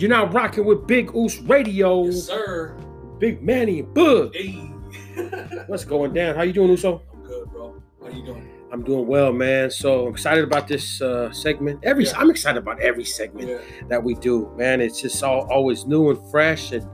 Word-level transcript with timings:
You're 0.00 0.08
now 0.08 0.26
rocking 0.28 0.64
with 0.64 0.86
Big 0.86 1.14
Oos 1.14 1.38
Radio. 1.40 2.04
Yes, 2.04 2.24
sir. 2.24 2.74
Big 3.18 3.42
Manny 3.42 3.80
and 3.80 3.92
Bug. 3.92 4.34
Hey. 4.34 4.52
What's 5.66 5.84
going 5.84 6.14
down? 6.14 6.36
How 6.36 6.42
you 6.42 6.54
doing, 6.54 6.70
Uso? 6.70 7.02
I'm 7.12 7.22
good, 7.22 7.50
bro. 7.50 7.82
How 8.02 8.08
you 8.08 8.24
doing? 8.24 8.48
I'm 8.72 8.82
doing 8.82 9.06
well, 9.06 9.30
man. 9.30 9.70
So 9.70 10.06
I'm 10.06 10.12
excited 10.12 10.42
about 10.42 10.68
this 10.68 11.02
uh, 11.02 11.30
segment. 11.32 11.80
Every 11.82 12.04
Yeah. 12.06 12.12
I'm 12.16 12.30
excited 12.30 12.56
about 12.58 12.80
every 12.80 13.04
segment 13.04 13.48
Yeah. 13.48 13.58
that 13.88 14.02
we 14.02 14.14
do, 14.14 14.50
man. 14.56 14.80
It's 14.80 15.02
just 15.02 15.22
all, 15.22 15.46
always 15.50 15.84
new 15.86 16.08
and 16.10 16.30
fresh, 16.30 16.72
and 16.72 16.86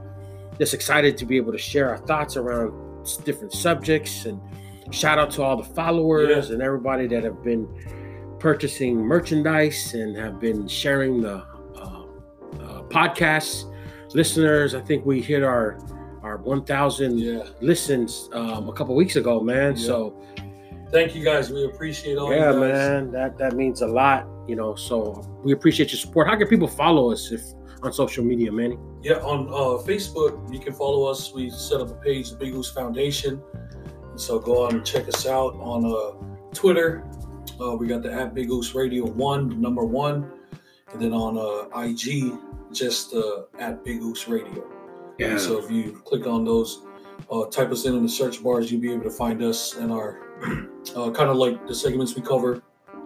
just 0.59 0.73
excited 0.73 1.17
to 1.17 1.25
be 1.25 1.37
able 1.37 1.53
to 1.53 1.57
share 1.57 1.89
our 1.89 1.99
thoughts 1.99 2.35
around 2.35 2.73
different 3.23 3.53
subjects. 3.53 4.25
And 4.25 4.41
shout 4.91 5.17
out 5.17 5.31
to 5.31 5.43
all 5.43 5.55
the 5.55 5.63
followers 5.75 6.49
Yeah. 6.49 6.55
and 6.55 6.61
everybody 6.61 7.07
that 7.07 7.23
have 7.23 7.41
been 7.41 7.69
purchasing 8.39 8.97
merchandise 8.97 9.93
and 9.93 10.13
have 10.17 10.41
been 10.41 10.67
sharing 10.67 11.21
the 11.21 11.41
podcasts. 12.89 13.71
Listeners, 14.13 14.73
I 14.75 14.81
think 14.81 15.05
we 15.05 15.21
hit 15.21 15.43
our 15.43 15.79
our 16.23 16.37
1,000 16.37 17.19
Yeah. 17.19 17.43
listens 17.61 18.29
um, 18.33 18.67
a 18.67 18.73
couple 18.73 18.95
weeks 18.95 19.15
ago, 19.15 19.39
man. 19.39 19.75
Yeah. 19.75 19.85
So 19.85 20.23
Thank 20.89 21.15
you 21.15 21.23
guys. 21.23 21.49
We 21.51 21.65
appreciate 21.65 22.17
all 22.17 22.33
yeah, 22.33 22.53
man, 22.53 23.11
that 23.11 23.37
that 23.37 23.53
means 23.55 23.81
a 23.81 23.87
lot, 23.87 24.25
you 24.47 24.55
know. 24.55 24.73
So 24.75 25.21
we 25.43 25.51
appreciate 25.51 25.91
your 25.91 25.99
support. 25.99 26.27
How 26.27 26.37
can 26.37 26.47
people 26.47 26.67
follow 26.67 27.11
us 27.11 27.29
if 27.31 27.41
on 27.83 27.91
social 27.91 28.23
media, 28.23 28.51
Manny? 28.53 28.77
Yeah, 29.03 29.15
on 29.15 29.47
uh, 29.49 29.83
Facebook, 29.83 30.51
you 30.51 30.59
can 30.59 30.71
follow 30.73 31.05
us. 31.05 31.33
We 31.33 31.49
set 31.49 31.81
up 31.81 31.89
a 31.91 31.95
page, 31.95 32.29
the 32.31 32.37
Big 32.37 32.53
Goose 32.53 32.71
Foundation. 32.71 33.41
So 34.15 34.39
go 34.39 34.65
on 34.65 34.75
and 34.75 34.85
check 34.85 35.09
us 35.09 35.27
out 35.27 35.55
on 35.55 35.85
uh, 35.85 36.51
Twitter. 36.53 37.03
Uh, 37.61 37.75
we 37.75 37.85
got 37.87 38.01
the 38.01 38.11
at 38.13 38.33
Big 38.33 38.47
Goose 38.47 38.73
Radio 38.73 39.05
One, 39.05 39.59
number 39.59 39.83
one, 39.83 40.31
and 40.93 41.01
then 41.01 41.11
on 41.11 41.37
uh, 41.37 41.81
IG, 41.81 42.31
just 42.77 43.13
uh, 43.13 43.43
at 43.59 43.83
Big 43.83 43.99
Goose 44.01 44.27
Radio. 44.27 44.63
And 45.19 45.39
so 45.39 45.57
if 45.57 45.71
you 45.71 46.01
click 46.05 46.27
on 46.27 46.45
those, 46.45 46.83
uh, 47.31 47.45
type 47.45 47.71
us 47.71 47.85
in 47.85 47.95
in 47.95 48.03
the 48.03 48.09
search 48.09 48.43
bars, 48.43 48.71
you'll 48.71 48.81
be 48.81 48.91
able 48.93 49.03
to 49.03 49.09
find 49.09 49.41
us 49.41 49.75
and 49.75 49.91
our 49.91 50.19
uh, 50.95 51.09
kind 51.11 51.29
of 51.29 51.37
like 51.37 51.67
the 51.67 51.73
segments 51.73 52.15
we 52.15 52.21
cover. 52.21 52.61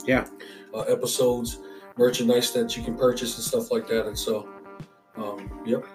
Yeah. 0.06 0.28
Uh, 0.74 0.82
episodes, 0.82 1.60
merchandise 1.98 2.52
that 2.54 2.76
you 2.76 2.84
can 2.84 2.96
purchase 2.98 3.36
and 3.36 3.44
stuff 3.44 3.72
like 3.72 3.88
that. 3.88 4.08
And 4.08 4.18
so, 4.18 4.50
um, 5.16 5.62
yep. 5.66 5.86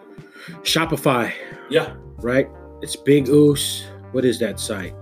Shopify, 0.63 1.33
Yeah. 1.71 1.95
right? 2.19 2.49
It's 2.83 2.97
Big 2.97 3.29
Oos. 3.29 3.87
What 4.13 4.25
is 4.25 4.39
that 4.39 4.59
site? 4.61 4.95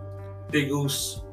Big 0.51 0.71
Oos 0.71 1.24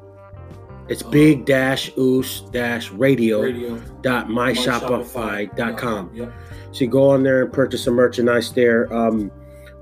It's 0.88 1.02
Uh, 1.02 1.10
big 1.10 1.44
dash 1.44 1.92
oos 1.96 2.42
dash 2.52 2.90
radio 2.90 3.42
Radio. 3.42 3.78
dot 4.02 4.28
myshopify 4.28 5.54
dot 5.56 5.76
com. 5.76 6.10
Yep. 6.14 6.32
So 6.72 6.84
you 6.84 6.90
go 6.90 7.10
on 7.10 7.22
there 7.22 7.42
and 7.42 7.52
purchase 7.52 7.84
some 7.84 7.94
merchandise 7.94 8.52
there. 8.52 8.92
Um, 8.92 9.30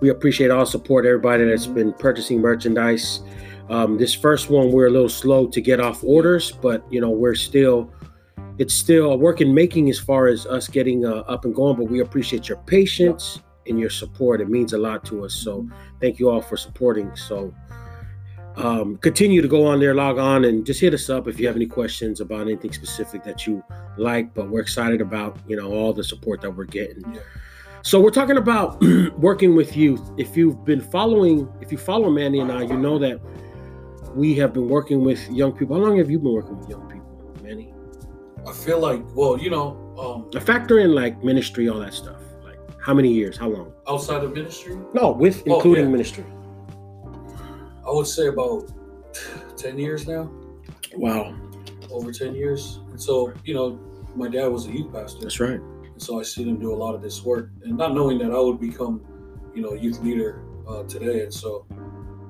we 0.00 0.10
appreciate 0.10 0.50
all 0.50 0.66
support, 0.66 1.06
everybody 1.06 1.44
that's 1.44 1.66
been 1.66 1.92
purchasing 1.92 2.40
merchandise. 2.40 3.20
Um, 3.68 3.98
this 3.98 4.14
first 4.14 4.50
one, 4.50 4.72
we're 4.72 4.88
a 4.88 4.90
little 4.90 5.08
slow 5.08 5.46
to 5.46 5.60
get 5.60 5.78
off 5.78 6.02
orders, 6.02 6.50
but 6.50 6.84
you 6.90 7.00
know 7.00 7.10
we're 7.10 7.34
still, 7.36 7.92
it's 8.58 8.74
still 8.74 9.12
a 9.12 9.16
work 9.16 9.40
in 9.40 9.54
making 9.54 9.88
as 9.88 9.98
far 9.98 10.26
as 10.26 10.46
us 10.46 10.68
getting 10.68 11.06
uh, 11.06 11.22
up 11.28 11.44
and 11.44 11.54
going. 11.54 11.76
But 11.76 11.90
we 11.90 12.00
appreciate 12.00 12.48
your 12.48 12.58
patience 12.66 13.40
and 13.66 13.78
your 13.78 13.90
support. 13.90 14.40
It 14.40 14.48
means 14.48 14.72
a 14.72 14.78
lot 14.78 15.04
to 15.06 15.24
us. 15.24 15.34
So 15.34 15.68
thank 16.00 16.18
you 16.18 16.30
all 16.30 16.42
for 16.42 16.56
supporting. 16.56 17.14
So 17.14 17.54
um, 18.60 18.96
continue 18.98 19.40
to 19.42 19.48
go 19.48 19.64
on 19.66 19.80
there, 19.80 19.94
log 19.94 20.18
on, 20.18 20.44
and 20.44 20.64
just 20.66 20.80
hit 20.80 20.94
us 20.94 21.08
up 21.10 21.26
if 21.28 21.40
you 21.40 21.46
have 21.46 21.56
any 21.56 21.66
questions 21.66 22.20
about 22.20 22.42
anything 22.42 22.72
specific 22.72 23.24
that 23.24 23.46
you 23.46 23.62
like. 23.96 24.32
But 24.34 24.48
we're 24.48 24.60
excited 24.60 25.00
about 25.00 25.36
you 25.46 25.56
know 25.56 25.72
all 25.72 25.92
the 25.92 26.04
support 26.04 26.40
that 26.42 26.50
we're 26.50 26.64
getting. 26.64 27.02
Yeah. 27.14 27.20
So 27.82 28.00
we're 28.00 28.10
talking 28.10 28.36
about 28.36 28.82
working 29.18 29.54
with 29.56 29.76
youth. 29.76 30.02
If 30.18 30.36
you've 30.36 30.64
been 30.64 30.80
following, 30.82 31.48
if 31.60 31.72
you 31.72 31.78
follow 31.78 32.10
Mandy 32.10 32.40
and 32.40 32.52
I, 32.52 32.62
you 32.62 32.76
know 32.76 32.98
that 32.98 33.20
we 34.14 34.34
have 34.36 34.52
been 34.52 34.68
working 34.68 35.02
with 35.04 35.20
young 35.30 35.52
people. 35.52 35.76
How 35.76 35.82
long 35.82 35.96
have 35.98 36.10
you 36.10 36.18
been 36.18 36.32
working 36.32 36.58
with 36.58 36.68
young 36.68 36.86
people, 36.90 37.34
Manny? 37.42 37.72
I 38.46 38.52
feel 38.52 38.80
like, 38.80 39.02
well, 39.14 39.38
you 39.38 39.48
know, 39.50 39.76
um, 39.98 40.30
A 40.34 40.40
factor 40.40 40.78
in 40.80 40.94
like 40.94 41.22
ministry, 41.24 41.68
all 41.68 41.78
that 41.80 41.94
stuff. 41.94 42.20
Like 42.44 42.58
how 42.82 42.92
many 42.92 43.10
years? 43.12 43.36
How 43.36 43.48
long? 43.48 43.72
outside 43.88 44.22
of 44.24 44.32
ministry, 44.34 44.76
No, 44.94 45.12
with 45.12 45.42
Oh, 45.48 45.56
including 45.56 45.84
yeah. 45.86 45.90
ministry. 45.90 46.24
I 47.86 47.90
would 47.90 48.06
say 48.06 48.28
about 48.28 48.70
10 49.56 49.78
years 49.78 50.06
now, 50.06 50.30
Wow, 50.96 51.34
over 51.90 52.12
10 52.12 52.34
years. 52.34 52.80
And 52.90 53.00
so, 53.00 53.32
you 53.44 53.54
know, 53.54 53.78
my 54.16 54.28
dad 54.28 54.46
was 54.46 54.66
a 54.66 54.72
youth 54.72 54.92
pastor. 54.92 55.20
that's 55.22 55.38
right. 55.40 55.60
And 55.60 56.02
so 56.02 56.18
I 56.18 56.22
seen 56.22 56.48
him 56.48 56.58
do 56.58 56.72
a 56.72 56.74
lot 56.74 56.94
of 56.94 57.02
this 57.02 57.22
work 57.22 57.50
and 57.64 57.76
not 57.76 57.94
knowing 57.94 58.18
that 58.18 58.32
I 58.32 58.38
would 58.40 58.60
become, 58.60 59.00
you 59.54 59.62
know, 59.62 59.70
a 59.70 59.78
youth 59.78 60.00
leader 60.00 60.42
uh, 60.68 60.82
today. 60.84 61.22
And 61.22 61.32
so, 61.32 61.66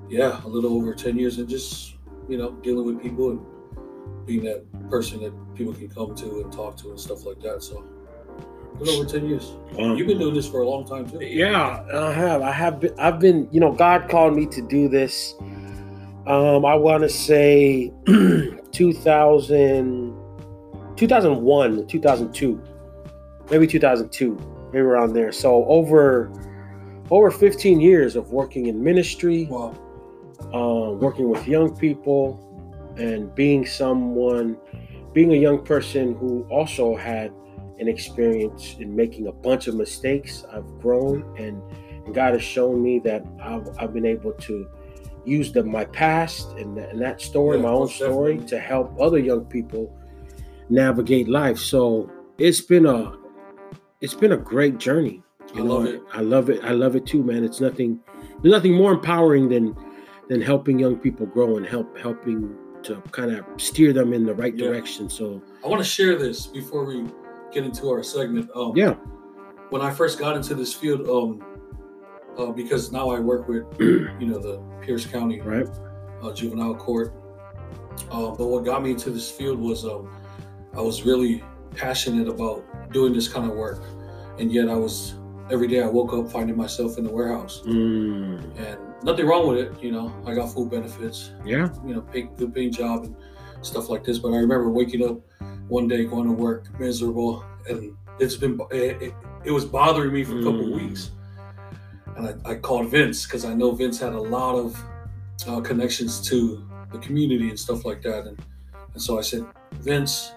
yeah, 0.08 0.40
a 0.44 0.48
little 0.48 0.74
over 0.74 0.94
10 0.94 1.18
years 1.18 1.38
and 1.38 1.48
just, 1.48 1.96
you 2.28 2.36
know, 2.36 2.52
dealing 2.62 2.84
with 2.86 3.02
people 3.02 3.30
and 3.30 4.26
being 4.26 4.44
that 4.44 4.64
person 4.90 5.20
that 5.22 5.32
people 5.54 5.72
can 5.72 5.88
come 5.88 6.14
to 6.16 6.40
and 6.40 6.52
talk 6.52 6.76
to 6.78 6.90
and 6.90 7.00
stuff 7.00 7.24
like 7.24 7.40
that. 7.40 7.62
So, 7.62 7.84
a 8.74 8.78
little 8.78 9.00
over 9.00 9.08
10 9.08 9.26
years. 9.28 9.52
Wow. 9.74 9.94
You've 9.94 10.06
been 10.06 10.18
doing 10.18 10.34
this 10.34 10.48
for 10.48 10.60
a 10.62 10.68
long 10.68 10.84
time 10.84 11.08
too. 11.08 11.24
Yeah, 11.24 11.84
I 11.94 12.12
have. 12.12 12.42
I 12.42 12.52
have 12.52 12.80
been. 12.80 12.94
I've 12.98 13.18
been. 13.20 13.48
You 13.52 13.60
know, 13.60 13.72
God 13.72 14.08
called 14.08 14.34
me 14.36 14.46
to 14.46 14.62
do 14.62 14.88
this. 14.88 15.34
Um, 16.26 16.64
I 16.64 16.74
want 16.74 17.02
to 17.04 17.08
say 17.08 17.92
2000, 18.72 20.16
2001, 20.96 21.86
2002, 21.86 22.62
maybe 23.50 23.66
2002, 23.66 24.38
maybe 24.72 24.78
around 24.78 25.12
there. 25.14 25.32
So 25.32 25.64
over 25.66 26.30
over 27.10 27.30
15 27.30 27.80
years 27.80 28.14
of 28.16 28.30
working 28.32 28.66
in 28.66 28.82
ministry, 28.82 29.46
Wow. 29.50 29.74
um, 30.52 30.98
working 31.00 31.28
with 31.28 31.46
young 31.48 31.74
people, 31.76 32.38
and 32.96 33.34
being 33.34 33.66
someone, 33.66 34.56
being 35.12 35.32
a 35.32 35.36
young 35.36 35.64
person 35.64 36.14
who 36.16 36.46
also 36.50 36.94
had 36.96 37.32
an 37.80 37.88
experience 37.88 38.76
in 38.78 38.94
making 38.94 39.26
a 39.26 39.32
bunch 39.32 39.66
of 39.66 39.74
mistakes. 39.74 40.44
I've 40.52 40.66
grown, 40.80 41.22
and, 41.38 41.60
and 42.04 42.14
God 42.14 42.34
has 42.34 42.42
shown 42.42 42.82
me 42.82 42.98
that 43.00 43.24
I've, 43.42 43.66
I've 43.78 43.92
been 43.94 44.06
able 44.06 44.32
to 44.32 44.68
use 45.24 45.52
the, 45.52 45.62
my 45.64 45.84
past 45.86 46.48
and, 46.58 46.78
and 46.78 47.00
that 47.00 47.20
story, 47.20 47.56
Yeah, 47.56 47.64
my 47.64 47.70
own 47.70 47.88
story, 47.88 48.34
definitely. 48.34 48.48
to 48.48 48.60
help 48.60 49.00
other 49.00 49.18
young 49.18 49.44
people 49.46 49.96
navigate 50.68 51.28
life. 51.28 51.58
So 51.58 52.10
it's 52.38 52.60
been 52.60 52.86
a 52.86 53.16
it's 54.00 54.14
been 54.14 54.32
a 54.32 54.36
great 54.36 54.78
journey. 54.78 55.22
I 55.54 55.60
love 55.60 55.84
it. 55.86 56.00
I 56.12 56.20
love 56.20 56.48
it. 56.48 56.62
I 56.64 56.70
love 56.70 56.96
it 56.96 57.04
too, 57.06 57.22
man. 57.22 57.44
It's 57.44 57.60
nothing 57.60 58.00
there's 58.42 58.52
nothing 58.52 58.74
more 58.74 58.92
empowering 58.92 59.48
than 59.48 59.76
than 60.28 60.40
helping 60.40 60.78
young 60.78 60.96
people 60.96 61.26
grow 61.26 61.56
and 61.56 61.66
help 61.66 61.98
helping 61.98 62.56
to 62.82 62.96
kind 63.12 63.30
of 63.32 63.44
steer 63.58 63.92
them 63.92 64.12
in 64.14 64.24
the 64.24 64.34
right 64.34 64.54
Yeah. 64.56 64.68
direction. 64.68 65.10
So 65.10 65.42
I 65.64 65.68
want 65.68 65.82
to 65.82 65.88
share 65.88 66.16
this 66.18 66.46
before 66.46 66.84
we 66.84 67.04
get 67.52 67.64
into 67.64 67.88
our 67.90 68.02
segment. 68.02 68.50
Um, 68.54 68.72
yeah, 68.76 68.94
When 69.70 69.82
I 69.82 69.90
first 69.92 70.18
got 70.18 70.36
into 70.36 70.54
this 70.54 70.72
field, 70.72 71.08
um, 71.08 71.44
uh, 72.38 72.52
because 72.52 72.92
now 72.92 73.10
I 73.10 73.18
work 73.20 73.48
with, 73.48 73.64
you 73.80 74.26
know, 74.26 74.38
the 74.38 74.60
Pierce 74.80 75.04
County 75.06 75.40
right. 75.40 75.66
uh, 76.22 76.32
Juvenile 76.32 76.74
Court. 76.74 77.12
Uh, 78.10 78.30
but 78.30 78.46
what 78.46 78.64
got 78.64 78.82
me 78.82 78.92
into 78.92 79.10
this 79.10 79.30
field 79.30 79.58
was 79.58 79.84
um, 79.84 80.08
I 80.76 80.80
was 80.80 81.02
really 81.02 81.42
passionate 81.76 82.28
about 82.28 82.64
doing 82.92 83.12
this 83.12 83.28
kind 83.28 83.50
of 83.50 83.56
work, 83.56 83.82
and 84.38 84.50
yet 84.50 84.68
I 84.68 84.74
was 84.76 85.14
every 85.50 85.66
day 85.66 85.82
I 85.82 85.86
woke 85.86 86.12
up 86.12 86.30
finding 86.30 86.56
myself 86.56 86.96
in 86.98 87.04
the 87.04 87.10
warehouse, 87.10 87.62
Mm, 87.66 88.40
and 88.58 88.78
nothing 89.04 89.26
wrong 89.26 89.48
with 89.48 89.58
it. 89.58 89.82
You 89.82 89.92
know, 89.92 90.12
I 90.26 90.34
got 90.34 90.52
food 90.52 90.70
benefits, 90.70 91.32
yeah. 91.44 91.68
you 91.84 91.94
know, 91.94 92.00
pay, 92.02 92.22
good 92.22 92.54
paying 92.54 92.72
job 92.72 93.04
and 93.04 93.14
stuff 93.62 93.88
like 93.88 94.04
this. 94.04 94.18
But 94.18 94.28
I 94.32 94.36
remember 94.36 94.70
waking 94.70 95.04
up 95.06 95.18
one 95.70 95.88
day 95.88 96.04
going 96.04 96.26
to 96.26 96.32
work 96.32 96.66
miserable, 96.78 97.44
and 97.68 97.96
it's 98.18 98.36
been 98.36 98.60
it, 98.72 99.00
it, 99.02 99.14
it 99.44 99.50
was 99.52 99.64
bothering 99.64 100.12
me 100.12 100.24
for 100.24 100.38
a 100.38 100.42
couple 100.42 100.66
Mm. 100.66 100.74
weeks. 100.74 101.10
And 102.16 102.26
I, 102.44 102.50
I 102.50 102.54
called 102.56 102.90
Vince 102.90 103.24
because 103.24 103.44
I 103.44 103.54
know 103.54 103.70
Vince 103.72 103.98
had 104.00 104.12
a 104.12 104.20
lot 104.20 104.56
of 104.56 104.76
uh, 105.48 105.60
connections 105.60 106.20
to 106.28 106.66
the 106.92 106.98
community 106.98 107.48
and 107.48 107.58
stuff 107.58 107.84
like 107.84 108.02
that. 108.02 108.26
And, 108.26 108.36
and 108.94 109.02
so 109.02 109.16
I 109.18 109.22
said, 109.22 109.46
Vince, 109.80 110.32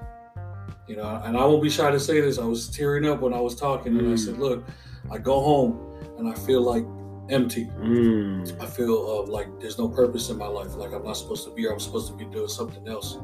you 0.88 0.96
know, 0.96 1.22
and 1.26 1.36
I 1.36 1.44
won't 1.46 1.64
be 1.64 1.70
shy 1.70 1.90
to 1.92 2.00
say 2.00 2.22
this. 2.22 2.38
I 2.38 2.46
was 2.46 2.70
tearing 2.70 3.06
up 3.06 3.22
when 3.22 3.34
I 3.34 3.42
was 3.42 3.56
talking, 3.56 3.98
and 3.98 4.08
I 4.08 4.14
Mm. 4.14 4.20
said, 4.20 4.38
look, 4.38 4.64
I 5.12 5.18
go 5.18 5.42
home 5.42 5.80
and 6.20 6.30
I 6.30 6.36
feel 6.36 6.62
like 6.62 6.86
empty. 7.30 7.66
Mm, 7.80 8.62
I 8.62 8.66
feel 8.68 8.94
uh, 9.28 9.32
like 9.32 9.48
there's 9.60 9.80
no 9.80 9.90
purpose 9.90 10.30
in 10.30 10.38
my 10.38 10.48
life. 10.48 10.76
Like 10.76 10.94
I'm 10.94 11.04
not 11.04 11.18
supposed 11.18 11.44
to 11.46 11.54
be 11.56 11.64
here. 11.64 11.72
I'm 11.72 11.80
supposed 11.80 12.08
to 12.12 12.18
be 12.18 12.26
doing 12.26 12.48
something 12.48 12.88
else. 12.88 13.18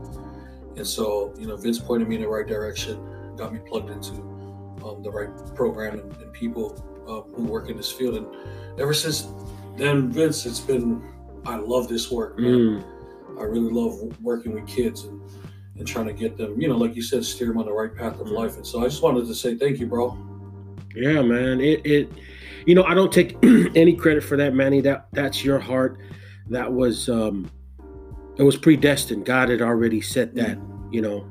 And 0.79 0.87
so, 0.87 1.33
you 1.37 1.45
know, 1.45 1.57
Vince 1.57 1.77
pointed 1.77 2.07
me 2.07 2.15
in 2.15 2.21
the 2.21 2.29
right 2.29 2.47
direction, 2.47 3.35
got 3.35 3.51
me 3.51 3.59
plugged 3.59 3.89
into 3.89 4.13
um, 4.81 5.03
the 5.03 5.11
right 5.11 5.29
program 5.53 5.99
and, 5.99 6.15
and 6.21 6.31
people 6.31 6.73
um, 7.05 7.33
who 7.35 7.43
work 7.43 7.69
in 7.69 7.75
this 7.75 7.91
field. 7.91 8.15
And 8.15 8.79
ever 8.79 8.93
since 8.93 9.27
then, 9.75 10.09
Vince, 10.09 10.45
it's 10.45 10.61
been, 10.61 11.03
I 11.45 11.57
love 11.57 11.89
this 11.89 12.09
work, 12.09 12.39
man. 12.39 12.53
mm, 12.53 13.39
I 13.41 13.43
really 13.43 13.69
love 13.69 13.99
working 14.21 14.53
with 14.53 14.67
kids 14.67 15.03
and, 15.03 15.21
and 15.77 15.85
trying 15.85 16.05
to 16.05 16.13
get 16.13 16.37
them, 16.37 16.59
you 16.61 16.69
know, 16.69 16.77
like 16.77 16.95
you 16.95 17.01
said, 17.01 17.25
steer 17.25 17.49
them 17.49 17.57
on 17.57 17.65
the 17.65 17.73
right 17.73 17.93
path 17.93 18.21
of 18.21 18.29
life. 18.29 18.55
And 18.55 18.65
so 18.65 18.79
I 18.79 18.85
just 18.85 19.03
wanted 19.03 19.27
to 19.27 19.35
say 19.35 19.55
thank 19.55 19.79
you, 19.79 19.87
bro. 19.87 20.17
Yeah, 20.95 21.21
man. 21.21 21.59
It 21.59 21.85
it 21.85 22.09
you 22.65 22.73
know, 22.73 22.83
I 22.83 22.93
don't 22.93 23.11
take 23.11 23.37
any 23.75 23.95
credit 23.95 24.23
for 24.23 24.37
that, 24.37 24.53
Manny. 24.53 24.79
That 24.79 25.07
that's 25.11 25.43
your 25.43 25.59
heart. 25.59 25.99
That 26.47 26.71
was 26.71 27.09
um 27.09 27.51
it 28.39 28.43
was 28.43 28.55
predestined. 28.55 29.25
God 29.25 29.49
had 29.49 29.61
already 29.61 29.99
set 29.99 30.33
that, 30.35 30.57
you 30.91 31.01
know, 31.01 31.25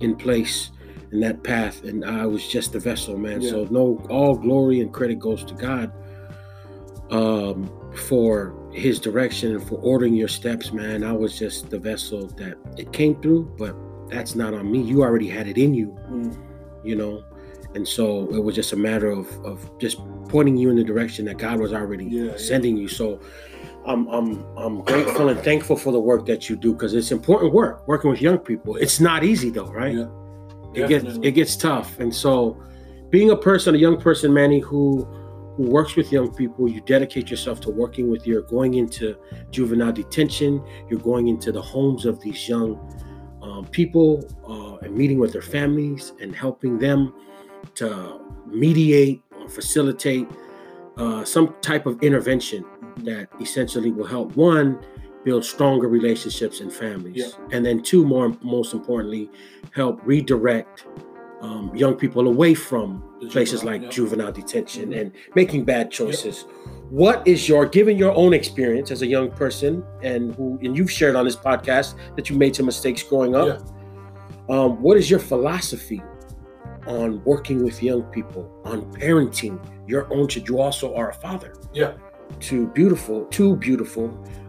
in 0.00 0.16
place 0.16 0.70
in 1.12 1.20
that 1.20 1.42
path. 1.42 1.84
And 1.84 2.04
I 2.04 2.26
was 2.26 2.46
just 2.46 2.72
the 2.72 2.78
vessel, 2.80 3.16
man. 3.18 3.40
Yeah. 3.40 3.50
So 3.50 3.64
no 3.70 4.04
all 4.10 4.34
glory 4.36 4.80
and 4.80 4.92
credit 4.92 5.18
goes 5.18 5.44
to 5.44 5.54
God 5.54 5.92
um 7.10 7.70
for 7.96 8.54
his 8.72 9.00
direction 9.00 9.52
and 9.54 9.66
for 9.66 9.76
ordering 9.76 10.14
your 10.14 10.28
steps, 10.28 10.72
man. 10.72 11.02
I 11.02 11.12
was 11.12 11.38
just 11.38 11.70
the 11.70 11.78
vessel 11.78 12.26
that 12.36 12.56
it 12.76 12.92
came 12.92 13.20
through, 13.22 13.54
but 13.58 13.74
that's 14.10 14.34
not 14.34 14.54
on 14.54 14.70
me. 14.70 14.80
You 14.82 15.02
already 15.02 15.28
had 15.28 15.46
it 15.48 15.58
in 15.58 15.74
you 15.74 15.88
Mm. 16.10 16.36
you 16.84 16.96
know 16.96 17.22
and 17.74 17.86
so 17.86 18.26
it 18.34 18.42
was 18.42 18.54
just 18.54 18.72
a 18.72 18.76
matter 18.76 19.10
of 19.10 19.26
of 19.44 19.70
just 19.78 19.98
pointing 20.28 20.56
you 20.56 20.70
in 20.70 20.76
the 20.76 20.84
direction 20.84 21.26
that 21.26 21.36
god 21.36 21.58
was 21.60 21.72
already 21.74 22.04
Yeah, 22.06 22.22
yeah. 22.30 22.36
sending 22.36 22.76
you 22.78 22.88
so 22.88 23.20
i'm 23.88 24.06
i'm 24.08 24.44
i'm 24.56 24.82
grateful 24.82 25.30
and 25.30 25.40
thankful 25.40 25.76
for 25.76 25.92
the 25.92 25.98
work 26.00 26.26
that 26.26 26.48
you 26.48 26.56
do 26.56 26.72
because 26.72 26.94
it's 26.94 27.10
important 27.10 27.52
work 27.52 27.86
working 27.88 28.10
with 28.10 28.20
young 28.20 28.38
people. 28.38 28.76
It's 28.76 29.00
not 29.00 29.24
easy 29.24 29.50
though 29.50 29.72
right? 29.72 29.94
Yeah. 29.94 30.08
it 30.74 30.88
gets 30.88 31.18
it 31.22 31.32
gets 31.32 31.56
tough. 31.56 31.98
And 31.98 32.14
so 32.14 32.62
being 33.10 33.30
a 33.30 33.36
person 33.36 33.74
a 33.74 33.78
young 33.78 33.98
person 34.00 34.32
manny 34.32 34.60
who 34.60 35.04
who 35.56 35.62
works 35.64 35.96
with 35.96 36.12
young 36.12 36.32
people 36.34 36.68
you 36.68 36.80
dedicate 36.82 37.30
yourself 37.30 37.60
to 37.62 37.70
working 37.70 38.10
with 38.10 38.26
you're 38.26 38.42
going 38.42 38.74
into 38.74 39.16
juvenile 39.50 39.92
detention 39.92 40.62
you're 40.88 41.00
going 41.00 41.26
into 41.26 41.50
the 41.50 41.60
homes 41.60 42.04
of 42.04 42.20
these 42.20 42.48
young 42.48 42.78
um, 43.42 43.66
people 43.66 44.22
uh, 44.46 44.84
and 44.84 44.94
meeting 44.94 45.18
with 45.18 45.32
their 45.32 45.42
families 45.42 46.12
and 46.20 46.36
helping 46.36 46.78
them 46.78 47.12
to 47.74 48.20
mediate 48.46 49.22
or 49.40 49.48
facilitate 49.48 50.28
uh, 50.96 51.24
some 51.24 51.56
type 51.60 51.86
of 51.86 52.00
intervention 52.02 52.64
that 53.04 53.28
essentially 53.40 53.90
will 53.90 54.06
help 54.06 54.36
one 54.36 54.78
build 55.24 55.44
stronger 55.44 55.88
relationships 55.88 56.60
and 56.60 56.72
families 56.72 57.16
Yeah. 57.38 57.56
and 57.56 57.64
then 57.66 57.82
two 57.82 58.04
more 58.06 58.34
most 58.42 58.72
importantly 58.74 59.30
help 59.72 60.00
redirect 60.04 60.86
um, 61.40 61.70
young 61.74 61.94
people 61.94 62.26
away 62.26 62.52
from 62.54 63.02
The 63.20 63.28
places 63.28 63.60
juvenile, 63.60 63.72
like 63.74 63.82
yeah. 63.82 63.90
juvenile 63.90 64.32
detention 64.32 64.90
Mhm. 64.90 65.00
and 65.00 65.12
making 65.34 65.64
bad 65.64 65.90
choices 65.90 66.46
what 66.90 67.26
is 67.28 67.48
your 67.48 67.66
given 67.66 67.96
your 67.98 68.12
own 68.14 68.32
experience 68.32 68.90
as 68.90 69.02
a 69.02 69.06
young 69.06 69.30
person 69.30 69.84
and 70.02 70.34
who 70.36 70.58
and 70.62 70.76
you've 70.76 70.90
shared 70.90 71.14
on 71.16 71.24
this 71.24 71.36
podcast 71.36 71.94
that 72.16 72.28
you 72.30 72.36
made 72.36 72.56
some 72.56 72.66
mistakes 72.66 73.02
growing 73.02 73.34
up 73.36 73.60
um, 74.48 74.80
what 74.82 74.96
is 74.96 75.10
your 75.10 75.20
philosophy 75.20 76.02
on 76.86 77.22
working 77.24 77.62
with 77.62 77.82
young 77.82 78.02
people 78.04 78.50
on 78.64 78.80
parenting 78.94 79.58
your 79.86 80.06
own 80.12 80.26
children 80.26 80.54
you 80.56 80.60
also 80.60 80.94
are 80.94 81.10
a 81.10 81.14
father 81.14 81.52
Yeah. 81.74 81.92
To 82.40 82.66
beautiful 82.68 83.24
two 83.26 83.56
beautiful 83.56 84.06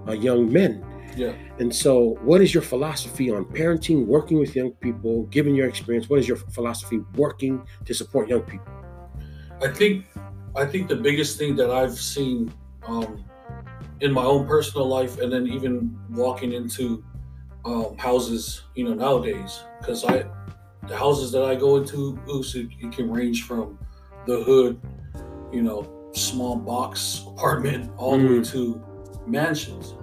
uh, 0.08 0.14
young 0.14 0.52
men. 0.52 0.86
Yeah. 1.18 1.34
and 1.58 1.76
so 1.76 2.20
what 2.22 2.40
is 2.40 2.54
your 2.54 2.62
philosophy 2.62 3.32
on 3.32 3.44
parenting 3.44 4.06
working 4.06 4.40
with 4.40 4.56
young 4.56 4.72
people 4.74 5.24
given 5.26 5.56
your 5.56 5.68
experience? 5.68 6.08
What 6.08 6.20
is 6.20 6.28
your 6.28 6.38
philosophy 6.38 7.00
working 7.16 7.66
to 7.86 7.94
support 7.94 8.30
young 8.30 8.44
people? 8.44 8.72
I 9.62 9.70
think 9.70 10.06
I 10.56 10.66
think 10.66 10.88
the 10.88 10.96
biggest 10.96 11.38
thing 11.38 11.56
that 11.58 11.72
I've 11.72 11.98
seen 11.98 12.54
um, 12.88 13.26
in 14.02 14.12
my 14.14 14.24
own 14.24 14.48
personal 14.48 14.88
life, 14.88 15.20
and 15.20 15.32
then 15.32 15.48
even 15.48 15.98
walking 16.10 16.54
into 16.54 17.04
um, 17.66 17.98
houses, 17.98 18.64
you 18.76 18.86
know, 18.86 18.94
nowadays, 18.94 19.64
because 19.80 20.06
I 20.06 20.26
the 20.88 20.98
houses 20.98 21.32
that 21.34 21.44
I 21.44 21.56
go 21.56 21.78
into, 21.78 22.18
it 22.28 22.92
can 22.92 23.12
range 23.12 23.44
from 23.44 23.78
the 24.26 24.42
hood, 24.44 24.80
you 25.52 25.62
know, 25.62 25.99
small 26.14 26.56
box 26.56 27.24
apartment, 27.28 27.92
all 27.98 28.18
the 28.18 28.28
way 28.28 28.44
to 28.44 28.84
mansions, 29.26 29.96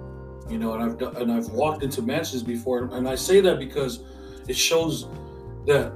you 0.49 0.57
know, 0.57 0.73
and 0.73 0.83
I've 0.83 0.97
done, 0.97 1.15
and 1.17 1.31
I've 1.31 1.49
walked 1.49 1.83
into 1.83 2.01
mansions 2.01 2.43
before, 2.43 2.83
and 2.93 3.07
I 3.07 3.15
say 3.15 3.41
that 3.41 3.59
because 3.59 4.03
it 4.47 4.55
shows 4.55 5.07
that 5.65 5.91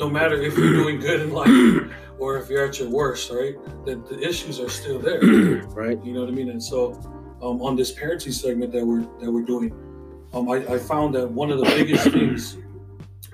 no 0.00 0.08
matter 0.08 0.40
if 0.40 0.56
you're 0.56 0.72
doing 0.72 1.00
good 1.08 1.20
in 1.20 1.32
life 1.32 1.92
or 2.18 2.38
if 2.38 2.48
you're 2.48 2.64
at 2.64 2.78
your 2.78 2.88
worst, 2.88 3.30
right? 3.30 3.54
That 3.84 4.08
the 4.08 4.18
issues 4.20 4.60
are 4.60 4.68
still 4.68 4.98
there. 4.98 5.20
right 5.68 6.02
You 6.04 6.12
know 6.12 6.20
what 6.20 6.28
I 6.28 6.32
mean? 6.32 6.50
And 6.50 6.62
so, 6.62 6.94
um, 7.42 7.62
on 7.62 7.76
this 7.76 7.92
parenting 7.94 8.32
segment 8.32 8.72
that 8.72 8.84
we're 8.84 9.02
that 9.20 9.30
we're 9.30 9.44
doing, 9.44 9.72
um, 10.32 10.48
I, 10.48 10.56
I 10.74 10.78
found 10.78 11.14
that 11.14 11.30
one 11.30 11.50
of 11.50 11.58
the 11.58 11.64
biggest 11.64 12.04
things, 12.12 12.56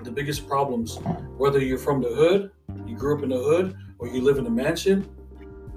the 0.03 0.11
biggest 0.11 0.47
problems, 0.47 0.97
whether 1.37 1.59
you're 1.59 1.77
from 1.77 2.01
the 2.01 2.09
hood, 2.09 2.51
you 2.85 2.95
grew 2.95 3.17
up 3.17 3.23
in 3.23 3.29
the 3.29 3.37
hood, 3.37 3.75
or 3.99 4.07
you 4.07 4.21
live 4.21 4.37
in 4.37 4.45
a 4.45 4.49
mansion, 4.49 5.09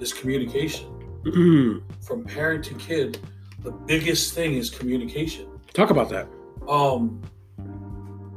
is 0.00 0.12
communication. 0.12 0.86
From 2.00 2.24
parent 2.24 2.64
to 2.66 2.74
kid, 2.74 3.18
the 3.62 3.72
biggest 3.72 4.34
thing 4.34 4.54
is 4.54 4.70
communication. 4.70 5.46
talk 5.74 5.90
about 5.90 6.08
that 6.08 6.26
Um, 6.68 7.20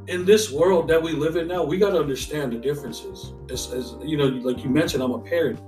in 0.08 0.24
this 0.24 0.50
world 0.50 0.88
that 0.88 1.00
we 1.02 1.12
live 1.12 1.36
in 1.36 1.46
now, 1.48 1.62
we 1.64 1.78
got 1.78 1.90
to 1.90 2.00
understand 2.00 2.52
the 2.52 2.58
differences. 2.58 3.32
As, 3.50 3.72
as 3.72 3.94
you 4.04 4.16
know, 4.16 4.26
like 4.48 4.62
you 4.64 4.70
mentioned, 4.70 5.02
I'm 5.02 5.12
a 5.12 5.18
parent. 5.20 5.60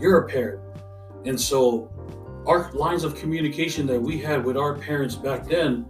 You're 0.00 0.18
a 0.18 0.28
parent, 0.28 0.60
and 1.26 1.38
so 1.38 1.90
our 2.46 2.72
lines 2.72 3.04
of 3.04 3.14
communication 3.16 3.86
that 3.88 4.00
we 4.00 4.16
had 4.18 4.44
with 4.44 4.56
our 4.56 4.74
parents 4.74 5.14
back 5.16 5.46
then, 5.46 5.84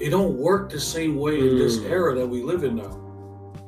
it 0.00 0.10
don't 0.10 0.36
work 0.36 0.68
the 0.70 0.80
same 0.80 1.16
way 1.16 1.38
in 1.38 1.56
this 1.56 1.78
Mm. 1.78 1.90
era 1.90 2.14
that 2.16 2.26
we 2.26 2.42
live 2.42 2.64
in 2.64 2.74
now. 2.76 2.94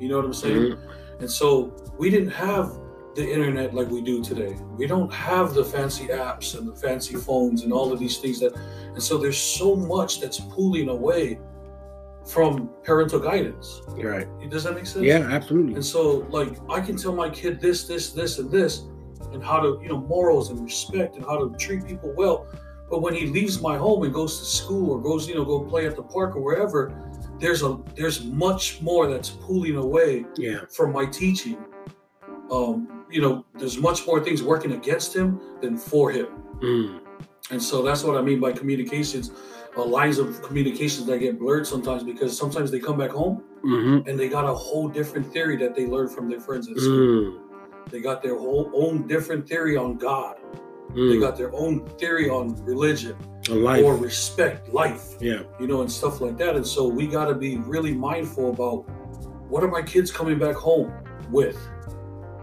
You 0.01 0.09
know 0.09 0.17
what 0.17 0.25
I'm 0.25 0.35
saying? 0.35 0.77
And 1.21 1.31
so 1.31 1.73
we 1.99 2.11
didn't 2.11 2.31
have 2.31 2.67
the 3.19 3.29
internet 3.29 3.75
like 3.75 3.91
we 3.91 4.01
do 4.01 4.23
today. 4.23 4.57
We 4.77 4.87
don't 4.87 5.13
have 5.13 5.53
the 5.53 5.65
fancy 5.65 6.07
apps 6.07 6.57
and 6.57 6.69
the 6.69 6.77
fancy 6.77 7.17
phones 7.17 7.65
and 7.65 7.73
all 7.73 7.93
of 7.93 7.99
these 7.99 8.19
things 8.19 8.39
that 8.41 8.53
and 8.95 9.03
so 9.03 9.19
there's 9.19 9.37
so 9.61 9.75
much 9.75 10.21
that's 10.21 10.39
pulling 10.39 10.89
away 10.89 11.41
from 12.25 12.71
parental 12.85 13.19
guidance. 13.19 13.83
You're 13.97 14.13
right 14.13 14.51
Does 14.51 14.63
that 14.65 14.75
make 14.75 14.87
sense? 14.87 15.05
yeah 15.05 15.23
absolutely 15.39 15.75
And 15.75 15.85
so 15.85 16.27
like 16.31 16.53
I 16.71 16.81
can 16.81 16.97
tell 16.97 17.13
my 17.13 17.29
kid 17.29 17.61
this, 17.61 17.89
this, 17.89 18.13
this, 18.13 18.39
and 18.39 18.51
this, 18.53 18.85
and 19.33 19.43
how 19.43 19.59
to, 19.61 19.81
you 19.83 19.89
know, 19.89 20.01
morals 20.01 20.51
and 20.51 20.61
respect 20.63 21.17
and 21.17 21.25
how 21.25 21.37
to 21.39 21.57
treat 21.57 21.85
people 21.87 22.13
well. 22.17 22.47
But 22.89 23.03
when 23.03 23.15
he 23.15 23.27
leaves 23.27 23.61
my 23.61 23.77
home 23.77 24.05
and 24.05 24.15
goes 24.15 24.39
to 24.39 24.45
school 24.45 24.93
or 24.93 25.01
goes, 25.03 25.29
you 25.29 25.35
know, 25.35 25.45
go 25.45 25.61
play 25.65 25.87
at 25.89 25.97
the 25.97 26.03
park 26.05 26.37
or 26.37 26.41
wherever, 26.41 26.81
there's 27.41 27.63
a 27.63 27.79
there's 27.97 28.25
much 28.25 28.81
more 28.81 29.09
that's 29.11 29.31
pulling 29.31 29.77
away 29.77 30.25
yeah 30.37 30.61
from 30.71 30.93
my 30.93 31.05
teaching. 31.05 31.59
Um, 32.51 33.05
you 33.11 33.21
know, 33.21 33.45
there's 33.55 33.79
much 33.79 34.07
more 34.07 34.23
things 34.23 34.43
working 34.43 34.73
against 34.73 35.15
him 35.15 35.41
than 35.61 35.77
for 35.77 36.11
him. 36.11 36.29
Mm. 36.61 37.01
And 37.51 37.63
so 37.63 37.83
that's 37.83 38.05
what 38.05 38.17
I 38.17 38.23
mean 38.23 38.41
by 38.41 38.53
communications, 38.53 39.31
uh, 39.77 39.85
lines 39.85 40.19
of 40.19 40.43
communications 40.43 41.07
that 41.07 41.19
get 41.19 41.39
blurred 41.39 41.67
sometimes 41.67 42.03
because 42.05 42.37
sometimes 42.37 42.71
they 42.71 42.79
come 42.81 42.99
back 42.99 43.11
home 43.11 43.43
hmm 43.63 43.99
and 44.07 44.19
they 44.19 44.29
got 44.29 44.45
a 44.45 44.55
whole 44.55 44.89
different 44.89 45.33
theory 45.33 45.57
that 45.57 45.75
they 45.75 45.87
learned 45.87 46.11
from 46.11 46.29
their 46.29 46.41
friends 46.41 46.69
at 46.71 46.77
school. 46.77 46.91
Mm. 46.91 47.39
They 47.91 48.01
got 48.01 48.23
their 48.23 48.37
whole 48.37 48.71
own 48.75 49.07
different 49.07 49.49
theory 49.49 49.77
on 49.77 49.97
God. 49.97 50.37
They 50.95 51.17
Mm. 51.17 51.21
got 51.21 51.37
their 51.37 51.55
own 51.55 51.87
theory 51.99 52.29
on 52.31 52.55
religion 52.65 53.17
or 53.51 53.97
respect, 53.97 54.69
life, 54.73 55.17
yeah 55.21 55.43
you 55.59 55.67
know, 55.67 55.81
and 55.83 55.91
stuff 55.91 56.21
like 56.21 56.37
that. 56.39 56.55
And 56.57 56.67
so 56.67 56.87
we 56.87 57.07
got 57.07 57.27
to 57.27 57.35
be 57.35 57.57
really 57.57 57.95
mindful 57.95 58.51
about 58.51 58.89
what 59.49 59.65
are 59.65 59.69
my 59.69 59.83
kids 59.83 60.11
coming 60.11 60.39
back 60.39 60.55
home 60.55 60.93
with. 61.31 61.59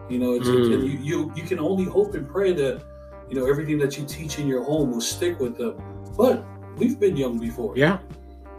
You 0.09 0.19
know, 0.19 0.33
it's, 0.33 0.47
Mm. 0.49 0.73
and 0.73 0.83
you, 0.87 0.97
you 1.09 1.31
you 1.35 1.43
can 1.43 1.59
only 1.59 1.85
hope 1.85 2.13
and 2.13 2.27
pray 2.27 2.53
that 2.53 2.83
you 3.29 3.35
know 3.37 3.45
everything 3.47 3.77
that 3.79 3.97
you 3.97 4.05
teach 4.05 4.37
in 4.39 4.45
your 4.47 4.63
home 4.63 4.91
will 4.91 5.01
stick 5.15 5.39
with 5.39 5.57
them. 5.57 5.75
But 6.17 6.45
we've 6.77 6.99
been 6.99 7.15
young 7.17 7.39
before, 7.39 7.73
yeah 7.75 7.97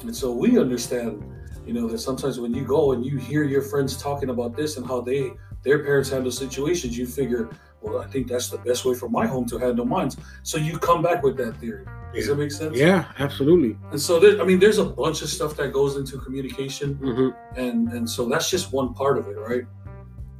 and 0.02 0.14
so 0.14 0.26
we 0.32 0.58
understand. 0.58 1.22
You 1.66 1.72
know 1.72 1.88
that 1.88 1.98
sometimes 1.98 2.38
when 2.38 2.52
you 2.54 2.64
go 2.64 2.92
and 2.92 3.04
you 3.04 3.16
hear 3.18 3.42
your 3.42 3.62
friends 3.62 3.96
talking 4.08 4.30
about 4.30 4.56
this 4.56 4.76
and 4.76 4.84
how 4.86 5.00
they 5.00 5.32
their 5.64 5.80
parents 5.88 6.08
handle 6.10 6.30
situations, 6.30 6.96
you 6.96 7.06
figure, 7.20 7.48
well, 7.82 7.98
I 8.00 8.06
think 8.12 8.28
that's 8.28 8.48
the 8.50 8.58
best 8.58 8.84
way 8.84 8.94
for 8.94 9.08
my 9.08 9.26
home 9.26 9.46
to 9.46 9.58
handle 9.58 9.84
mine. 9.84 10.10
So 10.44 10.58
you 10.58 10.78
come 10.78 11.00
back 11.02 11.24
with 11.24 11.36
that 11.38 11.56
theory. 11.60 11.84
Does 12.14 12.24
Yeah. 12.26 12.34
that 12.34 12.38
make 12.38 12.52
sense? 12.52 12.76
yeah 12.86 13.00
absolutely 13.18 13.72
And 13.90 14.00
so, 14.00 14.12
there, 14.22 14.40
I 14.40 14.44
mean, 14.44 14.60
there's 14.60 14.78
a 14.78 14.84
bunch 15.02 15.18
of 15.22 15.28
stuff 15.28 15.52
that 15.58 15.68
goes 15.72 15.92
into 16.00 16.14
communication, 16.24 16.88
hmm 17.06 17.30
and 17.62 17.78
and 17.94 18.04
so 18.14 18.20
that's 18.30 18.48
just 18.54 18.66
one 18.80 18.88
part 18.94 19.16
of 19.20 19.24
it, 19.32 19.36
right? 19.50 19.64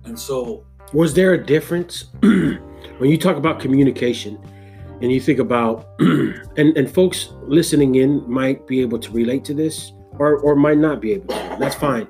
And 0.04 0.16
so, 0.28 0.64
Was 0.92 1.14
there 1.14 1.34
a 1.34 1.44
difference 1.44 2.06
when 2.20 2.60
you 3.10 3.18
talk 3.18 3.36
about 3.36 3.60
communication 3.60 4.38
and 5.02 5.12
you 5.12 5.20
think 5.20 5.38
about 5.38 5.88
and, 5.98 6.76
and 6.76 6.90
folks 6.90 7.30
listening 7.42 7.96
in 7.96 8.28
might 8.30 8.66
be 8.66 8.80
able 8.80 8.98
to 9.00 9.10
relate 9.12 9.44
to 9.46 9.54
this 9.54 9.92
or, 10.18 10.38
or 10.38 10.54
might 10.56 10.78
not 10.78 11.00
be 11.00 11.12
able 11.12 11.28
to. 11.34 11.56
That's 11.58 11.74
fine. 11.74 12.06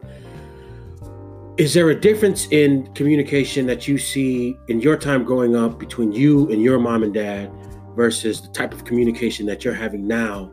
Is 1.57 1.73
there 1.73 1.89
a 1.89 1.99
difference 1.99 2.47
in 2.51 2.93
communication 2.95 3.67
that 3.67 3.89
you 3.89 3.97
see 3.97 4.57
in 4.69 4.81
your 4.81 4.97
time 4.97 5.25
growing 5.25 5.57
up 5.57 5.79
between 5.79 6.13
you 6.13 6.51
and 6.53 6.63
your 6.63 6.79
mom 6.79 7.03
and 7.03 7.15
dad 7.15 7.51
versus 7.97 8.43
the 8.43 8.49
type 8.49 8.75
of 8.75 8.85
communication 8.85 9.47
that 9.47 9.65
you're 9.65 9.75
having 9.75 10.07
now 10.07 10.53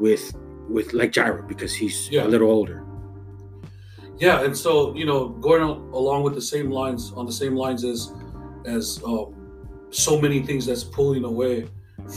with 0.00 0.34
with 0.68 0.92
like 0.92 1.12
Gyro 1.12 1.42
because 1.46 1.72
he's 1.74 2.10
Yeah. 2.10 2.26
a 2.26 2.28
little 2.28 2.50
older? 2.50 2.84
Yeah, 4.18 4.44
and 4.44 4.56
so 4.56 4.94
you 4.94 5.06
know, 5.06 5.28
going 5.28 5.62
along 5.62 6.22
with 6.22 6.34
the 6.34 6.42
same 6.42 6.70
lines 6.70 7.12
on 7.12 7.26
the 7.26 7.32
same 7.32 7.54
lines 7.54 7.84
as 7.84 8.12
as 8.66 9.00
um, 9.04 9.34
so 9.90 10.20
many 10.20 10.42
things 10.42 10.66
that's 10.66 10.84
pulling 10.84 11.24
away 11.24 11.66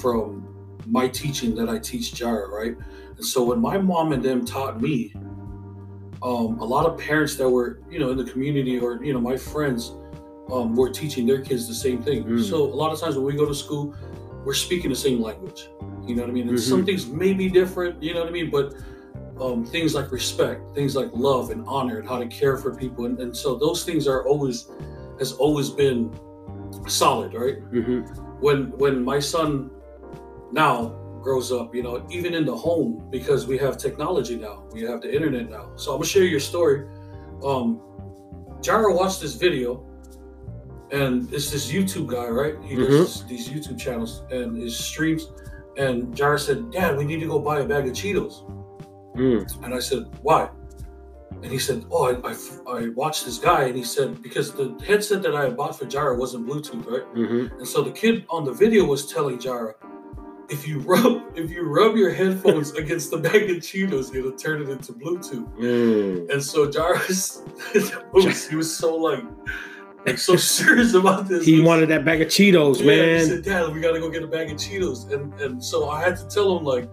from 0.02 0.48
my 0.88 1.08
teaching 1.08 1.56
that 1.56 1.70
I 1.70 1.80
teach 1.80 2.14
Jara, 2.14 2.50
right? 2.50 2.76
And 3.16 3.26
so 3.26 3.44
when 3.44 3.60
my 3.60 3.78
mom 3.78 4.14
and 4.14 4.24
them 4.24 4.46
taught 4.46 4.82
me, 4.82 5.14
um, 6.24 6.60
a 6.60 6.66
lot 6.66 6.86
of 6.86 6.98
parents 7.00 7.36
that 7.36 7.50
were, 7.50 7.80
you 7.90 8.00
know, 8.00 8.10
in 8.12 8.18
the 8.18 8.24
community 8.24 8.80
or, 8.80 9.04
you 9.04 9.14
know, 9.14 9.20
my 9.20 9.38
friends 9.38 9.92
um, 10.52 10.76
were 10.76 10.90
teaching 10.90 11.26
their 11.26 11.42
kids 11.42 11.68
the 11.68 11.74
same 11.74 12.02
thing. 12.02 12.24
Mm. 12.24 12.50
So 12.50 12.58
a 12.64 12.76
lot 12.76 12.92
of 12.92 13.00
times 13.00 13.16
when 13.16 13.26
we 13.26 13.34
go 13.34 13.46
to 13.46 13.56
school, 13.56 13.96
we're 14.44 14.54
speaking 14.54 14.90
the 14.90 14.96
same 14.96 15.22
language. 15.22 15.70
You 16.06 16.16
know 16.16 16.24
what 16.24 16.30
I 16.30 16.34
mean? 16.34 16.50
And 16.50 16.58
Mhm. 16.58 16.70
some 16.70 16.86
things 16.86 17.08
may 17.08 17.34
be 17.34 17.48
different, 17.48 18.02
you 18.02 18.14
know 18.14 18.22
what 18.22 18.30
I 18.30 18.32
mean? 18.32 18.50
But 18.50 18.74
um, 19.40 19.66
things 19.66 19.94
like 19.96 20.12
respect, 20.12 20.76
things 20.76 20.96
like 20.96 21.10
love 21.14 21.50
and 21.52 21.64
honor 21.68 22.00
and 22.00 22.08
how 22.08 22.18
to 22.20 22.28
care 22.28 22.58
for 22.58 22.76
people. 22.76 23.06
And, 23.06 23.20
and 23.20 23.36
so 23.36 23.56
those 23.56 23.84
things 23.84 24.08
are 24.08 24.28
always, 24.28 24.70
has 25.20 25.34
always 25.34 25.70
been 25.70 26.14
solid, 26.88 27.34
right? 27.34 27.58
hmm 27.60 28.02
when 28.42 28.72
when 28.80 29.04
my 29.06 29.20
son 29.20 29.70
now 30.52 30.90
grows 31.22 31.52
up 31.52 31.76
you 31.76 31.84
know 31.84 32.04
even 32.10 32.34
in 32.34 32.44
the 32.44 32.56
home 32.56 33.08
because 33.12 33.46
we 33.46 33.56
have 33.56 33.78
technology 33.78 34.36
now 34.36 34.64
we 34.72 34.82
have 34.82 35.00
the 35.00 35.14
internet 35.16 35.48
now 35.48 35.70
so 35.76 35.92
i'm 35.92 35.98
gonna 35.98 36.08
share 36.08 36.24
your 36.24 36.40
story 36.40 36.88
um 37.46 37.80
jara 38.60 38.92
watched 38.92 39.22
this 39.22 39.36
video 39.36 39.86
and 40.92 41.32
it's 41.32 41.52
this 41.52 41.72
youtube 41.72 42.08
guy 42.08 42.28
right 42.28 42.56
he 42.64 42.76
Mhm. 42.76 42.88
does 42.88 43.24
these 43.28 43.48
youtube 43.48 43.78
channels 43.78 44.24
and 44.32 44.58
his 44.60 44.76
streams 44.76 45.32
and 45.78 46.16
jara 46.16 46.40
said 46.40 46.72
dad 46.72 46.98
we 46.98 47.06
need 47.06 47.20
to 47.20 47.28
go 47.28 47.38
buy 47.38 47.60
a 47.60 47.64
bag 47.66 47.86
of 47.86 47.94
cheetos 47.94 48.42
Mm. 49.16 49.64
and 49.64 49.74
I 49.74 49.80
said, 49.80 50.06
why? 50.22 50.50
And 51.44 51.52
he 51.52 51.58
said, 51.60 51.86
oh, 51.92 52.16
I, 52.24 52.32
I, 52.32 52.78
I 52.86 52.90
watched 52.90 53.26
this 53.26 53.38
guy. 53.40 53.64
And 53.66 53.76
he 53.76 53.84
said, 53.84 54.22
because 54.22 54.54
the 54.54 54.78
headset 54.86 55.22
that 55.24 55.36
I 55.36 55.44
had 55.46 55.58
bought 55.58 55.78
for 55.78 55.86
Jara 55.86 56.16
wasn't 56.16 56.46
Bluetooth, 56.48 56.86
right? 56.86 57.04
hmm 57.16 57.48
And 57.58 57.68
so 57.68 57.82
the 57.82 57.92
kid 57.92 58.26
on 58.30 58.44
the 58.46 58.52
video 58.54 58.86
was 58.86 59.12
telling 59.12 59.40
Jara, 59.40 59.74
if 60.50 60.68
you 60.68 60.80
rub 60.80 61.24
if 61.38 61.50
you 61.50 61.64
rub 61.64 61.96
your 61.96 62.12
headphones 62.12 62.72
against 62.82 63.10
the 63.10 63.18
bag 63.18 63.50
of 63.50 63.58
Cheetos, 63.58 64.14
it'll 64.14 64.34
turn 64.34 64.62
it 64.62 64.70
into 64.70 64.92
Bluetooth. 64.94 65.50
Mm. 65.58 66.30
And 66.32 66.44
so 66.44 66.68
was- 68.14 68.48
he 68.50 68.56
was 68.58 68.76
so 68.76 68.96
like, 68.96 69.24
like 70.06 70.18
so 70.20 70.36
serious 70.58 70.94
about 70.94 71.28
this. 71.30 71.46
He 71.46 71.62
wanted 71.62 71.88
that 71.90 72.04
bag 72.04 72.22
of 72.22 72.28
Cheetos, 72.28 72.80
Yeah, 72.80 72.86
man. 72.86 73.20
He 73.20 73.26
said, 73.26 73.44
Dad, 73.44 73.74
we 73.74 73.80
gotta 73.80 74.00
go 74.00 74.10
get 74.10 74.24
a 74.24 74.28
bag 74.28 74.52
of 74.52 74.58
Cheetos. 74.58 75.10
And 75.12 75.34
and 75.40 75.64
so 75.64 75.90
I 75.90 76.02
had 76.04 76.18
to 76.18 76.28
tell 76.28 76.58
him 76.58 76.66
like, 76.66 76.90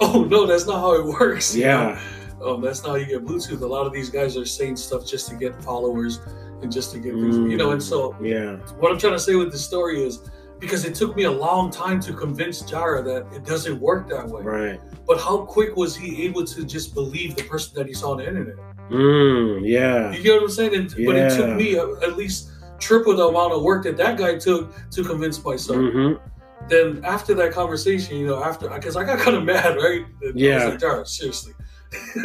oh 0.00 0.24
no, 0.24 0.46
that's 0.46 0.66
not 0.66 0.80
how 0.80 0.94
it 0.94 1.04
works. 1.04 1.54
yeah. 1.56 2.00
um, 2.44 2.60
that's 2.60 2.82
not 2.82 2.90
how 2.90 2.94
you 2.96 3.06
get 3.06 3.24
Bluetooth. 3.24 3.60
A 3.60 3.66
lot 3.66 3.86
of 3.86 3.92
these 3.92 4.10
guys 4.10 4.36
are 4.36 4.44
saying 4.44 4.76
stuff 4.76 5.06
just 5.06 5.28
to 5.28 5.36
get 5.36 5.54
followers 5.62 6.20
and 6.62 6.72
just 6.72 6.92
to 6.92 6.98
get 6.98 7.14
views, 7.14 7.36
you 7.50 7.56
know. 7.56 7.70
And 7.72 7.82
so, 7.82 8.16
Yeah. 8.22 8.56
what 8.78 8.90
I'm 8.92 8.98
trying 8.98 9.12
to 9.14 9.18
say 9.18 9.34
with 9.34 9.50
this 9.52 9.64
story 9.64 10.02
is 10.02 10.30
because 10.60 10.84
it 10.84 10.94
took 10.94 11.14
me 11.16 11.24
a 11.24 11.30
long 11.30 11.70
time 11.70 12.00
to 12.00 12.12
convince 12.14 12.60
Jara 12.62 13.02
that 13.02 13.26
it 13.34 13.44
doesn't 13.44 13.78
work 13.80 14.08
that 14.08 14.26
way. 14.28 14.42
Right. 14.42 14.80
But 15.06 15.20
how 15.20 15.38
quick 15.44 15.76
was 15.76 15.94
he 15.96 16.24
able 16.24 16.44
to 16.46 16.64
just 16.64 16.94
believe 16.94 17.36
the 17.36 17.42
person 17.44 17.72
that 17.76 17.86
he 17.86 17.92
saw 17.92 18.12
on 18.12 18.18
the 18.18 18.26
internet? 18.28 18.56
Mm. 18.90 19.68
Yeah. 19.68 20.12
You 20.12 20.22
get 20.22 20.34
what 20.34 20.42
I'm 20.44 20.48
saying? 20.50 20.74
And, 20.74 20.88
But 21.04 21.16
it 21.16 21.36
took 21.36 21.56
me 21.56 21.76
at 21.76 22.16
least 22.16 22.50
triple 22.78 23.16
the 23.16 23.26
amount 23.26 23.52
of 23.52 23.62
work 23.62 23.84
that 23.84 23.96
that 23.98 24.16
guy 24.16 24.36
took 24.36 24.72
to 24.90 25.04
convince 25.04 25.42
my 25.44 25.56
son. 25.56 26.18
Then 26.68 27.04
after 27.04 27.34
that 27.34 27.52
conversation, 27.52 28.16
you 28.16 28.26
know, 28.26 28.42
after 28.42 28.68
because 28.68 28.96
I 28.96 29.04
got 29.04 29.18
kind 29.18 29.36
of 29.36 29.44
mad, 29.44 29.76
right? 29.76 30.04
And 30.22 30.32
I 30.34 30.42
Yeah. 30.42 30.54
was 30.56 30.64
like, 30.72 30.80
Jara, 30.80 31.06
seriously. 31.06 31.52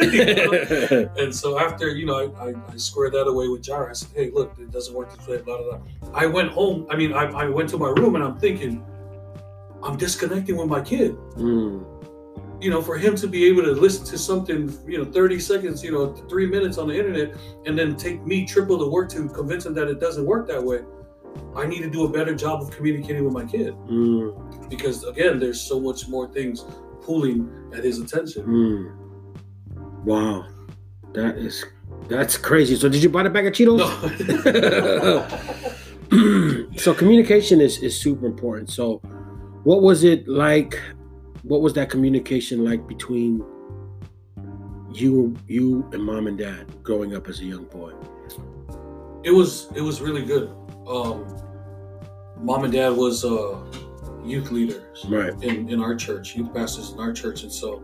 And 1.18 1.34
so 1.34 1.58
after, 1.58 1.88
you 1.88 2.06
know, 2.06 2.16
I, 2.38 2.48
I, 2.48 2.54
I 2.72 2.76
squared 2.76 3.12
that 3.12 3.26
away 3.26 3.48
with 3.48 3.62
Jara. 3.62 3.90
I 3.90 3.92
said, 3.92 4.08
hey, 4.14 4.30
look, 4.32 4.54
it 4.58 4.70
doesn't 4.72 4.94
work 4.94 5.10
this 5.14 5.26
way, 5.28 5.38
blah, 5.38 5.58
blah, 5.58 5.78
blah. 5.78 5.80
I 6.14 6.26
went 6.26 6.50
home. 6.50 6.86
I 6.90 6.96
mean, 6.96 7.12
I, 7.12 7.24
I 7.30 7.48
went 7.48 7.68
to 7.70 7.78
my 7.78 7.88
room 7.90 8.14
and 8.16 8.24
I'm 8.24 8.38
thinking, 8.38 8.84
I'm 9.82 9.96
disconnecting 9.96 10.56
with 10.56 10.68
my 10.68 10.80
kid. 10.80 11.14
mm. 11.36 11.84
You 12.60 12.68
know, 12.68 12.82
for 12.82 12.98
him 12.98 13.16
to 13.16 13.26
be 13.26 13.46
able 13.46 13.62
to 13.62 13.72
listen 13.72 14.04
to 14.06 14.18
something, 14.18 14.76
you 14.86 14.98
know, 14.98 15.10
30 15.10 15.38
seconds, 15.40 15.82
you 15.82 15.92
know, 15.92 16.12
three 16.28 16.46
minutes 16.46 16.76
on 16.76 16.88
the 16.88 16.94
internet, 16.94 17.34
and 17.64 17.78
then 17.78 17.96
take 17.96 18.22
me 18.26 18.44
triple 18.44 18.76
the 18.76 18.86
work 18.88 19.08
to 19.10 19.28
convince 19.30 19.64
him 19.64 19.72
that 19.74 19.88
it 19.88 19.98
doesn't 19.98 20.26
work 20.26 20.46
that 20.48 20.62
way. 20.62 20.80
I 21.56 21.66
need 21.66 21.82
to 21.82 21.90
do 21.90 22.04
a 22.04 22.08
better 22.08 22.34
job 22.34 22.62
of 22.62 22.70
communicating 22.70 23.24
with 23.24 23.34
my 23.34 23.44
kid 23.44 23.74
Mm. 23.88 24.68
because, 24.70 25.04
again, 25.04 25.38
there's 25.38 25.60
so 25.60 25.80
much 25.80 26.08
more 26.08 26.28
things 26.28 26.64
pulling 27.02 27.48
at 27.74 27.84
his 27.84 27.98
attention. 27.98 28.46
Mm. 28.46 30.04
Wow. 30.04 30.46
That 31.12 31.38
is 31.38 31.64
that's 32.08 32.36
crazy. 32.36 32.76
So 32.76 32.88
did 32.88 33.02
you 33.02 33.08
buy 33.08 33.22
the 33.24 33.30
bag 33.30 33.46
of 33.46 33.52
Cheetos? 33.52 33.78
No. 36.10 36.66
so 36.76 36.94
communication 36.94 37.60
is 37.60 37.78
is 37.78 37.98
super 38.00 38.26
important. 38.26 38.70
So 38.70 38.98
what 39.64 39.82
was 39.82 40.04
it 40.04 40.26
like 40.28 40.80
what 41.42 41.62
was 41.62 41.72
that 41.74 41.90
communication 41.90 42.64
like 42.64 42.86
between 42.86 43.44
you 44.92 45.36
you 45.46 45.88
and 45.92 46.02
mom 46.02 46.26
and 46.26 46.38
dad 46.38 46.66
growing 46.82 47.14
up 47.14 47.28
as 47.28 47.40
a 47.40 47.44
young 47.44 47.64
boy? 47.64 47.92
it 49.22 49.30
was 49.30 49.68
it 49.74 49.80
was 49.82 50.00
really 50.00 50.22
good. 50.24 50.50
Um, 50.90 51.24
mom 52.36 52.64
and 52.64 52.72
dad 52.72 52.90
was 52.90 53.24
uh, 53.24 53.58
youth 54.24 54.50
leaders 54.50 55.04
Right. 55.08 55.32
in, 55.42 55.68
in 55.68 55.80
our 55.80 55.94
church, 55.94 56.34
youth 56.36 56.52
pastors 56.52 56.90
in 56.90 56.98
our 57.00 57.12
church, 57.12 57.42
and 57.44 57.52
so 57.52 57.82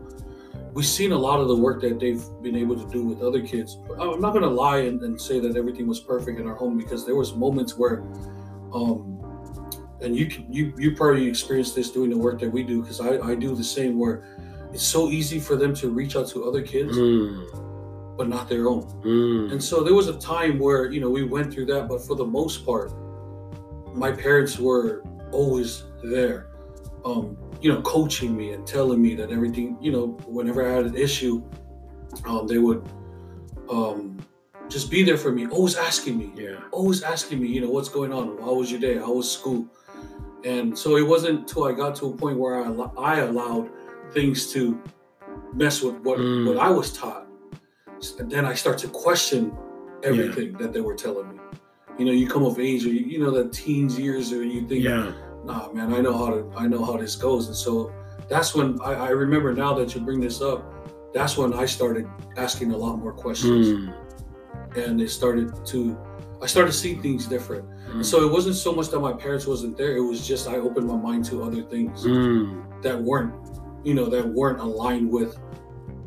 we've 0.73 0.85
seen 0.85 1.11
a 1.13 1.17
lot 1.17 1.39
of 1.39 1.47
the 1.47 1.55
work 1.55 1.81
that 1.81 1.99
they've 1.99 2.23
been 2.41 2.55
able 2.55 2.75
to 2.75 2.87
do 2.91 3.03
with 3.03 3.21
other 3.21 3.41
kids. 3.41 3.77
But 3.87 3.99
I'm 4.01 4.19
not 4.19 4.33
gonna 4.33 4.47
lie 4.49 4.79
and, 4.79 5.01
and 5.03 5.19
say 5.19 5.39
that 5.39 5.55
everything 5.55 5.87
was 5.87 5.99
perfect 5.99 6.39
in 6.39 6.47
our 6.47 6.55
home 6.55 6.77
because 6.77 7.05
there 7.05 7.15
was 7.15 7.33
moments 7.35 7.77
where, 7.77 8.03
um, 8.73 9.13
and 10.01 10.15
you 10.15 10.27
can 10.27 10.51
you 10.51 10.73
you 10.77 10.95
probably 10.95 11.27
experienced 11.27 11.75
this 11.75 11.89
doing 11.89 12.09
the 12.09 12.17
work 12.17 12.39
that 12.41 12.51
we 12.51 12.61
do 12.61 12.81
because 12.81 12.99
I 12.99 13.17
I 13.19 13.35
do 13.35 13.55
the 13.55 13.63
same 13.63 13.97
where 13.97 14.23
it's 14.73 14.83
so 14.83 15.09
easy 15.09 15.39
for 15.39 15.55
them 15.55 15.73
to 15.75 15.89
reach 15.89 16.15
out 16.17 16.27
to 16.29 16.43
other 16.47 16.61
kids 16.61 16.95
Mm. 16.97 17.66
But 18.17 18.27
not 18.27 18.49
their 18.49 18.67
own. 18.67 18.83
Mm. 19.03 19.51
And 19.51 19.63
so 19.63 19.83
there 19.83 19.93
was 19.93 20.07
a 20.07 20.17
time 20.17 20.57
where, 20.59 20.91
you 20.91 20.99
know, 20.99 21.09
we 21.09 21.23
went 21.23 21.53
through 21.53 21.67
that, 21.67 21.87
but 21.87 22.01
for 22.01 22.15
the 22.15 22.25
most 22.25 22.65
part, 22.65 22.91
my 23.93 24.11
parents 24.11 24.57
were 24.59 25.03
always 25.31 25.83
there, 26.03 26.47
um, 27.05 27.37
you 27.61 27.71
know, 27.71 27.81
coaching 27.81 28.35
me 28.35 28.51
and 28.53 28.65
telling 28.65 29.01
me 29.01 29.15
that 29.15 29.31
everything, 29.31 29.77
you 29.81 29.91
know, 29.91 30.07
whenever 30.25 30.67
I 30.67 30.73
had 30.73 30.85
an 30.85 30.95
issue, 30.95 31.43
um, 32.25 32.47
they 32.47 32.57
would 32.57 32.83
um, 33.69 34.17
just 34.69 34.89
be 34.89 35.03
there 35.03 35.17
for 35.17 35.31
me, 35.31 35.47
always 35.47 35.75
asking 35.75 36.17
me, 36.17 36.31
Yeah. 36.35 36.59
always 36.71 37.03
asking 37.03 37.41
me, 37.41 37.47
you 37.47 37.61
know, 37.61 37.69
what's 37.69 37.89
going 37.89 38.11
on? 38.13 38.37
How 38.39 38.53
was 38.53 38.71
your 38.71 38.79
day? 38.79 38.97
How 38.97 39.13
was 39.13 39.31
school? 39.31 39.67
And 40.43 40.77
so 40.77 40.97
it 40.97 41.05
wasn't 41.07 41.39
until 41.41 41.65
I 41.65 41.73
got 41.73 41.95
to 41.97 42.07
a 42.07 42.15
point 42.15 42.37
where 42.37 42.63
I, 42.63 42.69
I 42.97 43.19
allowed 43.19 43.69
things 44.13 44.51
to 44.53 44.81
mess 45.53 45.81
with 45.81 45.95
what, 46.01 46.19
Mm. 46.19 46.47
what 46.47 46.57
I 46.57 46.69
was 46.69 46.91
taught. 46.93 47.26
And 48.19 48.29
then 48.29 48.45
I 48.45 48.53
start 48.53 48.77
to 48.79 48.87
question 48.87 49.55
everything 50.03 50.53
that 50.57 50.71
they 50.73 50.81
were 50.81 50.95
telling 50.95 51.29
me. 51.29 51.39
You 51.97 52.05
know, 52.05 52.11
you 52.11 52.27
come 52.27 52.43
of 52.43 52.59
age, 52.59 52.85
or 52.85 52.89
you, 52.89 53.05
you 53.05 53.19
know, 53.19 53.31
the 53.31 53.49
teens 53.49 53.97
years, 53.97 54.31
or 54.31 54.43
you 54.43 54.67
think, 54.67 54.83
Yeah. 54.83 55.11
nah, 55.43 55.71
man, 55.73 55.93
I 55.93 55.99
know 56.01 56.15
how 56.15 56.29
to, 56.29 56.51
I 56.55 56.67
know 56.67 56.85
how 56.85 56.97
this 56.97 57.15
goes. 57.15 57.47
And 57.47 57.55
so 57.55 57.91
that's 58.29 58.53
when 58.53 58.79
I, 58.81 58.93
I 58.93 59.09
remember 59.09 59.51
now 59.53 59.73
that 59.75 59.95
you 59.95 60.01
bring 60.01 60.19
this 60.21 60.41
up. 60.41 60.63
That's 61.13 61.37
when 61.37 61.53
I 61.53 61.65
started 61.65 62.07
asking 62.37 62.71
a 62.71 62.77
lot 62.77 62.97
more 62.99 63.13
questions, 63.13 63.67
Mm. 63.67 63.93
and 64.75 65.01
it 65.01 65.09
started 65.09 65.65
to, 65.67 65.97
I 66.41 66.45
started 66.45 66.73
seeing 66.73 67.01
things 67.01 67.25
different. 67.25 67.65
Mm. 67.89 68.05
So 68.05 68.23
it 68.23 68.31
wasn't 68.31 68.55
so 68.57 68.71
much 68.73 68.89
that 68.89 68.99
my 68.99 69.13
parents 69.13 69.47
wasn't 69.47 69.75
there; 69.77 69.95
it 69.97 70.01
was 70.01 70.27
just 70.27 70.47
I 70.47 70.57
opened 70.57 70.85
my 70.85 70.97
mind 70.97 71.25
to 71.25 71.41
other 71.41 71.63
things 71.63 72.03
Mm. 72.05 72.83
that 72.83 73.01
weren't, 73.01 73.33
you 73.83 73.95
know, 73.95 74.05
that 74.05 74.27
weren't 74.27 74.59
aligned 74.59 75.09
with 75.09 75.35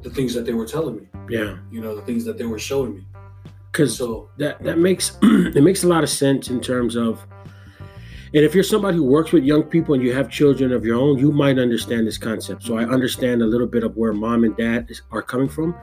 the 0.03 0.11
things 0.11 0.35
that 0.35 0.45
they 0.47 0.53
were 0.53 0.67
telling 0.67 0.97
me. 0.97 1.07
Yeah. 1.31 1.57
You 1.71 1.81
know, 1.81 1.95
the 1.97 2.03
things 2.03 2.25
that 2.25 2.37
they 2.39 2.45
were 2.47 2.59
showing 2.59 2.95
me. 2.97 3.07
Cuz 3.73 3.97
So 3.97 4.29
that 4.39 4.63
that 4.65 4.79
makes 4.79 5.17
it 5.23 5.63
makes 5.63 5.85
a 5.85 5.89
lot 5.89 6.03
of 6.03 6.11
sense 6.11 6.51
in 6.51 6.61
terms 6.61 6.97
of 6.97 7.25
and 8.33 8.45
if 8.45 8.55
you're 8.55 8.63
somebody 8.75 8.97
who 8.97 9.05
works 9.05 9.33
with 9.33 9.43
young 9.45 9.63
people 9.65 9.93
and 9.95 10.03
you 10.05 10.13
have 10.13 10.29
children 10.31 10.73
of 10.73 10.85
your 10.85 10.97
own 10.97 11.19
you 11.19 11.31
might 11.33 11.59
understand 11.59 12.07
this 12.07 12.19
concept 12.19 12.63
so 12.63 12.77
i 12.79 12.85
understand 12.97 13.43
a 13.43 13.47
little 13.47 13.67
bit 13.67 13.83
of 13.85 13.97
where 13.97 14.13
mom 14.13 14.45
and 14.45 14.57
dad 14.57 14.87
is, 14.89 15.03
are 15.11 15.23
coming 15.23 15.49
from 15.49 15.75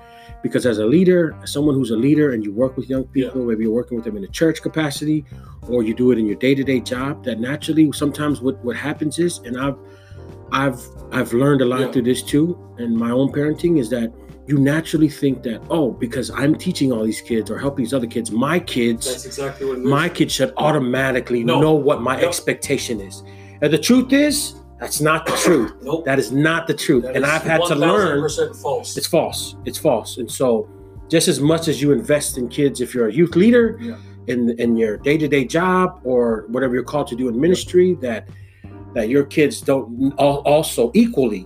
because 0.43 0.65
as 0.65 0.77
a 0.79 0.85
leader 0.85 1.35
as 1.43 1.51
someone 1.51 1.75
who's 1.75 1.91
a 1.91 1.95
leader 2.07 2.31
and 2.33 2.43
you 2.45 2.51
work 2.53 2.75
with 2.77 2.89
young 2.89 3.03
people 3.05 3.43
maybe 3.43 3.63
you're 3.63 3.73
working 3.81 3.95
with 3.97 4.05
them 4.05 4.15
in 4.17 4.23
a 4.23 4.33
church 4.41 4.61
capacity 4.61 5.25
or 5.67 5.83
you 5.83 5.93
do 5.93 6.11
it 6.11 6.17
in 6.17 6.25
your 6.25 6.35
day-to-day 6.45 6.79
job 6.81 7.23
that 7.25 7.37
naturally 7.39 7.85
sometimes 7.91 8.39
what 8.41 8.55
what 8.65 8.75
happens 8.77 9.19
is 9.19 9.39
and 9.45 9.57
i've 9.65 9.77
i've 10.51 10.81
i've 11.11 11.31
learned 11.33 11.61
a 11.61 11.65
lot 11.73 11.81
Yeah. 11.81 11.91
through 11.91 12.03
this 12.11 12.21
too 12.21 12.45
and 12.77 12.95
my 13.05 13.11
own 13.11 13.29
parenting 13.31 13.77
is 13.77 13.89
that 13.89 14.09
you 14.47 14.57
naturally 14.57 15.09
think 15.09 15.43
that 15.43 15.61
oh 15.69 15.91
because 15.91 16.29
i'm 16.31 16.55
teaching 16.55 16.91
all 16.91 17.03
these 17.03 17.21
kids 17.21 17.51
or 17.51 17.57
helping 17.59 17.83
these 17.83 17.93
other 17.93 18.07
kids 18.07 18.31
my 18.31 18.59
kids 18.59 19.05
that's 19.05 19.25
exactly 19.25 19.65
what 19.67 19.79
my 19.79 20.07
kids 20.09 20.33
should 20.33 20.53
automatically 20.57 21.43
No. 21.43 21.59
know 21.59 21.73
what 21.73 22.01
my 22.01 22.19
No. 22.19 22.27
expectation 22.27 23.01
is 23.01 23.23
and 23.61 23.71
the 23.73 23.77
truth 23.77 24.13
is 24.13 24.55
that's 24.79 25.01
not 25.01 25.25
the 25.25 25.33
truth 25.33 25.73
nope. 25.81 26.05
that 26.05 26.19
is 26.19 26.31
not 26.31 26.67
the 26.67 26.73
truth 26.73 27.03
That 27.03 27.15
and 27.15 27.25
i've 27.25 27.43
had 27.43 27.61
to 27.67 27.75
learn 27.75 28.27
false. 28.55 28.95
it's 28.97 29.07
false 29.07 29.55
it's 29.65 29.77
false 29.77 30.17
and 30.17 30.29
so 30.31 30.69
just 31.09 31.27
as 31.27 31.39
much 31.39 31.67
as 31.67 31.81
you 31.81 31.91
invest 31.91 32.37
in 32.37 32.47
kids 32.49 32.81
if 32.81 32.93
you're 32.93 33.07
a 33.07 33.13
youth 33.13 33.35
leader 33.35 33.77
Yeah. 33.81 33.97
in 34.27 34.51
in 34.59 34.77
your 34.77 34.97
day-to-day 34.97 35.45
job 35.45 35.99
or 36.03 36.45
whatever 36.49 36.73
you're 36.75 36.83
called 36.93 37.07
to 37.07 37.15
do 37.15 37.27
in 37.27 37.39
ministry 37.39 37.95
that 38.01 38.27
that 38.93 39.09
your 39.09 39.25
kids 39.25 39.61
don't 39.61 40.13
also 40.17 40.91
equally 40.93 41.45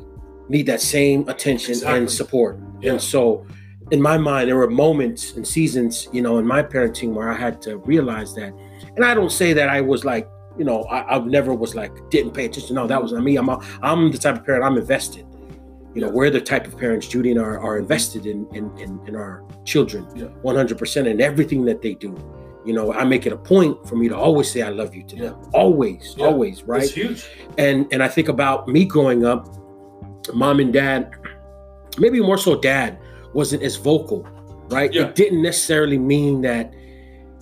need 0.52 0.66
that 0.68 0.82
same 0.82 1.20
attention 1.34 1.72
Exactly. 1.72 1.98
and 2.00 2.10
support. 2.12 2.54
Yeah. 2.82 2.92
And 2.92 3.02
so 3.02 3.46
in 3.92 4.02
my 4.02 4.18
mind 4.18 4.44
there 4.50 4.58
were 4.58 4.70
moments 4.70 5.34
and 5.36 5.44
seasons, 5.48 6.08
you 6.16 6.22
know, 6.22 6.38
in 6.38 6.46
my 6.56 6.62
parenting 6.64 7.10
where 7.14 7.30
I 7.30 7.38
had 7.46 7.62
to 7.64 7.78
realize 7.94 8.34
that. 8.36 8.52
And 8.96 9.04
I 9.06 9.14
don't 9.14 9.32
say 9.32 9.54
that 9.54 9.70
I 9.70 9.80
was 9.82 10.04
like, 10.06 10.28
you 10.58 10.66
know, 10.66 10.84
I, 10.84 11.00
I 11.16 11.20
never 11.38 11.54
was 11.54 11.76
like 11.76 11.92
didn't 12.10 12.34
pay 12.34 12.46
attention. 12.46 12.76
No, 12.76 12.86
that 12.88 13.02
was 13.02 13.12
not 13.14 13.24
me. 13.24 13.38
I'm 13.38 13.50
a, 13.50 13.58
I'm 13.82 14.12
the 14.12 14.18
type 14.18 14.36
of 14.40 14.46
parent 14.46 14.64
I'm 14.64 14.78
invested. 14.78 15.26
You 15.96 16.02
know, 16.02 16.08
Yeah. 16.08 16.14
we're 16.14 16.30
the 16.30 16.42
type 16.54 16.66
of 16.68 16.78
parents, 16.78 17.08
Judy 17.08 17.32
and 17.32 17.40
I 17.40 17.44
are, 17.44 17.60
are 17.68 17.78
invested 17.78 18.26
in, 18.26 18.40
in 18.58 18.64
in 18.84 18.90
in 19.08 19.14
our 19.16 19.44
children, 19.66 20.02
Yeah. 20.16 20.30
100% 20.44 21.06
in 21.14 21.20
everything 21.22 21.62
that 21.70 21.82
they 21.82 21.94
do. 22.06 22.12
You 22.66 22.74
know, 22.78 22.94
I 22.94 23.04
make 23.14 23.26
it 23.26 23.34
a 23.34 23.38
point 23.54 23.74
for 23.88 23.96
me 24.02 24.08
to 24.10 24.16
always 24.26 24.48
say 24.52 24.62
I 24.62 24.70
love 24.82 24.92
you 24.98 25.04
to 25.12 25.16
them. 25.24 25.36
Always, 25.54 26.16
always, 26.20 26.64
right? 26.64 26.84
It's 26.84 26.94
huge. 26.94 27.22
and 27.58 27.78
and 27.94 28.00
I 28.04 28.08
think 28.16 28.28
about 28.30 28.68
me 28.76 28.82
growing 28.86 29.22
up, 29.26 29.42
mom 30.34 30.60
and 30.60 30.72
dad, 30.74 31.16
maybe 31.98 32.20
more 32.22 32.38
so 32.38 32.60
dad, 32.60 32.98
wasn't 33.34 33.64
as 33.64 33.76
vocal, 33.76 34.28
right? 34.70 34.94
Yeah. 34.94 35.04
It 35.04 35.16
didn't 35.16 35.42
necessarily 35.42 35.98
mean 35.98 36.42
that 36.42 36.74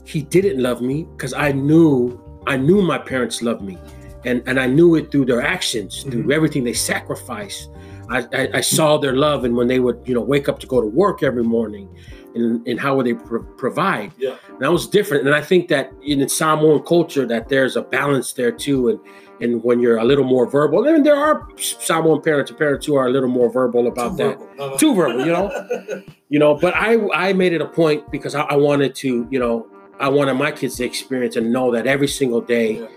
he 0.05 0.21
didn't 0.21 0.61
love 0.61 0.81
me 0.81 1.03
because 1.15 1.33
I 1.33 1.51
knew 1.51 2.19
I 2.47 2.57
knew 2.57 2.81
my 2.81 2.97
parents 2.97 3.41
loved 3.41 3.61
me, 3.61 3.77
and 4.25 4.41
and 4.47 4.59
I 4.59 4.65
knew 4.65 4.95
it 4.95 5.11
through 5.11 5.25
their 5.25 5.41
actions, 5.41 6.03
through 6.03 6.23
Mhm. 6.23 6.33
everything 6.33 6.63
they 6.63 6.73
sacrificed. 6.73 7.69
I, 8.09 8.19
I, 8.33 8.49
I 8.55 8.61
saw 8.61 8.97
their 8.97 9.15
love, 9.15 9.43
and 9.45 9.55
when 9.55 9.67
they 9.67 9.79
would 9.79 9.99
you 10.05 10.15
know 10.15 10.21
wake 10.21 10.49
up 10.49 10.57
to 10.59 10.67
go 10.67 10.81
to 10.81 10.87
work 10.87 11.21
every 11.21 11.43
morning, 11.43 11.87
and, 12.33 12.65
and 12.67 12.79
how 12.79 12.95
would 12.95 13.05
they 13.05 13.13
pro- 13.13 13.43
provide? 13.43 14.11
Yeah. 14.17 14.35
And 14.47 14.59
that 14.61 14.71
was 14.71 14.87
different. 14.87 15.27
And 15.27 15.35
I 15.35 15.41
think 15.41 15.67
that 15.67 15.91
in 16.01 16.27
Samoan 16.27 16.79
culture, 16.83 17.25
that 17.27 17.49
there's 17.49 17.75
a 17.75 17.81
balance 17.83 18.33
there 18.33 18.51
too. 18.51 18.89
And 18.89 18.99
and 19.41 19.63
when 19.63 19.79
you're 19.79 19.97
a 19.97 20.03
little 20.03 20.23
more 20.25 20.45
verbal, 20.49 20.85
and 20.87 21.05
there 21.05 21.15
are 21.15 21.47
Samoan 21.57 22.21
parents 22.21 22.51
and 22.51 22.57
parents 22.57 22.85
who 22.85 22.95
are 22.95 23.07
a 23.07 23.09
little 23.09 23.29
more 23.29 23.49
verbal 23.49 23.87
about 23.87 24.11
Too 24.11 24.17
that. 24.17 24.37
verbal. 24.57 24.77
Too 24.77 24.95
verbal, 24.95 25.25
you 25.25 25.31
know? 25.31 26.03
You 26.31 26.37
know, 26.37 26.53
but 26.53 26.75
I 26.75 26.95
I 27.11 27.33
made 27.33 27.53
it 27.53 27.61
a 27.61 27.65
point 27.65 28.11
because 28.11 28.35
I, 28.35 28.41
I 28.41 28.55
wanted 28.55 28.93
to, 28.97 29.27
you 29.31 29.39
know, 29.39 29.65
I 29.99 30.09
wanted 30.09 30.35
my 30.35 30.51
kids 30.51 30.75
to 30.77 30.85
experience 30.85 31.35
and 31.37 31.51
know 31.51 31.71
that 31.71 31.87
every 31.87 32.07
single 32.07 32.39
day 32.39 32.73
Yeah. 32.81 32.87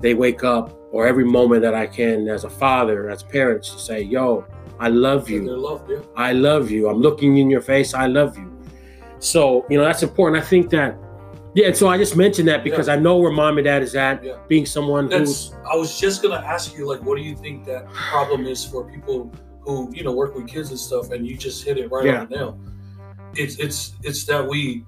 they 0.00 0.14
wake 0.14 0.42
up 0.42 0.74
or 0.90 1.06
every 1.06 1.24
moment 1.24 1.60
that 1.66 1.74
I 1.74 1.86
can 1.86 2.26
as 2.28 2.44
a 2.44 2.48
father, 2.48 3.10
as 3.10 3.22
parents, 3.22 3.68
to 3.74 3.78
say, 3.78 4.00
yo, 4.00 4.46
I 4.80 4.88
love 4.88 5.28
you. 5.28 5.40
yeah. 5.90 5.98
I 6.16 6.32
love 6.32 6.70
you. 6.70 6.88
I'm 6.88 7.00
looking 7.02 7.36
in 7.36 7.50
your 7.50 7.60
face. 7.60 7.92
I 7.92 8.06
love 8.06 8.38
you. 8.38 8.50
So, 9.18 9.66
you 9.68 9.76
know, 9.76 9.84
that's 9.84 10.02
important. 10.02 10.42
I 10.42 10.46
think 10.46 10.70
that, 10.70 10.96
yeah. 11.58 11.66
And 11.68 11.76
so 11.76 11.88
I 11.88 11.96
just 11.98 12.14
mentioned 12.16 12.48
that 12.48 12.62
because 12.64 12.88
I 12.88 12.96
know 12.96 13.16
where 13.16 13.32
mom 13.32 13.58
and 13.58 13.64
dad 13.64 13.82
is 13.82 13.94
at, 13.94 14.22
Yeah. 14.24 14.36
being 14.48 14.66
someone 14.66 15.04
who's, 15.10 15.50
That's. 15.50 15.66
I 15.72 15.74
was 15.76 15.98
just 16.00 16.22
gonna 16.22 16.36
ask 16.54 16.76
you, 16.76 16.86
like, 16.86 17.02
what 17.06 17.16
do 17.18 17.22
you 17.22 17.36
think 17.36 17.64
that 17.66 17.82
problem 17.92 18.46
is 18.46 18.64
for 18.64 18.80
people 18.94 19.30
who 19.62 19.90
you 19.92 20.02
know 20.04 20.12
work 20.12 20.34
with 20.36 20.46
kids 20.46 20.70
and 20.70 20.78
stuff? 20.78 21.10
And 21.12 21.26
you 21.26 21.36
just 21.36 21.64
hit 21.64 21.76
it 21.78 21.90
right 21.90 22.04
Yeah. 22.06 22.20
on 22.20 22.28
the 22.28 22.36
nail. 22.36 22.58
It's 23.34 23.56
it's 23.58 23.92
it's 24.08 24.24
that 24.30 24.42
we 24.52 24.84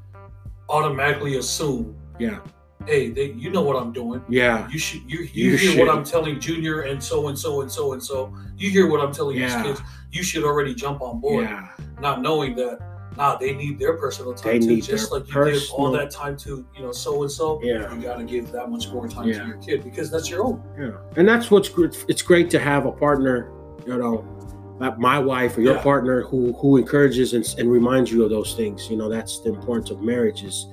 automatically 0.69 1.37
assume, 1.37 1.97
yeah, 2.19 2.39
hey, 2.87 3.11
they, 3.11 3.33
you 3.33 3.51
know 3.51 3.63
what 3.63 3.77
I'm 3.77 3.93
doing. 3.93 4.23
yeah, 4.29 4.69
You 4.71 4.79
should 4.79 5.03
you 5.11 5.21
you, 5.21 5.51
You 5.53 5.57
hear 5.57 5.71
should. 5.73 5.79
what 5.81 5.89
I'm 5.95 6.05
telling 6.05 6.39
Junior 6.41 6.83
and 6.83 7.03
so 7.03 7.29
and 7.29 7.39
so 7.39 7.61
and 7.63 7.71
so 7.71 7.93
and 7.95 8.03
so. 8.03 8.33
You 8.57 8.71
hear 8.71 8.87
what 8.89 9.01
I'm 9.01 9.13
telling 9.13 9.37
Yeah. 9.37 9.47
these 9.63 9.67
kids. 9.67 9.81
You 10.13 10.23
should 10.23 10.45
already 10.45 10.75
jump 10.75 11.03
on 11.03 11.21
board, 11.21 11.45
yeah, 11.45 11.69
not 12.01 12.23
knowing 12.23 12.55
that. 12.57 12.79
Nah, 13.21 13.37
they 13.37 13.53
need 13.53 13.79
their 13.79 13.99
personal 13.99 14.33
time 14.33 14.53
They 14.55 14.59
too. 14.61 14.67
need 14.77 14.85
Just 14.85 15.13
like 15.13 15.29
you 15.29 15.45
give 15.45 15.63
all 15.73 15.93
that 15.93 16.11
time 16.11 16.39
to, 16.39 16.65
you 16.75 16.83
know, 16.83 16.91
so 16.91 17.21
and 17.21 17.31
so. 17.31 17.61
Yeah. 17.63 17.95
You 17.95 18.01
gotta 18.01 18.25
give 18.25 18.51
that 18.53 18.71
much 18.71 18.89
more 18.91 19.07
time 19.09 19.29
Yeah. 19.29 19.41
to 19.43 19.47
your 19.49 19.57
kid 19.59 19.85
because 19.85 20.11
that's 20.11 20.31
your 20.31 20.43
own. 20.43 20.63
yeah. 20.81 20.93
And 21.19 21.29
that's 21.29 21.51
what's 21.51 21.69
great. 21.69 22.03
It's 22.09 22.23
great 22.23 22.49
to 22.51 22.59
have 22.59 22.87
a 22.87 22.93
partner, 22.93 23.51
you 23.87 23.99
know, 23.99 24.25
like 24.79 24.99
my 24.99 25.19
wife 25.19 25.59
or 25.59 25.61
your 25.61 25.75
Yeah. 25.75 25.83
partner 25.83 26.23
who 26.23 26.55
who 26.55 26.79
encourages 26.79 27.35
and, 27.35 27.45
and 27.59 27.71
reminds 27.71 28.11
you 28.11 28.25
of 28.25 28.31
those 28.31 28.55
things. 28.55 28.89
You 28.91 28.97
know, 28.97 29.11
that's 29.11 29.41
the 29.41 29.51
importance 29.51 29.91
of 29.91 30.01
marriage 30.01 30.43
is 30.43 30.67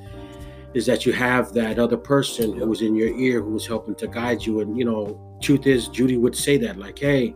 is 0.73 0.85
that 0.85 1.05
you 1.05 1.11
have 1.11 1.51
that 1.53 1.79
other 1.79 1.97
person 1.97 2.51
Yeah. 2.55 2.63
who's 2.63 2.81
in 2.81 2.95
your 2.95 3.09
ear 3.09 3.41
who's 3.41 3.65
helping 3.67 3.95
to 3.95 4.07
guide 4.07 4.45
you. 4.45 4.61
And 4.61 4.77
you 4.77 4.85
know, 4.85 5.19
truth 5.41 5.67
is, 5.67 5.89
Judy 5.89 6.15
would 6.17 6.35
say 6.35 6.55
that, 6.59 6.77
like, 6.77 6.97
hey, 6.99 7.35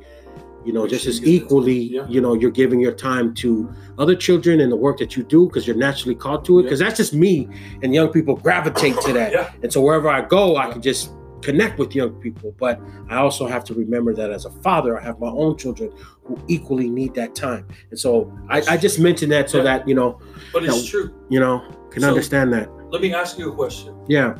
you 0.65 0.73
know, 0.73 0.87
just 0.87 1.05
as 1.05 1.19
you 1.19 1.25
give 1.25 1.33
the 1.33 1.37
time. 1.39 1.45
equally, 1.45 1.79
Yeah. 1.95 2.07
you 2.07 2.21
know, 2.21 2.33
you're 2.33 2.51
giving 2.51 2.79
your 2.79 2.91
time 2.93 3.33
to 3.35 3.69
other 3.97 4.15
children 4.15 4.59
and 4.61 4.71
the 4.71 4.75
work 4.75 4.97
that 4.99 5.15
you 5.17 5.23
do 5.23 5.47
because 5.47 5.65
you're 5.67 5.75
naturally 5.75 6.15
called 6.15 6.45
to 6.45 6.59
it. 6.59 6.61
Yeah. 6.61 6.65
Because 6.67 6.79
that's 6.79 6.97
just 6.97 7.13
me, 7.13 7.47
and 7.83 7.93
young 7.93 8.09
people 8.09 8.35
gravitate 8.35 8.99
to 9.01 9.13
that. 9.13 9.31
Yeah. 9.31 9.51
And 9.63 9.71
so 9.73 9.81
wherever 9.81 10.07
I 10.09 10.21
go, 10.21 10.57
I 10.57 10.71
can 10.71 10.81
just 10.81 11.11
connect 11.41 11.79
with 11.79 11.95
young 11.95 12.11
people. 12.21 12.53
But 12.59 12.79
I 13.09 13.15
also 13.17 13.47
have 13.47 13.63
to 13.65 13.73
remember 13.73 14.13
that 14.13 14.29
as 14.29 14.45
a 14.45 14.51
father, 14.61 14.99
I 14.99 15.03
have 15.03 15.19
my 15.19 15.29
own 15.29 15.57
children 15.57 15.91
who 16.23 16.37
equally 16.47 16.87
need 16.89 17.15
that 17.15 17.33
time. 17.33 17.65
And 17.89 17.99
so 17.99 18.31
I, 18.49 18.61
I 18.69 18.77
just 18.77 18.99
mentioned 18.99 19.31
that 19.31 19.49
so 19.49 19.57
Yeah. 19.57 19.63
that 19.63 19.87
you 19.87 19.95
know, 19.95 20.19
But 20.53 20.63
it's 20.65 20.83
Yeah. 20.85 20.89
true. 20.91 21.09
you 21.29 21.39
know, 21.39 21.63
can 21.89 22.03
So- 22.03 22.09
understand 22.09 22.53
that. 22.53 22.69
Let 22.91 23.01
me 23.01 23.13
ask 23.13 23.39
you 23.39 23.49
a 23.51 23.55
question. 23.55 23.95
Yeah. 24.07 24.35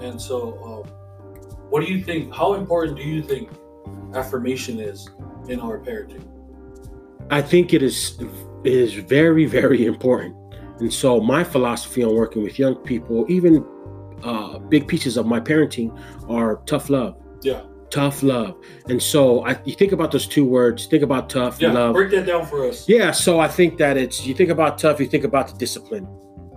And 0.00 0.18
so, 0.20 0.58
um, 0.64 0.90
what 1.70 1.84
do 1.84 1.92
you 1.92 2.02
think? 2.02 2.32
How 2.32 2.54
important 2.54 2.96
do 2.96 3.02
you 3.02 3.20
think 3.20 3.50
affirmation 4.14 4.78
is 4.80 5.08
in 5.48 5.60
our 5.60 5.78
parenting? 5.78 6.24
I 7.30 7.42
think 7.42 7.72
it 7.74 7.82
is 7.82 8.18
it 8.64 8.72
is 8.72 8.94
very 8.94 9.46
very 9.46 9.86
important. 9.86 10.34
And 10.80 10.92
so 10.92 11.20
my 11.20 11.42
philosophy 11.42 12.04
on 12.04 12.14
working 12.14 12.42
with 12.42 12.58
young 12.58 12.74
people, 12.76 13.24
even 13.28 13.64
uh, 14.22 14.58
big 14.58 14.86
pieces 14.86 15.16
of 15.16 15.26
my 15.26 15.40
parenting, 15.40 15.88
are 16.28 16.60
tough 16.66 16.90
love. 16.90 17.16
Yeah. 17.42 17.62
Tough 17.90 18.22
love. 18.22 18.56
And 18.88 19.00
so 19.02 19.44
I, 19.46 19.58
you 19.64 19.74
think 19.74 19.92
about 19.92 20.10
those 20.10 20.26
two 20.26 20.44
words. 20.44 20.86
Think 20.86 21.02
about 21.02 21.30
tough 21.30 21.60
Yeah, 21.60 21.72
love. 21.72 21.94
break 21.94 22.10
that 22.10 22.26
down 22.26 22.44
for 22.44 22.66
us. 22.68 22.86
Yeah, 22.88 23.10
so 23.12 23.38
I 23.40 23.48
think 23.48 23.78
that 23.78 23.96
it's 23.96 24.26
you 24.26 24.34
think 24.34 24.50
about 24.50 24.76
tough, 24.78 25.00
you 25.00 25.06
think 25.06 25.24
about 25.24 25.48
the 25.48 25.54
discipline, 25.56 26.06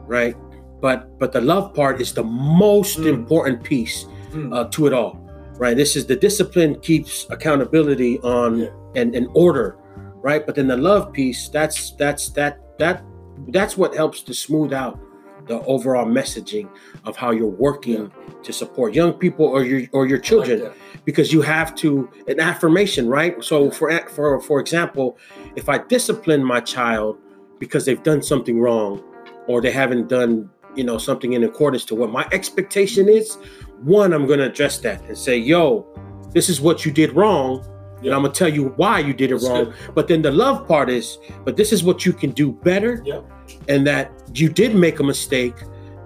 right? 0.07 0.35
But 0.81 1.17
but 1.19 1.31
the 1.31 1.41
love 1.41 1.73
part 1.73 2.01
is 2.01 2.13
the 2.13 2.23
most 2.23 2.97
Mm. 2.99 3.07
important 3.07 3.63
piece 3.63 4.05
Hmm. 4.31 4.51
uh, 4.53 4.65
to 4.65 4.85
it 4.87 4.93
all, 4.93 5.13
right? 5.57 5.75
This 5.77 5.95
is 5.95 6.05
the 6.05 6.15
discipline 6.15 6.79
keeps 6.81 7.25
accountability 7.29 8.19
on 8.19 8.59
Yeah. 8.59 8.69
And, 8.95 9.15
and 9.15 9.27
order, 9.33 9.77
right? 10.21 10.45
But 10.45 10.55
then 10.55 10.67
the 10.67 10.77
love 10.77 11.13
piece, 11.13 11.49
that's 11.49 11.91
that's 11.91 12.29
that 12.31 12.59
that 12.79 13.03
that's 13.49 13.77
what 13.77 13.95
helps 13.95 14.21
to 14.23 14.33
smooth 14.33 14.73
out 14.73 14.99
the 15.47 15.59
overall 15.61 16.05
messaging 16.05 16.69
of 17.05 17.15
how 17.17 17.31
you're 17.31 17.47
working 17.47 18.11
to 18.43 18.53
support 18.53 18.93
young 18.93 19.13
people 19.13 19.45
or 19.45 19.63
your 19.63 19.87
or 19.93 20.05
your 20.05 20.17
I 20.17 20.19
like 20.19 20.27
children 20.27 20.71
because 21.05 21.33
you 21.33 21.41
have 21.41 21.73
to 21.75 22.09
an 22.27 22.39
affirmation 22.39 23.07
right? 23.07 23.43
So 23.43 23.71
for 23.71 23.89
for 24.09 24.39
for 24.41 24.59
example 24.59 25.17
if 25.55 25.67
i 25.67 25.77
discipline 25.77 26.43
my 26.43 26.59
child 26.59 27.17
because 27.59 27.85
they've 27.85 28.03
done 28.03 28.21
something 28.21 28.59
wrong 28.59 29.03
or 29.47 29.61
they 29.61 29.71
haven't 29.71 30.07
done 30.07 30.49
you 30.75 30.83
know 30.83 30.97
something 30.97 31.33
in 31.33 31.43
accordance 31.43 31.83
to 31.85 31.95
what 31.95 32.11
my 32.11 32.27
expectation 32.31 33.09
is 33.09 33.37
one 33.81 34.13
i'm 34.13 34.25
going 34.27 34.39
to 34.39 34.45
address 34.45 34.77
that 34.77 35.01
and 35.03 35.17
say 35.17 35.37
yo 35.37 35.85
this 36.31 36.47
is 36.49 36.61
what 36.61 36.85
you 36.85 36.91
did 36.91 37.13
wrong 37.13 37.65
and 38.03 38.13
i'm 38.13 38.21
going 38.21 38.31
to 38.31 38.37
tell 38.37 38.49
you 38.49 38.65
why 38.77 38.99
you 38.99 39.13
did 39.13 39.31
it 39.31 39.35
That's 39.35 39.45
wrong 39.47 39.65
good. 39.65 39.95
but 39.95 40.07
then 40.07 40.21
the 40.21 40.31
love 40.31 40.67
part 40.67 40.89
is 40.89 41.17
but 41.45 41.55
this 41.57 41.71
is 41.71 41.83
what 41.83 42.05
you 42.05 42.13
can 42.13 42.31
do 42.31 42.51
better 42.51 43.01
Yeah. 43.05 43.21
and 43.67 43.85
that 43.87 44.11
you 44.33 44.49
did 44.49 44.75
make 44.75 44.99
a 44.99 45.03
mistake 45.03 45.55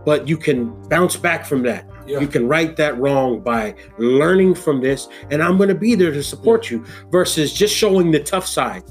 but 0.06 0.27
you 0.27 0.38
can 0.38 0.71
bounce 0.89 1.15
back 1.15 1.45
from 1.45 1.62
that 1.63 1.89
you 2.21 2.27
can 2.27 2.47
right 2.49 2.75
that 2.75 2.97
wrong 2.99 3.39
by 3.39 3.75
learning 3.97 4.56
from 4.56 4.82
this, 4.82 5.08
and 5.32 5.41
I'm 5.41 5.56
going 5.56 5.69
to 5.69 5.75
be 5.75 5.95
there 5.95 6.12
to 6.12 6.21
support 6.21 6.69
you 6.69 6.84
versus 7.10 7.53
just 7.53 7.73
showing 7.73 8.12
the 8.12 8.19
tough 8.19 8.45
side 8.45 8.84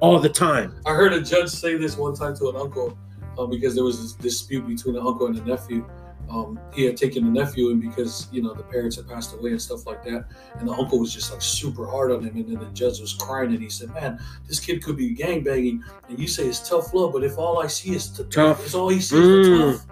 all 0.00 0.18
the 0.20 0.28
time. 0.28 0.74
I 0.84 0.92
heard 0.92 1.14
a 1.14 1.22
judge 1.22 1.48
say 1.48 1.78
this 1.78 1.96
one 1.96 2.14
time 2.14 2.36
to 2.36 2.50
an 2.50 2.56
uncle 2.56 2.98
um, 3.38 3.48
because 3.48 3.74
there 3.74 3.84
was 3.84 3.96
this 4.02 4.12
dispute 4.12 4.68
between 4.68 4.96
the 4.96 5.00
uncle 5.00 5.28
and 5.28 5.36
the 5.36 5.44
nephew. 5.46 5.88
Um, 6.30 6.60
he 6.72 6.84
had 6.84 6.96
taken 6.96 7.24
the 7.24 7.30
nephew 7.30 7.70
in 7.70 7.80
because 7.80 8.28
you 8.30 8.42
know 8.42 8.52
the 8.54 8.62
parents 8.64 8.96
had 8.96 9.08
passed 9.08 9.32
away 9.34 9.50
and 9.50 9.60
stuff 9.62 9.86
like 9.86 10.02
that, 10.04 10.26
and 10.58 10.68
the 10.68 10.72
uncle 10.72 10.98
was 10.98 11.12
just 11.12 11.32
like 11.32 11.40
super 11.40 11.86
hard 11.86 12.12
on 12.12 12.22
him. 12.22 12.36
And 12.36 12.48
then 12.48 12.58
the 12.58 12.66
judge 12.74 13.00
was 13.00 13.14
crying, 13.14 13.50
and 13.52 13.62
he 13.62 13.70
said, 13.70 13.92
"Man, 13.94 14.18
this 14.46 14.60
kid 14.60 14.82
could 14.82 14.96
be 14.96 15.14
gang 15.14 15.42
banging, 15.42 15.82
and 16.08 16.18
you 16.18 16.28
say 16.28 16.44
it's 16.46 16.68
tough 16.68 16.92
love, 16.92 17.12
but 17.14 17.24
if 17.24 17.38
all 17.38 17.60
I 17.62 17.66
see 17.66 17.94
is 17.94 18.12
the 18.12 18.24
Tough. 18.24 18.64
if 18.66 18.74
all 18.74 18.88
he 18.90 19.00
sees 19.00 19.12
is 19.12 19.48
the 19.48 19.50
Mm. 19.54 19.72
tough, 19.72 19.86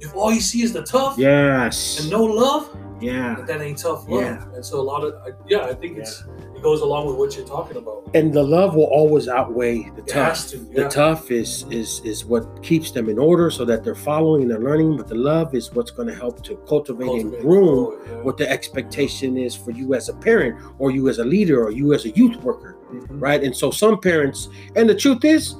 if 0.00 0.14
all 0.14 0.32
you 0.32 0.40
see 0.40 0.62
is 0.62 0.72
the 0.72 0.82
tough 0.82 1.16
Yes. 1.18 2.00
and 2.00 2.10
no 2.10 2.24
love, 2.24 2.68
Yeah. 3.00 3.34
that, 3.36 3.46
that 3.46 3.60
ain't 3.60 3.78
tough 3.78 4.08
love." 4.08 4.22
Yeah. 4.22 4.44
And 4.54 4.64
so 4.64 4.80
a 4.80 4.82
lot 4.92 5.04
of 5.04 5.14
I- 5.26 5.30
yeah, 5.48 5.64
I 5.66 5.74
think 5.74 5.98
it's 5.98 6.24
it 6.56 6.62
goes 6.62 6.80
along 6.82 7.06
with 7.06 7.16
what 7.16 7.36
you're 7.36 7.46
talking 7.46 7.76
about. 7.78 8.10
And 8.14 8.32
the 8.32 8.42
love 8.42 8.74
will 8.74 8.84
always 9.00 9.28
outweigh 9.28 9.78
the 9.96 10.02
It 10.02 10.06
tough. 10.08 10.28
has 10.28 10.50
to, 10.50 10.58
The 10.58 10.88
tough 10.88 11.30
is 11.30 11.64
is 11.70 12.00
is 12.04 12.24
what 12.24 12.62
keeps 12.62 12.90
them 12.90 13.08
in 13.08 13.18
order 13.18 13.50
so 13.50 13.64
that 13.64 13.82
they're 13.84 13.94
following 13.94 14.42
and 14.42 14.50
they're 14.50 14.58
learning, 14.70 14.96
but 14.96 15.08
the 15.08 15.14
love 15.32 15.54
is 15.54 15.72
what's 15.74 15.90
going 15.90 16.08
to 16.08 16.14
help 16.14 16.42
to 16.44 16.56
cultivate, 16.68 17.08
and 17.22 17.30
groom 17.40 17.98
yeah. 18.06 18.22
what 18.22 18.36
the 18.36 18.48
expectation 18.50 19.36
is 19.38 19.54
for 19.54 19.70
you 19.70 19.94
as 19.94 20.08
a 20.08 20.14
parent 20.14 20.56
or 20.78 20.90
you 20.90 21.08
as 21.08 21.18
a 21.18 21.24
leader 21.24 21.64
or 21.64 21.70
you 21.70 21.94
as 21.94 22.04
a 22.04 22.10
youth 22.10 22.36
worker. 22.42 22.76
Mhm. 22.92 23.06
right? 23.22 23.42
And 23.44 23.54
so 23.56 23.70
some 23.70 24.00
parents, 24.00 24.48
and 24.74 24.88
the 24.88 24.94
truth 24.96 25.24
is, 25.24 25.54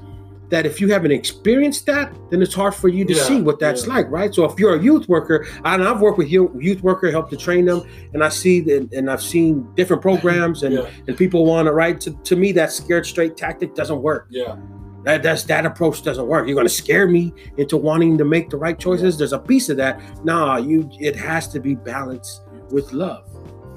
that 0.50 0.66
if 0.66 0.80
you 0.80 0.92
haven't 0.92 1.12
experienced 1.12 1.86
that, 1.86 2.12
then 2.30 2.42
it's 2.42 2.54
hard 2.54 2.74
for 2.74 2.88
you 2.88 3.04
to 3.04 3.14
Yeah, 3.14 3.22
see 3.22 3.40
what 3.40 3.58
that's 3.58 3.86
yeah. 3.86 3.94
like, 3.94 4.10
right? 4.10 4.34
So 4.34 4.44
if 4.44 4.58
you're 4.58 4.74
a 4.74 4.82
youth 4.82 5.08
worker, 5.08 5.46
and 5.64 5.82
I've 5.82 6.00
worked 6.00 6.18
with 6.18 6.28
youth 6.30 6.82
worker, 6.82 7.10
helped 7.10 7.30
to 7.30 7.36
train 7.36 7.64
them, 7.64 7.82
and 8.12 8.22
I 8.22 8.28
see 8.28 8.60
that, 8.62 8.92
and 8.92 9.10
I've 9.10 9.22
seen 9.22 9.66
different 9.74 10.02
programs, 10.02 10.62
and 10.62 10.74
Yeah. 10.74 10.86
and 11.06 11.16
people 11.16 11.46
want 11.46 11.66
to, 11.66 11.72
right? 11.72 12.00
To, 12.00 12.10
to 12.10 12.36
me, 12.36 12.52
that 12.52 12.72
scared 12.72 13.06
straight 13.06 13.36
tactic 13.36 13.74
doesn't 13.74 14.02
work. 14.02 14.26
Yeah. 14.30 14.56
That 15.04 15.22
that's 15.22 15.44
that 15.44 15.64
approach 15.64 16.02
doesn't 16.02 16.26
work. 16.26 16.46
You're 16.46 16.56
gonna 16.56 16.68
scare 16.68 17.06
me 17.08 17.32
into 17.56 17.78
wanting 17.78 18.18
to 18.18 18.24
make 18.24 18.50
the 18.50 18.58
right 18.58 18.78
choices. 18.78 19.16
There's 19.16 19.32
a 19.32 19.38
piece 19.38 19.70
of 19.70 19.78
that. 19.78 19.98
Nah, 20.24 20.56
you 20.58 20.90
it 21.00 21.16
has 21.16 21.48
to 21.48 21.60
be 21.60 21.74
balanced 21.74 22.42
with 22.70 22.92
love. 22.92 23.24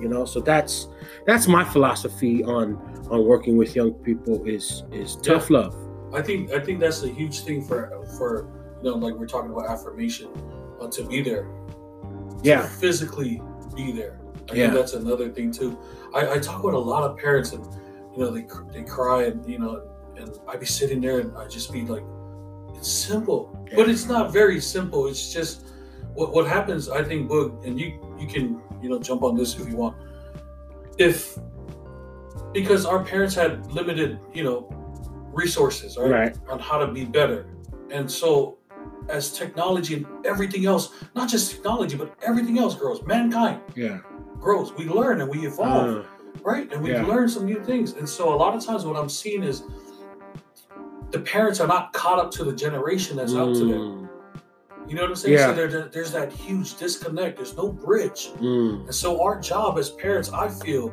You 0.01 0.09
know, 0.09 0.25
so 0.25 0.41
that's 0.41 0.89
that's 1.25 1.47
my 1.47 1.63
philosophy 1.63 2.43
on 2.43 2.77
on 3.09 3.25
working 3.25 3.55
with 3.55 3.73
young 3.73 3.93
people 3.93 4.43
is 4.45 4.83
is 4.91 5.15
tough 5.17 5.49
love. 5.49 5.73
I 6.13 6.21
think 6.21 6.51
I 6.51 6.59
think 6.59 6.79
that's 6.79 7.03
a 7.03 7.09
huge 7.09 7.41
thing 7.41 7.63
for 7.63 7.89
for 8.17 8.47
you 8.81 8.91
know 8.91 8.97
like 8.97 9.15
we're 9.15 9.27
talking 9.27 9.51
about 9.51 9.67
affirmation 9.69 10.29
uh, 10.81 10.87
to 10.89 11.03
be 11.05 11.21
there. 11.21 11.43
To 11.43 12.39
Yeah. 12.43 12.67
physically 12.67 13.41
be 13.75 13.91
there. 13.91 14.19
I 14.51 14.55
Yeah. 14.55 14.63
think 14.65 14.73
that's 14.73 14.93
another 14.93 15.29
thing 15.29 15.51
too. 15.51 15.77
I, 16.13 16.33
I 16.33 16.39
talk 16.39 16.63
with 16.63 16.75
a 16.75 16.85
lot 16.93 17.03
of 17.09 17.17
parents 17.17 17.53
and 17.53 17.65
you 18.13 18.19
know 18.23 18.29
they 18.31 18.45
they 18.71 18.83
cry 18.83 19.23
and 19.23 19.45
you 19.49 19.59
know 19.59 19.81
and 20.17 20.29
I'd 20.47 20.59
be 20.59 20.65
sitting 20.65 21.01
there 21.01 21.19
and 21.19 21.35
I'd 21.37 21.49
just 21.49 21.71
be 21.73 21.81
like, 21.81 22.03
it's 22.75 22.87
simple, 22.91 23.57
but 23.75 23.89
it's 23.89 24.05
not 24.05 24.31
very 24.31 24.59
simple. 24.61 25.07
It's 25.07 25.33
just 25.33 25.65
what 26.13 26.31
what 26.33 26.45
happens. 26.47 26.89
I 26.89 27.03
think 27.03 27.29
Boog 27.31 27.65
and 27.65 27.79
you 27.79 27.87
you 28.19 28.27
can 28.27 28.61
you 28.81 28.89
know 28.89 28.99
jump 28.99 29.23
on 29.23 29.35
this 29.35 29.57
if 29.59 29.67
you 29.67 29.77
want. 29.77 29.95
If 30.99 31.39
because 32.53 32.85
our 32.85 33.03
parents 33.03 33.33
had 33.33 33.71
limited 33.71 34.19
you 34.33 34.43
know 34.43 34.69
resources 35.33 35.97
right, 35.97 36.09
Right. 36.11 36.37
on 36.49 36.59
how 36.59 36.77
to 36.77 36.87
be 36.91 37.05
better. 37.05 37.45
And 37.91 38.09
so 38.09 38.57
as 39.09 39.31
technology 39.37 39.95
and 39.95 40.05
everything 40.25 40.65
else 40.65 40.89
not 41.15 41.27
just 41.29 41.51
technology 41.51 41.95
but 41.97 42.13
everything 42.21 42.57
else 42.59 42.75
grows. 42.75 43.01
Mankind 43.05 43.59
Yeah. 43.75 43.99
grows. 44.39 44.73
We 44.77 44.85
learn 44.85 45.19
and 45.21 45.29
we 45.29 45.45
evolve 45.45 45.97
Uh, 45.97 46.03
right? 46.43 46.71
And 46.71 46.81
we 46.83 46.91
yeah. 46.91 47.05
learn 47.05 47.27
some 47.27 47.45
new 47.45 47.61
things. 47.63 47.93
And 47.93 48.07
so 48.07 48.33
a 48.33 48.37
lot 48.43 48.55
of 48.55 48.63
times 48.65 48.85
what 48.85 48.95
i'm 48.95 49.09
seeing 49.09 49.43
is 49.43 49.63
the 51.11 51.19
parents 51.19 51.59
are 51.59 51.67
not 51.67 51.93
caught 51.93 52.19
up 52.19 52.31
to 52.31 52.43
the 52.43 52.53
generation 52.53 53.17
that's 53.17 53.35
out 53.35 53.53
to 53.55 53.65
them 53.65 53.81
mm, 53.81 54.09
you 54.87 54.95
know 54.95 55.01
what 55.03 55.11
i'm 55.11 55.15
saying? 55.15 55.33
Yeah. 55.35 55.47
so 55.47 55.53
there, 55.53 55.67
there- 55.67 55.89
there's 55.91 56.11
that 56.11 56.31
huge 56.31 56.75
disconnect. 56.77 57.37
There's 57.37 57.55
no 57.55 57.67
bridge. 57.71 58.31
Mm, 58.39 58.85
and 58.85 58.95
so 58.95 59.21
our 59.23 59.39
job 59.39 59.77
as 59.77 59.89
parents, 59.91 60.29
I 60.33 60.47
feel, 60.49 60.91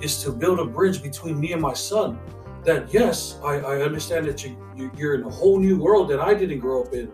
is 0.00 0.22
to 0.24 0.30
build 0.30 0.58
a 0.60 0.64
bridge 0.64 1.02
between 1.02 1.38
me 1.40 1.52
and 1.52 1.60
my 1.62 1.72
son. 1.72 2.18
That 2.64 2.92
yes, 2.94 3.38
I, 3.42 3.54
I 3.56 3.82
understand 3.82 4.26
that 4.26 4.44
you, 4.44 4.56
you 4.76 4.90
you're 4.96 5.14
in 5.14 5.24
a 5.24 5.30
whole 5.30 5.58
new 5.58 5.76
world 5.78 6.08
that 6.10 6.20
I 6.20 6.32
didn't 6.34 6.60
grow 6.60 6.82
up 6.84 6.92
in. 6.94 7.10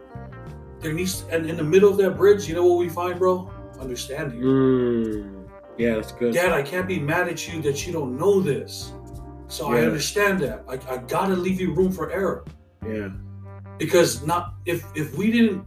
There 0.81 0.93
needs 0.93 1.25
and 1.31 1.47
in 1.49 1.57
the 1.57 1.65
middle 1.65 1.91
of 1.91 1.97
that 1.99 2.17
bridge, 2.17 2.47
you 2.49 2.55
know 2.55 2.67
what 2.67 2.79
we 2.79 2.89
find, 2.89 3.19
bro? 3.19 3.51
Understanding. 3.81 4.41
mm. 4.41 5.49
Yeah, 5.79 5.95
that's 5.95 6.13
good. 6.13 6.35
Dad, 6.35 6.53
I 6.53 6.63
can't 6.63 6.89
be 6.89 6.99
mad 6.99 7.29
at 7.29 7.47
you 7.49 7.63
that 7.63 7.87
you 7.87 7.93
don't 7.93 8.19
know 8.19 8.41
this. 8.41 8.93
So 9.47 9.69
I 9.73 9.81
understand 9.83 10.41
that. 10.41 10.65
I, 10.69 10.75
I 10.93 10.99
gotta 10.99 11.35
leave 11.35 11.61
you 11.61 11.73
room 11.73 11.93
for 11.93 12.11
error. 12.11 12.45
Yeah. 12.87 13.09
Because 13.79 14.27
not 14.27 14.55
if 14.67 14.85
if 14.95 15.17
we 15.17 15.31
didn't 15.31 15.65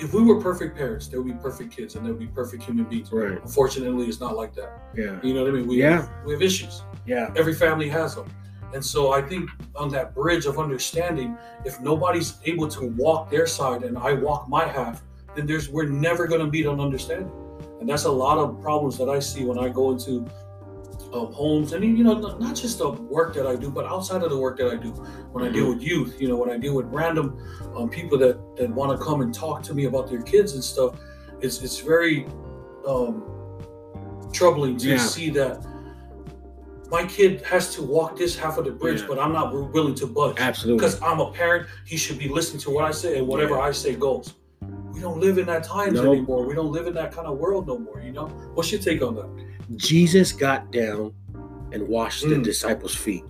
if 0.00 0.14
we 0.14 0.22
were 0.22 0.40
perfect 0.40 0.76
parents, 0.76 1.08
there 1.08 1.20
would 1.20 1.32
be 1.34 1.38
perfect 1.42 1.76
kids 1.76 1.96
and 1.96 2.06
there 2.06 2.12
would 2.14 2.20
be 2.20 2.28
perfect 2.28 2.62
human 2.62 2.84
beings. 2.84 3.12
Right. 3.12 3.38
Unfortunately, 3.42 4.06
it's 4.06 4.20
not 4.20 4.36
like 4.36 4.54
that. 4.54 4.80
Yeah. 4.96 5.18
You 5.22 5.34
know 5.34 5.42
what 5.42 5.50
I 5.50 5.56
mean? 5.56 5.66
We 5.66 5.76
Yeah. 5.80 6.08
we 6.24 6.32
have 6.32 6.40
issues. 6.40 6.82
Yeah. 7.04 7.30
Every 7.36 7.54
family 7.54 7.88
has 7.90 8.14
them. 8.14 8.26
And 8.74 8.84
so 8.84 9.12
I 9.12 9.22
think 9.22 9.48
on 9.74 9.88
that 9.90 10.14
bridge 10.14 10.46
of 10.46 10.58
understanding, 10.58 11.36
if 11.64 11.80
nobody's 11.80 12.34
able 12.44 12.68
to 12.68 12.88
walk 12.96 13.30
their 13.30 13.46
side 13.46 13.82
and 13.82 13.96
I 13.96 14.12
walk 14.12 14.48
my 14.48 14.66
half, 14.66 15.02
then 15.34 15.46
there's 15.46 15.68
we're 15.68 15.86
never 15.88 16.26
going 16.26 16.40
to 16.40 16.46
meet 16.46 16.66
on 16.66 16.80
understanding. 16.80 17.30
And 17.80 17.88
that's 17.88 18.04
a 18.04 18.10
lot 18.10 18.38
of 18.38 18.60
problems 18.60 18.98
that 18.98 19.08
I 19.08 19.20
see 19.20 19.44
when 19.44 19.58
I 19.58 19.68
go 19.68 19.92
into 19.92 20.26
um, 21.12 21.32
homes 21.32 21.72
and 21.72 21.82
you 21.82 22.04
know 22.04 22.14
not, 22.18 22.54
just 22.54 22.78
the 22.78 22.90
work 22.90 23.32
that 23.34 23.46
I 23.46 23.56
do, 23.56 23.70
but 23.70 23.86
outside 23.86 24.22
of 24.22 24.30
the 24.30 24.38
work 24.38 24.58
that 24.58 24.70
I 24.70 24.76
do. 24.76 24.90
When 25.32 25.44
I 25.44 25.50
deal 25.50 25.68
with 25.68 25.80
youth, 25.80 26.20
you 26.20 26.28
know, 26.28 26.36
when 26.36 26.50
I 26.50 26.58
deal 26.58 26.74
with 26.74 26.86
random 26.86 27.38
um, 27.76 27.88
people 27.88 28.18
that 28.18 28.38
that 28.56 28.68
want 28.68 28.98
to 28.98 29.02
come 29.02 29.22
and 29.22 29.32
talk 29.32 29.62
to 29.64 29.74
me 29.74 29.84
about 29.86 30.08
their 30.10 30.20
kids 30.20 30.52
and 30.54 30.62
stuff, 30.62 30.98
it's 31.40 31.62
it's 31.62 31.78
very 31.78 32.26
um, 32.86 33.22
troubling 34.32 34.76
to 34.78 34.88
Yeah. 34.88 34.96
see 34.98 35.30
that 35.30 35.64
my 36.90 37.04
kid 37.04 37.42
has 37.42 37.74
to 37.74 37.82
walk 37.82 38.16
this 38.16 38.36
half 38.36 38.56
of 38.58 38.64
the 38.64 38.70
bridge, 38.70 39.00
Yeah. 39.02 39.06
but 39.08 39.18
I'm 39.18 39.32
not 39.32 39.52
willing 39.74 39.94
to 39.96 40.06
budge 40.06 40.36
Absolutely. 40.38 40.78
because 40.78 41.00
I'm 41.02 41.20
a 41.20 41.30
parent. 41.30 41.66
He 41.84 41.96
should 41.96 42.18
be 42.18 42.28
listening 42.28 42.60
to 42.62 42.70
what 42.70 42.84
I 42.84 42.90
say, 42.92 43.18
and 43.18 43.26
whatever 43.26 43.54
Yeah. 43.56 43.62
I 43.62 43.72
say 43.72 43.94
goes. 43.94 44.34
We 44.92 45.00
don't 45.00 45.20
live 45.20 45.38
in 45.38 45.46
that 45.46 45.64
times 45.64 45.94
No. 46.00 46.12
anymore. 46.12 46.44
We 46.46 46.54
don't 46.54 46.72
live 46.72 46.86
in 46.86 46.94
that 46.94 47.12
kind 47.12 47.26
of 47.28 47.38
world 47.38 47.66
no 47.68 47.78
more. 47.78 48.00
You 48.04 48.12
know, 48.12 48.26
what's 48.54 48.72
your 48.72 48.80
take 48.80 49.00
on 49.02 49.14
that? 49.16 49.28
Jesus 49.76 50.32
got 50.32 50.72
down 50.72 51.12
and 51.72 51.86
washed 51.86 52.22
the 52.28 52.34
Mm. 52.34 52.42
disciples' 52.42 52.94
feet. 52.94 53.24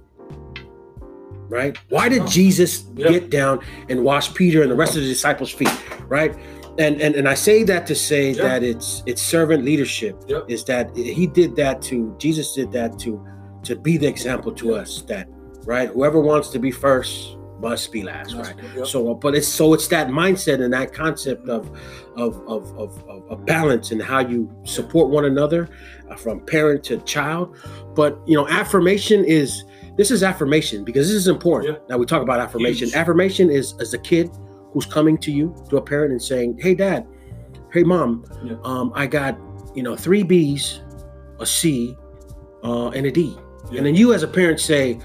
Right? 1.49 1.77
Why 1.89 2.09
did. 2.11 2.27
Jesus 2.27 2.85
Yeah. 2.95 3.09
get 3.09 3.31
down 3.31 3.61
and 3.89 4.05
wash 4.05 4.33
Peter 4.35 4.63
and 4.63 4.71
the 4.71 4.75
rest 4.77 4.97
of 4.97 5.03
the 5.03 5.09
disciples' 5.09 5.51
feet? 5.51 5.73
Right? 6.07 6.35
And 6.79 7.01
and, 7.01 7.15
and 7.17 7.27
I 7.29 7.35
say 7.35 7.65
that 7.65 7.87
to 7.89 7.95
say 7.95 8.33
Yeah. 8.33 8.43
that 8.45 8.63
it's 8.63 9.03
it's 9.07 9.23
servant 9.23 9.65
leadership. 9.65 10.17
Yep. 10.29 10.45
Is 10.49 10.65
that 10.65 10.95
he 10.95 11.27
did 11.27 11.57
that 11.57 11.81
to 11.83 12.15
Jesus 12.19 12.53
did 12.55 12.71
that 12.73 12.99
to 13.01 13.21
to 13.63 13.77
be 13.77 13.97
the 13.97 14.07
example 14.07 14.53
to 14.53 14.75
us 14.75 15.03
that 15.03 15.29
right 15.65 15.89
whoever 15.91 16.21
wants 16.21 16.49
to 16.51 16.59
be 16.59 16.71
first 16.71 17.37
must 17.61 17.91
be 17.91 18.03
last 18.03 18.35
right 18.35 18.55
Yep. 18.77 18.87
so, 18.87 19.15
but 19.15 19.35
it's 19.35 19.49
so 19.49 19.75
it's 19.75 19.89
that 19.89 20.09
mindset 20.09 20.63
and 20.63 20.73
that 20.73 20.93
concept 20.93 21.49
of 21.49 21.77
of 22.17 22.37
of 22.47 22.79
of, 22.79 23.31
of, 23.31 23.45
balance 23.45 23.91
and 23.91 24.03
how 24.03 24.21
you 24.21 24.51
support 24.65 25.11
one 25.11 25.25
another 25.25 25.69
uh, 26.09 26.17
from 26.17 26.41
parent 26.41 26.85
to 26.85 26.99
child. 26.99 27.57
But 27.95 28.19
you 28.27 28.37
know, 28.37 28.47
affirmation 28.49 29.25
is 29.25 29.65
this 29.97 30.11
is 30.11 30.23
affirmation 30.23 30.85
because 30.85 31.09
this 31.09 31.17
is 31.17 31.29
important. 31.29 31.75
Yeah. 31.75 31.85
Now 31.89 31.99
we 31.99 32.07
talk 32.07 32.23
about 32.23 32.41
affirmation. 32.41 32.89
Huge. 32.89 32.95
Affirmation 32.95 33.51
is 33.51 33.75
as 33.81 33.95
a 33.95 33.99
kid 33.99 34.31
who's 34.73 34.87
coming 34.87 35.19
to 35.19 35.33
you 35.33 35.55
to 35.71 35.79
a 35.79 35.83
parent 35.83 36.13
and 36.13 36.23
saying, 36.23 36.59
"Hey, 36.61 36.75
dad, 36.75 37.07
hey, 37.73 37.83
mom, 37.83 38.25
um, 38.65 38.93
I 38.95 39.07
got 39.07 39.39
you 39.75 39.83
know 39.83 39.97
three 39.97 40.23
B's, 40.23 40.81
a 41.41 41.47
C, 41.47 41.97
uh, 42.63 42.91
and 42.91 43.07
a 43.07 43.11
D." 43.11 43.37
Yeah. 43.71 43.79
And 43.79 43.87
then 43.87 43.95
you 43.95 44.13
as 44.15 44.23
a 44.23 44.29
parent 44.29 44.61
say, 44.61 44.99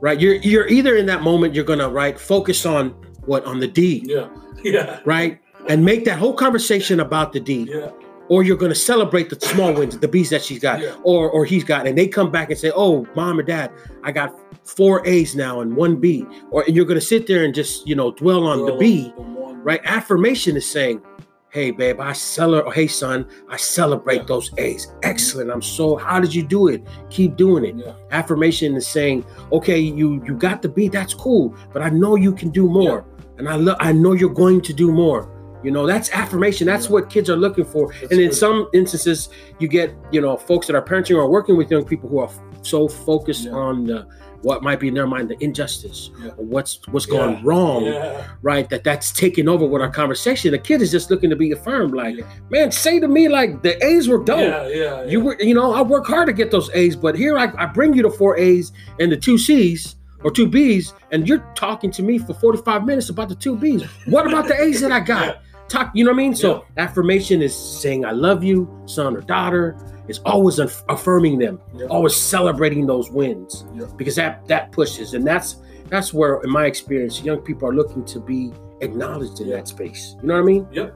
right, 0.00 0.20
you're 0.20 0.34
you're 0.36 0.68
either 0.68 0.96
in 0.96 1.06
that 1.06 1.22
moment 1.22 1.54
you're 1.54 1.64
gonna 1.64 1.88
right 1.88 2.18
focus 2.18 2.64
on 2.66 2.90
what 3.26 3.44
on 3.44 3.60
the 3.60 3.68
D, 3.68 4.02
Yeah, 4.06 4.28
yeah, 4.64 5.00
right, 5.04 5.38
and 5.68 5.84
make 5.84 6.04
that 6.06 6.18
whole 6.18 6.34
conversation 6.34 7.00
about 7.00 7.32
the 7.32 7.40
D, 7.40 7.68
yeah, 7.70 7.90
or 8.28 8.42
you're 8.42 8.56
gonna 8.56 8.74
celebrate 8.74 9.28
the 9.30 9.38
small 9.40 9.72
wins, 9.74 9.98
the 9.98 10.08
B's 10.08 10.30
that 10.30 10.42
she's 10.42 10.58
got, 10.58 10.80
Yeah. 10.80 10.94
or 11.02 11.30
or 11.30 11.44
he's 11.44 11.64
got, 11.64 11.86
and 11.86 11.96
they 11.98 12.06
come 12.08 12.30
back 12.30 12.50
and 12.50 12.58
say, 12.58 12.72
oh, 12.74 13.06
mom 13.14 13.38
or 13.38 13.42
dad, 13.42 13.70
I 14.04 14.12
got 14.12 14.34
four 14.66 15.06
A's 15.06 15.34
now 15.34 15.60
and 15.60 15.76
one 15.76 15.96
B, 15.96 16.24
or 16.50 16.62
and 16.66 16.74
you're 16.74 16.86
gonna 16.86 17.00
sit 17.00 17.26
there 17.26 17.44
and 17.44 17.54
just 17.54 17.86
you 17.86 17.94
know 17.94 18.12
dwell 18.12 18.44
on 18.46 18.60
the 18.60 18.66
Dwell 18.66 18.78
B, 18.78 19.12
the 19.16 19.22
right? 19.62 19.80
Affirmation 19.84 20.56
is 20.56 20.64
saying, 20.70 21.02
hey, 21.50 21.70
babe, 21.72 22.00
I 22.00 22.12
celebrate, 22.12 22.68
or 22.70 22.72
hey, 22.72 22.86
son, 22.86 23.26
I 23.48 23.56
celebrate 23.56 24.18
Yeah. 24.18 24.24
those 24.28 24.50
A's. 24.58 24.92
Excellent. 25.02 25.50
I'm 25.50 25.62
so, 25.62 25.96
how 25.96 26.20
did 26.20 26.32
you 26.34 26.42
do 26.44 26.68
it? 26.68 26.86
Keep 27.10 27.36
doing 27.36 27.64
it. 27.64 27.74
Yeah, 27.76 27.92
Affirmation 28.12 28.76
is 28.76 28.86
saying, 28.86 29.24
okay, 29.52 29.78
you 29.78 30.22
you 30.26 30.34
got 30.34 30.62
the 30.62 30.68
beat. 30.68 30.92
that's 30.92 31.14
cool, 31.14 31.54
but 31.72 31.82
I 31.82 31.90
know 31.90 32.14
you 32.16 32.32
can 32.32 32.50
do 32.50 32.68
more. 32.68 33.04
And 33.38 33.48
I 33.48 33.56
lo- 33.56 33.76
I 33.80 33.92
know 33.92 34.12
you're 34.12 34.34
going 34.34 34.60
to 34.62 34.72
do 34.72 34.92
more. 34.92 35.28
You 35.62 35.70
know, 35.70 35.86
that's 35.86 36.10
affirmation. 36.12 36.66
That's 36.66 36.86
Yeah. 36.86 36.92
what 36.92 37.10
kids 37.10 37.28
are 37.28 37.36
looking 37.36 37.64
for. 37.64 37.88
That's 38.00 38.12
and 38.12 38.20
in 38.20 38.28
good. 38.28 38.34
some 38.36 38.68
instances, 38.72 39.28
you 39.58 39.68
get, 39.68 39.94
you 40.12 40.20
know, 40.20 40.36
folks 40.36 40.66
that 40.68 40.76
are 40.76 40.82
parenting 40.82 41.16
or 41.16 41.28
working 41.28 41.56
with 41.56 41.70
young 41.70 41.84
people 41.84 42.08
who 42.08 42.18
are 42.18 42.30
so 42.62 42.86
focused 42.88 43.44
Yeah. 43.44 43.52
on 43.52 43.84
the 43.86 44.06
what 44.42 44.62
might 44.62 44.80
be 44.80 44.88
in 44.88 44.94
their 44.94 45.06
mind 45.06 45.28
the 45.28 45.36
injustice 45.44 46.10
Yeah. 46.22 46.30
or 46.36 46.44
what's 46.44 46.78
what's 46.90 47.06
Yeah. 47.06 47.18
going 47.18 47.44
wrong 47.44 47.84
yeah, 47.84 48.22
right? 48.42 48.68
That 48.70 48.84
that's 48.84 49.12
taking 49.12 49.48
over 49.48 49.66
with 49.66 49.82
our 49.82 49.90
conversation. 49.90 50.52
The 50.52 50.58
kid 50.58 50.80
is 50.82 50.90
just 50.90 51.10
looking 51.10 51.30
to 51.30 51.36
be 51.36 51.52
affirmed, 51.52 51.94
like, 51.94 52.16
man, 52.50 52.70
say 52.72 53.00
to 53.00 53.08
me 53.08 53.28
like 53.28 53.62
the 53.62 53.82
A's 53.84 54.08
were 54.08 54.22
dope. 54.22 54.38
yeah, 54.74 55.04
You 55.04 55.20
were, 55.20 55.36
you 55.40 55.54
know, 55.54 55.72
I 55.72 55.82
work 55.82 56.06
hard 56.06 56.26
to 56.28 56.32
get 56.32 56.50
those 56.50 56.70
A's, 56.74 56.96
but 56.96 57.14
here 57.16 57.38
I, 57.38 57.52
I 57.58 57.66
bring 57.66 57.92
you 57.94 58.02
the 58.02 58.10
four 58.10 58.36
A's 58.38 58.72
and 58.98 59.10
the 59.12 59.16
two 59.16 59.36
C's 59.38 59.96
or 60.22 60.30
two 60.30 60.46
B's, 60.46 60.92
and 61.12 61.26
you're 61.26 61.44
talking 61.54 61.90
to 61.92 62.02
me 62.02 62.18
for 62.18 62.34
45 62.34 62.84
minutes 62.84 63.08
about 63.08 63.28
the 63.30 63.34
two 63.34 63.56
B's. 63.56 63.82
What 64.06 64.26
about 64.26 64.48
the 64.48 64.60
A's 64.60 64.80
that 64.82 64.92
I 64.92 65.00
got? 65.00 65.38
Yeah. 65.70 65.78
Talk, 65.78 65.90
you 65.94 66.04
know 66.04 66.10
what 66.10 66.16
I 66.16 66.22
mean? 66.22 66.34
So 66.34 66.64
affirmation 66.76 67.42
is 67.42 67.54
saying 67.56 68.04
I 68.04 68.10
love 68.12 68.42
you, 68.44 68.68
son 68.86 69.16
or 69.16 69.20
daughter. 69.20 69.76
It's 70.08 70.18
always 70.20 70.58
aff- 70.58 70.82
affirming 70.88 71.38
them, 71.38 71.60
Yeah. 71.74 71.86
always 71.86 72.16
celebrating 72.16 72.86
those 72.86 73.10
wins 73.10 73.64
Yeah. 73.74 73.86
because 73.96 74.16
that 74.16 74.46
that 74.48 74.72
pushes, 74.72 75.14
and 75.14 75.24
that's 75.26 75.56
that's 75.88 76.14
where, 76.14 76.40
in 76.42 76.50
my 76.50 76.66
experience, 76.66 77.22
young 77.22 77.38
people 77.38 77.68
are 77.68 77.74
looking 77.74 78.04
to 78.04 78.20
be 78.20 78.52
acknowledged 78.80 79.40
in 79.40 79.48
Yeah. 79.48 79.56
that 79.56 79.68
space. 79.68 80.16
You 80.22 80.28
know 80.28 80.34
what 80.34 80.40
I 80.40 80.44
mean? 80.44 80.66
Yep. 80.72 80.94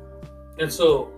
And 0.60 0.72
so 0.72 1.10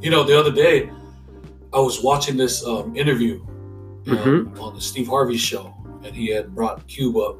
You 0.00 0.10
know, 0.10 0.22
the 0.22 0.38
other 0.38 0.52
day 0.52 0.90
I 1.78 1.80
was 1.80 2.02
watching 2.02 2.36
this 2.36 2.66
um, 2.66 2.96
interview 2.96 3.40
um, 4.08 4.16
Mhm. 4.52 4.60
on 4.60 4.74
the 4.74 4.80
Steve 4.80 5.06
Harvey 5.06 5.36
show, 5.36 5.72
and 6.02 6.14
he 6.14 6.26
had 6.28 6.52
brought 6.52 6.84
Cube 6.88 7.16
up, 7.16 7.36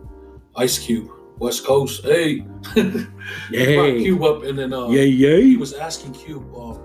Ice 0.54 0.78
Cube, 0.78 1.10
West 1.38 1.64
Coast. 1.66 2.04
Hey, 2.04 2.44
brought. 2.76 3.98
Cube 3.98 4.22
up, 4.22 4.44
and 4.44 4.56
then 4.56 4.72
uh, 4.72 4.88
Yay, 4.90 5.10
he 5.42 5.56
was 5.56 5.72
asking 5.74 6.12
Cube 6.12 6.44
um, 6.54 6.78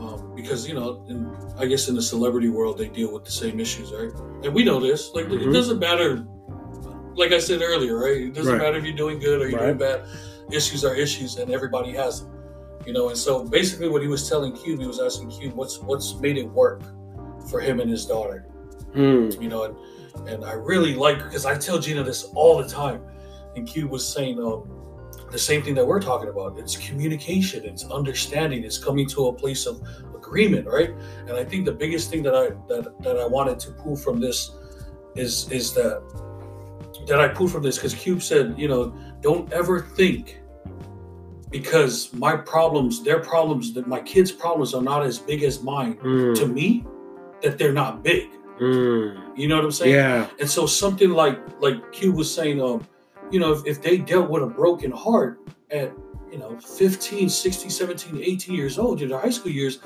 um, 0.00 0.32
because 0.34 0.66
you 0.66 0.72
know, 0.74 1.04
in, 1.10 1.30
I 1.58 1.66
guess 1.66 1.88
in 1.90 1.94
the 1.94 2.00
celebrity 2.02 2.48
world 2.48 2.78
they 2.78 2.88
deal 2.88 3.12
with 3.12 3.24
the 3.26 3.30
same 3.32 3.60
issues, 3.60 3.92
right? 3.92 4.10
And 4.42 4.54
we 4.54 4.64
know 4.64 4.80
this. 4.80 5.10
Like 5.14 5.26
it 5.26 5.32
Mhm. 5.32 5.52
doesn't 5.52 5.78
matter. 5.78 6.24
Like 7.14 7.32
I 7.32 7.40
said 7.40 7.60
earlier, 7.60 7.98
right? 7.98 8.22
It 8.28 8.32
doesn't 8.34 8.52
Right. 8.54 8.62
matter 8.62 8.78
if 8.78 8.84
you're 8.84 8.96
doing 8.96 9.18
good 9.18 9.42
or 9.42 9.48
you're 9.50 9.60
doing 9.60 9.76
bad. 9.76 10.04
Issues 10.50 10.82
are 10.82 10.94
issues, 10.94 11.36
and 11.36 11.50
everybody 11.50 11.92
has 11.92 12.22
them. 12.22 12.30
You 12.88 12.94
know, 12.94 13.10
and 13.10 13.18
so 13.18 13.44
basically, 13.44 13.90
what 13.90 14.00
he 14.00 14.08
was 14.08 14.26
telling 14.26 14.54
Cube, 14.56 14.80
he 14.80 14.86
was 14.86 14.98
asking 14.98 15.28
Cube, 15.28 15.52
"What's 15.52 15.78
what's 15.78 16.14
made 16.20 16.38
it 16.38 16.48
work 16.50 16.80
for 17.50 17.60
him 17.60 17.80
and 17.80 17.90
his 17.90 18.06
daughter?" 18.06 18.46
Hmm. 18.94 19.28
you 19.42 19.50
know, 19.50 19.64
and, 19.64 20.26
and 20.26 20.42
I 20.42 20.52
really 20.54 20.94
like 20.94 21.18
because 21.18 21.44
I 21.44 21.58
tell 21.58 21.78
Gina 21.78 22.02
this 22.02 22.24
all 22.34 22.56
the 22.56 22.66
time, 22.66 23.02
and 23.54 23.68
Cube 23.68 23.90
was 23.90 24.08
saying 24.08 24.42
um, 24.42 24.64
the 25.30 25.38
same 25.38 25.60
thing 25.62 25.74
that 25.74 25.86
we're 25.86 26.00
talking 26.00 26.30
about. 26.30 26.58
It's 26.58 26.78
communication, 26.78 27.66
it's 27.66 27.84
understanding, 27.90 28.64
it's 28.64 28.78
coming 28.78 29.06
to 29.10 29.26
a 29.26 29.34
place 29.34 29.66
of 29.66 29.82
agreement, 30.14 30.66
right? 30.66 30.92
And 31.26 31.32
I 31.32 31.44
think 31.44 31.66
the 31.66 31.76
biggest 31.84 32.08
thing 32.08 32.22
that 32.22 32.34
I 32.34 32.44
that 32.68 33.02
that 33.02 33.18
I 33.18 33.26
wanted 33.26 33.58
to 33.66 33.72
pull 33.72 33.96
from 33.96 34.18
this 34.18 34.52
is 35.14 35.46
is 35.52 35.74
that 35.74 36.00
that 37.06 37.20
I 37.20 37.28
pulled 37.28 37.52
from 37.52 37.62
this 37.62 37.76
because 37.76 37.92
Cube 37.92 38.22
said, 38.22 38.54
you 38.56 38.66
know, 38.66 38.96
don't 39.20 39.52
ever 39.52 39.82
think 39.82 40.40
because 41.50 42.12
my 42.12 42.36
problems, 42.36 43.02
their 43.02 43.20
problems, 43.20 43.72
that 43.74 43.86
my 43.86 44.00
kids' 44.00 44.32
problems 44.32 44.74
are 44.74 44.82
not 44.82 45.02
as 45.04 45.18
big 45.18 45.42
as 45.42 45.62
mine 45.62 45.92
Hmm. 45.94 46.34
to 46.34 46.46
me, 46.46 46.84
that 47.42 47.58
they're 47.58 47.72
not 47.72 48.02
big. 48.02 48.28
Hmm. 48.58 49.10
You 49.36 49.46
know 49.48 49.56
what 49.56 49.64
I'm 49.64 49.70
saying? 49.72 49.94
Yeah. 49.94 50.26
And 50.40 50.50
so 50.50 50.66
something 50.66 51.10
like 51.10 51.38
like 51.60 51.92
Q 51.92 52.12
was 52.12 52.32
saying, 52.32 52.60
um, 52.60 52.86
you 53.30 53.38
know, 53.40 53.52
if, 53.52 53.66
if 53.66 53.82
they 53.82 53.98
dealt 53.98 54.28
with 54.30 54.42
a 54.42 54.46
broken 54.46 54.90
heart 54.90 55.38
at, 55.70 55.92
you 56.32 56.38
know, 56.38 56.58
15, 56.58 57.28
16, 57.28 57.70
17, 57.70 58.20
18 58.22 58.54
years 58.54 58.78
old 58.78 59.00
in 59.02 59.08
their 59.10 59.18
high 59.18 59.30
school 59.30 59.52
years, 59.52 59.78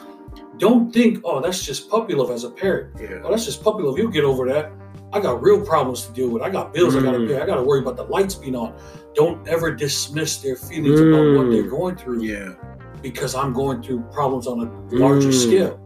don't 0.59 0.92
think, 0.92 1.20
oh, 1.25 1.40
that's 1.40 1.64
just 1.64 1.90
puppy 1.90 2.14
love 2.14 2.31
as 2.31 2.44
a 2.44 2.51
parent. 2.51 2.96
Yeah. 3.01 3.20
Oh, 3.25 3.31
that's 3.31 3.44
just 3.44 3.62
puppy 3.62 3.83
love. 3.83 3.98
You'll 3.98 4.11
get 4.11 4.25
over 4.25 4.46
that. 4.48 4.72
I 5.12 5.20
got 5.20 5.42
real 5.42 5.61
problems 5.61 6.07
to 6.07 6.12
deal 6.12 6.29
with. 6.31 6.42
I 6.42 6.48
got 6.51 6.72
bills 6.72 6.96
I 6.96 7.03
gotta 7.03 7.18
Mm. 7.18 7.29
pay. 7.29 7.40
I 7.40 7.46
gotta 7.46 7.62
worry 7.62 7.81
about 7.81 7.96
the 7.96 8.05
lights 8.05 8.35
being 8.35 8.57
on. 8.57 8.75
Don't 9.14 9.46
ever 9.46 9.70
dismiss 9.70 10.38
their 10.38 10.57
feelings 10.57 11.01
about 11.01 11.37
what 11.37 11.46
Mm. 11.46 11.53
they're 11.53 11.70
going 11.70 11.96
through 11.96 12.22
Yeah. 12.22 12.55
because 13.03 13.35
I'm 13.35 13.53
going 13.53 13.83
through 13.83 14.01
problems 14.12 14.46
on 14.46 14.61
a 14.61 14.94
larger 14.96 15.29
Mm. 15.29 15.35
scale. 15.35 15.79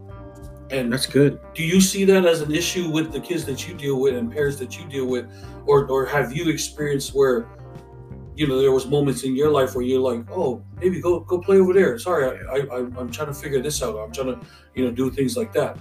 And 0.71 0.93
That's 0.93 1.07
good. 1.07 1.39
do 1.55 1.62
you 1.62 1.81
see 1.81 2.05
that 2.05 2.27
as 2.27 2.41
an 2.41 2.53
issue 2.53 2.91
with 2.91 3.12
the 3.12 3.21
kids 3.21 3.45
that 3.47 3.67
you 3.69 3.75
deal 3.75 4.01
with 4.01 4.15
and 4.17 4.31
parents 4.31 4.57
that 4.59 4.79
you 4.79 4.85
deal 4.89 5.07
with 5.07 5.27
or 5.67 5.87
or 5.87 6.05
have 6.07 6.33
you 6.37 6.49
experienced 6.51 7.15
where 7.15 7.47
you 8.35 8.47
know 8.49 8.61
there 8.61 8.73
was 8.73 8.87
moments 8.87 9.23
in 9.23 9.35
your 9.37 9.49
life 9.49 9.75
where 9.77 9.85
you're 9.85 10.01
like 10.01 10.23
oh 10.37 10.61
maybe 10.81 11.01
go 11.01 11.21
go 11.21 11.39
play 11.39 11.59
over 11.59 11.73
there 11.73 11.97
sorry 11.99 12.25
I, 12.51 12.57
I 12.57 12.79
i'm 12.99 13.11
trying 13.11 13.29
to 13.29 13.33
figure 13.35 13.62
this 13.62 13.81
out 13.83 13.97
i'm 13.97 14.12
trying 14.12 14.27
to 14.35 14.39
you 14.75 14.85
know 14.85 14.91
do 14.91 15.09
things 15.09 15.37
like 15.37 15.53
that 15.55 15.79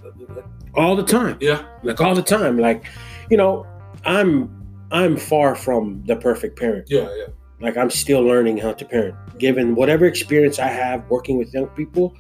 All 0.76 0.96
the 0.96 1.04
time. 1.04 1.36
yeah 1.42 1.64
Like 1.84 2.00
all 2.00 2.14
the 2.16 2.22
time. 2.22 2.58
Like, 2.60 2.84
you 3.30 3.38
know, 3.38 3.66
I'm 4.06 4.50
I'm 4.92 5.18
far 5.18 5.56
from 5.56 6.04
the 6.06 6.16
perfect 6.16 6.58
parent. 6.60 6.88
yeah 6.90 7.10
yeah 7.16 7.28
Like 7.60 7.78
I'm 7.78 7.90
still 7.90 8.22
learning 8.22 8.58
how 8.58 8.74
to 8.74 8.86
parent. 8.86 9.16
Given 9.40 9.76
whatever 9.76 10.06
experience 10.06 10.60
I 10.60 10.68
have 10.68 11.10
working 11.10 11.38
with 11.38 11.54
young 11.54 11.68
people, 11.68 12.16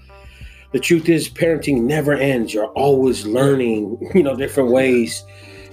the 0.71 0.79
truth 0.79 1.07
is 1.09 1.29
parenting 1.29 1.83
never 1.83 2.13
ends. 2.13 2.53
You're 2.53 2.73
always 2.73 3.25
learning, 3.25 3.97
you 4.15 4.23
know, 4.23 4.35
different 4.35 4.71
ways 4.71 5.23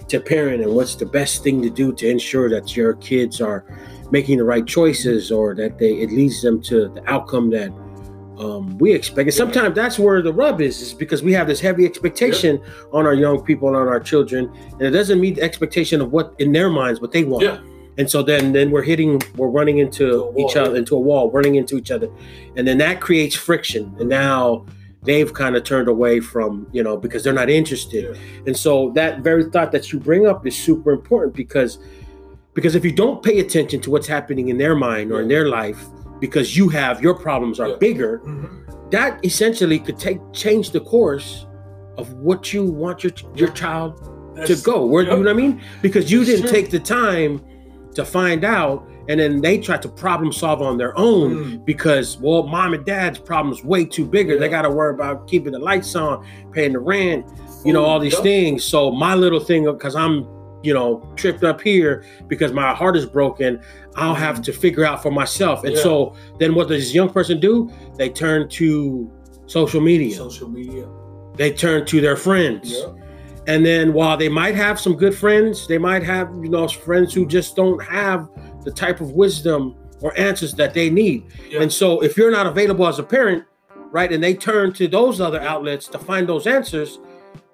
to 0.09 0.21
parent 0.21 0.63
and 0.63 0.73
what's 0.75 0.97
the 0.97 1.07
best 1.07 1.43
thing 1.43 1.63
to 1.63 1.71
do 1.71 1.93
to 1.95 2.09
ensure 2.09 2.51
that 2.51 2.77
your 2.77 2.95
kids 2.95 3.41
are 3.41 3.65
making 4.11 4.37
the 4.39 4.45
right 4.45 4.67
choices 4.67 5.33
or 5.33 5.55
that 5.55 5.79
they 5.79 5.93
it 5.95 6.11
leads 6.11 6.43
them 6.43 6.61
to 6.61 6.89
the 6.91 7.03
outcome 7.11 7.49
that 7.51 7.71
um, 8.39 8.79
we 8.79 8.93
expect. 8.93 9.27
And 9.27 9.35
sometimes 9.35 9.75
that's 9.75 9.99
where 9.99 10.23
the 10.23 10.33
rub 10.33 10.61
is, 10.61 10.81
is 10.81 10.95
because 10.95 11.23
we 11.23 11.33
have 11.33 11.47
this 11.47 11.61
heavy 11.61 11.85
expectation 11.85 12.63
on 12.93 13.07
our 13.07 13.15
young 13.15 13.43
people 13.43 13.69
and 13.69 13.77
on 13.77 13.89
our 13.89 14.01
children, 14.01 14.53
and 14.73 14.83
it 14.83 14.91
doesn't 14.91 15.21
meet 15.21 15.37
the 15.37 15.43
expectation 15.43 16.01
of 16.01 16.13
what 16.13 16.35
in 16.39 16.53
their 16.53 16.71
minds 16.71 17.01
what 17.01 17.13
they 17.13 17.25
want. 17.25 17.45
Yeah. 17.45 17.61
And 17.99 18.11
so 18.11 18.23
then 18.23 18.53
then 18.53 18.71
we're 18.71 18.83
hitting, 18.83 19.21
we're 19.37 19.49
running 19.49 19.79
into 19.79 20.09
To 20.09 20.23
wall, 20.23 20.51
each 20.51 20.57
other, 20.57 20.73
yeah. 20.73 20.79
into 20.79 20.97
a 20.97 21.01
wall, 21.01 21.31
running 21.31 21.57
into 21.57 21.77
each 21.77 21.91
other, 21.91 22.09
and 22.57 22.67
then 22.67 22.79
that 22.79 23.01
creates 23.01 23.37
friction. 23.37 23.95
And 24.01 24.09
now 24.09 24.65
they've 25.03 25.33
kind 25.35 25.57
of 25.57 25.65
turned 25.65 25.89
away 25.89 26.21
from 26.21 26.67
you 26.73 26.83
know 26.83 26.97
because 26.97 27.23
they're 27.23 27.33
not 27.33 27.51
interested. 27.51 28.05
Yeah. 28.05 28.43
And 28.47 28.57
so 28.57 28.91
that 28.95 29.21
very 29.21 29.45
thought 29.45 29.73
that 29.73 29.93
you 29.93 30.01
bring 30.01 30.27
up 30.27 30.47
is 30.47 30.57
super 30.57 30.93
important 30.93 31.35
because 31.35 31.79
because 32.55 32.75
if 32.75 32.85
you 32.85 32.93
don't 32.93 33.23
pay 33.23 33.41
attention 33.41 33.81
to 33.81 33.91
what's 33.91 34.07
happening 34.07 34.49
in 34.49 34.59
their 34.59 34.75
mind 34.75 35.13
or 35.13 35.21
in 35.21 35.29
their 35.29 35.49
life 35.49 35.87
because 36.23 36.57
you 36.57 36.69
have 36.71 37.03
your 37.03 37.15
problems 37.27 37.59
are 37.61 37.71
Yeah. 37.71 37.77
bigger 37.87 38.13
Mhm. 38.25 38.49
that 38.93 39.13
essentially 39.25 39.79
could 39.87 39.99
take 39.99 40.21
change 40.33 40.71
the 40.71 40.81
course 40.95 41.47
of 41.99 42.07
what 42.27 42.41
you 42.55 42.63
want 42.83 43.03
your 43.05 43.13
your 43.35 43.49
child 43.63 43.91
to 44.47 44.55
go 44.71 44.87
where 44.87 45.03
you 45.05 45.11
know 45.11 45.19
what 45.19 45.29
i 45.29 45.39
mean 45.45 45.61
because 45.83 46.05
you 46.13 46.21
It's 46.23 46.31
didn't 46.31 46.43
true. 46.49 46.57
take 46.59 46.71
the 46.71 46.79
time 46.79 47.33
to 47.99 48.03
find 48.05 48.45
out 48.45 48.77
and 49.09 49.19
then 49.21 49.41
they 49.47 49.59
try 49.59 49.77
to 49.77 49.89
problem 49.89 50.31
solve 50.33 50.63
on 50.63 50.79
their 50.79 50.95
own 51.09 51.31
Mm. 51.35 51.65
because 51.67 52.07
well 52.25 52.43
mom 52.55 52.73
and 52.77 52.85
dad's 52.87 53.19
problem's 53.19 53.63
way 53.73 53.85
too 53.85 54.07
bigger 54.17 54.39
they 54.39 54.49
got 54.49 54.63
to 54.63 54.71
worry 54.71 54.95
about 54.95 55.27
keeping 55.31 55.53
the 55.53 55.59
lights 55.71 55.95
on 55.97 56.25
paying 56.53 56.73
the 56.73 56.79
rent 56.95 57.27
you 57.67 57.73
know 57.75 57.85
all 57.85 57.99
these 58.07 58.15
Yep. 58.15 58.23
things 58.31 58.59
so 58.73 58.79
my 59.07 59.15
little 59.25 59.41
thing 59.51 59.65
because 59.65 59.95
i'm 60.05 60.17
you 60.63 60.73
know 60.73 61.07
tripped 61.17 61.45
up 61.45 61.61
here 61.61 62.05
because 62.29 62.53
my 62.53 62.75
heart 62.75 62.97
is 62.97 63.07
broken 63.07 63.61
i'll 63.97 64.15
have 64.15 64.37
mm-hmm. 64.37 64.45
to 64.45 64.53
figure 64.53 64.85
out 64.85 65.03
for 65.03 65.11
myself. 65.11 65.65
And 65.65 65.75
Yeah. 65.75 65.83
so 65.83 66.15
then 66.39 66.55
what 66.55 66.69
does 66.69 66.83
this 66.83 66.95
young 66.95 67.11
person 67.11 67.41
do? 67.41 67.71
They 67.97 68.09
turn 68.09 68.49
to 68.51 69.11
social 69.47 69.81
media. 69.81 70.17
Social 70.17 70.49
media. 70.49 70.87
They 71.37 71.53
turn 71.53 71.85
to 71.87 72.01
their 72.01 72.17
friends. 72.17 72.73
Yeah. 72.73 72.93
And 73.47 73.67
then 73.67 73.93
while 73.93 74.17
they 74.17 74.29
might 74.29 74.55
have 74.55 74.79
some 74.81 74.95
good 74.95 75.15
friends 75.15 75.67
they 75.67 75.79
might 75.79 76.03
have 76.03 76.31
you 76.43 76.49
know 76.49 76.67
friends 76.69 77.13
who 77.13 77.27
just 77.27 77.57
don't 77.57 77.83
have 77.83 78.29
the 78.65 78.71
type 78.71 79.01
of 79.01 79.13
wisdom 79.13 79.75
or 80.01 80.17
answers 80.19 80.55
that 80.55 80.75
they 80.75 80.91
need. 80.91 81.25
Yeah. 81.51 81.63
and 81.63 81.73
so 81.73 82.01
if 82.03 82.17
you're 82.17 82.31
not 82.31 82.47
available 82.47 82.87
as 82.87 82.99
a 82.99 83.03
parent 83.03 83.45
right 83.91 84.11
and 84.11 84.23
they 84.23 84.35
turn 84.35 84.73
to 84.73 84.89
those 84.89 85.21
other 85.21 85.41
outlets 85.41 85.87
to 85.89 85.99
find 85.99 86.29
those 86.29 86.47
answers 86.47 86.99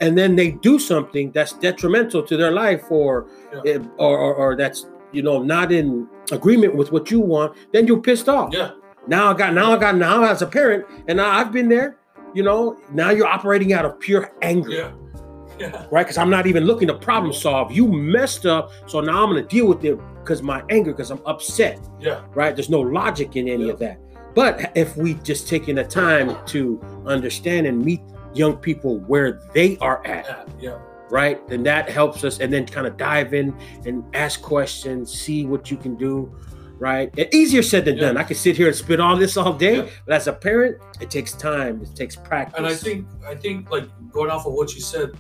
and 0.01 0.17
then 0.17 0.37
they 0.37 0.53
do 0.53 0.79
something 0.79 1.31
that's 1.33 1.53
detrimental 1.55 2.23
to 2.23 2.37
their 2.37 2.51
life 2.53 2.85
or 2.91 3.27
Yeah. 3.65 3.79
or, 3.99 4.19
or, 4.19 4.35
or 4.35 4.57
that's 4.57 4.87
you 5.13 5.23
know 5.23 5.43
not 5.43 5.73
in 5.73 6.07
agreement 6.33 6.75
with 6.77 6.93
what 6.93 7.11
you 7.11 7.21
want 7.21 7.57
then 7.73 7.87
you're 7.87 8.01
pissed 8.03 8.29
off 8.29 8.53
yeah 8.53 8.71
now 9.07 9.31
I 9.31 9.35
got 9.35 9.55
now 9.55 9.73
I 9.73 9.79
got 9.79 9.97
now 9.97 10.23
as 10.25 10.43
a 10.43 10.47
parent, 10.47 10.85
and 11.09 11.17
now 11.17 11.31
I've 11.31 11.51
been 11.51 11.69
there. 11.71 11.97
You 12.35 12.43
know, 12.43 12.77
now 12.93 13.09
you're 13.09 13.27
operating 13.27 13.73
out 13.73 13.87
of 13.87 13.99
pure 13.99 14.35
anger, 14.43 14.71
yeah 14.71 14.91
yeah 15.59 15.87
right? 15.91 16.05
Because 16.05 16.19
I'm 16.19 16.29
not 16.29 16.47
even 16.47 16.65
looking 16.65 16.89
to 16.89 16.95
problem 16.95 17.33
solve. 17.33 17.73
You 17.73 17.89
messed 17.89 18.45
up, 18.45 18.71
so 18.87 19.01
now 19.01 19.23
I'm 19.25 19.31
gonna 19.31 19.43
deal 19.45 19.67
with 19.67 19.83
it 19.83 19.99
because 20.21 20.43
my 20.43 20.63
anger, 20.69 20.93
because 20.93 21.11
I'm 21.11 21.23
upset, 21.25 21.81
yeah 21.99 22.21
right? 22.35 22.55
There's 22.55 22.69
no 22.69 22.81
logic 22.81 23.35
in 23.37 23.49
any 23.49 23.67
Yeah. 23.67 23.73
of 23.73 23.79
that. 23.79 23.99
But 24.35 24.73
if 24.77 24.95
we 24.95 25.15
just 25.15 25.49
taking 25.49 25.77
the 25.77 25.85
time 25.85 26.37
to 26.49 26.79
understand 27.07 27.67
and 27.67 27.83
meet 27.83 28.03
young 28.35 28.57
people 28.57 28.99
where 29.01 29.41
they 29.55 29.77
are 29.79 30.05
at, 30.07 30.49
yeah 30.61 30.79
right? 31.11 31.49
Then 31.49 31.63
that 31.63 31.89
helps 31.89 32.23
us, 32.23 32.39
and 32.39 32.53
then 32.53 32.67
kind 32.67 32.87
of 32.87 32.99
dive 32.99 33.33
in 33.33 33.57
and 33.87 34.05
ask 34.15 34.43
questions, 34.43 35.11
see 35.11 35.47
what 35.47 35.71
you 35.71 35.79
can 35.79 35.97
do, 35.97 36.31
right? 36.79 37.09
And 37.17 37.27
easier 37.33 37.63
said 37.63 37.87
than 37.87 37.97
Yeah. 37.97 38.09
done. 38.09 38.19
I 38.19 38.25
could 38.25 38.37
sit 38.37 38.59
here 38.59 38.67
and 38.67 38.77
spit 38.77 39.01
all 39.01 39.17
this 39.17 39.39
all 39.39 39.55
day, 39.55 39.77
Yeah. 39.77 39.87
but 40.05 40.15
as 40.17 40.27
a 40.27 40.35
parent, 40.35 40.77
it 41.01 41.09
takes 41.09 41.33
time, 41.33 41.81
it 41.83 41.95
takes 41.97 42.15
practice. 42.15 42.59
And 42.59 42.67
I 42.67 42.75
think 42.75 43.07
I 43.27 43.35
think 43.35 43.71
like 43.71 43.87
going 44.13 44.29
off 44.31 44.45
of 44.47 44.53
what 44.53 44.75
you 44.75 44.83
said, 44.83 45.13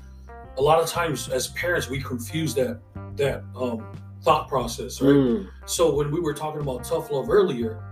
a 0.58 0.62
lot 0.62 0.78
of 0.78 0.90
times 0.90 1.30
as 1.30 1.48
parents 1.48 1.88
we 1.88 2.02
confuse 2.02 2.52
that 2.56 2.80
that 3.16 3.42
um, 3.56 3.82
thought 4.22 4.46
process, 4.46 5.00
right? 5.00 5.14
Mm, 5.14 5.46
So 5.64 5.94
when 5.94 6.10
we 6.10 6.20
were 6.20 6.34
talking 6.34 6.60
about 6.60 6.84
tough 6.84 7.10
love 7.10 7.30
earlier, 7.30 7.82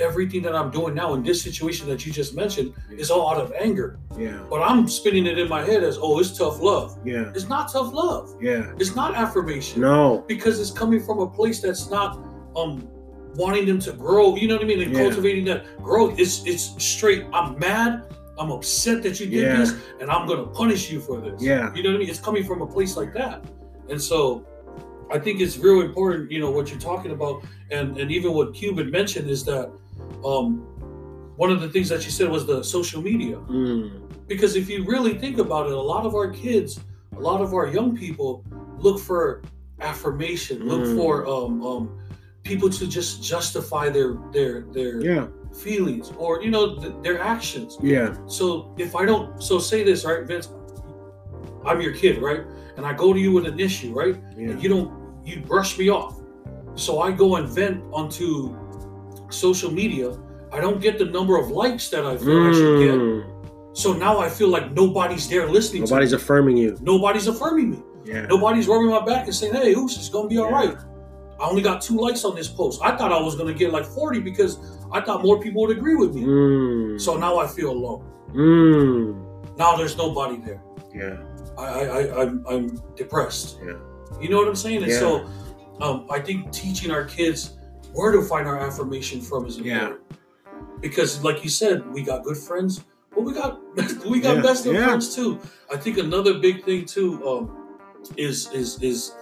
everything 0.00 0.42
that 0.42 0.54
I'm 0.54 0.70
doing 0.70 0.94
now 0.94 1.14
in 1.14 1.22
this 1.22 1.42
situation 1.42 1.88
that 1.88 2.06
you 2.06 2.12
just 2.12 2.34
mentioned 2.34 2.72
is 2.90 3.10
all 3.10 3.30
out 3.30 3.40
of 3.40 3.52
anger. 3.58 3.98
yeah, 4.18 4.44
But 4.48 4.62
I'm 4.62 4.88
spinning 4.88 5.26
it 5.26 5.38
in 5.38 5.48
my 5.48 5.62
head 5.64 5.82
as, 5.82 5.98
oh, 6.00 6.18
it's 6.20 6.36
tough 6.36 6.60
love. 6.60 6.98
yeah, 7.04 7.32
It's 7.34 7.48
not 7.48 7.72
tough 7.72 7.92
love. 7.92 8.34
yeah. 8.40 8.72
It's 8.78 8.94
not 8.94 9.14
affirmation. 9.14 9.80
No, 9.80 10.24
Because 10.28 10.60
it's 10.60 10.70
coming 10.70 11.00
from 11.00 11.18
a 11.20 11.26
place 11.28 11.60
that's 11.60 11.90
not 11.90 12.18
um 12.56 12.86
wanting 13.34 13.66
them 13.66 13.78
to 13.80 13.92
grow. 13.92 14.36
You 14.36 14.48
know 14.48 14.56
what 14.56 14.64
I 14.64 14.68
mean? 14.68 14.82
And 14.82 14.92
Yeah. 14.92 15.02
cultivating 15.02 15.44
that 15.46 15.60
growth. 15.82 16.18
It's 16.18 16.44
it's 16.46 16.64
straight. 16.82 17.24
I'm 17.32 17.58
mad. 17.58 18.02
I'm 18.38 18.50
upset 18.50 19.02
that 19.02 19.18
you 19.20 19.26
did 19.26 19.42
Yeah. 19.42 19.56
this, 19.58 19.74
and 20.00 20.10
I'm 20.10 20.26
gonna 20.26 20.46
punish 20.46 20.90
you 20.92 20.98
for 21.00 21.20
this. 21.20 21.42
Yeah. 21.42 21.72
You 21.74 21.82
know 21.82 21.90
what 21.90 21.96
I 21.96 21.98
mean? 22.00 22.08
It's 22.08 22.20
coming 22.20 22.44
from 22.44 22.62
a 22.62 22.66
place 22.66 22.96
like 22.96 23.12
that. 23.14 23.44
And 23.90 24.00
so 24.00 24.44
I 25.10 25.18
think 25.18 25.40
it's 25.40 25.56
real 25.58 25.80
important, 25.80 26.30
you 26.30 26.38
know, 26.40 26.50
what 26.50 26.70
you're 26.70 26.80
talking 26.92 27.12
about, 27.12 27.42
and 27.70 27.96
and 28.00 28.10
even 28.10 28.32
what 28.32 28.54
Cuban 28.54 28.90
mentioned 28.90 29.28
is 29.30 29.44
that 29.44 29.70
um 30.24 30.64
one 31.36 31.50
of 31.52 31.60
the 31.60 31.68
things 31.68 31.88
that 31.88 32.02
she 32.02 32.10
said 32.10 32.28
was 32.28 32.46
the 32.46 32.62
social 32.64 33.00
media. 33.00 33.36
Mm. 33.48 34.10
Because 34.26 34.56
if 34.56 34.68
you 34.68 34.84
really 34.84 35.14
think 35.18 35.38
about 35.38 35.66
it, 35.66 35.72
a 35.72 35.80
lot 35.80 36.04
of 36.04 36.14
our 36.14 36.28
kids, 36.30 36.80
a 37.16 37.20
lot 37.20 37.40
of 37.40 37.54
our 37.54 37.68
young 37.68 37.96
people 37.96 38.44
look 38.78 38.98
for 38.98 39.42
affirmation, 39.80 40.66
look 40.68 40.82
Mm. 40.82 40.96
for 40.96 41.26
um, 41.28 41.62
um, 41.64 41.98
people 42.42 42.68
to 42.70 42.86
just 42.88 43.22
justify 43.22 43.88
their 43.88 44.18
their 44.32 44.62
their 44.72 45.00
Yeah. 45.00 45.26
feelings 45.64 46.12
or 46.18 46.42
you 46.42 46.50
know 46.50 46.76
th- 46.80 46.94
their 47.02 47.20
actions. 47.20 47.78
Yeah. 47.82 48.16
So 48.26 48.74
if 48.78 48.96
I 48.96 49.04
don't, 49.06 49.40
so 49.42 49.58
say 49.58 49.84
this 49.84 50.04
right, 50.04 50.26
Vince, 50.26 50.48
I'm 51.64 51.80
your 51.80 51.92
kid, 51.92 52.20
right, 52.22 52.42
and 52.76 52.84
I 52.86 52.92
go 52.92 53.12
to 53.12 53.20
you 53.20 53.30
with 53.32 53.46
an 53.46 53.58
issue, 53.60 53.92
right, 53.92 54.16
Yeah. 54.36 54.50
and 54.50 54.62
you 54.62 54.68
don't, 54.68 54.90
you 55.24 55.40
brush 55.40 55.78
me 55.78 55.88
off. 55.90 56.14
So 56.74 57.00
I 57.00 57.10
go 57.12 57.36
and 57.36 57.48
vent 57.48 57.82
onto 57.92 58.54
social 59.30 59.70
media. 59.70 60.16
I 60.52 60.60
don't 60.60 60.80
get 60.80 60.98
the 60.98 61.04
number 61.04 61.36
of 61.36 61.50
likes 61.50 61.88
that 61.90 62.04
I 62.06 62.16
feel 62.16 62.42
I 62.48 62.52
should 62.52 62.78
get. 62.80 62.94
Mm. 62.94 63.76
So 63.76 63.92
now 63.92 64.18
I 64.18 64.28
feel 64.28 64.48
like 64.48 64.72
nobody's 64.72 65.28
there 65.28 65.46
listening 65.48 65.82
Nobody's 65.84 66.10
to 66.10 66.16
me. 66.16 66.22
affirming 66.22 66.56
you. 66.56 66.76
Nobody's 66.80 67.26
affirming 67.26 67.70
me. 67.70 67.82
Yeah. 68.04 68.22
Nobody's 68.26 68.66
rubbing 68.66 68.88
my 68.90 69.04
back 69.04 69.26
and 69.26 69.34
saying, 69.34 69.54
hey, 69.54 69.74
Oos, 69.74 69.96
it's 69.96 70.08
going 70.08 70.24
to 70.24 70.28
be 70.34 70.38
all 70.38 70.50
Yeah. 70.50 70.56
right. 70.68 70.76
I 71.40 71.48
only 71.48 71.62
got 71.62 71.80
two 71.82 71.96
likes 71.96 72.24
on 72.24 72.34
this 72.34 72.48
post. 72.48 72.80
I 72.82 72.96
thought 72.96 73.12
I 73.12 73.20
was 73.20 73.36
going 73.36 73.52
to 73.52 73.56
get 73.56 73.70
like 73.72 73.84
40 73.84 74.20
because 74.20 74.58
I 74.90 75.00
thought 75.00 75.22
more 75.22 75.38
people 75.40 75.62
would 75.62 75.76
agree 75.76 75.94
with 75.94 76.14
me. 76.14 76.22
Mm. 76.22 77.00
So 77.00 77.16
now 77.16 77.38
I 77.38 77.46
feel 77.46 77.70
alone. 77.70 78.04
Mm. 78.32 79.56
Now 79.56 79.76
there's 79.76 79.96
nobody 79.96 80.38
there. 80.38 80.62
Yeah. 80.94 81.18
I, 81.58 81.64
I, 81.64 81.86
I 81.88 82.22
I'm, 82.22 82.44
I'm 82.48 82.82
depressed. 82.96 83.58
Yeah. 83.64 83.74
You 84.20 84.30
know 84.30 84.38
what 84.38 84.48
I'm 84.48 84.56
saying? 84.56 84.82
And 84.82 84.90
Yeah. 84.92 84.98
so 84.98 85.28
um, 85.80 86.06
I 86.10 86.18
think 86.18 86.50
teaching 86.52 86.90
our 86.90 87.04
kids 87.04 87.57
where 87.92 88.12
to 88.12 88.22
find 88.22 88.46
our 88.48 88.58
affirmation 88.58 89.20
from 89.20 89.46
is 89.46 89.58
Yeah. 89.58 89.74
important. 89.74 90.00
Because 90.80 91.22
like 91.24 91.42
you 91.44 91.50
said, 91.50 91.90
we 91.92 92.02
got 92.02 92.22
good 92.24 92.36
friends, 92.36 92.84
but 93.14 93.22
we 93.24 93.32
got 93.34 93.60
we 94.08 94.20
got 94.20 94.36
Yeah. 94.36 94.42
best 94.42 94.66
of 94.66 94.74
Yeah. 94.74 94.86
friends 94.86 95.14
too. 95.14 95.38
I 95.72 95.76
think 95.76 95.98
another 95.98 96.34
big 96.38 96.64
thing 96.64 96.84
too 96.84 97.10
um, 97.28 97.50
is 98.16 98.50
is 98.52 98.80
is 98.82 99.12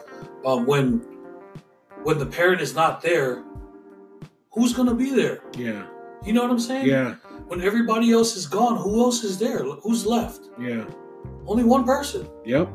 um, 0.44 0.66
when 0.66 1.00
when 2.02 2.18
the 2.18 2.26
parent 2.26 2.60
is 2.60 2.74
not 2.74 3.00
there, 3.02 3.42
who's 4.52 4.72
gonna 4.72 4.94
be 4.94 5.10
there? 5.10 5.42
Yeah. 5.56 5.84
You 6.24 6.32
know 6.32 6.42
what 6.42 6.50
I'm 6.50 6.58
saying? 6.60 6.86
Yeah. 6.86 7.14
When 7.48 7.62
everybody 7.62 8.12
else 8.12 8.36
is 8.36 8.46
gone, 8.46 8.76
who 8.76 9.00
else 9.04 9.22
is 9.24 9.38
there? 9.38 9.62
Who's 9.84 10.04
left? 10.04 10.50
Yeah. 10.60 10.84
Only 11.46 11.64
one 11.64 11.84
person. 11.84 12.26
Yep. 12.44 12.68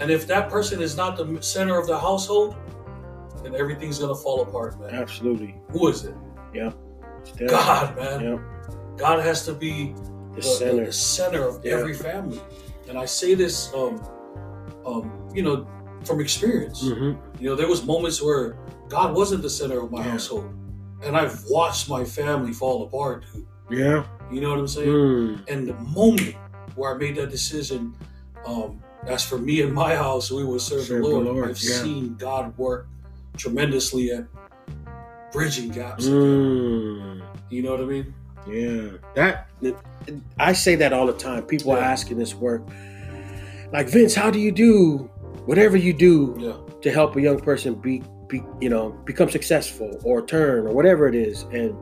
And 0.00 0.10
if 0.10 0.26
that 0.26 0.48
person 0.48 0.80
is 0.80 0.96
not 0.96 1.16
the 1.16 1.42
center 1.42 1.78
of 1.78 1.86
the 1.86 1.98
household, 1.98 2.56
then 3.44 3.54
everything's 3.54 3.98
gonna 3.98 4.14
fall 4.14 4.42
apart, 4.42 4.78
man. 4.80 4.90
Absolutely. 4.94 5.54
Who 5.70 5.88
is 5.88 6.04
it? 6.04 6.14
Yeah. 6.54 6.72
God, 7.46 7.96
man. 7.96 8.20
Yep. 8.20 8.40
God 8.98 9.20
has 9.20 9.44
to 9.46 9.54
be 9.54 9.94
The 10.34 10.36
the, 10.36 10.42
center. 10.42 10.86
the 10.86 10.92
center 10.92 11.42
of 11.48 11.64
Yeah. 11.64 11.72
every 11.74 11.94
family. 11.94 12.40
And 12.88 12.98
I 12.98 13.04
say 13.06 13.34
this, 13.34 13.72
um, 13.74 14.02
um, 14.84 15.10
you 15.34 15.42
know, 15.42 15.66
from 16.04 16.20
experience. 16.20 16.82
hmm 16.82 17.12
You 17.38 17.50
know, 17.50 17.54
there 17.56 17.68
was 17.68 17.84
moments 17.84 18.20
where 18.22 18.56
God 18.88 19.14
wasn't 19.14 19.42
the 19.42 19.50
center 19.50 19.80
of 19.80 19.90
my 19.90 19.98
Yeah. 20.04 20.12
household, 20.12 20.50
and 21.04 21.16
I've 21.16 21.44
watched 21.48 21.88
my 21.88 22.04
family 22.04 22.52
fall 22.52 22.84
apart. 22.84 23.24
Dude. 23.32 23.46
Yeah. 23.78 24.04
You 24.30 24.40
know 24.40 24.50
what 24.50 24.58
I'm 24.58 24.68
saying? 24.68 24.88
Mm. 24.88 25.48
And 25.48 25.68
the 25.68 25.74
moment 25.74 26.34
where 26.74 26.94
I 26.94 26.98
made 26.98 27.16
that 27.16 27.30
decision, 27.30 27.94
um, 28.46 28.80
as 29.06 29.22
for 29.24 29.38
me 29.38 29.62
and 29.62 29.72
my 29.72 29.94
house, 29.94 30.30
we 30.30 30.44
will 30.44 30.58
serve, 30.58 30.84
Serve 30.84 31.02
the 31.02 31.08
the 31.08 31.14
Lord. 31.14 31.26
Lord, 31.26 31.50
I've 31.50 31.62
yeah. 31.62 31.82
seen 31.82 32.14
God 32.18 32.56
work 32.58 32.86
tremendously 33.36 34.10
at 34.12 34.24
bridging 35.32 35.70
gaps. 35.70 36.06
Mm. 36.06 37.22
You 37.50 37.62
know 37.62 37.72
what 37.72 37.80
I 37.80 37.84
mean? 37.84 38.14
Yeah, 38.48 38.88
that 39.14 39.48
I 40.38 40.52
say 40.52 40.74
that 40.76 40.92
all 40.92 41.06
the 41.06 41.12
time. 41.12 41.44
People 41.44 41.70
are 41.72 41.78
asking 41.78 42.18
this 42.18 42.34
work, 42.34 42.62
like 43.72 43.88
Vince, 43.88 44.14
how 44.14 44.30
do 44.30 44.38
you 44.40 44.50
do 44.50 45.08
whatever 45.46 45.76
you 45.76 45.92
do 45.92 46.34
Yeah. 46.38 46.52
to 46.80 46.90
help 46.90 47.14
a 47.16 47.20
young 47.20 47.38
person 47.38 47.74
be, 47.74 48.02
be 48.28 48.42
you 48.60 48.68
know, 48.68 48.90
become 49.04 49.30
successful 49.30 49.96
or 50.04 50.22
turn 50.26 50.66
or 50.66 50.72
whatever 50.74 51.06
it 51.06 51.14
is? 51.14 51.44
And 51.52 51.72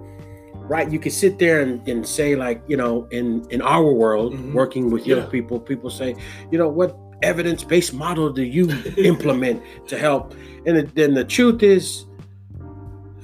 right, 0.68 0.90
you 0.90 0.98
can 0.98 1.10
sit 1.12 1.38
there 1.38 1.62
and, 1.62 1.86
and 1.88 2.06
say 2.06 2.36
like, 2.36 2.62
you 2.68 2.76
know, 2.76 3.08
in 3.10 3.46
in 3.50 3.62
our 3.62 3.90
world, 3.90 4.34
Mhm. 4.34 4.52
working 4.52 4.90
with 4.90 5.06
young 5.06 5.20
Yeah. 5.20 5.26
people, 5.26 5.58
people 5.58 5.88
say, 5.88 6.14
you 6.50 6.58
know, 6.58 6.68
what 6.68 6.94
evidence 7.22 7.64
based 7.64 7.92
model 7.94 8.30
do 8.30 8.42
you 8.42 8.70
implement 8.96 9.62
to 9.88 9.98
help? 9.98 10.35
And 10.66 10.88
then 10.90 11.14
the 11.14 11.24
truth 11.24 11.62
is, 11.62 12.06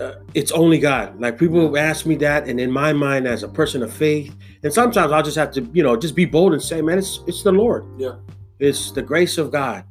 uh, 0.00 0.12
it's 0.34 0.52
only 0.52 0.78
God. 0.78 1.18
Like 1.20 1.38
people 1.38 1.76
ask 1.78 2.04
me 2.06 2.16
that, 2.16 2.48
and 2.48 2.60
in 2.60 2.70
my 2.70 2.92
mind, 2.92 3.26
as 3.26 3.42
a 3.42 3.48
person 3.48 3.82
of 3.82 3.92
faith, 3.92 4.34
and 4.62 4.72
sometimes 4.72 5.12
I'll 5.12 5.22
just 5.22 5.36
have 5.36 5.52
to, 5.52 5.62
you 5.72 5.82
know, 5.82 5.96
just 5.96 6.14
be 6.14 6.24
bold 6.26 6.52
and 6.52 6.62
say, 6.62 6.82
man, 6.82 6.98
it's 6.98 7.20
it's 7.26 7.42
the 7.42 7.52
Lord. 7.52 7.84
Yeah. 7.98 8.16
It's 8.58 8.90
the 8.90 9.02
grace 9.02 9.38
of 9.38 9.50
God. 9.50 9.84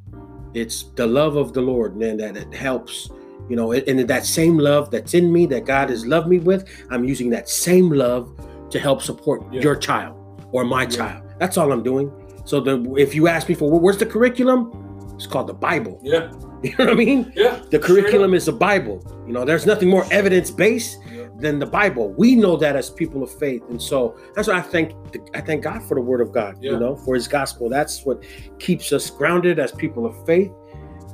It's 0.54 0.84
the 0.94 1.06
love 1.06 1.36
of 1.36 1.52
the 1.52 1.60
Lord, 1.60 1.96
man, 1.96 2.16
that 2.18 2.36
it 2.36 2.52
helps. 2.54 3.10
You 3.48 3.54
know, 3.54 3.70
and 3.72 4.00
that 4.08 4.26
same 4.26 4.58
love 4.58 4.90
that's 4.90 5.14
in 5.14 5.32
me, 5.32 5.46
that 5.46 5.66
God 5.66 5.90
has 5.90 6.04
loved 6.04 6.26
me 6.26 6.40
with, 6.40 6.68
I'm 6.90 7.04
using 7.04 7.30
that 7.30 7.48
same 7.48 7.90
love 7.90 8.32
to 8.70 8.78
help 8.80 9.02
support 9.02 9.42
Yeah. 9.52 9.60
your 9.60 9.76
child 9.76 10.16
or 10.50 10.64
my 10.64 10.82
Yeah. 10.82 10.88
child. 10.88 11.22
That's 11.38 11.56
all 11.56 11.70
I'm 11.70 11.84
doing. 11.84 12.10
So 12.46 12.60
the 12.60 12.94
if 12.96 13.14
you 13.14 13.28
ask 13.28 13.48
me 13.48 13.54
for 13.54 13.68
where's 13.78 13.98
the 13.98 14.06
curriculum, 14.06 14.72
it's 15.14 15.26
called 15.26 15.48
the 15.48 15.54
Bible. 15.54 16.00
Yeah. 16.02 16.32
You 16.62 16.70
know 16.78 16.86
what 16.86 16.94
I 16.94 16.96
mean? 16.96 17.32
Yeah. 17.36 17.60
The 17.70 17.78
curriculum 17.78 18.32
is 18.32 18.46
the 18.46 18.52
Bible. 18.52 18.96
You 19.26 19.32
know, 19.34 19.44
there's 19.44 19.66
nothing 19.66 19.90
more 19.90 20.04
evidence 20.10 20.50
based 20.50 20.98
Yeah. 21.12 21.26
than 21.38 21.58
the 21.58 21.66
Bible. 21.66 22.14
We 22.16 22.34
know 22.34 22.56
that 22.56 22.74
as 22.76 22.88
people 22.88 23.22
of 23.22 23.30
faith, 23.38 23.62
and 23.68 23.80
so 23.80 24.16
that's 24.34 24.48
why 24.48 24.54
I 24.54 24.62
thank 24.62 24.92
I 25.34 25.42
thank 25.42 25.62
God 25.62 25.82
for 25.82 25.94
the 25.96 26.00
Word 26.00 26.22
of 26.22 26.32
God. 26.32 26.56
Yeah. 26.60 26.72
You 26.72 26.78
know, 26.80 26.96
for 26.96 27.14
His 27.14 27.28
gospel. 27.28 27.68
That's 27.68 28.04
what 28.06 28.24
keeps 28.58 28.90
us 28.90 29.10
grounded 29.10 29.58
as 29.58 29.70
people 29.70 30.06
of 30.06 30.14
faith. 30.24 30.50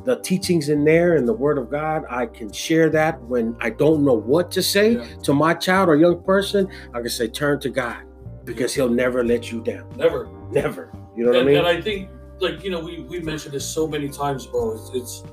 The 0.05 0.21
teachings 0.21 0.69
in 0.69 0.85
there 0.85 1.17
and 1.17 1.27
the 1.29 1.35
Word 1.35 1.59
of 1.59 1.69
God, 1.71 2.05
I 2.09 2.27
can 2.27 2.51
share 2.53 2.89
that 2.91 3.21
when 3.25 3.57
I 3.61 3.71
don't 3.71 4.05
know 4.05 4.15
what 4.33 4.51
to 4.53 4.63
say 4.63 4.93
Yeah. 4.93 5.07
to 5.25 5.35
my 5.35 5.55
child 5.55 5.89
or 5.89 5.97
young 5.97 6.23
person. 6.23 6.69
I 6.95 7.01
can 7.01 7.11
say, 7.11 7.27
turn 7.29 7.59
to 7.61 7.69
God 7.69 7.99
because 8.45 8.73
He'll 8.75 8.89
never 9.05 9.25
let 9.25 9.51
you 9.51 9.61
down. 9.61 9.87
Never. 9.97 10.29
Never. 10.53 10.93
You 11.17 11.25
know 11.25 11.31
what 11.31 11.41
and, 11.41 11.49
I 11.49 11.51
mean? 11.53 11.59
and 11.59 11.67
I 11.67 11.81
think, 11.81 12.11
like 12.41 12.65
you 12.65 12.71
know, 12.71 12.81
we 12.81 13.01
we 13.03 13.21
mentioned 13.21 13.55
this 13.55 13.65
so 13.69 13.87
many 13.87 14.09
times, 14.09 14.47
bro. 14.47 14.73
It's, 14.73 14.91
it's 14.95 15.25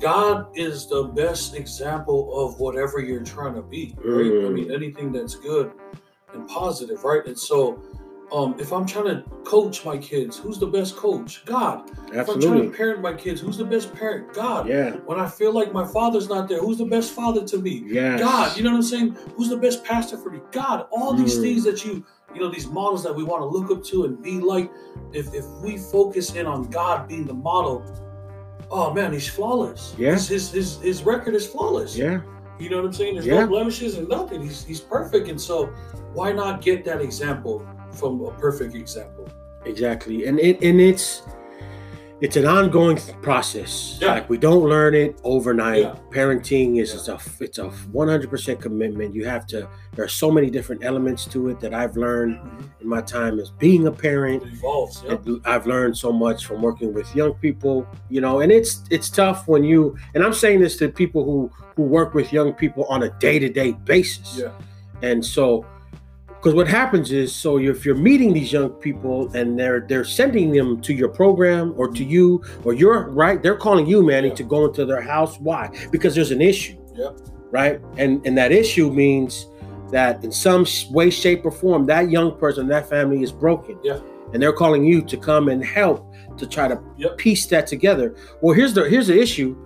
God 0.00 0.48
is 0.54 0.86
the 0.88 1.04
best 1.04 1.54
example 1.54 2.44
of 2.44 2.58
whatever 2.58 3.00
you're 3.00 3.22
trying 3.22 3.54
to 3.54 3.62
be, 3.62 3.94
right? 4.04 4.26
I 4.26 4.28
Mm. 4.28 4.52
mean, 4.52 4.72
anything 4.72 5.12
that's 5.12 5.34
good 5.36 5.70
and 6.34 6.46
positive, 6.48 7.02
right? 7.04 7.24
And 7.26 7.38
so, 7.38 7.80
um, 8.32 8.56
if 8.58 8.72
I'm 8.72 8.84
trying 8.86 9.04
to 9.06 9.24
coach 9.44 9.84
my 9.84 9.96
kids, 9.96 10.36
who's 10.36 10.58
the 10.58 10.66
best 10.66 10.96
coach? 10.96 11.44
God. 11.44 11.88
Absolutely. 12.12 12.18
If 12.20 12.28
I'm 12.28 12.40
trying 12.40 12.70
to 12.70 12.76
parent 12.76 13.00
my 13.02 13.12
kids, 13.14 13.40
who's 13.40 13.56
the 13.56 13.64
best 13.64 13.94
parent? 13.94 14.32
God. 14.34 14.68
Yeah. 14.68 14.96
When 15.06 15.20
I 15.20 15.28
feel 15.28 15.52
like 15.52 15.72
my 15.72 15.86
father's 15.86 16.28
not 16.28 16.48
there, 16.48 16.58
who's 16.58 16.78
the 16.78 16.86
best 16.86 17.12
father 17.12 17.44
to 17.46 17.58
me? 17.58 17.84
Yes. 17.86 18.18
God, 18.20 18.56
you 18.56 18.64
know 18.64 18.70
what 18.70 18.76
I'm 18.78 18.82
saying? 18.82 19.16
Who's 19.36 19.48
the 19.48 19.56
best 19.58 19.84
pastor 19.84 20.16
for 20.18 20.30
me? 20.30 20.40
God, 20.50 20.86
all 20.90 21.14
these 21.14 21.38
Mm. 21.38 21.42
things 21.42 21.64
that 21.64 21.84
you, 21.84 22.04
you 22.34 22.40
know, 22.40 22.50
these 22.50 22.66
models 22.66 23.02
that 23.04 23.14
we 23.14 23.22
want 23.24 23.40
to 23.42 23.46
look 23.46 23.70
up 23.70 23.84
to 23.84 24.04
and 24.04 24.22
be 24.22 24.40
like, 24.40 24.70
if 25.12 25.32
if 25.34 25.46
we 25.62 25.76
focus 25.78 26.34
in 26.34 26.46
on 26.46 26.64
God 26.70 27.08
being 27.08 27.24
the 27.26 27.34
model, 27.34 27.84
oh 28.70 28.92
man, 28.92 29.12
he's 29.12 29.28
flawless. 29.28 29.94
Yeah. 29.98 30.12
His 30.12 30.28
his 30.28 30.50
his, 30.52 30.80
his 30.80 31.02
record 31.02 31.34
is 31.34 31.46
flawless. 31.46 31.96
Yeah. 31.96 32.20
You 32.58 32.70
know 32.70 32.76
what 32.76 32.86
I'm 32.86 32.92
saying? 32.92 33.14
There's 33.14 33.26
Yeah. 33.26 33.40
no 33.40 33.46
blemishes 33.48 33.96
and 33.98 34.08
nothing. 34.08 34.42
He's 34.42 34.64
he's 34.64 34.80
perfect. 34.80 35.28
And 35.28 35.40
so 35.40 35.66
why 36.12 36.32
not 36.32 36.60
get 36.62 36.84
that 36.84 37.00
example 37.00 37.66
from 37.90 38.20
a 38.24 38.30
perfect 38.32 38.74
example? 38.74 39.28
Exactly, 39.64 40.26
and 40.26 40.38
it 40.38 40.62
and 40.62 40.80
it's 40.80 41.22
it's 42.24 42.36
an 42.36 42.46
ongoing 42.46 42.96
process. 43.20 43.98
Yeah. 44.00 44.14
Like 44.14 44.30
we 44.30 44.38
don't 44.38 44.64
learn 44.64 44.94
it 44.94 45.20
overnight. 45.24 45.82
Yeah. 45.82 45.96
Parenting 46.10 46.80
is 46.80 46.88
Yeah. 46.88 46.96
it's 46.96 47.08
a 47.08 47.44
it's 47.44 47.58
a 47.58 47.68
one 47.92 48.08
hundred 48.08 48.30
percent 48.30 48.62
commitment. 48.62 49.14
You 49.14 49.26
have 49.26 49.46
to. 49.48 49.68
There 49.94 50.04
are 50.06 50.08
so 50.08 50.30
many 50.30 50.48
different 50.48 50.82
elements 50.84 51.26
to 51.26 51.50
it 51.50 51.60
that 51.60 51.74
I've 51.74 51.98
learned 51.98 52.36
mm-hmm. 52.38 52.80
in 52.80 52.88
my 52.88 53.02
time 53.02 53.38
as 53.38 53.50
being 53.50 53.86
a 53.88 53.92
parent. 53.92 54.42
It 54.42 54.54
evolves. 54.54 55.04
Yeah. 55.06 55.36
I've 55.44 55.66
learned 55.66 55.98
so 55.98 56.12
much 56.12 56.46
from 56.46 56.62
working 56.62 56.94
with 56.94 57.14
young 57.14 57.34
people, 57.34 57.86
you 58.08 58.22
know, 58.22 58.40
and 58.40 58.50
it's 58.50 58.84
it's 58.88 59.10
tough 59.10 59.46
when 59.46 59.62
you 59.62 59.94
and 60.14 60.24
I'm 60.24 60.32
saying 60.32 60.60
this 60.60 60.78
to 60.78 60.88
people 60.88 61.24
who 61.24 61.50
who 61.76 61.82
work 61.82 62.14
with 62.14 62.32
young 62.32 62.54
people 62.54 62.84
on 62.86 63.02
a 63.02 63.10
day 63.18 63.38
to 63.38 63.50
day 63.50 63.72
basis. 63.72 64.38
Yeah. 64.38 64.52
And 65.02 65.22
so, 65.22 65.66
because 66.44 66.54
what 66.54 66.68
happens 66.68 67.10
is, 67.10 67.34
so 67.34 67.58
if 67.58 67.86
you're 67.86 67.94
meeting 67.96 68.34
these 68.34 68.52
young 68.52 68.68
people 68.68 69.34
and 69.34 69.58
they're 69.58 69.80
they're 69.88 70.04
sending 70.04 70.52
them 70.52 70.78
to 70.82 70.92
your 70.92 71.08
program 71.08 71.72
or 71.78 71.88
to 71.88 72.04
you 72.04 72.44
or 72.64 72.74
you're 72.74 73.08
right, 73.08 73.42
they're 73.42 73.56
calling 73.56 73.86
you, 73.86 74.02
Manny, 74.02 74.28
Yeah. 74.28 74.34
to 74.34 74.42
go 74.42 74.66
into 74.66 74.84
their 74.84 75.00
house. 75.00 75.40
Why? 75.40 75.70
Because 75.90 76.14
there's 76.14 76.32
an 76.32 76.42
issue. 76.42 76.76
Yeah. 76.94 77.12
Right. 77.50 77.80
And 77.96 78.20
and 78.26 78.36
that 78.36 78.52
issue 78.52 78.90
means 78.92 79.46
that 79.90 80.22
in 80.22 80.30
some 80.32 80.66
way, 80.90 81.08
shape, 81.08 81.46
or 81.46 81.50
form, 81.50 81.86
that 81.86 82.10
young 82.10 82.36
person, 82.36 82.68
that 82.68 82.90
family 82.90 83.22
is 83.22 83.32
broken. 83.32 83.78
Yeah. 83.82 84.00
And 84.34 84.42
they're 84.42 84.52
calling 84.52 84.84
you 84.84 85.00
to 85.00 85.16
come 85.16 85.48
and 85.48 85.64
help 85.64 86.12
to 86.36 86.46
try 86.46 86.68
to 86.68 86.78
Yep. 86.98 87.16
piece 87.16 87.46
that 87.46 87.66
together. 87.66 88.14
Well, 88.42 88.54
here's 88.54 88.74
the 88.74 88.82
here's 88.82 89.06
the 89.06 89.18
issue, 89.18 89.56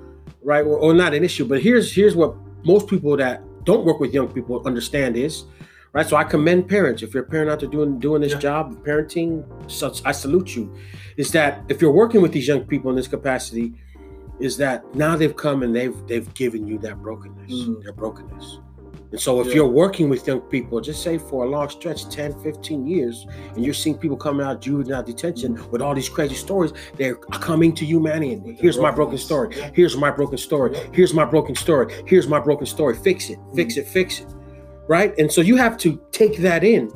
right? 0.44 0.64
Or, 0.64 0.76
or 0.78 0.94
not 0.94 1.12
an 1.12 1.24
issue, 1.24 1.44
but 1.44 1.60
here's 1.60 1.92
here's 1.92 2.14
what 2.14 2.36
most 2.64 2.86
people 2.86 3.16
that 3.16 3.42
don't 3.64 3.84
work 3.84 3.98
with 3.98 4.14
young 4.14 4.28
people 4.28 4.62
understand 4.64 5.16
is, 5.16 5.42
right? 5.92 6.06
So 6.06 6.16
I 6.16 6.24
commend 6.24 6.68
parents. 6.68 7.02
If 7.02 7.14
you're 7.14 7.22
a 7.24 7.26
parent 7.26 7.50
out 7.50 7.60
there 7.60 7.68
doing 7.68 7.98
doing 7.98 8.22
this 8.22 8.32
Yeah. 8.32 8.38
job, 8.38 8.84
parenting, 8.84 9.44
so 9.70 9.92
I 10.04 10.12
salute 10.12 10.54
you. 10.56 10.72
Is 11.16 11.30
that 11.32 11.64
if 11.68 11.80
you're 11.82 11.92
working 11.92 12.22
with 12.22 12.32
these 12.32 12.46
young 12.48 12.64
people 12.64 12.90
in 12.90 12.96
this 12.96 13.08
capacity, 13.08 13.74
is 14.40 14.56
that 14.58 14.84
now 14.94 15.16
they've 15.16 15.34
come 15.36 15.62
and 15.62 15.74
they've 15.74 15.96
they've 16.06 16.32
given 16.34 16.66
you 16.66 16.78
that 16.78 17.02
brokenness, 17.02 17.52
Mm. 17.52 17.82
their 17.82 17.92
brokenness. 17.92 18.60
And 19.10 19.18
so 19.18 19.40
if 19.40 19.46
Yeah. 19.48 19.54
you're 19.54 19.66
working 19.84 20.10
with 20.10 20.26
young 20.28 20.40
people, 20.42 20.82
just 20.82 21.02
say 21.02 21.16
for 21.16 21.44
a 21.46 21.48
long 21.48 21.70
stretch, 21.70 22.10
10, 22.10 22.34
15 22.42 22.86
years, 22.86 23.26
and 23.56 23.64
you're 23.64 23.72
seeing 23.72 23.96
people 23.96 24.18
coming 24.18 24.44
out 24.46 24.56
of 24.56 24.60
juvenile 24.60 25.02
detention 25.02 25.58
with 25.70 25.80
all 25.80 25.94
these 25.94 26.10
crazy 26.10 26.34
stories, 26.34 26.74
they're 26.98 27.14
coming 27.14 27.72
to 27.72 27.86
you, 27.86 28.00
man. 28.00 28.22
And 28.22 28.58
here's 28.58 28.76
my 28.78 28.90
broken 28.90 29.16
story. 29.16 29.48
Here's 29.72 29.96
my 29.96 30.10
broken 30.10 30.36
story. 30.36 30.76
Here's 30.92 31.14
my 31.14 31.24
broken 31.24 31.54
story. 31.54 31.86
Here's 32.04 32.28
my 32.28 32.38
broken 32.38 32.66
story. 32.66 32.94
Fix 32.96 33.30
it. 33.30 33.38
Fix 33.54 33.74
Mm. 33.74 33.78
it. 33.78 33.86
Fix 33.88 34.20
it. 34.20 34.26
Right? 34.88 35.16
And 35.18 35.30
so 35.30 35.40
you 35.42 35.56
have 35.56 35.76
to 35.78 36.00
take 36.12 36.38
that 36.38 36.64
in, 36.64 36.88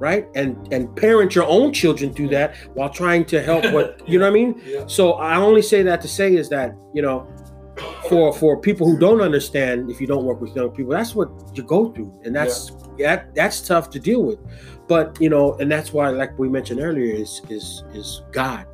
right? 0.00 0.26
And 0.34 0.56
and 0.72 0.94
parent 0.96 1.34
your 1.34 1.44
own 1.46 1.72
children 1.72 2.12
through 2.12 2.28
that 2.28 2.56
while 2.74 2.90
trying 2.90 3.24
to 3.26 3.40
help 3.40 3.64
what 3.72 4.02
you 4.08 4.18
know 4.18 4.24
what 4.26 4.32
I 4.32 4.34
mean? 4.34 4.60
Yeah. 4.66 4.86
So 4.86 5.12
I 5.14 5.36
only 5.36 5.62
say 5.62 5.82
that 5.84 6.00
to 6.02 6.08
say 6.08 6.34
is 6.34 6.48
that, 6.50 6.74
you 6.94 7.02
know, 7.02 7.26
for 8.08 8.32
for 8.32 8.60
people 8.60 8.86
who 8.90 8.98
don't 8.98 9.20
understand 9.20 9.88
if 9.90 10.00
you 10.00 10.06
don't 10.06 10.24
work 10.24 10.40
with 10.40 10.54
young 10.56 10.70
people, 10.70 10.92
that's 10.92 11.14
what 11.14 11.28
you 11.54 11.62
go 11.62 11.92
through. 11.92 12.12
And 12.24 12.34
that's 12.34 12.72
that 12.98 13.34
that's 13.34 13.60
tough 13.60 13.88
to 13.90 14.00
deal 14.00 14.22
with. 14.24 14.40
But 14.88 15.16
you 15.20 15.28
know, 15.28 15.54
and 15.60 15.70
that's 15.70 15.92
why 15.92 16.08
like 16.08 16.36
we 16.38 16.48
mentioned 16.48 16.80
earlier 16.80 17.14
is 17.14 17.40
is 17.48 17.84
is 17.94 18.22
God 18.32 18.66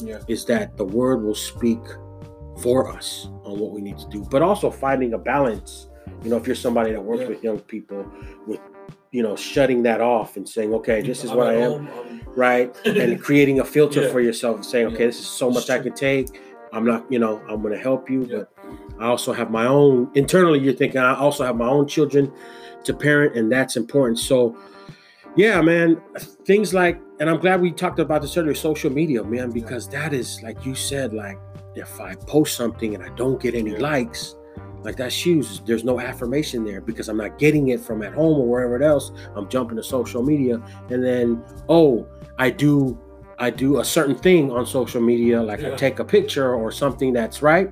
Yeah. 0.00 0.20
is 0.28 0.44
that 0.46 0.76
the 0.76 0.84
word 0.84 1.22
will 1.22 1.34
speak 1.34 1.80
for 2.62 2.90
us 2.96 3.28
on 3.44 3.58
what 3.60 3.72
we 3.72 3.80
need 3.82 3.98
to 3.98 4.08
do, 4.08 4.24
but 4.30 4.40
also 4.40 4.70
finding 4.70 5.12
a 5.12 5.18
balance. 5.18 5.88
You 6.22 6.30
know, 6.30 6.36
if 6.36 6.46
you're 6.46 6.56
somebody 6.56 6.92
that 6.92 7.02
works 7.02 7.22
Yeah. 7.22 7.28
with 7.28 7.42
young 7.44 7.58
people, 7.60 8.06
with 8.46 8.60
you 9.12 9.22
know, 9.22 9.36
shutting 9.36 9.82
that 9.84 10.00
off 10.00 10.36
and 10.36 10.46
saying, 10.46 10.74
okay, 10.74 11.00
this 11.00 11.24
is 11.24 11.30
I'm 11.30 11.36
what 11.38 11.46
I 11.46 11.54
am, 11.54 11.86
home, 11.86 12.20
right? 12.34 12.76
And 12.84 13.20
creating 13.28 13.60
a 13.60 13.64
filter 13.64 14.02
Yeah. 14.02 14.08
for 14.08 14.20
yourself 14.20 14.56
and 14.56 14.64
saying, 14.64 14.86
okay, 14.88 15.00
Yeah. 15.00 15.06
this 15.06 15.20
is 15.20 15.26
so 15.26 15.50
much 15.50 15.70
I 15.70 15.78
can 15.78 15.94
take. 15.94 16.40
I'm 16.72 16.84
not, 16.84 17.10
you 17.10 17.18
know, 17.18 17.40
I'm 17.48 17.62
going 17.62 17.72
to 17.72 17.78
help 17.80 18.10
you, 18.10 18.26
but 18.26 18.52
I 18.98 19.06
also 19.06 19.32
have 19.32 19.50
my 19.50 19.66
own. 19.66 20.10
Internally, 20.14 20.58
you're 20.58 20.74
thinking 20.74 21.00
I 21.00 21.14
also 21.14 21.44
have 21.44 21.56
my 21.56 21.68
own 21.68 21.86
children 21.86 22.30
to 22.84 22.92
parent, 22.92 23.36
and 23.36 23.50
that's 23.50 23.76
important. 23.76 24.18
So, 24.18 24.56
yeah, 25.34 25.60
man, 25.62 26.00
things 26.44 26.74
like, 26.74 27.00
and 27.20 27.30
I'm 27.30 27.38
glad 27.38 27.62
we 27.62 27.70
talked 27.70 28.00
about 28.00 28.20
this 28.22 28.36
earlier, 28.36 28.54
social 28.54 28.90
media, 28.90 29.22
man, 29.24 29.50
because 29.50 29.88
that 29.90 30.12
is 30.12 30.42
like 30.42 30.66
you 30.66 30.74
said, 30.74 31.14
like 31.14 31.38
if 31.74 32.00
I 32.00 32.14
post 32.16 32.56
something 32.56 32.94
and 32.94 33.02
I 33.02 33.08
don't 33.16 33.40
get 33.40 33.54
any 33.54 33.76
likes, 33.76 34.34
like 34.86 34.96
that's 34.96 35.26
huge. 35.26 35.64
There's 35.64 35.82
no 35.82 35.98
affirmation 35.98 36.64
there 36.64 36.80
because 36.80 37.08
I'm 37.08 37.16
not 37.16 37.38
getting 37.38 37.68
it 37.68 37.80
from 37.80 38.04
at 38.04 38.14
home 38.14 38.38
or 38.38 38.46
wherever 38.46 38.80
else. 38.80 39.10
I'm 39.34 39.48
jumping 39.48 39.76
to 39.78 39.82
social 39.82 40.22
media, 40.22 40.62
and 40.90 41.04
then 41.04 41.42
oh, 41.68 42.06
I 42.38 42.50
do, 42.50 42.96
I 43.36 43.50
do 43.50 43.80
a 43.80 43.84
certain 43.84 44.14
thing 44.14 44.52
on 44.52 44.64
social 44.64 45.00
media, 45.00 45.42
like 45.42 45.64
I 45.64 45.74
take 45.74 45.98
a 45.98 46.04
picture 46.04 46.54
or 46.54 46.70
something 46.70 47.12
that's 47.12 47.42
right, 47.42 47.68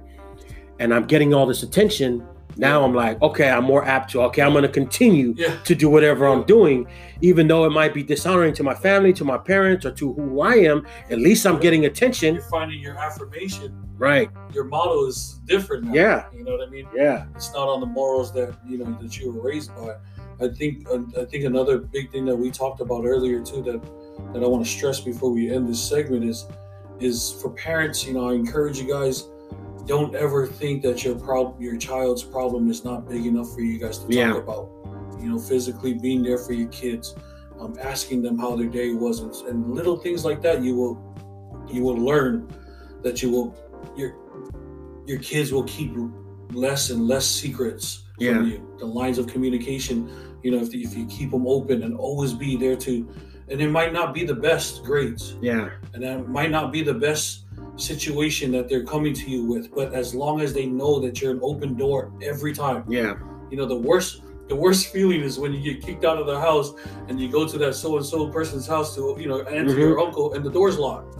and 0.80 0.92
I'm 0.92 1.06
getting 1.06 1.32
all 1.32 1.46
this 1.46 1.62
attention. 1.62 2.26
Now 2.56 2.84
I'm 2.84 2.94
like, 2.94 3.20
okay, 3.22 3.50
I'm 3.50 3.64
more 3.64 3.84
apt 3.84 4.10
to, 4.12 4.22
okay, 4.22 4.42
I'm 4.42 4.52
going 4.52 4.62
to 4.62 4.68
continue 4.68 5.34
Yeah. 5.36 5.56
to 5.64 5.74
do 5.74 5.88
whatever 5.88 6.26
I'm 6.26 6.44
doing, 6.44 6.86
even 7.20 7.48
though 7.48 7.64
it 7.64 7.70
might 7.70 7.92
be 7.94 8.02
dishonoring 8.02 8.54
to 8.54 8.62
my 8.62 8.74
family, 8.74 9.12
to 9.14 9.24
my 9.24 9.38
parents, 9.38 9.84
or 9.84 9.90
to 9.92 10.12
who 10.12 10.40
I 10.40 10.54
am. 10.56 10.86
At 11.10 11.18
least 11.18 11.46
I'm 11.46 11.58
getting 11.60 11.86
attention. 11.86 12.34
You're 12.34 12.44
finding 12.44 12.80
your 12.80 12.96
affirmation. 12.96 13.74
Right. 13.96 14.30
Your 14.52 14.64
motto 14.64 15.06
is 15.06 15.40
different 15.46 15.84
now. 15.84 15.92
Yeah. 15.94 16.24
You 16.36 16.44
know 16.44 16.52
what 16.56 16.66
I 16.66 16.70
mean? 16.70 16.86
Yeah. 16.94 17.26
It's 17.36 17.52
not 17.52 17.68
on 17.68 17.80
the 17.80 17.86
morals 17.86 18.32
that 18.34 18.54
you 18.68 18.78
know 18.78 18.96
that 19.00 19.16
you 19.18 19.30
were 19.32 19.40
raised 19.40 19.70
by. 19.76 19.94
I 20.44 20.48
think 20.48 20.88
uh, 20.90 20.98
I 21.20 21.24
think 21.24 21.44
another 21.44 21.78
big 21.78 22.10
thing 22.10 22.24
that 22.24 22.34
we 22.36 22.50
talked 22.50 22.80
about 22.80 23.04
earlier 23.04 23.40
too 23.40 23.62
that 23.62 23.80
that 24.32 24.42
I 24.42 24.46
want 24.48 24.64
to 24.64 24.70
stress 24.70 24.98
before 25.00 25.30
we 25.30 25.48
end 25.54 25.68
this 25.68 25.80
segment 25.82 26.24
is 26.24 26.46
is 26.98 27.38
for 27.40 27.50
parents. 27.50 28.04
You 28.04 28.14
know, 28.14 28.28
I 28.30 28.32
encourage 28.34 28.80
you 28.80 28.88
guys. 28.92 29.28
Don't 29.86 30.14
ever 30.14 30.46
think 30.46 30.82
that 30.82 31.04
your 31.04 31.14
problem, 31.16 31.60
your 31.60 31.76
child's 31.76 32.22
problem, 32.22 32.70
is 32.70 32.84
not 32.84 33.08
big 33.08 33.26
enough 33.26 33.52
for 33.54 33.60
you 33.60 33.78
guys 33.78 33.98
to 33.98 34.04
talk 34.04 34.12
Yeah. 34.14 34.36
about. 34.36 34.70
You 35.20 35.30
know, 35.30 35.38
physically 35.38 35.94
being 35.94 36.22
there 36.22 36.38
for 36.38 36.52
your 36.52 36.68
kids, 36.68 37.14
um, 37.60 37.76
asking 37.80 38.22
them 38.22 38.38
how 38.38 38.56
their 38.56 38.68
day 38.68 38.92
was, 38.92 39.20
and, 39.20 39.32
and 39.48 39.74
little 39.74 39.96
things 39.96 40.24
like 40.24 40.40
that. 40.42 40.62
You 40.62 40.74
will 40.76 41.14
you 41.72 41.82
will 41.82 41.96
learn 41.96 42.46
that 43.02 43.22
you 43.22 43.30
will 43.30 43.54
your 43.96 44.14
your 45.06 45.18
kids 45.18 45.52
will 45.52 45.64
keep 45.64 45.92
less 46.52 46.90
and 46.90 47.06
less 47.06 47.26
secrets 47.26 48.04
Yeah. 48.18 48.34
from 48.36 48.48
you. 48.50 48.76
The 48.78 48.86
lines 48.86 49.18
of 49.18 49.26
communication, 49.26 50.10
you 50.42 50.50
know, 50.50 50.58
if, 50.58 50.74
if 50.74 50.96
you 50.96 51.06
keep 51.06 51.30
them 51.30 51.46
open 51.46 51.82
and 51.82 51.96
always 51.96 52.32
be 52.32 52.56
there 52.56 52.76
to, 52.76 53.08
and 53.48 53.60
it 53.60 53.70
might 53.70 53.92
not 53.92 54.14
be 54.14 54.24
the 54.24 54.34
best 54.34 54.82
grades, 54.84 55.36
Yeah. 55.42 55.70
and 55.94 56.02
that 56.02 56.28
might 56.28 56.50
not 56.50 56.70
be 56.72 56.82
the 56.82 56.94
best 56.94 57.43
situation 57.76 58.52
that 58.52 58.68
they're 58.68 58.84
coming 58.84 59.12
to 59.14 59.30
you 59.30 59.44
with, 59.44 59.74
but 59.74 59.92
as 59.92 60.14
long 60.14 60.40
as 60.40 60.52
they 60.54 60.66
know 60.66 61.00
that 61.00 61.20
you're 61.20 61.32
an 61.32 61.40
open 61.42 61.74
door 61.74 62.12
every 62.22 62.52
time, 62.54 62.84
Yeah. 62.88 63.14
you 63.50 63.56
know, 63.56 63.66
the 63.66 63.76
worst. 63.76 64.22
The 64.48 64.54
worst 64.54 64.88
feeling 64.92 65.22
is 65.22 65.38
when 65.38 65.52
you 65.54 65.60
get 65.72 65.82
kicked 65.82 66.04
out 66.04 66.18
of 66.18 66.26
the 66.26 66.38
house 66.38 66.74
and 67.08 67.18
you 67.20 67.28
go 67.30 67.46
to 67.48 67.58
that 67.58 67.74
so 67.74 67.96
and 67.96 68.04
so 68.04 68.28
person's 68.28 68.66
house 68.66 68.94
to, 68.94 69.16
you 69.18 69.26
know, 69.26 69.40
answer 69.42 69.74
Mhm. 69.76 69.78
your 69.78 70.00
uncle 70.00 70.34
and 70.34 70.44
the 70.44 70.50
door's 70.50 70.78
locked, 70.78 71.16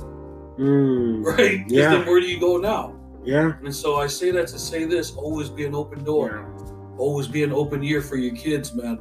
Mm. 0.58 1.24
right? 1.38 1.64
Yeah. 1.68 1.90
Then 1.96 2.06
where 2.06 2.20
do 2.20 2.26
you 2.26 2.38
go 2.38 2.58
now? 2.58 2.94
Yeah. 3.24 3.54
And 3.64 3.74
so 3.74 3.96
I 3.96 4.06
say 4.06 4.30
that 4.32 4.46
to 4.48 4.58
say 4.58 4.84
this: 4.84 5.16
always 5.16 5.48
be 5.48 5.64
an 5.64 5.74
open 5.74 6.04
door, 6.04 6.44
Yeah. 6.46 6.96
always 6.98 7.26
be 7.26 7.42
an 7.42 7.52
open 7.52 7.82
ear 7.82 8.00
for 8.02 8.16
your 8.16 8.34
kids, 8.36 8.74
man. 8.74 8.98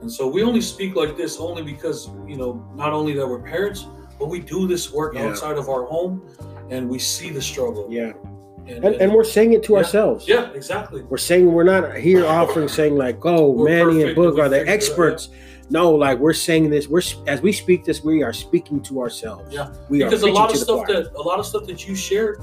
And 0.00 0.10
so 0.10 0.28
we 0.28 0.42
only 0.44 0.60
speak 0.60 0.94
like 0.94 1.16
this 1.16 1.38
only 1.40 1.62
because 1.62 2.08
you 2.26 2.36
know 2.36 2.64
not 2.76 2.92
only 2.92 3.12
that 3.14 3.26
we're 3.28 3.40
parents, 3.42 3.86
but 4.18 4.28
we 4.28 4.38
do 4.40 4.66
this 4.68 4.92
work 4.92 5.14
Yeah. 5.14 5.26
outside 5.26 5.58
of 5.58 5.68
our 5.68 5.82
home, 5.84 6.22
and 6.70 6.88
we 6.88 6.98
see 6.98 7.30
the 7.30 7.42
struggle. 7.42 7.86
Yeah. 7.90 8.12
and, 8.66 8.84
And, 8.84 8.94
and 8.96 9.12
we're 9.12 9.24
saying 9.24 9.52
it 9.52 9.62
to 9.64 9.72
Yeah. 9.72 9.78
ourselves. 9.78 10.26
yeah, 10.26 10.50
exactly. 10.52 11.02
We're 11.02 11.18
saying 11.18 11.52
we're 11.52 11.64
not 11.64 11.96
here 11.96 12.26
offering 12.26 12.68
saying 12.68 12.96
like, 12.96 13.24
oh, 13.24 13.50
We're 13.50 13.64
Manny 13.68 14.02
and 14.02 14.16
we 14.16 14.26
are 14.26 14.30
the 14.30 14.30
figured 14.32 14.52
it 14.52 14.68
out, 14.68 14.68
experts. 14.68 15.28
No, 15.70 15.90
like 15.92 16.18
we're 16.18 16.32
saying 16.32 16.70
this. 16.70 16.88
We're 16.88 17.02
as 17.26 17.42
we 17.42 17.52
speak 17.52 17.84
this, 17.84 18.02
we 18.04 18.22
are 18.22 18.32
speaking 18.32 18.80
to 18.82 19.00
ourselves. 19.00 19.52
Yeah. 19.52 19.72
we 19.88 19.98
Because 19.98 20.22
a 20.22 20.26
lot 20.26 20.44
of 20.46 20.50
preaching 20.50 20.66
to 20.66 20.72
the 20.72 20.84
stuff 20.84 21.12
that 21.12 21.18
a 21.18 21.22
lot 21.22 21.38
of 21.40 21.46
stuff 21.46 21.66
that 21.66 21.86
you 21.88 21.94
shared, 21.94 22.40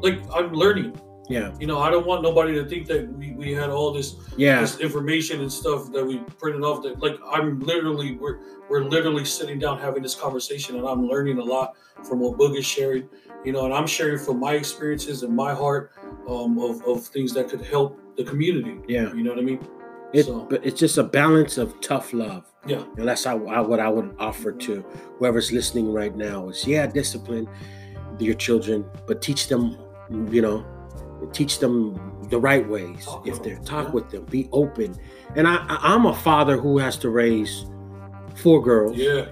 like 0.00 0.18
I'm 0.34 0.52
learning. 0.52 0.98
Yeah. 1.28 1.54
You 1.60 1.66
know, 1.68 1.78
I 1.78 1.88
don't 1.90 2.06
want 2.06 2.22
nobody 2.22 2.52
to 2.54 2.64
think 2.68 2.86
that 2.88 3.08
we, 3.16 3.32
we 3.32 3.52
had 3.52 3.70
all 3.70 3.92
this 3.92 4.16
Yeah. 4.36 4.60
this 4.60 4.78
information 4.80 5.40
and 5.40 5.50
stuff 5.52 5.90
that 5.92 6.04
we 6.04 6.18
printed 6.40 6.62
off 6.62 6.82
that 6.82 7.00
like 7.00 7.16
i'm 7.34 7.60
literally 7.60 8.16
we're 8.16 8.38
we're 8.68 8.84
literally 8.84 9.24
sitting 9.24 9.58
down 9.58 9.78
having 9.78 10.02
this 10.02 10.14
conversation 10.14 10.76
and 10.76 10.86
i'm 10.86 11.06
learning 11.06 11.38
a 11.38 11.44
lot 11.44 11.74
from 12.08 12.18
what 12.20 12.36
boog 12.38 12.56
is 12.58 12.64
sharing 12.66 13.08
you 13.44 13.52
know 13.52 13.64
and 13.66 13.74
i'm 13.74 13.86
sharing 13.86 14.18
from 14.18 14.40
my 14.40 14.54
experiences 14.54 15.22
and 15.22 15.34
my 15.34 15.52
heart 15.54 15.92
um, 16.28 16.58
of, 16.58 16.82
of 16.86 17.04
things 17.06 17.32
that 17.34 17.48
could 17.48 17.60
help 17.64 18.00
the 18.16 18.24
community 18.24 18.76
Yeah. 18.88 19.12
you 19.14 19.22
know 19.22 19.30
what 19.30 19.38
i 19.38 19.42
mean 19.42 19.60
It, 20.12 20.26
so 20.26 20.46
but 20.50 20.64
it's 20.66 20.80
just 20.80 20.98
a 20.98 21.04
balance 21.04 21.56
of 21.58 21.68
tough 21.80 22.12
love. 22.12 22.44
yeah 22.66 22.82
And 22.98 23.06
that's 23.08 23.24
how 23.24 23.36
I, 23.46 23.60
what 23.60 23.80
I 23.80 23.88
would 23.96 24.10
offer 24.18 24.50
to 24.66 24.72
whoever's 25.18 25.50
listening 25.52 25.86
right 26.00 26.14
now 26.16 26.48
is 26.50 26.66
yeah, 26.66 26.86
discipline 26.86 27.46
your 28.18 28.34
children, 28.46 28.84
but 29.08 29.22
teach 29.22 29.48
them, 29.48 29.64
you 30.30 30.42
know, 30.42 30.58
teach 31.32 31.58
them 31.58 32.26
the 32.28 32.38
right 32.38 32.66
ways. 32.68 33.04
Talk 33.04 33.26
if 33.26 33.42
they're 33.42 33.58
talk 33.58 33.86
yeah. 33.88 33.92
with 33.92 34.10
them, 34.10 34.24
be 34.24 34.48
open. 34.52 34.96
And 35.36 35.46
I, 35.46 35.64
I'm 35.68 36.06
a 36.06 36.14
father 36.14 36.56
who 36.56 36.78
has 36.78 36.96
to 36.98 37.10
raise 37.10 37.66
four 38.34 38.62
girls, 38.62 38.96
yeah 38.96 39.26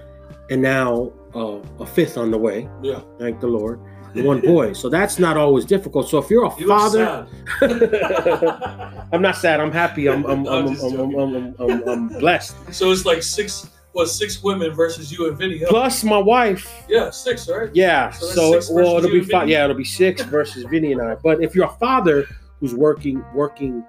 and 0.51 0.61
now 0.61 1.11
uh, 1.33 1.59
a 1.79 1.85
fifth 1.85 2.17
on 2.17 2.29
the 2.29 2.37
way. 2.37 2.69
yeah 2.83 3.01
Thank 3.17 3.39
the 3.39 3.47
Lord. 3.47 3.79
One 4.13 4.41
boy, 4.41 4.73
so 4.73 4.89
that's 4.89 5.19
not 5.19 5.37
always 5.37 5.63
difficult. 5.63 6.09
So 6.09 6.17
if 6.17 6.29
you're 6.29 6.43
a 6.43 6.53
you 6.59 6.67
father. 6.67 7.25
I'm 9.13 9.21
not 9.21 9.37
sad. 9.37 9.61
I'm 9.61 9.71
happy. 9.71 10.09
I'm 10.09 10.25
I'm 10.25 10.45
I'm 10.49 10.67
I'm, 10.67 10.99
I'm, 10.99 11.15
I'm, 11.15 11.55
I'm, 11.57 11.87
I'm 11.87 12.07
blessed. 12.09 12.73
so 12.73 12.91
it's 12.91 13.05
like 13.05 13.23
six 13.23 13.69
what 13.93 14.07
six 14.07 14.41
women 14.43 14.71
versus 14.71 15.11
you 15.11 15.27
and 15.27 15.37
Vinny? 15.37 15.61
Plus 15.67 16.03
my 16.03 16.17
wife. 16.17 16.83
yeah 16.87 17.09
six 17.09 17.47
right 17.49 17.69
Yeah. 17.73 18.09
So 18.11 18.59
So, 18.59 18.73
well, 18.73 18.97
it'll 18.97 19.11
be 19.11 19.21
five. 19.23 19.49
Yeah, 19.49 19.63
it'll 19.65 19.75
be 19.75 19.83
six 19.83 20.21
versus 20.37 20.63
Vinny 20.65 20.91
and 20.93 21.01
I. 21.01 21.15
But 21.15 21.43
if 21.43 21.55
you're 21.55 21.65
a 21.65 21.77
father 21.79 22.25
who's 22.59 22.73
working, 22.73 23.23
working, 23.33 23.83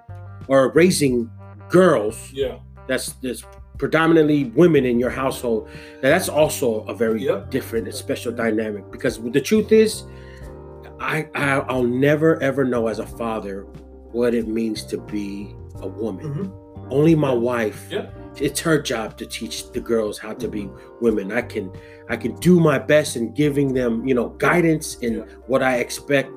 or 0.48 0.70
raising 0.72 1.30
girls, 1.68 2.30
yeah 2.32 2.58
that's 2.88 3.12
that's 3.22 3.44
predominantly 3.78 4.44
women 4.56 4.84
in 4.84 4.98
your 4.98 5.10
household. 5.10 5.68
Now 6.02 6.10
that's 6.10 6.28
also 6.28 6.80
a 6.86 6.94
very 6.94 7.22
Yep. 7.24 7.50
different 7.50 7.86
and 7.86 7.94
special 7.94 8.32
dynamic 8.32 8.90
because 8.90 9.20
the 9.22 9.40
truth 9.40 9.72
is, 9.72 10.04
I, 11.00 11.28
I 11.34 11.60
I'll 11.68 11.82
never 11.82 12.40
ever 12.42 12.64
know 12.64 12.88
as 12.88 12.98
a 12.98 13.06
father 13.06 13.62
what 14.12 14.34
it 14.34 14.46
means 14.48 14.84
to 14.86 14.98
be 14.98 15.54
a 15.80 15.86
woman. 15.88 16.26
Mhm. 16.34 16.90
Only 16.92 17.14
my 17.14 17.32
wife. 17.32 17.86
Yeah. 17.90 18.10
It's 18.36 18.60
her 18.60 18.80
job 18.80 19.16
to 19.18 19.26
teach 19.26 19.70
the 19.72 19.80
girls 19.80 20.18
how 20.18 20.32
to 20.34 20.48
be 20.48 20.68
women. 21.00 21.32
I 21.32 21.42
can 21.42 21.70
I 22.08 22.16
can 22.16 22.34
do 22.36 22.58
my 22.60 22.78
best 22.78 23.16
in 23.16 23.32
giving 23.34 23.72
them, 23.74 24.06
you 24.06 24.14
know, 24.14 24.30
guidance 24.38 24.96
in 24.96 25.14
Yeah. 25.14 25.24
what 25.46 25.62
I 25.62 25.76
expect 25.76 26.30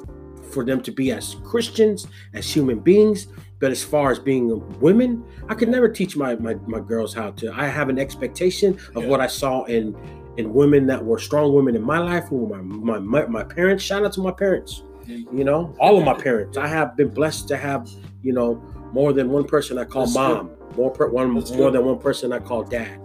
for 0.52 0.64
them 0.64 0.82
to 0.84 0.92
be 0.92 1.12
as 1.12 1.36
Christians, 1.44 2.08
as 2.34 2.52
human 2.54 2.80
beings, 2.80 3.28
But 3.60 3.72
as 3.72 3.82
far 3.84 4.12
as 4.12 4.20
being 4.20 4.46
women, 4.82 5.24
I 5.48 5.54
could 5.56 5.70
never 5.70 5.88
teach 5.88 6.18
my 6.18 6.36
my, 6.36 6.56
my 6.68 6.80
girls 6.82 7.14
how 7.14 7.32
to. 7.40 7.52
I 7.54 7.68
have 7.68 7.88
an 7.90 7.98
expectation 7.98 8.78
of 8.96 9.04
Yeah. 9.04 9.10
what 9.10 9.22
I 9.22 9.28
saw 9.28 9.64
in 9.64 9.96
in 10.38 10.54
women 10.54 10.86
that 10.88 11.04
were 11.04 11.18
strong 11.18 11.54
women 11.54 11.74
in 11.76 11.82
my 11.82 11.98
life, 12.00 12.26
who 12.30 12.36
were 12.44 12.62
my, 12.62 12.62
my 12.62 13.00
my 13.00 13.26
my 13.28 13.44
parents. 13.44 13.82
Shout 13.84 14.04
out 14.06 14.12
to 14.14 14.22
my 14.22 14.32
parents. 14.32 14.84
You 15.08 15.44
know, 15.50 15.74
all 15.80 15.98
of 15.98 16.04
my 16.04 16.16
parents. 16.28 16.58
I 16.58 16.68
have 16.68 16.98
been 16.98 17.10
blessed 17.20 17.48
to 17.52 17.58
have, 17.58 17.82
you 18.24 18.34
know, 18.34 18.62
more 18.96 19.12
than 19.12 19.30
one 19.30 19.44
person 19.44 19.78
I 19.78 19.84
call 19.84 20.04
That's 20.06 20.16
mom, 20.16 20.52
more 20.78 20.90
per, 20.90 21.10
one 21.10 21.36
That's 21.36 21.52
more 21.52 21.70
good. 21.70 21.74
than 21.80 21.86
one 21.86 22.00
person 22.00 22.32
I 22.32 22.40
call 22.40 22.64
dad, 22.64 22.98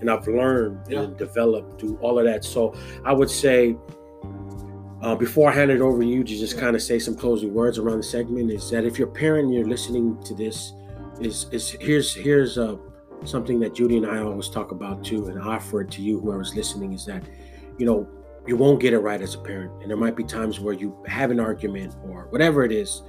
and 0.00 0.10
I've 0.10 0.26
learned 0.26 0.80
Yeah. 0.88 1.02
and 1.02 1.16
developed 1.16 1.80
through 1.80 1.96
all 2.02 2.18
of 2.18 2.24
that. 2.24 2.44
So 2.44 2.74
I 3.04 3.12
would 3.12 3.30
say, 3.30 3.76
uh, 5.02 5.14
before 5.14 5.48
I 5.50 5.54
hand 5.54 5.70
it 5.70 5.80
over 5.80 6.02
to 6.02 6.06
you 6.06 6.24
to 6.24 6.36
just 6.36 6.54
Yeah. 6.56 6.62
kind 6.62 6.74
of 6.74 6.82
say 6.82 6.98
some 6.98 7.14
closing 7.14 7.54
words 7.54 7.78
around 7.78 7.98
the 7.98 8.02
segment, 8.02 8.50
is 8.50 8.68
that 8.70 8.84
if 8.84 8.98
you're 8.98 9.08
a 9.08 9.18
parent 9.24 9.44
and 9.46 9.54
you're 9.54 9.68
listening 9.68 10.18
to 10.24 10.34
this, 10.34 10.72
is 11.20 11.46
is 11.52 11.70
here's 11.80 12.12
here's 12.12 12.58
uh, 12.58 12.74
something 13.24 13.60
that 13.60 13.72
Judy 13.72 13.96
and 13.98 14.06
I 14.06 14.18
always 14.22 14.48
talk 14.48 14.72
about 14.72 15.04
too, 15.04 15.26
and 15.28 15.38
I 15.40 15.46
offer 15.54 15.82
it 15.82 15.90
to 15.92 16.02
you, 16.02 16.18
whoever's 16.20 16.56
listening, 16.56 16.92
is 16.92 17.06
that 17.06 17.22
you 17.78 17.86
know 17.86 18.04
you 18.48 18.56
won't 18.56 18.80
get 18.80 18.92
it 18.92 18.98
right 18.98 19.20
as 19.22 19.34
a 19.34 19.38
parent 19.38 19.72
and 19.80 19.90
there 19.90 19.96
might 19.96 20.14
be 20.14 20.22
times 20.22 20.60
where 20.60 20.72
you 20.74 20.94
have 21.06 21.30
an 21.32 21.40
argument 21.40 21.96
or 22.08 22.26
whatever 22.30 22.62
it 22.64 22.70
is 22.70 23.02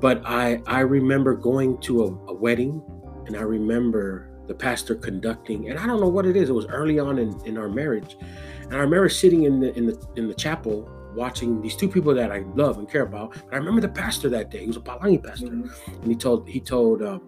but 0.00 0.22
i 0.24 0.60
i 0.66 0.80
remember 0.80 1.34
going 1.34 1.78
to 1.78 2.04
a, 2.04 2.06
a 2.30 2.34
wedding 2.34 2.82
and 3.26 3.36
i 3.36 3.42
remember 3.42 4.28
the 4.46 4.54
pastor 4.54 4.94
conducting 4.94 5.68
and 5.70 5.78
i 5.78 5.86
don't 5.86 6.00
know 6.00 6.08
what 6.08 6.26
it 6.26 6.36
is 6.36 6.48
it 6.48 6.52
was 6.52 6.66
early 6.66 6.98
on 6.98 7.18
in, 7.18 7.38
in 7.46 7.56
our 7.58 7.68
marriage 7.68 8.16
and 8.62 8.74
i 8.74 8.78
remember 8.78 9.08
sitting 9.08 9.44
in 9.44 9.60
the 9.60 9.72
in 9.76 9.86
the 9.86 10.08
in 10.16 10.26
the 10.28 10.34
chapel 10.34 10.88
watching 11.14 11.60
these 11.62 11.76
two 11.76 11.88
people 11.88 12.14
that 12.14 12.30
i 12.32 12.40
love 12.54 12.78
and 12.78 12.88
care 12.90 13.02
about 13.02 13.32
but 13.32 13.54
i 13.54 13.56
remember 13.56 13.80
the 13.80 13.88
pastor 13.88 14.28
that 14.28 14.50
day 14.50 14.60
he 14.60 14.66
was 14.66 14.76
a 14.76 14.80
palangi 14.80 15.22
pastor 15.22 15.46
Mhm. 15.48 15.70
and 16.02 16.06
he 16.06 16.14
told 16.16 16.48
he 16.48 16.60
told 16.60 17.02
um, 17.02 17.20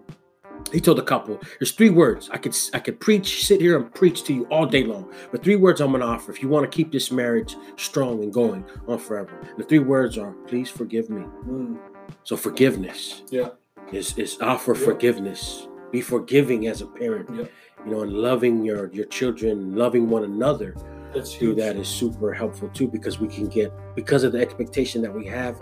he 0.71 0.79
told 0.79 0.97
the 0.97 1.03
couple 1.03 1.39
there's 1.59 1.71
three 1.73 1.89
words 1.89 2.29
i 2.31 2.37
could 2.37 2.55
i 2.73 2.79
could 2.79 2.97
preach 2.99 3.45
sit 3.45 3.59
here 3.59 3.75
and 3.77 3.93
preach 3.93 4.23
to 4.23 4.33
you 4.33 4.45
all 4.45 4.65
day 4.65 4.83
long 4.85 5.11
but 5.31 5.43
three 5.43 5.57
words 5.57 5.81
i'm 5.81 5.89
going 5.89 5.99
to 6.01 6.07
offer 6.07 6.31
if 6.31 6.41
you 6.41 6.47
want 6.47 6.63
to 6.69 6.73
keep 6.73 6.91
this 6.91 7.11
marriage 7.11 7.55
strong 7.75 8.23
and 8.23 8.31
going 8.33 8.63
on 8.87 8.97
forever 8.97 9.33
the 9.57 9.63
three 9.63 9.79
words 9.79 10.17
are 10.17 10.31
please 10.47 10.69
forgive 10.69 11.09
me 11.09 11.23
Mm. 11.47 11.77
So 12.23 12.35
forgiveness 12.37 13.23
Yeah. 13.29 13.49
is 13.91 14.17
is 14.17 14.37
offer 14.41 14.73
Yeah. 14.75 14.85
forgiveness 14.85 15.67
be 15.91 16.01
forgiving 16.01 16.67
as 16.67 16.81
a 16.81 16.87
parent 16.87 17.29
Yeah. 17.33 17.45
you 17.85 17.91
know 17.91 18.01
and 18.01 18.13
loving 18.13 18.63
your 18.65 18.89
your 18.93 19.05
children 19.05 19.75
loving 19.75 20.09
one 20.09 20.23
another 20.23 20.75
That's 21.13 21.33
through 21.35 21.49
huge. 21.49 21.57
that 21.59 21.75
is 21.75 21.87
super 21.87 22.33
helpful 22.33 22.69
too 22.73 22.87
because 22.87 23.19
we 23.19 23.27
can 23.27 23.47
get 23.47 23.71
because 23.95 24.23
of 24.23 24.31
the 24.31 24.39
expectation 24.39 25.01
that 25.03 25.13
we 25.13 25.25
have 25.27 25.55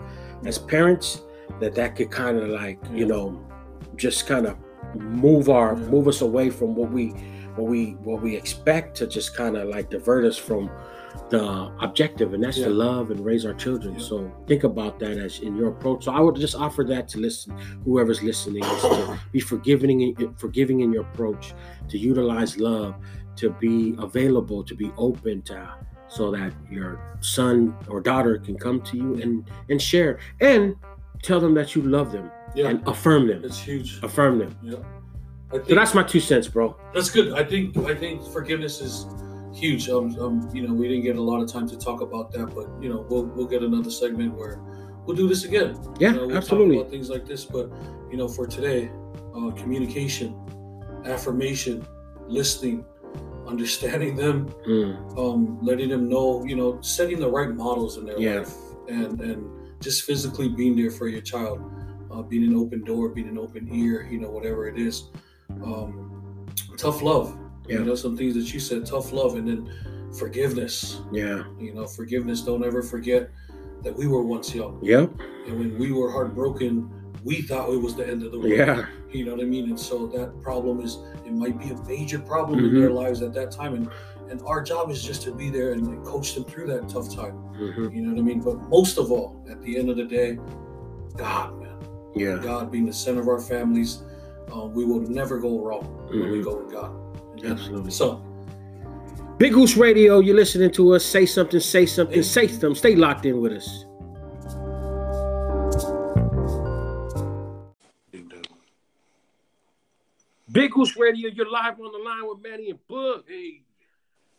as 0.46 0.58
parents 0.58 1.22
that 1.60 1.74
that 1.74 1.96
could 1.96 2.10
kind 2.10 2.38
of 2.38 2.48
like 2.48 2.78
you 2.92 3.06
know 3.06 3.24
just 3.96 4.26
kind 4.26 4.46
of 4.46 4.56
move 4.94 5.48
our 5.48 5.74
Yeah. 5.76 5.88
move 5.90 6.06
us 6.08 6.20
away 6.22 6.48
from 6.50 6.74
what 6.76 6.90
we 6.90 7.08
what 7.56 7.68
we 7.68 7.96
what 8.04 8.22
we 8.22 8.34
expect 8.36 8.96
to 8.98 9.06
just 9.06 9.36
kind 9.36 9.56
of 9.56 9.68
like 9.68 9.90
divert 9.90 10.24
us 10.24 10.38
from 10.38 10.70
the 11.32 11.46
objective 11.80 12.28
and 12.34 12.44
that's 12.44 12.58
to 12.58 12.68
love 12.68 13.10
and 13.10 13.18
raise 13.30 13.44
our 13.48 13.54
children 13.64 13.94
Yeah. 13.94 14.06
so 14.10 14.16
think 14.46 14.62
about 14.72 14.98
that 15.02 15.16
as 15.26 15.40
in 15.40 15.52
your 15.56 15.68
approach 15.74 16.04
so 16.04 16.12
i 16.12 16.20
would 16.24 16.36
just 16.46 16.54
offer 16.66 16.82
that 16.92 17.04
to 17.12 17.16
listen 17.26 17.50
whoever's 17.86 18.22
listening 18.30 18.62
is 18.74 18.82
to 18.82 19.18
be 19.32 19.40
forgiving 19.40 19.96
in, 20.02 20.34
forgiving 20.44 20.78
in 20.84 20.92
your 20.92 21.02
approach 21.10 21.54
to 21.88 21.96
utilize 21.98 22.52
love 22.58 22.94
to 23.36 23.46
be 23.64 23.94
available 23.98 24.62
to 24.70 24.74
be 24.74 24.88
open 25.08 25.40
to 25.50 25.58
so 26.16 26.30
that 26.30 26.52
your 26.70 26.90
son 27.20 27.74
or 27.88 27.98
daughter 28.00 28.34
can 28.46 28.56
come 28.66 28.78
to 28.90 28.94
you 29.02 29.08
and 29.22 29.32
and 29.70 29.80
share 29.80 30.18
and 30.40 30.76
tell 31.22 31.40
them 31.40 31.54
that 31.54 31.68
you 31.74 31.80
love 31.96 32.08
them 32.12 32.30
Yeah. 32.54 32.68
and 32.70 32.76
affirm 32.86 33.22
them 33.30 33.40
It's 33.48 33.58
huge. 33.58 33.88
affirm 34.08 34.34
them 34.42 34.52
Yeah. 34.62 34.80
Think 35.52 35.68
so 35.68 35.74
that's 35.80 35.94
my 35.94 36.02
two 36.12 36.20
cents 36.30 36.46
bro 36.54 36.66
That's 36.94 37.10
good. 37.16 37.28
I 37.40 37.44
think 37.50 37.76
I 37.92 37.94
think 38.02 38.16
forgiveness 38.38 38.76
is 38.88 38.94
huge. 39.54 39.88
Um, 39.88 40.16
um, 40.20 40.48
you 40.52 40.66
know, 40.66 40.74
we 40.74 40.88
didn't 40.88 41.02
get 41.04 41.16
a 41.16 41.22
lot 41.22 41.40
of 41.42 41.50
time 41.50 41.68
to 41.68 41.76
talk 41.78 42.00
about 42.00 42.30
that, 42.32 42.54
but 42.54 42.66
you 42.80 42.88
know, 42.88 43.06
we'll 43.08 43.26
we'll 43.26 43.46
get 43.46 43.62
another 43.62 43.90
segment 43.90 44.34
where 44.34 44.60
we'll 45.06 45.16
do 45.16 45.28
this 45.28 45.44
again. 45.44 45.76
yeah 45.98 46.12
You 46.12 46.16
know, 46.16 46.26
we'll 46.28 46.36
absolutely 46.36 46.76
talk 46.76 46.82
about 46.86 46.90
things 46.90 47.10
like 47.10 47.26
this. 47.26 47.44
But 47.44 47.70
you 48.10 48.16
know, 48.16 48.28
for 48.28 48.46
today, 48.46 48.90
uh, 49.34 49.50
communication, 49.52 50.36
affirmation, 51.04 51.86
listening, 52.26 52.84
understanding 53.46 54.16
them, 54.16 54.54
Mm, 54.66 55.18
um, 55.18 55.58
letting 55.62 55.88
them 55.88 56.08
know, 56.08 56.44
you 56.44 56.56
know, 56.56 56.80
setting 56.80 57.18
the 57.18 57.30
right 57.30 57.50
models 57.54 57.96
in 57.98 58.04
their 58.04 58.18
Yeah. 58.18 58.38
life, 58.40 58.54
and 58.88 59.20
and 59.20 59.50
just 59.80 60.04
physically 60.04 60.48
being 60.48 60.76
there 60.76 60.90
for 60.90 61.08
your 61.08 61.20
child, 61.22 61.60
uh, 62.10 62.22
being 62.22 62.44
an 62.44 62.54
open 62.56 62.84
door, 62.84 63.08
being 63.08 63.28
an 63.28 63.38
open 63.38 63.68
ear, 63.72 64.06
you 64.10 64.20
know, 64.20 64.30
whatever 64.30 64.68
it 64.68 64.78
is. 64.78 65.10
Um, 65.62 66.46
tough 66.78 67.02
love, 67.02 67.36
Yeah. 67.72 67.78
you 67.80 67.84
know, 67.86 67.94
some 67.94 68.16
things 68.16 68.34
that 68.34 68.52
you 68.52 68.60
said, 68.60 68.84
tough 68.86 69.12
love, 69.12 69.36
and 69.36 69.46
then 69.48 69.60
forgiveness. 70.18 71.00
yeah 71.12 71.44
You 71.58 71.74
know, 71.74 71.86
forgiveness. 71.86 72.42
Don't 72.42 72.64
ever 72.64 72.82
forget 72.82 73.30
that 73.82 73.96
we 73.96 74.06
were 74.06 74.22
once 74.22 74.54
young, 74.54 74.78
yep 74.82 75.10
and 75.46 75.58
when 75.58 75.78
we 75.78 75.90
were 75.92 76.10
heartbroken, 76.10 76.88
we 77.24 77.42
thought 77.42 77.68
it 77.70 77.80
was 77.80 77.94
the 77.96 78.06
end 78.06 78.22
of 78.22 78.30
the 78.32 78.38
world. 78.38 78.52
yeah 78.52 78.86
You 79.10 79.24
know 79.24 79.32
what 79.34 79.40
I 79.42 79.44
mean? 79.44 79.66
And 79.70 79.78
so 79.78 80.06
that 80.16 80.40
problem 80.42 80.80
is 80.80 80.98
it 81.26 81.32
might 81.32 81.58
be 81.58 81.70
a 81.70 81.78
major 81.94 82.18
problem 82.32 82.64
in 82.64 82.70
Mhm. 82.70 82.80
their 82.80 82.90
lives 82.90 83.22
at 83.22 83.32
that 83.34 83.50
time. 83.50 83.74
And 83.74 83.88
and 84.30 84.40
our 84.52 84.62
job 84.62 84.90
is 84.90 85.02
just 85.10 85.22
to 85.26 85.30
be 85.42 85.50
there 85.50 85.72
and, 85.72 85.82
and 85.86 86.02
coach 86.12 86.34
them 86.34 86.44
through 86.44 86.66
that 86.74 86.88
tough 86.88 87.08
time. 87.14 87.34
mhm, 87.60 87.92
You 87.94 88.00
know 88.02 88.10
what 88.12 88.18
I 88.20 88.22
mean? 88.30 88.40
But 88.40 88.56
most 88.76 88.96
of 89.02 89.06
all, 89.12 89.28
at 89.50 89.60
the 89.62 89.76
end 89.78 89.88
of 89.90 89.96
the 89.96 90.04
day, 90.18 90.38
God, 91.16 91.48
man, 91.60 91.76
yeah 92.14 92.36
God 92.50 92.70
being 92.72 92.86
the 92.86 92.92
center 93.04 93.20
of 93.20 93.28
our 93.28 93.40
families, 93.40 94.02
uh, 94.54 94.66
we 94.66 94.84
will 94.84 95.00
never 95.20 95.38
go 95.38 95.52
wrong 95.64 95.84
when 96.08 96.30
we 96.30 96.38
Mhm. 96.40 96.44
go 96.48 96.52
with 96.60 96.70
God. 96.72 96.92
Absolutely. 97.44 97.90
So 97.90 98.24
big 99.38 99.54
goose 99.54 99.76
radio 99.76 100.20
you're 100.20 100.36
listening 100.36 100.70
to 100.70 100.94
us 100.94 101.04
say 101.04 101.26
something 101.26 101.58
say 101.58 101.84
something 101.86 102.16
Hey. 102.16 102.22
say 102.22 102.46
something 102.46 102.74
stay 102.74 102.94
locked 102.94 103.26
in 103.26 103.40
with 103.40 103.52
us 103.52 103.86
Big 110.52 110.70
Goose 110.72 110.98
Radio, 110.98 111.30
you're 111.30 111.50
live 111.50 111.80
on 111.80 111.92
the 111.92 111.98
line 111.98 112.28
with 112.28 112.42
Manny 112.42 112.68
and 112.68 112.78
Boog. 112.86 113.22
Hey, 113.26 113.62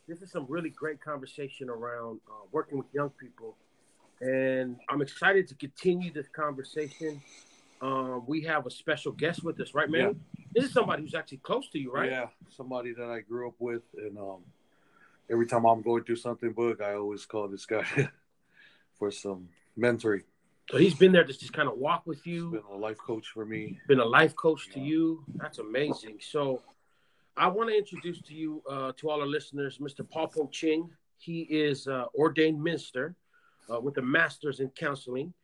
this 0.06 0.22
is 0.22 0.30
some 0.30 0.46
really 0.48 0.70
great 0.70 1.00
conversation 1.00 1.68
around 1.68 2.20
uh, 2.28 2.44
working 2.52 2.78
with 2.78 2.86
young 2.92 3.10
people, 3.10 3.56
and 4.20 4.76
I'm 4.88 5.02
excited 5.02 5.48
to 5.48 5.56
continue 5.56 6.12
this 6.12 6.28
conversation. 6.28 7.20
Um, 7.80 8.24
we 8.26 8.42
have 8.42 8.66
a 8.66 8.70
special 8.70 9.12
guest 9.12 9.44
with 9.44 9.60
us, 9.60 9.74
right, 9.74 9.90
Manny? 9.90 10.14
This 10.54 10.64
is 10.64 10.72
somebody 10.72 11.02
who's 11.02 11.14
actually 11.14 11.38
close 11.38 11.68
to 11.70 11.78
you, 11.78 11.92
right? 11.92 12.10
Yeah, 12.10 12.28
somebody 12.48 12.92
that 12.94 13.10
I 13.10 13.20
grew 13.20 13.48
up 13.48 13.54
with, 13.58 13.82
and 13.96 14.16
um, 14.16 14.38
every 15.30 15.46
time 15.46 15.64
I'm 15.66 15.82
going 15.82 16.04
through 16.04 16.16
something 16.16 16.52
big, 16.52 16.80
I 16.80 16.94
always 16.94 17.26
call 17.26 17.48
this 17.48 17.66
guy 17.66 17.84
for 18.98 19.10
some 19.10 19.48
mentoring. 19.78 20.22
So 20.70 20.78
he's 20.78 20.94
been 20.94 21.12
there 21.12 21.24
to 21.24 21.32
just 21.32 21.52
kind 21.52 21.68
of 21.68 21.76
walk 21.76 22.06
with 22.06 22.22
He's 22.22 22.36
you, 22.36 22.50
been 22.52 22.62
a 22.72 22.76
life 22.76 22.96
coach 22.96 23.28
for 23.28 23.44
me. 23.44 23.78
been 23.86 24.00
a 24.00 24.04
life 24.04 24.34
coach 24.34 24.70
to 24.70 24.80
you. 24.80 25.22
That's 25.34 25.58
amazing. 25.58 26.18
So 26.20 26.62
I 27.36 27.48
want 27.48 27.68
to 27.68 27.76
introduce 27.76 28.22
to 28.22 28.34
you, 28.34 28.62
uh, 28.70 28.92
to 28.96 29.10
all 29.10 29.20
our 29.20 29.26
listeners, 29.26 29.76
Mr. 29.78 30.08
Paul 30.08 30.28
Po 30.28 30.48
Ching. 30.50 30.88
He 31.18 31.40
is 31.42 31.86
uh, 31.86 32.06
ordained 32.14 32.62
minister 32.62 33.14
uh, 33.70 33.78
with 33.80 33.98
a 33.98 34.02
master's 34.02 34.60
in 34.60 34.70
counseling. 34.70 35.34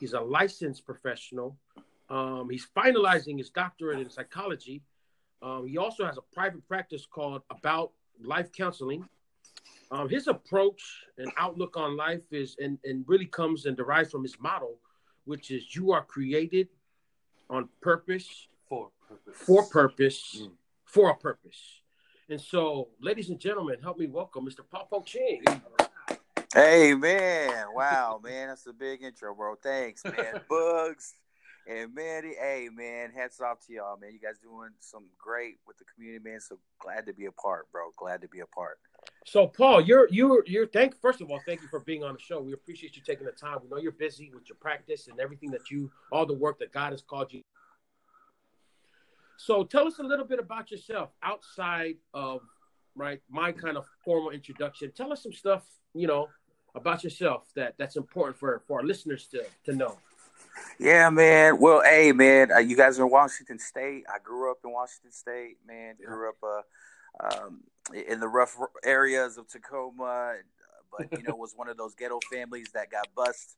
He's 0.00 0.14
a 0.14 0.20
licensed 0.20 0.86
professional. 0.86 1.58
Um, 2.08 2.48
he's 2.50 2.66
finalizing 2.74 3.36
his 3.38 3.50
doctorate 3.50 4.00
in 4.00 4.08
psychology. 4.08 4.82
Um, 5.42 5.66
he 5.68 5.76
also 5.76 6.06
has 6.06 6.16
a 6.16 6.22
private 6.34 6.66
practice 6.66 7.06
called 7.06 7.42
About 7.50 7.92
Life 8.20 8.50
Counseling. 8.50 9.06
Um, 9.90 10.08
his 10.08 10.26
approach 10.26 10.82
and 11.18 11.30
outlook 11.36 11.76
on 11.76 11.96
life 11.96 12.22
is 12.32 12.56
and, 12.58 12.78
and 12.84 13.04
really 13.06 13.26
comes 13.26 13.66
and 13.66 13.76
derives 13.76 14.10
from 14.10 14.22
his 14.22 14.40
motto, 14.40 14.70
which 15.26 15.50
is 15.50 15.76
you 15.76 15.92
are 15.92 16.02
created 16.02 16.68
on 17.50 17.68
purpose, 17.82 18.48
For 18.68 18.88
purpose. 19.06 19.36
for 19.36 19.62
purpose, 19.68 20.38
Mm. 20.42 20.50
for 20.84 21.10
a 21.10 21.16
purpose. 21.16 21.82
And 22.28 22.40
so, 22.40 22.88
ladies 23.00 23.28
and 23.28 23.38
gentlemen, 23.38 23.76
help 23.82 23.98
me 23.98 24.06
welcome 24.06 24.46
Mr. 24.46 24.60
Popo 24.68 25.02
Ching. 25.02 25.42
Hey 26.52 26.94
man, 26.94 27.66
wow 27.76 28.20
man, 28.20 28.48
that's 28.48 28.66
a 28.66 28.72
big 28.72 29.04
intro, 29.04 29.32
bro. 29.36 29.54
Thanks, 29.54 30.02
man. 30.04 30.40
Bugs 30.50 31.14
and 31.68 31.94
Manny, 31.94 32.34
hey 32.40 32.68
man, 32.74 33.12
hats 33.14 33.40
off 33.40 33.64
to 33.68 33.72
y'all, 33.72 33.96
man. 33.96 34.10
You 34.12 34.18
guys 34.18 34.40
doing 34.42 34.70
some 34.80 35.04
great 35.16 35.58
with 35.64 35.78
the 35.78 35.84
community, 35.84 36.28
man. 36.28 36.40
So 36.40 36.58
glad 36.80 37.06
to 37.06 37.12
be 37.12 37.26
a 37.26 37.32
part, 37.32 37.70
bro. 37.70 37.90
Glad 37.96 38.22
to 38.22 38.28
be 38.28 38.40
a 38.40 38.46
part. 38.46 38.80
So, 39.26 39.46
Paul, 39.46 39.80
you're 39.80 40.08
you're 40.10 40.42
you're 40.44 40.66
thank 40.66 41.00
first 41.00 41.20
of 41.20 41.30
all, 41.30 41.38
thank 41.46 41.62
you 41.62 41.68
for 41.68 41.78
being 41.78 42.02
on 42.02 42.14
the 42.14 42.20
show. 42.20 42.40
We 42.40 42.52
appreciate 42.52 42.96
you 42.96 43.02
taking 43.06 43.26
the 43.26 43.32
time. 43.32 43.58
We 43.62 43.68
know 43.68 43.76
you're 43.76 43.92
busy 43.92 44.32
with 44.34 44.48
your 44.48 44.56
practice 44.60 45.06
and 45.06 45.20
everything 45.20 45.52
that 45.52 45.70
you 45.70 45.88
all 46.10 46.26
the 46.26 46.34
work 46.34 46.58
that 46.58 46.72
God 46.72 46.90
has 46.90 47.00
called 47.00 47.32
you. 47.32 47.42
So, 49.36 49.62
tell 49.62 49.86
us 49.86 50.00
a 50.00 50.02
little 50.02 50.26
bit 50.26 50.40
about 50.40 50.72
yourself 50.72 51.10
outside 51.22 51.94
of 52.12 52.40
right 52.96 53.20
my 53.30 53.52
kind 53.52 53.76
of 53.76 53.86
formal 54.04 54.30
introduction. 54.30 54.90
Tell 54.90 55.12
us 55.12 55.22
some 55.22 55.32
stuff, 55.32 55.62
you 55.94 56.08
know, 56.08 56.26
about 56.74 57.04
yourself 57.04 57.44
that 57.54 57.74
that's 57.78 57.96
important 57.96 58.38
for 58.38 58.62
for 58.66 58.80
our 58.80 58.86
listeners 58.86 59.26
to 59.28 59.44
to 59.64 59.72
know. 59.72 59.96
Yeah, 60.78 61.10
man. 61.10 61.60
Well, 61.60 61.82
hey, 61.82 62.12
man, 62.12 62.52
uh, 62.52 62.58
you 62.58 62.76
guys 62.76 62.98
are 62.98 63.04
in 63.04 63.10
Washington 63.10 63.58
State. 63.58 64.04
I 64.12 64.18
grew 64.22 64.50
up 64.50 64.58
in 64.64 64.72
Washington 64.72 65.12
State, 65.12 65.56
man. 65.66 65.96
Grew 66.04 66.28
up 66.28 66.36
uh, 66.42 67.44
um, 67.44 67.60
in 68.08 68.20
the 68.20 68.28
rough 68.28 68.56
areas 68.84 69.36
of 69.36 69.48
Tacoma, 69.48 70.34
but 70.90 71.10
you 71.12 71.22
know, 71.22 71.34
was 71.36 71.52
one 71.54 71.68
of 71.68 71.76
those 71.76 71.94
ghetto 71.94 72.18
families 72.32 72.68
that 72.74 72.90
got 72.90 73.08
bused 73.14 73.56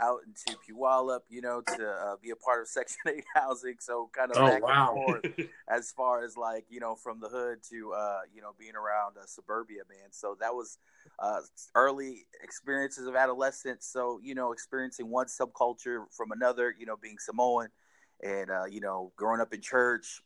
out 0.00 0.20
into 0.26 0.58
Puyallup, 0.60 1.20
you 1.28 1.40
know, 1.40 1.60
to 1.60 1.88
uh, 1.88 2.16
be 2.22 2.30
a 2.30 2.36
part 2.36 2.62
of 2.62 2.68
Section 2.68 3.00
8 3.06 3.24
housing. 3.34 3.76
So 3.80 4.10
kind 4.12 4.30
of 4.30 4.36
oh, 4.38 4.46
back 4.46 4.62
wow. 4.62 4.94
and 4.94 5.04
forth 5.04 5.48
as 5.68 5.92
far 5.92 6.24
as 6.24 6.36
like, 6.36 6.64
you 6.68 6.80
know, 6.80 6.94
from 6.94 7.20
the 7.20 7.28
hood 7.28 7.58
to, 7.70 7.92
uh, 7.92 8.20
you 8.34 8.40
know, 8.40 8.52
being 8.58 8.74
around 8.74 9.16
uh, 9.16 9.26
suburbia, 9.26 9.82
man. 9.88 10.10
So 10.10 10.36
that 10.40 10.54
was 10.54 10.78
uh, 11.18 11.40
early 11.74 12.26
experiences 12.42 13.06
of 13.06 13.16
adolescence. 13.16 13.86
So, 13.86 14.20
you 14.22 14.34
know, 14.34 14.52
experiencing 14.52 15.10
one 15.10 15.26
subculture 15.26 16.04
from 16.10 16.32
another, 16.32 16.74
you 16.78 16.86
know, 16.86 16.96
being 16.96 17.18
Samoan 17.18 17.68
and, 18.22 18.50
uh, 18.50 18.64
you 18.70 18.80
know, 18.80 19.12
growing 19.16 19.40
up 19.40 19.52
in 19.52 19.60
church, 19.60 20.20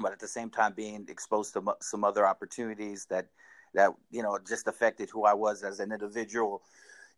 but 0.00 0.12
at 0.12 0.18
the 0.18 0.28
same 0.28 0.50
time 0.50 0.74
being 0.74 1.06
exposed 1.08 1.54
to 1.54 1.62
some 1.80 2.04
other 2.04 2.26
opportunities 2.26 3.06
that, 3.10 3.28
that, 3.74 3.90
you 4.10 4.22
know, 4.22 4.38
just 4.46 4.68
affected 4.68 5.10
who 5.10 5.24
I 5.24 5.34
was 5.34 5.62
as 5.62 5.80
an 5.80 5.92
individual. 5.92 6.62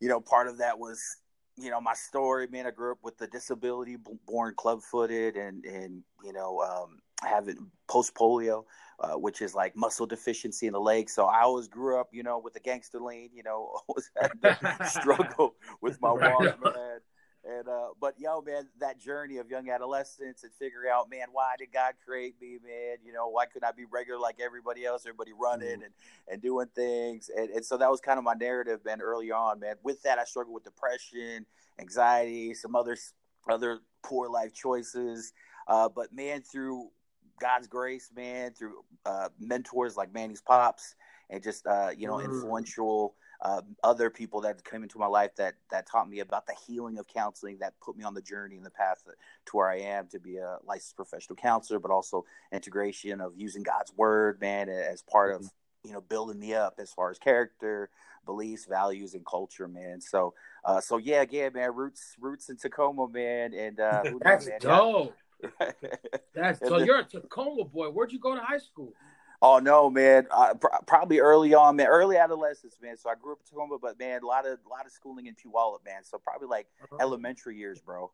You 0.01 0.09
know, 0.09 0.21
part 0.21 0.49
of 0.49 0.59
that 0.59 0.79
was 0.79 1.19
you 1.59 1.71
know 1.71 1.81
my 1.81 1.95
story 1.95 2.47
man 2.51 2.67
i 2.67 2.71
grew 2.71 2.93
up 2.93 2.99
with 3.03 3.19
the 3.19 3.27
disability 3.27 3.97
born 4.27 4.55
club-footed 4.57 5.37
and 5.37 5.65
and 5.65 6.03
you 6.25 6.33
know 6.33 6.61
um, 6.61 7.01
having 7.23 7.71
post 7.89 8.15
polio 8.15 8.65
uh, 9.01 9.15
which 9.15 9.43
is 9.43 9.55
like 9.55 9.77
muscle 9.77 10.07
deficiency 10.07 10.67
in 10.67 10.73
the 10.73 10.81
leg. 10.81 11.09
So 11.09 11.27
i 11.27 11.43
always 11.43 11.69
grew 11.69 12.01
up 12.01 12.09
you 12.13 12.23
know 12.23 12.39
with 12.39 12.55
the 12.55 12.61
gangster 12.61 13.01
lean 13.01 13.31
you 13.33 13.43
know 13.43 13.79
always 13.89 14.11
had 14.21 14.31
to 14.43 14.85
struggle 14.89 15.55
with 15.81 16.01
my 16.01 16.13
walk 16.13 16.61
man 16.63 17.01
and 17.49 17.69
uh, 17.69 17.89
but 18.01 18.15
yo, 18.19 18.43
man, 18.43 18.69
that 18.79 19.01
journey 19.01 19.39
of 19.39 19.51
young 19.51 19.71
adolescence 19.71 20.43
and 20.43 20.53
figuring 20.59 20.91
out, 20.93 21.09
man, 21.09 21.29
why 21.33 21.55
did 21.59 21.73
God 21.73 21.95
create 22.05 22.35
me, 22.41 22.59
man? 22.63 22.97
You 23.05 23.13
know, 23.13 23.29
why 23.29 23.47
couldn't 23.47 23.67
I 23.67 23.73
be 23.73 23.85
regular 23.91 24.21
like 24.21 24.39
everybody 24.41 24.85
else? 24.85 25.05
Everybody 25.07 25.33
running 25.33 25.69
mm-hmm. 25.69 25.83
and, 25.83 25.93
and 26.29 26.43
doing 26.43 26.67
things, 26.75 27.31
and, 27.35 27.51
and 27.51 27.65
so 27.65 27.77
that 27.79 27.91
was 27.91 28.01
kind 28.01 28.19
of 28.19 28.25
my 28.25 28.35
narrative, 28.35 28.85
man, 28.85 29.01
early 29.01 29.31
on, 29.31 29.61
man. 29.61 29.77
With 29.83 30.03
that, 30.03 30.19
I 30.19 30.25
struggled 30.25 30.55
with 30.55 30.65
depression, 30.65 31.47
anxiety, 31.81 32.55
some 32.55 32.77
other 32.77 32.97
other 33.49 33.81
poor 34.03 34.29
life 34.29 34.53
choices, 34.53 35.33
uh, 35.69 35.89
but 35.89 36.13
man, 36.13 36.43
through 36.43 36.91
God's 37.41 37.67
grace, 37.67 38.11
man, 38.15 38.53
through 38.53 38.85
uh, 39.07 39.29
mentors 39.39 39.97
like 39.97 40.13
Manny's 40.13 40.43
pops, 40.43 40.95
and 41.31 41.43
just 41.43 41.67
uh, 41.67 41.91
you 41.97 42.07
know, 42.07 42.17
mm. 42.17 42.25
influential 42.25 43.15
uh, 43.41 43.61
other 43.85 44.11
people 44.11 44.41
that 44.41 44.65
came 44.65 44.83
into 44.83 44.99
my 44.99 45.07
life 45.07 45.35
that 45.37 45.55
that 45.71 45.87
taught 45.87 46.09
me 46.09 46.21
about 46.21 46.47
the 46.47 46.55
healing 46.67 46.99
of 46.99 47.07
counseling 47.07 47.59
that 47.61 47.79
put 47.81 47.97
me 47.97 48.03
on 48.03 48.15
the 48.15 48.23
journey 48.23 48.57
and 48.57 48.67
the 48.67 48.71
path 48.71 49.05
to 49.47 49.57
where 49.57 49.71
I 49.71 49.79
am 49.79 50.09
to 50.09 50.19
be 50.19 50.39
a 50.39 50.59
licensed 50.65 50.97
professional 50.97 51.37
counselor, 51.37 51.79
but 51.79 51.91
also 51.91 52.25
integration 52.53 53.21
of 53.21 53.33
using 53.37 53.63
God's 53.63 53.93
word, 53.97 54.41
man, 54.41 54.69
as 54.69 55.03
part 55.03 55.35
of 55.35 55.43
mm-hmm. 55.43 55.89
you 55.89 55.93
know 55.93 56.01
building 56.01 56.41
me 56.41 56.55
up 56.55 56.75
as 56.79 56.93
far 56.93 57.11
as 57.11 57.19
character, 57.19 57.91
beliefs, 58.27 58.67
values, 58.67 59.15
and 59.15 59.25
culture, 59.25 59.69
man. 59.69 60.01
So, 60.01 60.35
uh, 60.65 60.81
so 60.81 60.97
yeah, 60.97 61.25
yeah, 61.31 61.49
man, 61.51 61.75
roots, 61.75 62.17
roots 62.21 62.49
in 62.49 62.57
Tacoma, 62.57 63.09
man, 63.09 63.55
and 63.55 63.79
uh, 63.79 64.03
that's 64.21 64.47
knows, 64.47 64.49
man, 64.49 64.59
dope. 64.61 65.15
that's 66.35 66.59
so. 66.59 66.79
You're 66.79 67.01
a 67.01 67.05
Tacoma 67.05 67.65
boy. 67.65 67.89
Where'd 67.89 68.13
you 68.13 68.19
go 68.19 68.35
to 68.35 68.41
high 68.41 68.59
school? 68.59 68.93
Oh 69.41 69.59
no, 69.59 69.89
man! 69.89 70.27
Uh, 70.31 70.55
pr- 70.55 70.67
probably 70.87 71.21
early 71.21 71.55
on, 71.55 71.77
man. 71.77 71.87
Early 71.87 72.17
adolescence, 72.17 72.77
man. 72.83 72.97
So 72.97 73.09
I 73.09 73.15
grew 73.15 73.33
up 73.33 73.39
in 73.41 73.47
Tacoma, 73.47 73.79
but 73.81 73.99
man, 73.99 74.23
a 74.23 74.27
lot 74.27 74.47
of 74.47 74.59
a 74.65 74.69
lot 74.69 74.85
of 74.85 74.91
schooling 74.93 75.27
in 75.27 75.35
Puyallup, 75.35 75.85
man. 75.85 76.03
So 76.03 76.19
probably 76.19 76.49
like 76.49 76.67
uh-huh. 76.83 76.97
elementary 77.01 77.57
years, 77.57 77.81
bro. 77.81 78.11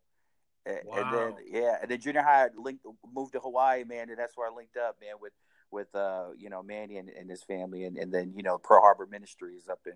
Wow. 0.66 0.96
And 0.96 1.12
then 1.12 1.44
yeah, 1.50 1.76
and 1.80 1.90
then 1.90 2.00
junior 2.00 2.22
high, 2.22 2.44
I 2.44 2.48
linked, 2.56 2.86
moved 3.14 3.32
to 3.34 3.40
Hawaii, 3.40 3.84
man, 3.84 4.08
and 4.08 4.18
that's 4.18 4.36
where 4.36 4.50
I 4.50 4.54
linked 4.54 4.76
up, 4.76 4.96
man, 5.00 5.14
with 5.20 5.32
with 5.70 5.94
uh 5.94 6.28
you 6.38 6.48
know 6.48 6.62
Manny 6.62 6.96
and, 6.96 7.08
and 7.08 7.28
his 7.28 7.42
family, 7.42 7.84
and, 7.84 7.98
and 7.98 8.12
then 8.12 8.32
you 8.34 8.42
know 8.42 8.58
Pearl 8.58 8.80
Harbor 8.80 9.06
Ministries 9.06 9.68
up 9.68 9.80
in 9.86 9.94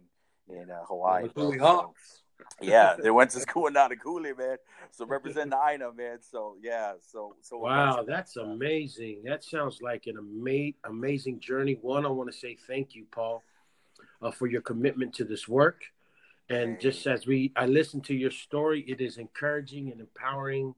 in 0.50 0.70
uh, 0.70 0.84
Hawaii. 0.86 1.28
Bro, 1.28 1.94
yeah, 2.60 2.94
they 3.00 3.10
went 3.10 3.30
to 3.32 3.40
school 3.46 3.66
in 3.66 3.74
Nanakuli, 3.74 4.36
man. 4.36 4.56
So 4.90 5.06
represent 5.06 5.50
the 5.50 5.58
Aina, 5.68 5.92
man. 5.92 6.18
So 6.20 6.56
yeah, 6.62 6.92
so 7.00 7.34
so 7.40 7.58
wow, 7.58 8.04
that's 8.06 8.36
amazing. 8.36 9.22
That 9.24 9.44
sounds 9.44 9.80
like 9.82 10.06
an 10.06 10.16
ama- 10.18 10.72
amazing 10.84 11.40
journey. 11.40 11.78
One, 11.80 12.06
I 12.06 12.08
want 12.08 12.30
to 12.32 12.36
say 12.36 12.56
thank 12.66 12.94
you, 12.94 13.06
Paul, 13.10 13.42
uh, 14.22 14.30
for 14.30 14.46
your 14.46 14.62
commitment 14.62 15.14
to 15.14 15.24
this 15.24 15.48
work. 15.48 15.82
And 16.50 16.76
hey. 16.76 16.80
just 16.80 17.06
as 17.06 17.26
we, 17.26 17.52
I 17.56 17.66
listen 17.66 18.00
to 18.02 18.14
your 18.14 18.30
story, 18.30 18.82
it 18.88 19.02
is 19.02 19.18
encouraging 19.18 19.92
and 19.92 20.00
empowering 20.00 20.74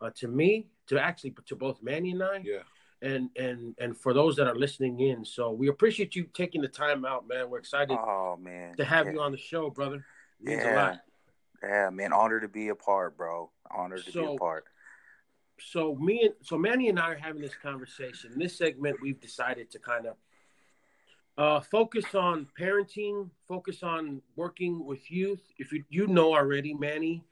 uh, 0.00 0.10
to 0.16 0.28
me, 0.28 0.66
to 0.86 0.98
actually 0.98 1.34
to 1.46 1.56
both 1.56 1.82
Manny 1.82 2.12
and 2.12 2.22
I. 2.22 2.40
Yeah. 2.42 2.60
And 3.02 3.30
and 3.36 3.74
and 3.78 3.96
for 3.96 4.12
those 4.12 4.36
that 4.36 4.46
are 4.46 4.54
listening 4.54 5.00
in, 5.00 5.24
so 5.24 5.50
we 5.50 5.68
appreciate 5.68 6.14
you 6.14 6.24
taking 6.34 6.60
the 6.60 6.68
time 6.68 7.06
out, 7.06 7.26
man. 7.26 7.48
We're 7.48 7.58
excited. 7.58 7.96
Oh 7.98 8.36
man, 8.38 8.76
to 8.76 8.84
have 8.84 9.06
yeah. 9.06 9.12
you 9.12 9.20
on 9.20 9.32
the 9.32 9.38
show, 9.38 9.70
brother 9.70 10.04
means 10.40 10.62
yeah. 10.62 10.74
a 10.74 10.76
lot. 10.76 11.00
Yeah, 11.62 11.90
man, 11.90 12.12
honor 12.12 12.40
to 12.40 12.48
be 12.48 12.68
a 12.68 12.74
part, 12.74 13.16
bro. 13.16 13.50
Honor 13.70 13.98
to 13.98 14.10
so, 14.10 14.20
be 14.20 14.34
a 14.34 14.38
part. 14.38 14.64
So 15.60 15.94
me 15.94 16.24
and 16.24 16.34
so 16.42 16.58
Manny 16.58 16.88
and 16.88 16.98
I 16.98 17.10
are 17.10 17.16
having 17.16 17.42
this 17.42 17.54
conversation. 17.54 18.32
In 18.32 18.38
this 18.38 18.56
segment, 18.56 18.98
we've 19.00 19.20
decided 19.20 19.70
to 19.70 19.78
kind 19.78 20.06
of 20.06 20.16
uh, 21.38 21.60
focus 21.60 22.14
on 22.14 22.46
parenting, 22.58 23.30
focus 23.48 23.82
on 23.82 24.20
working 24.36 24.84
with 24.84 25.10
youth. 25.10 25.42
If 25.58 25.72
you 25.72 25.84
you 25.88 26.06
know 26.06 26.34
already, 26.34 26.74
Manny 26.74 27.24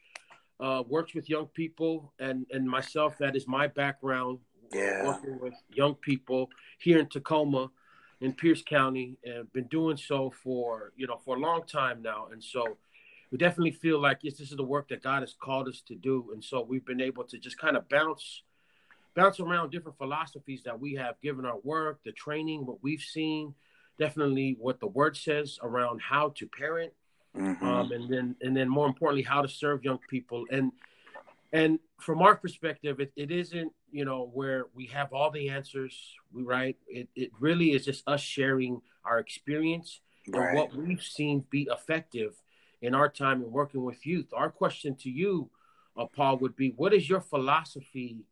uh, 0.60 0.82
works 0.86 1.14
with 1.14 1.28
young 1.28 1.46
people, 1.46 2.12
and 2.18 2.46
and 2.52 2.68
myself, 2.68 3.16
that 3.18 3.36
is 3.36 3.46
my 3.46 3.66
background. 3.66 4.38
Yeah, 4.72 5.06
working 5.06 5.38
with 5.40 5.54
young 5.72 5.94
people 5.94 6.50
here 6.78 6.98
in 6.98 7.08
Tacoma, 7.08 7.70
in 8.20 8.32
Pierce 8.34 8.62
County, 8.62 9.16
and 9.24 9.50
been 9.52 9.66
doing 9.68 9.96
so 9.96 10.30
for 10.30 10.92
you 10.96 11.06
know 11.06 11.18
for 11.24 11.36
a 11.36 11.40
long 11.40 11.64
time 11.66 12.02
now, 12.02 12.28
and 12.32 12.42
so 12.42 12.76
we 13.30 13.38
definitely 13.38 13.72
feel 13.72 14.00
like 14.00 14.18
yes, 14.22 14.38
this 14.38 14.50
is 14.50 14.56
the 14.56 14.64
work 14.64 14.88
that 14.88 15.02
God 15.02 15.20
has 15.22 15.34
called 15.38 15.68
us 15.68 15.82
to 15.88 15.94
do, 15.94 16.30
and 16.32 16.42
so 16.42 16.62
we've 16.62 16.84
been 16.84 17.00
able 17.00 17.24
to 17.24 17.38
just 17.38 17.58
kind 17.58 17.76
of 17.76 17.88
bounce 17.88 18.42
bounce 19.14 19.40
around 19.40 19.70
different 19.70 19.98
philosophies 19.98 20.62
that 20.64 20.78
we 20.78 20.94
have 20.94 21.20
given 21.20 21.44
our 21.44 21.58
work, 21.64 21.98
the 22.04 22.12
training, 22.12 22.64
what 22.64 22.82
we've 22.82 23.00
seen, 23.00 23.52
definitely 23.98 24.56
what 24.60 24.78
the 24.80 24.86
Word 24.86 25.16
says 25.16 25.58
around 25.62 26.00
how 26.00 26.32
to 26.36 26.46
parent, 26.46 26.92
mm-hmm. 27.36 27.66
um, 27.66 27.90
and 27.92 28.08
then 28.08 28.36
and 28.42 28.56
then 28.56 28.68
more 28.68 28.86
importantly, 28.86 29.22
how 29.22 29.42
to 29.42 29.48
serve 29.48 29.84
young 29.84 29.98
people, 30.08 30.44
and 30.50 30.72
and 31.52 31.78
from 31.98 32.20
our 32.22 32.36
perspective, 32.36 33.00
it, 33.00 33.12
it 33.16 33.30
isn't 33.30 33.72
you 33.90 34.04
know 34.04 34.30
where 34.32 34.66
we 34.74 34.86
have 34.86 35.12
all 35.12 35.30
the 35.30 35.48
answers. 35.48 35.96
We 36.32 36.42
right, 36.42 36.76
it 36.86 37.08
it 37.14 37.30
really 37.40 37.72
is 37.72 37.84
just 37.84 38.06
us 38.06 38.20
sharing 38.20 38.82
our 39.04 39.18
experience 39.18 40.00
right. 40.28 40.48
and 40.48 40.56
what 40.56 40.74
we've 40.74 41.02
seen 41.02 41.44
be 41.50 41.68
effective 41.70 42.34
in 42.82 42.94
our 42.94 43.08
time 43.08 43.42
in 43.42 43.50
working 43.50 43.84
with 43.84 44.06
youth. 44.06 44.26
Our 44.32 44.50
question 44.50 44.94
to 44.96 45.10
you, 45.10 45.50
uh, 45.96 46.06
Paul, 46.06 46.38
would 46.38 46.56
be 46.56 46.74
what 46.76 46.92
is 46.92 47.08
your 47.08 47.20
philosophy 47.20 48.24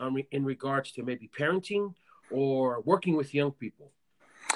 um, 0.00 0.16
in 0.30 0.44
regards 0.44 0.92
to 0.92 1.02
maybe 1.02 1.30
parenting 1.38 1.94
or 2.30 2.80
working 2.80 3.16
with 3.16 3.34
young 3.34 3.52
people? 3.52 3.92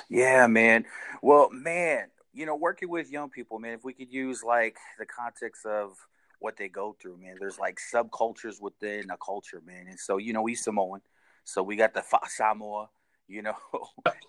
Yeah, 0.09 0.47
man. 0.47 0.85
Well, 1.23 1.51
man, 1.51 2.09
you 2.33 2.47
know, 2.47 2.57
working 2.57 2.89
with 2.89 3.11
young 3.11 3.31
people, 3.31 3.59
man, 3.59 3.75
if 3.75 3.85
we 3.85 3.93
could 3.93 4.13
use 4.13 4.43
like 4.43 4.77
the 4.99 5.07
context 5.07 5.65
of 5.67 5.97
what 6.39 6.57
they 6.57 6.69
go 6.69 6.97
through, 7.01 7.19
man, 7.19 7.37
there's 7.39 7.59
like 7.59 7.79
subcultures 7.93 8.61
within 8.61 9.11
a 9.11 9.17
culture, 9.17 9.63
man. 9.67 9.87
And 9.89 9.99
so, 9.99 10.19
you 10.19 10.33
know, 10.33 10.43
we 10.43 10.55
Samoan. 10.55 11.01
So 11.45 11.63
we 11.63 11.77
got 11.77 11.95
the 11.95 12.03
Fa'a 12.03 12.29
Samoa, 12.29 12.91
you 13.27 13.43
know, 13.43 13.57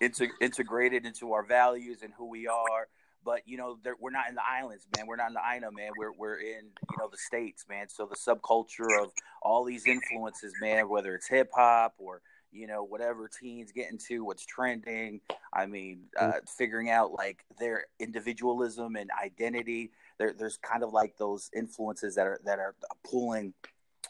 integrated 0.40 1.06
into 1.06 1.32
our 1.32 1.44
values 1.44 2.02
and 2.02 2.12
who 2.16 2.26
we 2.26 2.46
are 2.46 2.88
but 3.24 3.42
you 3.46 3.56
know 3.56 3.78
we're 4.00 4.10
not 4.10 4.28
in 4.28 4.34
the 4.34 4.42
islands 4.48 4.86
man 4.96 5.06
we're 5.06 5.16
not 5.16 5.28
in 5.28 5.34
the 5.34 5.40
Aina 5.40 5.70
man 5.70 5.90
we're, 5.96 6.12
we're 6.12 6.40
in 6.40 6.64
you 6.64 6.96
know 6.98 7.08
the 7.10 7.16
states 7.16 7.66
man 7.68 7.88
so 7.88 8.06
the 8.06 8.16
subculture 8.16 9.02
of 9.02 9.10
all 9.42 9.64
these 9.64 9.86
influences 9.86 10.52
man 10.60 10.88
whether 10.88 11.14
it's 11.14 11.28
hip-hop 11.28 11.94
or 11.98 12.22
you 12.52 12.66
know 12.66 12.82
whatever 12.82 13.28
teens 13.28 13.72
get 13.72 13.90
into 13.90 14.24
what's 14.24 14.44
trending 14.44 15.20
i 15.52 15.66
mean 15.66 16.02
uh, 16.18 16.32
figuring 16.46 16.90
out 16.90 17.12
like 17.12 17.44
their 17.58 17.86
individualism 17.98 18.96
and 18.96 19.10
identity 19.22 19.90
there, 20.20 20.34
there's 20.38 20.58
kind 20.58 20.84
of 20.84 20.92
like 20.92 21.16
those 21.16 21.50
influences 21.56 22.14
that 22.16 22.26
are 22.26 22.40
that 22.44 22.58
are 22.58 22.74
pulling 23.10 23.54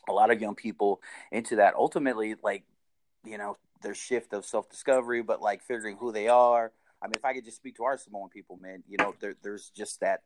a 0.08 0.12
lot 0.12 0.30
of 0.32 0.42
young 0.42 0.56
people 0.56 1.00
into 1.30 1.56
that. 1.56 1.74
Ultimately 1.74 2.34
like 2.42 2.64
you 3.24 3.38
know 3.38 3.56
their 3.82 3.94
shift 3.94 4.34
of 4.34 4.44
self-discovery 4.44 5.22
but 5.22 5.40
like 5.40 5.62
figuring 5.62 5.96
who 5.96 6.12
they 6.12 6.26
are. 6.28 6.72
I 7.00 7.06
mean, 7.06 7.14
if 7.16 7.24
I 7.24 7.32
could 7.32 7.44
just 7.44 7.56
speak 7.56 7.76
to 7.76 7.84
our 7.84 7.96
Samoan 7.96 8.28
people, 8.28 8.58
man, 8.61 8.82
you 8.86 8.98
know, 8.98 9.14
there, 9.20 9.34
there's 9.42 9.70
just 9.70 10.00
that. 10.00 10.20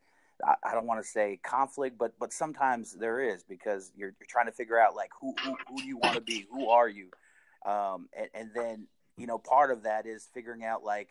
I, 0.44 0.54
I 0.64 0.74
don't 0.74 0.86
want 0.86 1.04
to 1.04 1.08
say 1.08 1.38
conflict, 1.44 1.98
but 1.98 2.14
but 2.18 2.32
sometimes 2.32 2.94
there 2.94 3.20
is 3.20 3.44
because 3.44 3.92
you're 3.94 4.14
you're 4.18 4.26
trying 4.26 4.46
to 4.46 4.52
figure 4.52 4.80
out 4.80 4.96
like 4.96 5.10
who 5.20 5.34
who, 5.44 5.54
who 5.68 5.82
you 5.82 5.98
want 5.98 6.14
to 6.14 6.22
be, 6.22 6.46
who 6.50 6.70
are 6.70 6.88
you, 6.88 7.10
um, 7.66 8.08
and, 8.18 8.28
and 8.32 8.50
then 8.54 8.86
you 9.18 9.26
know 9.26 9.36
part 9.36 9.70
of 9.70 9.82
that 9.82 10.06
is 10.06 10.26
figuring 10.32 10.64
out 10.64 10.82
like 10.82 11.10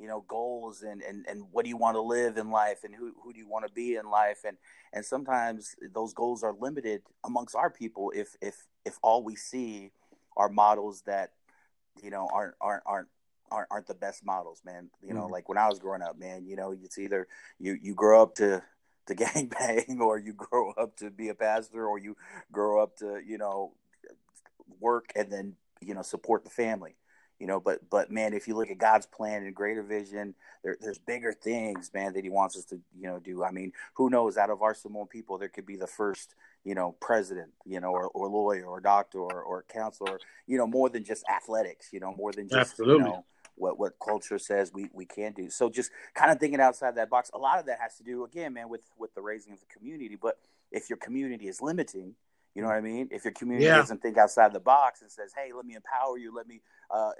you 0.00 0.08
know 0.08 0.24
goals 0.26 0.82
and 0.82 1.02
and 1.02 1.26
and 1.28 1.44
what 1.52 1.64
do 1.64 1.68
you 1.68 1.76
want 1.76 1.94
to 1.94 2.00
live 2.00 2.38
in 2.38 2.50
life 2.50 2.84
and 2.84 2.94
who 2.94 3.12
who 3.22 3.32
do 3.32 3.38
you 3.38 3.48
want 3.48 3.66
to 3.66 3.72
be 3.72 3.96
in 3.96 4.10
life? 4.10 4.38
And 4.46 4.56
and 4.92 5.04
sometimes 5.04 5.76
those 5.94 6.14
goals 6.14 6.42
are 6.42 6.54
limited 6.58 7.02
amongst 7.24 7.54
our 7.54 7.70
people 7.70 8.10
if 8.14 8.34
if 8.40 8.66
if 8.86 8.98
all 9.02 9.22
we 9.22 9.36
see 9.36 9.92
are 10.36 10.48
models 10.48 11.02
that 11.02 11.32
you 12.02 12.10
know 12.10 12.28
aren't 12.32 12.54
aren't 12.60 12.82
aren't 12.86 13.08
aren't, 13.50 13.68
aren't 13.70 13.86
the 13.86 13.94
best 13.94 14.24
models 14.24 14.62
man. 14.64 14.88
You 15.02 15.12
know 15.12 15.24
mm-hmm. 15.24 15.32
like 15.32 15.48
when 15.48 15.58
i 15.58 15.68
was 15.68 15.78
growing 15.78 16.02
up 16.02 16.18
man 16.18 16.46
you 16.46 16.56
know 16.56 16.72
it's 16.72 16.98
either 16.98 17.28
you 17.58 17.76
you 17.80 17.94
grow 17.94 18.22
up 18.22 18.34
to 18.36 18.62
to 19.06 19.14
gang 19.14 19.52
bang 19.58 19.98
or 20.00 20.18
you 20.18 20.32
grow 20.32 20.70
up 20.72 20.96
to 20.96 21.10
be 21.10 21.28
a 21.28 21.34
pastor 21.34 21.86
or 21.86 21.98
you 21.98 22.16
grow 22.50 22.82
up 22.82 22.96
to 22.96 23.20
you 23.26 23.36
know 23.36 23.74
work 24.80 25.12
and 25.14 25.30
then 25.30 25.56
you 25.82 25.94
know 25.94 26.02
support 26.02 26.44
the 26.44 26.50
family 26.50 26.94
you 27.40 27.46
know 27.46 27.58
but 27.58 27.80
but 27.90 28.10
man 28.10 28.32
if 28.32 28.46
you 28.46 28.54
look 28.54 28.70
at 28.70 28.78
god's 28.78 29.06
plan 29.06 29.42
and 29.42 29.54
greater 29.54 29.82
vision 29.82 30.34
there, 30.62 30.76
there's 30.80 30.98
bigger 30.98 31.32
things 31.32 31.90
man 31.94 32.12
that 32.12 32.22
he 32.22 32.30
wants 32.30 32.56
us 32.56 32.64
to 32.66 32.78
you 32.98 33.08
know 33.08 33.18
do. 33.18 33.42
I 33.42 33.50
mean 33.50 33.72
who 33.94 34.10
knows? 34.10 34.36
Out 34.36 34.50
of 34.50 34.62
our 34.62 34.74
samoan 34.74 35.06
people 35.06 35.38
there 35.38 35.48
could 35.48 35.66
be 35.66 35.76
the 35.76 35.86
first 35.86 36.34
you 36.64 36.74
know 36.74 36.94
president 37.00 37.50
you 37.64 37.80
know 37.80 37.90
or, 37.90 38.08
or 38.08 38.28
lawyer 38.28 38.66
or 38.66 38.80
doctor 38.80 39.18
or, 39.18 39.42
or 39.42 39.64
counselor 39.72 40.20
you 40.46 40.58
know 40.58 40.66
more 40.66 40.88
than 40.88 41.02
just 41.02 41.24
athletics 41.28 41.88
you 41.92 42.00
know 42.00 42.14
more 42.14 42.32
than 42.32 42.48
just 42.48 42.72
Absolutely. 42.72 43.04
you 43.04 43.10
know 43.10 43.24
what 43.56 43.78
what 43.78 43.94
culture 44.02 44.38
says 44.38 44.72
we 44.74 44.88
we 44.92 45.04
can 45.04 45.32
do. 45.32 45.50
So 45.50 45.70
just 45.70 45.90
kind 46.14 46.30
of 46.30 46.38
thinking 46.38 46.60
outside 46.60 46.96
that 46.96 47.10
box 47.10 47.30
a 47.34 47.38
lot 47.38 47.58
of 47.58 47.66
that 47.66 47.78
has 47.80 47.96
to 47.96 48.02
do 48.02 48.24
again 48.24 48.54
man 48.54 48.68
with 48.68 48.82
with 48.98 49.14
the 49.14 49.22
raising 49.22 49.52
of 49.52 49.60
the 49.60 49.66
community. 49.66 50.16
But 50.20 50.38
if 50.70 50.88
your 50.88 50.98
community 50.98 51.48
is 51.48 51.60
limiting 51.60 52.14
you 52.54 52.62
know 52.62 52.68
what 52.68 52.76
I 52.76 52.80
mean? 52.80 53.08
If 53.12 53.24
your 53.24 53.32
community 53.32 53.66
yeah. 53.66 53.76
doesn't 53.76 54.02
think 54.02 54.18
outside 54.18 54.52
the 54.52 54.60
box 54.60 55.02
and 55.02 55.10
says, 55.10 55.32
"Hey, 55.36 55.52
let 55.54 55.64
me 55.64 55.76
empower 55.76 56.18
you. 56.18 56.34
Let 56.34 56.48
me, 56.48 56.62
uh, 56.90 57.12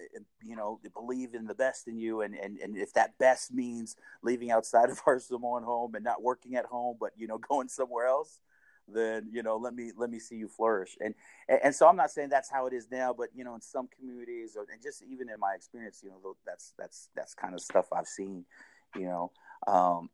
you 0.43 0.57
know, 0.57 0.81
believe 0.93 1.35
in 1.35 1.47
the 1.47 1.55
best 1.55 1.87
in 1.87 1.99
you," 1.99 2.23
and 2.23 2.35
and 2.35 2.59
and 2.59 2.77
if 2.77 2.93
that 2.95 3.17
best 3.19 3.53
means 3.53 3.97
leaving 4.23 4.51
outside 4.51 4.91
of 4.91 5.01
our 5.07 5.21
Samoan 5.21 5.63
home 5.63 5.95
and 5.95 6.05
not 6.05 6.23
working 6.23 6.57
at 6.57 6.67
home, 6.67 6.97
but 6.99 7.13
you 7.17 7.29
know, 7.29 7.39
going 7.39 7.69
somewhere 7.69 8.07
else, 8.07 8.41
then 8.89 9.29
you 9.31 9.45
know, 9.45 9.57
let 9.57 9.75
me 9.75 9.93
let 9.97 10.11
me 10.11 10.19
see 10.19 10.37
you 10.37 10.49
flourish. 10.49 10.97
And 11.01 11.15
and, 11.49 11.61
and 11.65 11.75
so 11.75 11.87
I'm 11.87 11.97
not 11.97 12.11
saying 12.11 12.31
that's 12.31 12.51
how 12.51 12.67
it 12.67 12.73
is 12.73 12.89
now, 12.91 13.15
but 13.17 13.29
you 13.33 13.45
know, 13.45 13.55
in 13.55 13.61
some 13.61 13.89
communities, 13.97 14.57
or 14.57 14.67
and 14.73 14.83
just 14.83 15.03
even 15.03 15.29
in 15.29 15.39
my 15.39 15.55
experience, 15.55 16.01
you 16.03 16.11
know, 16.11 16.37
that's 16.45 16.75
that's 16.77 17.09
that's 17.15 17.35
kind 17.35 17.55
of 17.55 17.61
stuff 17.61 17.87
I've 17.93 18.09
seen. 18.09 18.45
You 18.97 19.05
know, 19.05 19.33
um, 19.69 20.11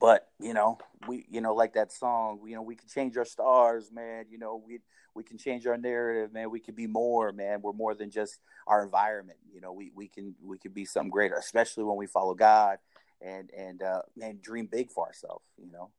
but 0.00 0.28
you 0.40 0.54
know 0.54 0.78
we 1.06 1.26
you 1.30 1.40
know 1.40 1.54
like 1.54 1.74
that 1.74 1.92
song 1.92 2.40
you 2.46 2.54
know 2.54 2.62
we 2.62 2.74
can 2.74 2.88
change 2.88 3.16
our 3.16 3.24
stars 3.24 3.90
man 3.92 4.24
you 4.28 4.38
know 4.38 4.62
we 4.66 4.80
we 5.14 5.22
can 5.22 5.38
change 5.38 5.66
our 5.66 5.78
narrative 5.78 6.32
man 6.32 6.50
we 6.50 6.60
can 6.60 6.74
be 6.74 6.86
more 6.86 7.32
man 7.32 7.60
we're 7.62 7.72
more 7.72 7.94
than 7.94 8.10
just 8.10 8.40
our 8.66 8.82
environment 8.82 9.38
you 9.52 9.60
know 9.60 9.72
we 9.72 9.90
we 9.94 10.08
can 10.08 10.34
we 10.44 10.58
can 10.58 10.72
be 10.72 10.84
something 10.84 11.10
greater 11.10 11.36
especially 11.36 11.84
when 11.84 11.96
we 11.96 12.06
follow 12.06 12.34
god 12.34 12.78
and 13.22 13.50
and 13.56 13.82
uh 13.82 14.02
and 14.20 14.42
dream 14.42 14.66
big 14.66 14.90
for 14.90 15.06
ourselves 15.06 15.44
you 15.56 15.70
know 15.70 15.90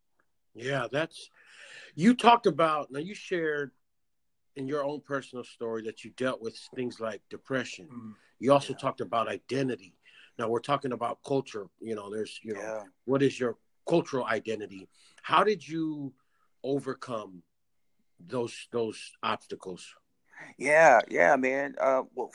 yeah 0.53 0.87
that's 0.91 1.29
you 1.95 2.13
talked 2.13 2.45
about 2.45 2.91
now 2.91 2.99
you 2.99 3.15
shared 3.15 3.71
in 4.55 4.67
your 4.67 4.83
own 4.83 4.99
personal 5.01 5.43
story 5.43 5.83
that 5.83 6.03
you 6.03 6.11
dealt 6.17 6.41
with 6.41 6.57
things 6.75 6.99
like 6.99 7.21
depression 7.29 7.85
mm-hmm. 7.85 8.11
you 8.39 8.51
also 8.51 8.73
yeah. 8.73 8.79
talked 8.79 9.01
about 9.01 9.27
identity 9.27 9.93
now 10.37 10.47
we're 10.47 10.59
talking 10.59 10.91
about 10.91 11.19
culture 11.25 11.67
you 11.79 11.95
know 11.95 12.11
there's 12.11 12.39
you 12.43 12.53
know 12.53 12.61
yeah. 12.61 12.83
what 13.05 13.23
is 13.23 13.39
your 13.39 13.57
cultural 13.87 14.25
identity. 14.25 14.87
How 15.23 15.43
did 15.43 15.67
you 15.67 16.13
overcome 16.63 17.43
those 18.19 18.67
those 18.71 19.11
obstacles? 19.23 19.95
Yeah, 20.57 21.01
yeah, 21.09 21.35
man. 21.35 21.75
Uh, 21.79 22.03
well, 22.15 22.31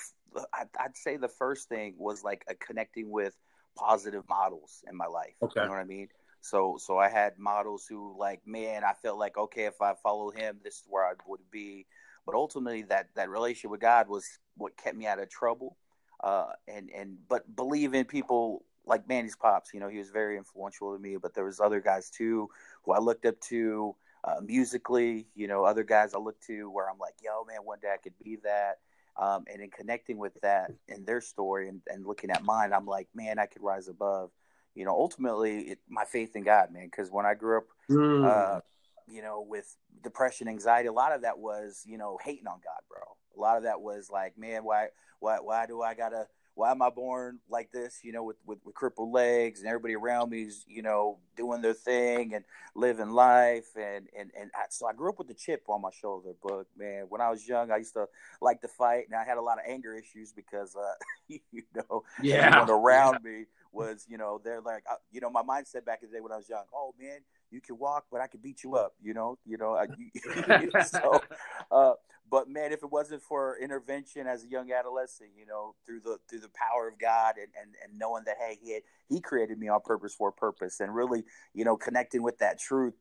I'd, 0.52 0.68
I'd 0.78 0.96
say 0.96 1.16
the 1.16 1.28
first 1.28 1.68
thing 1.68 1.94
was 1.98 2.24
like 2.24 2.44
a 2.48 2.54
connecting 2.54 3.10
with 3.10 3.34
positive 3.76 4.24
models 4.28 4.82
in 4.88 4.96
my 4.96 5.06
life. 5.06 5.34
Okay. 5.42 5.60
You 5.60 5.66
know 5.66 5.72
what 5.72 5.80
I 5.80 5.84
mean? 5.84 6.08
So, 6.40 6.76
so 6.78 6.98
I 6.98 7.08
had 7.08 7.38
models 7.38 7.86
who, 7.88 8.16
like, 8.18 8.40
man, 8.44 8.82
I 8.82 8.94
felt 8.94 9.18
like, 9.18 9.38
okay, 9.38 9.64
if 9.66 9.80
I 9.80 9.94
follow 10.02 10.30
him, 10.30 10.58
this 10.64 10.74
is 10.74 10.84
where 10.88 11.04
I 11.04 11.12
would 11.26 11.40
be. 11.50 11.86
But 12.26 12.34
ultimately, 12.34 12.82
that 12.82 13.08
that 13.14 13.30
relationship 13.30 13.70
with 13.70 13.80
God 13.80 14.08
was 14.08 14.26
what 14.56 14.76
kept 14.76 14.96
me 14.96 15.06
out 15.06 15.20
of 15.20 15.28
trouble. 15.28 15.76
Uh, 16.22 16.52
and 16.68 16.90
and 16.94 17.16
but 17.28 17.54
believe 17.54 17.94
in 17.94 18.04
people 18.04 18.64
like 18.86 19.08
Manny's 19.08 19.36
pops, 19.36 19.72
you 19.72 19.80
know, 19.80 19.88
he 19.88 19.98
was 19.98 20.10
very 20.10 20.36
influential 20.36 20.94
to 20.94 21.00
me. 21.00 21.16
But 21.16 21.34
there 21.34 21.44
was 21.44 21.60
other 21.60 21.80
guys 21.80 22.10
too 22.10 22.48
who 22.84 22.92
I 22.92 22.98
looked 22.98 23.26
up 23.26 23.40
to 23.48 23.94
uh, 24.24 24.40
musically. 24.44 25.26
You 25.34 25.48
know, 25.48 25.64
other 25.64 25.84
guys 25.84 26.14
I 26.14 26.18
looked 26.18 26.46
to 26.46 26.70
where 26.70 26.90
I'm 26.90 26.98
like, 26.98 27.14
yo, 27.22 27.44
man, 27.44 27.58
one 27.64 27.78
day 27.80 27.92
I 27.92 27.98
could 27.98 28.18
be 28.22 28.38
that. 28.44 28.78
Um, 29.16 29.44
and 29.52 29.60
in 29.60 29.70
connecting 29.70 30.16
with 30.16 30.32
that 30.42 30.72
and 30.88 31.06
their 31.06 31.20
story 31.20 31.68
and, 31.68 31.82
and 31.86 32.06
looking 32.06 32.30
at 32.30 32.44
mine, 32.44 32.72
I'm 32.72 32.86
like, 32.86 33.08
man, 33.14 33.38
I 33.38 33.46
could 33.46 33.62
rise 33.62 33.88
above. 33.88 34.30
You 34.74 34.86
know, 34.86 34.92
ultimately, 34.92 35.60
it, 35.62 35.78
my 35.88 36.04
faith 36.04 36.34
in 36.34 36.44
God, 36.44 36.72
man. 36.72 36.86
Because 36.86 37.10
when 37.10 37.26
I 37.26 37.34
grew 37.34 37.58
up, 37.58 37.64
mm. 37.90 38.24
uh, 38.24 38.60
you 39.06 39.20
know, 39.20 39.44
with 39.46 39.76
depression, 40.02 40.48
anxiety, 40.48 40.88
a 40.88 40.92
lot 40.92 41.12
of 41.12 41.22
that 41.22 41.38
was, 41.38 41.82
you 41.86 41.98
know, 41.98 42.18
hating 42.24 42.46
on 42.46 42.60
God, 42.64 42.80
bro. 42.88 43.02
A 43.36 43.40
lot 43.40 43.58
of 43.58 43.64
that 43.64 43.80
was 43.82 44.08
like, 44.10 44.38
man, 44.38 44.64
why, 44.64 44.88
why, 45.20 45.38
why 45.40 45.66
do 45.66 45.82
I 45.82 45.94
gotta 45.94 46.26
why 46.54 46.70
am 46.70 46.82
I 46.82 46.90
born 46.90 47.38
like 47.48 47.72
this? 47.72 48.00
You 48.02 48.12
know, 48.12 48.24
with, 48.24 48.36
with, 48.46 48.58
with 48.64 48.74
crippled 48.74 49.10
legs 49.12 49.60
and 49.60 49.68
everybody 49.68 49.94
around 49.94 50.30
me 50.30 50.42
is, 50.42 50.64
you 50.68 50.82
know, 50.82 51.18
doing 51.36 51.62
their 51.62 51.74
thing 51.74 52.34
and 52.34 52.44
living 52.74 53.10
life. 53.10 53.68
And, 53.76 54.08
and, 54.18 54.30
and 54.38 54.50
I, 54.54 54.64
so 54.70 54.86
I 54.86 54.92
grew 54.92 55.08
up 55.08 55.18
with 55.18 55.28
the 55.28 55.34
chip 55.34 55.62
on 55.68 55.80
my 55.80 55.90
shoulder. 55.90 56.30
But 56.42 56.66
man, 56.76 57.06
when 57.08 57.20
I 57.20 57.30
was 57.30 57.46
young, 57.46 57.70
I 57.70 57.78
used 57.78 57.94
to 57.94 58.06
like 58.40 58.60
to 58.60 58.68
fight 58.68 59.04
and 59.10 59.18
I 59.18 59.24
had 59.24 59.38
a 59.38 59.42
lot 59.42 59.58
of 59.58 59.64
anger 59.66 59.94
issues 59.94 60.32
because, 60.32 60.76
uh, 60.76 60.94
you 61.28 61.62
know, 61.74 62.04
yeah. 62.22 62.46
everyone 62.46 62.70
around 62.70 63.18
yeah. 63.24 63.30
me 63.30 63.44
was, 63.72 64.06
you 64.08 64.18
know, 64.18 64.40
they're 64.44 64.60
like, 64.60 64.84
uh, 64.90 64.96
you 65.10 65.20
know, 65.20 65.30
my 65.30 65.42
mindset 65.42 65.84
back 65.86 66.00
in 66.02 66.10
the 66.10 66.16
day 66.16 66.20
when 66.20 66.32
I 66.32 66.36
was 66.36 66.48
young, 66.48 66.64
oh 66.74 66.94
man, 67.00 67.20
you 67.50 67.60
can 67.60 67.78
walk, 67.78 68.04
but 68.10 68.20
I 68.20 68.26
can 68.26 68.40
beat 68.40 68.62
you 68.62 68.76
up, 68.76 68.94
you 69.02 69.14
know, 69.14 69.38
you 69.46 69.56
know, 69.56 69.74
I, 69.74 69.86
you, 69.98 70.70
so, 70.84 71.22
uh, 71.70 71.92
but 72.32 72.48
man, 72.48 72.72
if 72.72 72.82
it 72.82 72.90
wasn't 72.90 73.22
for 73.22 73.58
intervention 73.58 74.26
as 74.26 74.42
a 74.42 74.48
young 74.48 74.72
adolescent, 74.72 75.28
you 75.38 75.44
know, 75.44 75.74
through 75.84 76.00
the 76.00 76.16
through 76.28 76.40
the 76.40 76.48
power 76.48 76.88
of 76.88 76.98
God 76.98 77.34
and 77.36 77.48
and, 77.60 77.74
and 77.84 77.98
knowing 77.98 78.24
that 78.24 78.36
hey, 78.40 78.58
he 78.60 78.72
had, 78.72 78.82
he 79.06 79.20
created 79.20 79.58
me 79.58 79.68
on 79.68 79.82
purpose 79.84 80.14
for 80.14 80.30
a 80.30 80.32
purpose, 80.32 80.80
and 80.80 80.94
really, 80.94 81.24
you 81.52 81.66
know, 81.66 81.76
connecting 81.76 82.22
with 82.22 82.38
that 82.38 82.58
truth, 82.58 82.94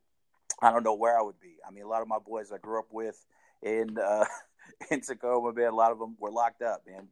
I 0.61 0.69
don't 0.69 0.83
know 0.83 0.95
where 0.95 1.17
I 1.17 1.21
would 1.21 1.39
be. 1.39 1.55
I 1.65 1.71
mean, 1.71 1.85
a 1.85 1.87
lot 1.87 2.01
of 2.01 2.09
my 2.09 2.19
boys 2.19 2.51
I 2.51 2.57
grew 2.57 2.77
up 2.77 2.89
with 2.91 3.25
in 3.63 3.97
uh, 3.97 4.25
in 4.91 4.99
Tacoma, 4.99 5.53
man, 5.53 5.71
a 5.71 5.75
lot 5.75 5.93
of 5.93 5.99
them 5.99 6.17
were 6.19 6.29
locked 6.29 6.61
up, 6.61 6.83
man. 6.85 7.07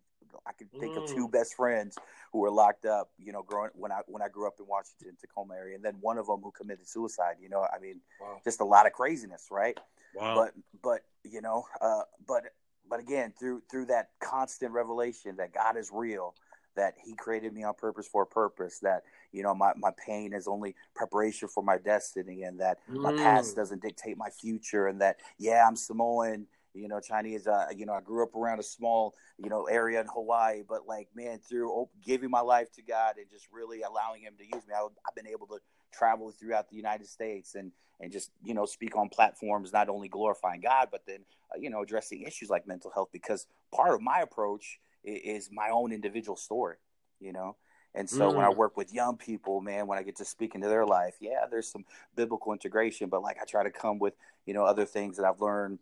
I 0.45 0.53
can 0.53 0.67
think 0.79 0.95
mm. 0.95 1.03
of 1.03 1.09
two 1.09 1.27
mm. 1.27 1.31
best 1.31 1.55
friends 1.55 1.97
who 2.31 2.39
were 2.39 2.51
locked 2.51 2.85
up, 2.85 3.09
you 3.17 3.31
know, 3.31 3.43
growing 3.43 3.71
when 3.75 3.91
I 3.91 4.01
when 4.07 4.21
I 4.21 4.27
grew 4.27 4.47
up 4.47 4.55
in 4.59 4.67
Washington, 4.67 5.17
Tacoma 5.19 5.55
area, 5.55 5.75
and 5.75 5.83
then 5.83 5.95
one 6.01 6.17
of 6.17 6.27
them 6.27 6.41
who 6.43 6.51
committed 6.51 6.87
suicide. 6.87 7.35
You 7.41 7.49
know, 7.49 7.65
I 7.73 7.79
mean, 7.79 8.01
wow. 8.21 8.39
just 8.43 8.61
a 8.61 8.65
lot 8.65 8.85
of 8.85 8.93
craziness, 8.93 9.47
right? 9.51 9.77
Wow. 10.15 10.35
But 10.35 10.53
but 10.81 11.01
you 11.23 11.41
know, 11.41 11.65
uh, 11.81 12.01
but 12.27 12.43
but 12.89 12.99
again, 12.99 13.33
through 13.39 13.61
through 13.69 13.85
that 13.85 14.09
constant 14.19 14.71
revelation 14.71 15.35
that 15.37 15.53
God 15.53 15.77
is 15.77 15.89
real, 15.93 16.33
that 16.75 16.95
He 17.03 17.13
created 17.13 17.53
me 17.53 17.63
on 17.63 17.73
purpose 17.75 18.07
for 18.07 18.23
a 18.23 18.27
purpose, 18.27 18.79
that 18.79 19.03
you 19.31 19.43
know 19.43 19.53
my, 19.53 19.73
my 19.77 19.91
pain 20.05 20.33
is 20.33 20.47
only 20.47 20.75
preparation 20.95 21.47
for 21.47 21.63
my 21.63 21.77
destiny, 21.77 22.43
and 22.43 22.59
that 22.59 22.79
mm. 22.89 23.01
my 23.01 23.13
past 23.13 23.53
mm. 23.53 23.55
doesn't 23.57 23.81
dictate 23.81 24.17
my 24.17 24.29
future, 24.29 24.87
and 24.87 25.01
that 25.01 25.17
yeah, 25.37 25.65
I'm 25.67 25.75
Samoan 25.75 26.47
you 26.73 26.87
know 26.87 26.99
chinese 26.99 27.47
uh, 27.47 27.65
you 27.75 27.85
know 27.85 27.93
i 27.93 28.01
grew 28.01 28.23
up 28.23 28.35
around 28.35 28.59
a 28.59 28.63
small 28.63 29.13
you 29.37 29.49
know 29.49 29.65
area 29.65 29.99
in 29.99 30.07
hawaii 30.07 30.61
but 30.67 30.87
like 30.87 31.07
man 31.15 31.39
through 31.39 31.87
giving 32.05 32.29
my 32.29 32.41
life 32.41 32.71
to 32.71 32.81
god 32.81 33.15
and 33.17 33.29
just 33.29 33.47
really 33.51 33.81
allowing 33.81 34.21
him 34.21 34.33
to 34.37 34.43
use 34.43 34.65
me 34.67 34.73
I, 34.73 34.81
have 34.81 35.15
been 35.15 35.27
able 35.27 35.47
to 35.47 35.59
travel 35.91 36.31
throughout 36.31 36.69
the 36.69 36.75
united 36.75 37.07
states 37.07 37.55
and 37.55 37.71
and 37.99 38.11
just 38.11 38.31
you 38.43 38.53
know 38.53 38.65
speak 38.65 38.95
on 38.95 39.09
platforms 39.09 39.73
not 39.73 39.89
only 39.89 40.07
glorifying 40.07 40.61
god 40.61 40.89
but 40.91 41.01
then 41.07 41.19
uh, 41.53 41.59
you 41.59 41.69
know 41.69 41.81
addressing 41.81 42.21
issues 42.21 42.49
like 42.49 42.67
mental 42.67 42.91
health 42.91 43.09
because 43.11 43.47
part 43.73 43.93
of 43.93 44.01
my 44.01 44.19
approach 44.19 44.79
is, 45.03 45.45
is 45.45 45.49
my 45.51 45.69
own 45.71 45.91
individual 45.91 46.35
story 46.35 46.77
you 47.19 47.33
know 47.33 47.55
and 47.95 48.09
so 48.09 48.31
mm. 48.31 48.35
when 48.35 48.45
I 48.45 48.49
mm. 48.49 48.55
work 48.55 48.77
with 48.77 48.93
young 48.93 49.17
people, 49.17 49.61
man, 49.61 49.87
when 49.87 49.97
I 49.97 50.03
get 50.03 50.17
to 50.17 50.25
speak 50.25 50.55
into 50.55 50.67
their 50.67 50.85
life, 50.85 51.15
yeah, 51.19 51.45
there's 51.49 51.71
some 51.71 51.85
biblical 52.15 52.53
integration, 52.53 53.09
but 53.09 53.23
like 53.23 53.37
I 53.41 53.45
try 53.45 53.63
to 53.63 53.71
come 53.71 53.97
with, 53.97 54.13
you 54.45 54.53
know, 54.53 54.63
other 54.63 54.85
things 54.85 55.17
that 55.17 55.25
I've 55.25 55.41
learned 55.41 55.79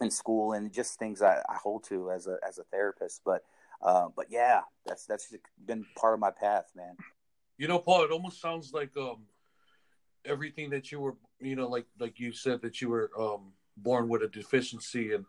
in 0.00 0.10
school 0.10 0.52
and 0.52 0.72
just 0.72 0.98
things 0.98 1.22
I, 1.22 1.42
I 1.48 1.56
hold 1.62 1.84
to 1.84 2.10
as 2.10 2.26
a 2.26 2.38
as 2.46 2.58
a 2.58 2.64
therapist. 2.64 3.22
But 3.24 3.44
uh, 3.82 4.08
but 4.14 4.26
yeah, 4.30 4.60
that's 4.84 5.06
that's 5.06 5.34
been 5.64 5.84
part 5.96 6.14
of 6.14 6.20
my 6.20 6.30
path, 6.30 6.70
man. 6.74 6.96
You 7.58 7.68
know, 7.68 7.78
Paul, 7.78 8.04
it 8.04 8.10
almost 8.10 8.40
sounds 8.40 8.72
like 8.72 8.96
um, 8.96 9.24
everything 10.24 10.70
that 10.70 10.92
you 10.92 11.00
were, 11.00 11.16
you 11.40 11.56
know, 11.56 11.68
like 11.68 11.86
like 11.98 12.18
you 12.18 12.32
said 12.32 12.62
that 12.62 12.80
you 12.80 12.88
were 12.88 13.10
um, 13.18 13.52
born 13.76 14.08
with 14.08 14.22
a 14.22 14.28
deficiency 14.28 15.12
and 15.14 15.24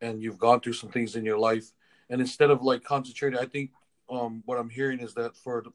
and 0.00 0.22
you've 0.22 0.38
gone 0.38 0.60
through 0.60 0.72
some 0.74 0.90
things 0.90 1.16
in 1.16 1.24
your 1.24 1.38
life, 1.38 1.72
and 2.10 2.20
instead 2.20 2.50
of 2.50 2.62
like 2.62 2.84
concentrating, 2.84 3.38
I 3.38 3.46
think 3.46 3.70
um, 4.10 4.42
what 4.44 4.58
I'm 4.58 4.68
hearing 4.68 5.00
is 5.00 5.14
that 5.14 5.36
for 5.36 5.62
the, 5.62 5.72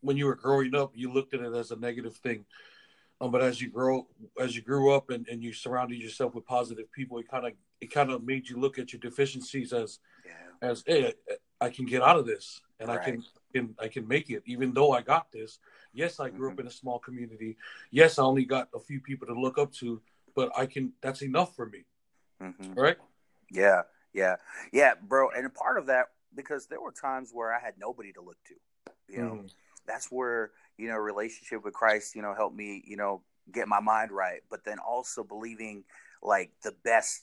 when 0.00 0.16
you 0.16 0.26
were 0.26 0.34
growing 0.34 0.74
up, 0.74 0.92
you 0.94 1.12
looked 1.12 1.34
at 1.34 1.40
it 1.40 1.54
as 1.54 1.70
a 1.70 1.76
negative 1.76 2.16
thing. 2.16 2.44
Um, 3.20 3.32
but 3.32 3.42
as 3.42 3.60
you 3.60 3.68
grow, 3.68 4.06
as 4.38 4.54
you 4.54 4.62
grew 4.62 4.92
up 4.92 5.10
and, 5.10 5.26
and 5.28 5.42
you 5.42 5.52
surrounded 5.52 6.00
yourself 6.00 6.34
with 6.34 6.46
positive 6.46 6.90
people, 6.92 7.18
it 7.18 7.28
kind 7.28 7.46
of 7.46 7.52
it 7.80 7.92
kind 7.92 8.10
of 8.10 8.24
made 8.24 8.48
you 8.48 8.58
look 8.58 8.78
at 8.78 8.92
your 8.92 9.00
deficiencies 9.00 9.72
as 9.72 9.98
yeah. 10.24 10.68
as 10.68 10.84
hey, 10.86 11.14
I 11.60 11.70
can 11.70 11.84
get 11.84 12.02
out 12.02 12.16
of 12.16 12.26
this 12.26 12.60
and 12.78 12.88
Right. 12.88 13.00
I 13.00 13.04
can, 13.04 13.24
can 13.52 13.74
I 13.80 13.88
can 13.88 14.06
make 14.06 14.30
it 14.30 14.42
even 14.46 14.72
though 14.72 14.92
I 14.92 15.02
got 15.02 15.32
this. 15.32 15.58
Yes, 15.92 16.20
I 16.20 16.28
grew 16.30 16.48
Mhm. 16.48 16.52
up 16.52 16.60
in 16.60 16.66
a 16.68 16.70
small 16.70 17.00
community. 17.00 17.56
Yes, 17.90 18.18
I 18.18 18.22
only 18.22 18.44
got 18.44 18.68
a 18.72 18.78
few 18.78 19.00
people 19.00 19.26
to 19.26 19.34
look 19.34 19.58
up 19.58 19.72
to, 19.74 20.00
but 20.36 20.56
I 20.56 20.66
can 20.66 20.92
that's 21.00 21.22
enough 21.22 21.56
for 21.56 21.66
me. 21.66 21.84
Mhm. 22.40 22.76
Right? 22.76 22.98
Yeah, 23.50 23.82
yeah, 24.12 24.36
yeah, 24.72 24.94
bro. 24.94 25.30
And 25.30 25.44
a 25.44 25.50
part 25.50 25.78
of 25.78 25.86
that 25.86 26.06
because 26.36 26.68
there 26.68 26.80
were 26.80 26.92
times 26.92 27.30
where 27.32 27.52
I 27.52 27.58
had 27.58 27.74
nobody 27.78 28.12
to 28.12 28.20
look 28.20 28.36
to. 28.46 28.54
You 29.08 29.18
know, 29.18 29.34
Mhm. 29.36 29.50
that's 29.86 30.12
where 30.12 30.52
you 30.78 30.88
know 30.88 30.96
relationship 30.96 31.64
with 31.64 31.74
Christ, 31.74 32.14
you 32.14 32.22
know, 32.22 32.34
helped 32.34 32.56
me, 32.56 32.82
you 32.86 32.96
know, 32.96 33.22
get 33.52 33.68
my 33.68 33.80
mind 33.80 34.12
right. 34.12 34.40
But 34.50 34.64
then 34.64 34.78
also 34.78 35.24
believing 35.24 35.84
like 36.22 36.52
the 36.62 36.74
best 36.84 37.22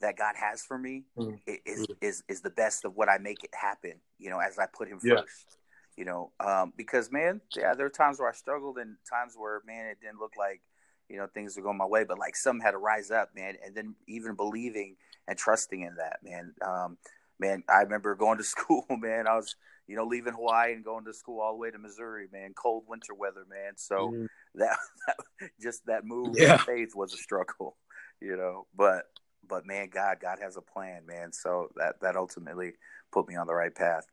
that 0.00 0.16
God 0.16 0.34
has 0.36 0.62
for 0.62 0.78
me 0.78 1.04
Mhm. 1.16 1.38
is 1.66 1.86
is 2.00 2.24
is 2.28 2.40
the 2.40 2.50
best 2.50 2.84
of 2.84 2.96
what 2.96 3.08
I 3.08 3.18
make 3.18 3.44
it 3.44 3.50
happen. 3.54 3.94
You 4.18 4.30
know, 4.30 4.38
as 4.38 4.58
I 4.58 4.66
put 4.66 4.88
Him 4.88 5.00
Yeah. 5.02 5.20
first. 5.20 5.58
You 5.96 6.04
know, 6.04 6.32
um, 6.40 6.72
because 6.76 7.12
man, 7.12 7.40
yeah, 7.56 7.74
there 7.74 7.86
are 7.86 7.90
times 7.90 8.18
where 8.18 8.28
I 8.28 8.32
struggled 8.32 8.78
and 8.78 8.96
times 9.08 9.34
where 9.36 9.62
man, 9.64 9.86
it 9.86 9.98
didn't 10.00 10.18
look 10.18 10.32
like 10.36 10.60
you 11.08 11.16
know 11.16 11.28
things 11.32 11.56
were 11.56 11.62
going 11.62 11.76
my 11.78 11.86
way, 11.86 12.02
but 12.04 12.18
like 12.18 12.34
some 12.34 12.58
had 12.58 12.72
to 12.72 12.78
rise 12.78 13.12
up, 13.12 13.30
man, 13.34 13.54
and 13.64 13.76
then 13.76 13.94
even 14.08 14.34
believing 14.34 14.96
and 15.28 15.38
trusting 15.38 15.82
in 15.82 15.94
that, 15.96 16.18
man. 16.22 16.52
Um, 16.66 16.98
man, 17.38 17.62
I 17.68 17.82
remember 17.82 18.14
going 18.14 18.38
to 18.38 18.44
school, 18.54 18.84
man. 18.90 19.26
I 19.26 19.36
was, 19.36 19.54
you 19.86 19.96
know, 19.96 20.04
leaving 20.04 20.32
Hawaii 20.32 20.72
and 20.72 20.84
going 20.84 21.04
to 21.04 21.12
school 21.12 21.40
all 21.40 21.52
the 21.52 21.58
way 21.58 21.70
to 21.70 21.78
Missouri, 21.78 22.28
man. 22.32 22.54
Cold 22.54 22.84
winter 22.88 23.14
weather, 23.14 23.44
man. 23.48 23.76
So 23.76 24.12
Mhm. 24.12 24.28
that, 24.54 24.78
that 25.06 25.50
just 25.60 25.86
that 25.86 26.04
move 26.04 26.36
Yeah. 26.38 26.54
of 26.54 26.62
faith 26.62 26.94
was 26.94 27.12
a 27.12 27.16
struggle, 27.18 27.76
you 28.20 28.36
know. 28.36 28.66
But 28.74 29.10
but 29.46 29.66
man, 29.66 29.88
God, 29.90 30.20
God 30.20 30.38
has 30.40 30.56
a 30.56 30.62
plan, 30.62 31.04
man. 31.06 31.32
So 31.32 31.68
that 31.76 32.00
that 32.00 32.16
ultimately 32.16 32.72
put 33.12 33.28
me 33.28 33.36
on 33.36 33.46
the 33.46 33.54
right 33.54 33.74
path. 33.74 34.06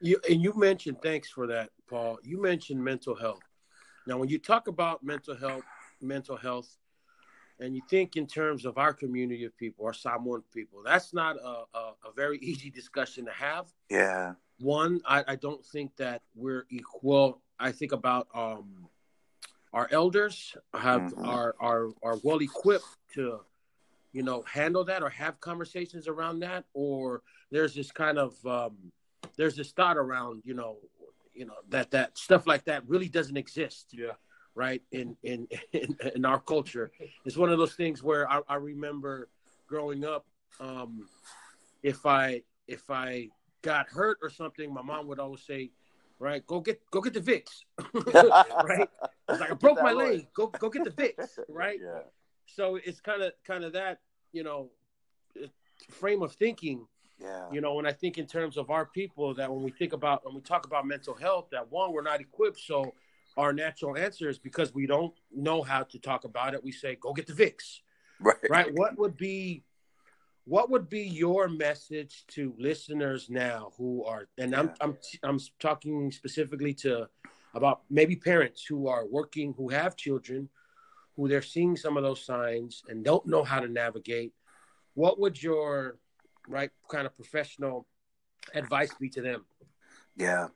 You 0.00 0.20
and 0.28 0.42
you 0.42 0.52
mentioned 0.54 1.00
thanks 1.02 1.30
for 1.30 1.46
that, 1.46 1.70
Paul. 1.88 2.18
You 2.22 2.40
mentioned 2.40 2.82
mental 2.82 3.14
health. 3.14 3.42
Now, 4.06 4.18
when 4.18 4.28
you 4.28 4.38
talk 4.38 4.68
about 4.68 5.02
mental 5.02 5.36
health, 5.36 5.64
mental 6.00 6.36
health, 6.36 6.76
and 7.58 7.74
you 7.74 7.82
think 7.88 8.16
in 8.16 8.26
terms 8.26 8.64
of 8.64 8.78
our 8.78 8.92
community 8.92 9.44
of 9.44 9.56
people, 9.56 9.86
our 9.86 9.92
Samoan 9.94 10.42
people, 10.52 10.82
that's 10.84 11.14
not 11.14 11.36
a, 11.36 11.64
a, 11.74 11.92
a 12.04 12.12
very 12.14 12.38
easy 12.42 12.70
discussion 12.70 13.24
to 13.24 13.32
have. 13.32 13.66
Yeah. 13.90 14.34
One, 14.58 15.00
I, 15.06 15.24
I 15.28 15.36
don't 15.36 15.64
think 15.64 15.96
that 15.96 16.22
we're 16.34 16.66
equal. 16.70 17.40
I 17.58 17.72
think 17.72 17.92
about 17.92 18.28
um, 18.34 18.88
our 19.72 19.88
elders 19.90 20.56
have 20.74 21.02
Mhm. 21.02 21.26
are 21.26 21.54
are 21.60 21.90
are 22.02 22.18
well 22.22 22.38
equipped 22.40 22.86
to, 23.14 23.40
you 24.12 24.22
know, 24.22 24.42
handle 24.42 24.84
that 24.84 25.02
or 25.02 25.10
have 25.10 25.40
conversations 25.40 26.08
around 26.08 26.40
that. 26.40 26.64
Or 26.72 27.22
there's 27.50 27.74
this 27.74 27.92
kind 27.92 28.18
of 28.18 28.44
um, 28.46 28.92
there's 29.36 29.56
this 29.56 29.72
thought 29.72 29.96
around, 29.98 30.42
you 30.44 30.54
know, 30.54 30.78
you 31.34 31.44
know 31.44 31.54
that 31.68 31.90
that 31.90 32.16
stuff 32.16 32.46
like 32.46 32.64
that 32.64 32.88
really 32.88 33.08
doesn't 33.08 33.36
exist 33.36 33.88
Yeah. 33.92 34.12
right 34.54 34.82
in 34.90 35.16
in 35.22 35.46
in, 35.72 35.94
in 36.14 36.24
our 36.24 36.40
culture 36.40 36.90
it's 37.26 37.36
one 37.36 37.50
of 37.52 37.58
those 37.58 37.74
things 37.74 38.02
where 38.02 38.26
i, 38.30 38.40
I 38.48 38.54
remember 38.54 39.28
growing 39.66 40.02
up 40.02 40.24
um 40.60 41.06
if 41.82 42.06
i 42.06 42.42
if 42.66 42.88
i 42.88 43.28
got 43.66 43.88
hurt 43.88 44.18
or 44.22 44.30
something 44.30 44.72
my 44.72 44.82
mom 44.82 45.06
would 45.08 45.18
always 45.18 45.42
say 45.42 45.70
right 46.20 46.46
go 46.46 46.60
get 46.60 46.80
go 46.92 47.00
get 47.00 47.12
the 47.12 47.20
vicks 47.20 47.64
right 48.64 48.88
it's 49.28 49.40
like 49.40 49.50
i 49.50 49.54
broke 49.54 49.82
my 49.82 49.92
way. 49.94 50.10
leg 50.12 50.26
go 50.34 50.46
go 50.46 50.68
get 50.70 50.84
the 50.84 50.90
vicks 50.90 51.38
right 51.48 51.80
Yeah. 51.82 52.00
so 52.46 52.76
it's 52.76 53.00
kind 53.00 53.22
of 53.22 53.32
kind 53.44 53.64
of 53.64 53.72
that 53.74 53.98
you 54.32 54.42
know 54.44 54.70
frame 55.90 56.22
of 56.22 56.32
thinking 56.32 56.86
Yeah. 57.20 57.50
you 57.52 57.60
know 57.60 57.74
when 57.74 57.86
i 57.86 57.92
think 57.92 58.18
in 58.18 58.26
terms 58.26 58.56
of 58.56 58.70
our 58.70 58.86
people 58.86 59.34
that 59.34 59.52
when 59.52 59.62
we 59.62 59.70
think 59.72 59.92
about 59.92 60.24
when 60.24 60.34
we 60.34 60.40
talk 60.40 60.64
about 60.66 60.86
mental 60.86 61.14
health 61.14 61.46
that 61.50 61.70
one 61.70 61.92
we're 61.92 62.02
not 62.12 62.20
equipped 62.20 62.60
so 62.60 62.92
our 63.36 63.52
natural 63.52 63.96
answer 63.98 64.28
is 64.30 64.38
because 64.38 64.72
we 64.74 64.86
don't 64.86 65.12
know 65.34 65.60
how 65.62 65.82
to 65.82 65.98
talk 65.98 66.24
about 66.24 66.54
it 66.54 66.62
we 66.64 66.72
say 66.72 66.96
go 67.00 67.12
get 67.12 67.26
the 67.26 67.32
vicks 67.44 67.80
Right. 68.18 68.36
right 68.48 68.72
what 68.74 68.96
would 68.98 69.16
be 69.16 69.62
what 70.46 70.70
would 70.70 70.88
be 70.88 71.02
your 71.02 71.48
message 71.48 72.24
to 72.28 72.54
listeners 72.56 73.28
now 73.28 73.72
who 73.76 74.04
are 74.04 74.28
and 74.38 74.54
i'm 74.54 74.70
i'm 74.80 74.96
i'm 75.22 75.40
talking 75.58 76.10
specifically 76.10 76.72
to 76.72 77.06
about 77.54 77.82
maybe 77.90 78.14
parents 78.14 78.64
who 78.64 78.88
are 78.88 79.06
working 79.06 79.52
who 79.56 79.68
have 79.68 79.96
children 79.96 80.48
who 81.16 81.28
they're 81.28 81.42
seeing 81.42 81.76
some 81.76 81.96
of 81.96 82.02
those 82.02 82.24
signs 82.24 82.82
and 82.88 83.04
don't 83.04 83.26
know 83.26 83.42
how 83.42 83.60
to 83.60 83.68
navigate 83.68 84.32
what 84.94 85.18
would 85.18 85.42
your 85.42 85.98
right 86.48 86.70
kind 86.88 87.06
of 87.06 87.14
professional 87.14 87.86
advice 88.54 88.94
be 89.00 89.08
to 89.08 89.20
them 89.20 89.44
Yeah, 90.16 90.48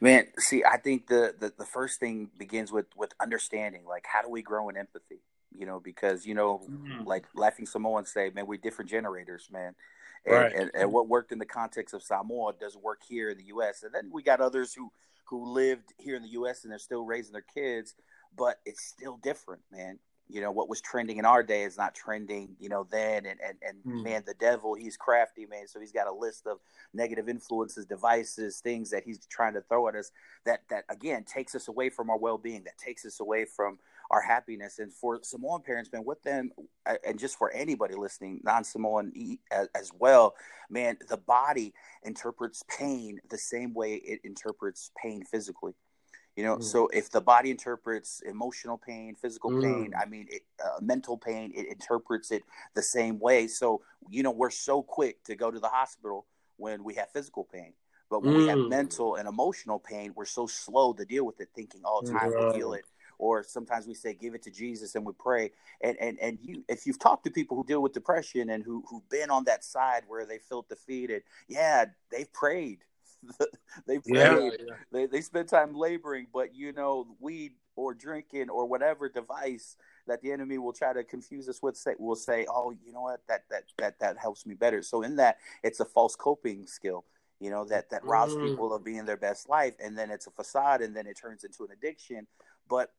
man. 0.00 0.26
See, 0.38 0.62
I 0.64 0.76
think 0.76 1.08
the, 1.08 1.34
the 1.38 1.52
the 1.58 1.66
first 1.66 1.98
thing 1.98 2.30
begins 2.38 2.70
with 2.70 2.86
with 2.96 3.12
understanding. 3.20 3.82
Like, 3.84 4.04
how 4.06 4.22
do 4.22 4.30
we 4.30 4.42
grow 4.42 4.68
in 4.68 4.76
empathy? 4.76 5.22
You 5.56 5.66
know, 5.66 5.80
because 5.80 6.26
you 6.26 6.34
know, 6.34 6.62
Mhm. 6.68 7.06
like 7.06 7.26
laughing 7.34 7.66
Samoans 7.66 8.10
say, 8.10 8.30
man, 8.30 8.46
we're 8.46 8.58
different 8.60 8.90
generators, 8.90 9.48
man. 9.50 9.74
And, 10.24 10.34
Right. 10.34 10.54
and, 10.54 10.70
and 10.74 10.92
what 10.92 11.08
worked 11.08 11.32
in 11.32 11.38
the 11.38 11.46
context 11.46 11.94
of 11.94 12.02
Samoa 12.02 12.52
doesn't 12.54 12.82
work 12.82 13.02
here 13.02 13.28
in 13.30 13.38
the 13.38 13.44
U.S. 13.44 13.82
And 13.82 13.92
then 13.92 14.10
we 14.12 14.22
got 14.22 14.40
others 14.40 14.72
who 14.74 14.92
who 15.24 15.44
lived 15.52 15.94
here 15.98 16.14
in 16.16 16.22
the 16.22 16.28
U.S. 16.30 16.62
and 16.62 16.70
they're 16.70 16.78
still 16.78 17.04
raising 17.04 17.32
their 17.32 17.40
kids, 17.42 17.94
but 18.36 18.60
it's 18.66 18.84
still 18.84 19.16
different, 19.16 19.62
man. 19.70 19.98
You 20.28 20.40
know 20.40 20.50
what 20.52 20.68
was 20.68 20.80
trending 20.80 21.18
in 21.18 21.24
our 21.24 21.42
day 21.42 21.64
is 21.64 21.76
not 21.76 21.94
trending, 21.94 22.56
you 22.58 22.68
know, 22.68 22.86
then. 22.90 23.26
And 23.26 23.40
and, 23.40 23.58
and 23.66 23.76
Hmm. 23.84 24.02
man, 24.02 24.22
the 24.26 24.34
devil, 24.34 24.74
he's 24.74 24.96
crafty, 24.96 25.44
man. 25.46 25.66
So 25.66 25.80
he's 25.80 25.92
got 25.92 26.06
a 26.06 26.12
list 26.12 26.46
of 26.46 26.58
negative 26.94 27.28
influences, 27.28 27.84
devices, 27.84 28.60
things 28.60 28.90
that 28.90 29.02
he's 29.04 29.26
trying 29.26 29.54
to 29.54 29.60
throw 29.62 29.88
at 29.88 29.96
us 29.96 30.12
that 30.44 30.62
that 30.70 30.84
again 30.88 31.24
takes 31.24 31.54
us 31.54 31.68
away 31.68 31.90
from 31.90 32.10
our 32.10 32.18
well-being, 32.18 32.64
that 32.64 32.78
takes 32.78 33.04
us 33.04 33.20
away 33.20 33.44
from 33.44 33.78
our 34.12 34.20
happiness. 34.20 34.78
And 34.78 34.92
for 34.92 35.18
Samoan 35.22 35.62
parents, 35.62 35.90
man, 35.92 36.04
with 36.04 36.22
them, 36.22 36.50
and 36.86 37.18
just 37.18 37.36
for 37.38 37.50
anybody 37.50 37.94
listening, 37.94 38.40
non-Samoan 38.44 39.12
e- 39.14 39.38
as, 39.50 39.90
well, 39.98 40.34
man, 40.70 40.98
the 41.08 41.16
body 41.16 41.72
interprets 42.04 42.62
pain 42.68 43.20
the 43.30 43.38
same 43.38 43.72
way 43.74 43.94
it 43.94 44.20
interprets 44.22 44.90
pain 45.02 45.24
physically. 45.24 45.72
You 46.36 46.44
know, 46.44 46.56
Mm. 46.56 46.62
so 46.62 46.88
if 46.88 47.10
the 47.10 47.20
body 47.20 47.50
interprets 47.50 48.22
emotional 48.24 48.78
pain, 48.78 49.14
physical 49.14 49.50
Mm. 49.50 49.62
pain, 49.62 49.92
I 50.00 50.06
mean, 50.06 50.26
it, 50.30 50.42
uh, 50.64 50.78
mental 50.80 51.18
pain, 51.18 51.52
it 51.54 51.66
interprets 51.66 52.30
it 52.30 52.42
the 52.74 52.82
same 52.82 53.18
way. 53.18 53.48
So, 53.48 53.82
you 54.10 54.22
know, 54.22 54.30
we're 54.30 54.50
so 54.50 54.82
quick 54.82 55.24
to 55.24 55.34
go 55.34 55.50
to 55.50 55.58
the 55.58 55.68
hospital 55.68 56.26
when 56.56 56.84
we 56.84 56.94
have 56.94 57.10
physical 57.10 57.44
pain. 57.44 57.74
But 58.10 58.22
when 58.22 58.34
we 58.34 58.44
have 58.46 58.58
Mm. 58.58 58.68
mental 58.68 59.16
and 59.16 59.26
emotional 59.26 59.78
pain, 59.78 60.12
we're 60.14 60.26
so 60.26 60.46
slow 60.46 60.92
to 60.94 61.04
deal 61.04 61.24
with 61.24 61.40
it, 61.40 61.48
thinking, 61.54 61.82
"Oh, 61.84 62.02
time 62.02 62.30
will 62.34 62.52
heal 62.54 62.72
it." 62.74 62.84
Or 63.22 63.44
sometimes 63.44 63.86
we 63.86 63.94
say, 63.94 64.14
"Give 64.14 64.34
it 64.34 64.42
to 64.42 64.50
Jesus," 64.50 64.96
and 64.96 65.06
we 65.06 65.12
pray. 65.12 65.52
And 65.80 65.96
and 66.00 66.18
and 66.20 66.38
you, 66.42 66.64
if 66.68 66.88
you've 66.88 66.98
talked 66.98 67.22
to 67.24 67.30
people 67.30 67.56
who 67.56 67.64
deal 67.64 67.80
with 67.80 67.92
depression 67.92 68.50
and 68.50 68.64
who 68.64 68.82
who've 68.90 69.08
been 69.08 69.30
on 69.30 69.44
that 69.44 69.62
side 69.62 70.02
where 70.08 70.26
they 70.26 70.38
felt 70.38 70.68
defeated, 70.68 71.22
yeah, 71.46 71.84
they've 72.10 72.32
prayed. 72.32 72.80
they 73.86 74.00
yeah, 74.04 74.34
prayed. 74.34 74.54
They 74.90 75.06
they 75.06 75.20
spend 75.20 75.48
time 75.48 75.72
laboring, 75.72 76.26
but 76.34 76.52
you 76.52 76.72
know, 76.72 77.16
weed 77.20 77.52
or 77.76 77.94
drinking 77.94 78.50
or 78.50 78.66
whatever 78.66 79.08
device 79.08 79.76
that 80.08 80.20
the 80.20 80.32
enemy 80.32 80.58
will 80.58 80.72
try 80.72 80.92
to 80.92 81.04
confuse 81.04 81.48
us 81.48 81.62
with 81.62 81.76
say 81.76 81.94
will 82.00 82.16
say, 82.16 82.44
Oh, 82.50 82.72
you 82.72 82.92
know 82.92 83.02
what, 83.02 83.20
that 83.28 83.44
that 83.50 83.64
that 83.78 84.00
that 84.00 84.18
helps 84.18 84.46
me 84.46 84.54
better. 84.56 84.82
So 84.82 85.02
in 85.02 85.14
that 85.16 85.36
it's 85.62 85.78
a 85.78 85.84
false 85.84 86.16
coping 86.16 86.66
skill, 86.66 87.04
you 87.38 87.50
know, 87.50 87.64
that 87.66 87.90
that 87.90 88.04
robs 88.04 88.34
Mm. 88.34 88.40
people 88.42 88.72
of 88.74 88.82
being 88.84 89.04
their 89.04 89.16
best 89.16 89.48
life 89.48 89.74
and 89.78 89.96
then 89.96 90.10
it's 90.10 90.26
a 90.26 90.32
facade 90.32 90.82
and 90.82 90.96
then 90.96 91.06
it 91.06 91.16
turns 91.16 91.44
into 91.44 91.62
an 91.62 91.70
addiction. 91.72 92.26
But 92.68 92.90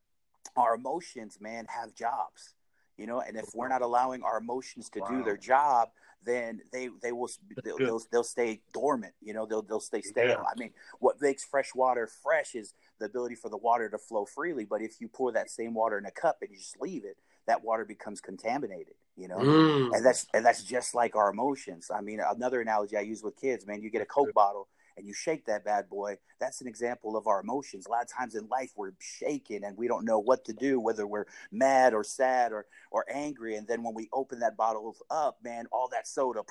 our 0.56 0.74
emotions, 0.74 1.38
man, 1.40 1.66
have 1.68 1.94
jobs. 1.94 2.54
You 2.96 3.06
know, 3.06 3.20
and 3.20 3.36
if 3.36 3.46
we're 3.54 3.68
not 3.68 3.82
allowing 3.82 4.22
our 4.22 4.38
emotions 4.38 4.88
to 4.90 5.02
do 5.08 5.24
their 5.24 5.36
job, 5.36 5.88
then 6.24 6.60
they 6.72 6.88
they 7.02 7.10
will 7.10 7.28
they'll, 7.64 7.76
they'll, 7.76 8.00
they'll 8.12 8.24
stay 8.24 8.60
dormant. 8.72 9.14
You 9.20 9.34
know, 9.34 9.46
they'll 9.46 9.62
they'll 9.62 9.80
stay 9.80 10.00
stale. 10.00 10.28
Yeah. 10.28 10.36
I 10.42 10.56
mean, 10.56 10.70
what 11.00 11.20
makes 11.20 11.44
fresh 11.44 11.74
water 11.74 12.08
fresh 12.22 12.54
is 12.54 12.72
the 13.00 13.06
ability 13.06 13.34
for 13.34 13.48
the 13.48 13.56
water 13.56 13.88
to 13.88 13.98
flow 13.98 14.24
freely. 14.24 14.64
But 14.64 14.80
if 14.80 15.00
you 15.00 15.08
pour 15.08 15.32
that 15.32 15.50
same 15.50 15.74
water 15.74 15.98
in 15.98 16.06
a 16.06 16.12
cup 16.12 16.38
and 16.40 16.50
you 16.52 16.56
just 16.56 16.80
leave 16.80 17.04
it, 17.04 17.16
that 17.46 17.64
water 17.64 17.84
becomes 17.84 18.20
contaminated. 18.20 18.94
You 19.16 19.28
know, 19.28 19.38
Mm. 19.38 19.90
and 19.96 20.04
that's 20.06 20.26
and 20.32 20.46
that's 20.46 20.62
just 20.62 20.94
like 20.94 21.16
our 21.16 21.30
emotions. 21.30 21.90
I 21.92 22.00
mean, 22.00 22.20
another 22.20 22.60
analogy 22.60 22.96
I 22.96 23.00
use 23.00 23.24
with 23.24 23.36
kids, 23.36 23.66
man, 23.66 23.82
you 23.82 23.90
get 23.90 24.02
a 24.02 24.06
Coke 24.06 24.32
bottle 24.34 24.68
and 24.96 25.06
you 25.06 25.12
shake 25.14 25.46
that 25.46 25.64
bad 25.64 25.88
boy. 25.88 26.16
That's 26.40 26.60
an 26.60 26.68
example 26.68 27.16
of 27.16 27.26
our 27.26 27.40
emotions. 27.40 27.86
A 27.86 27.90
lot 27.90 28.02
of 28.02 28.08
times 28.10 28.34
in 28.34 28.48
life 28.48 28.72
we're 28.76 28.92
shaking 29.00 29.64
and 29.64 29.76
we 29.76 29.88
don't 29.88 30.04
know 30.04 30.18
what 30.18 30.44
to 30.46 30.52
do, 30.52 30.80
whether 30.80 31.06
we're 31.06 31.26
mad 31.50 31.94
or 31.94 32.04
sad 32.04 32.52
or 32.52 32.66
or 32.90 33.04
angry. 33.12 33.56
And 33.56 33.66
then 33.66 33.82
when 33.82 33.94
we 33.94 34.08
open 34.12 34.40
that 34.40 34.56
bottle 34.56 34.96
up, 35.10 35.38
man, 35.42 35.66
all 35.72 35.88
that 35.92 36.06
soda 36.06 36.42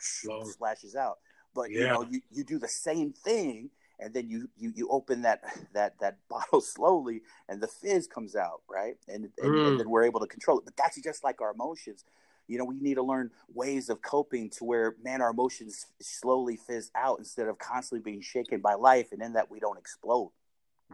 splashes 0.44 0.96
out. 0.96 1.20
But 1.56 1.72
you 1.72 1.88
know, 1.88 2.02
you, 2.10 2.22
you 2.32 2.44
do 2.44 2.60
the 2.60 2.68
same 2.68 3.14
thing 3.14 3.70
and 4.00 4.14
then 4.14 4.28
you, 4.30 4.50
you 4.58 4.72
you 4.76 4.89
open 4.89 5.22
that 5.22 5.41
that 5.74 6.00
that 6.00 6.18
bottle 6.30 6.62
slowly 6.62 7.22
and 7.48 7.62
the 7.62 7.68
fizz 7.68 8.08
comes 8.08 8.36
out, 8.36 8.62
right? 8.70 8.96
And 9.08 9.30
and, 9.38 9.56
Mm. 9.56 9.68
and 9.68 9.80
then 9.80 9.89
we're 9.89 10.04
able 10.04 10.20
to 10.20 10.28
control 10.28 10.58
it. 10.60 10.66
But 10.66 10.76
that's 10.78 11.00
just 11.02 11.24
like 11.24 11.41
our 11.41 11.52
emotions 11.52 12.04
you 12.48 12.58
know 12.58 12.66
we 12.66 12.76
need 12.80 12.96
to 12.96 13.04
learn 13.04 13.32
ways 13.54 13.89
of 13.89 14.02
coping 14.02 14.50
to 14.50 14.64
where 14.66 14.96
man 15.04 15.22
our 15.22 15.32
emotions 15.32 15.86
slowly 16.02 16.58
fizz 16.58 16.91
out 16.96 17.20
instead 17.20 17.48
of 17.48 17.58
constantly 17.58 18.04
being 18.04 18.22
shaken 18.22 18.60
by 18.62 18.74
life 18.74 19.12
and 19.12 19.22
in 19.22 19.34
that 19.34 19.50
we 19.50 19.60
don't 19.60 19.78
explode 19.78 20.32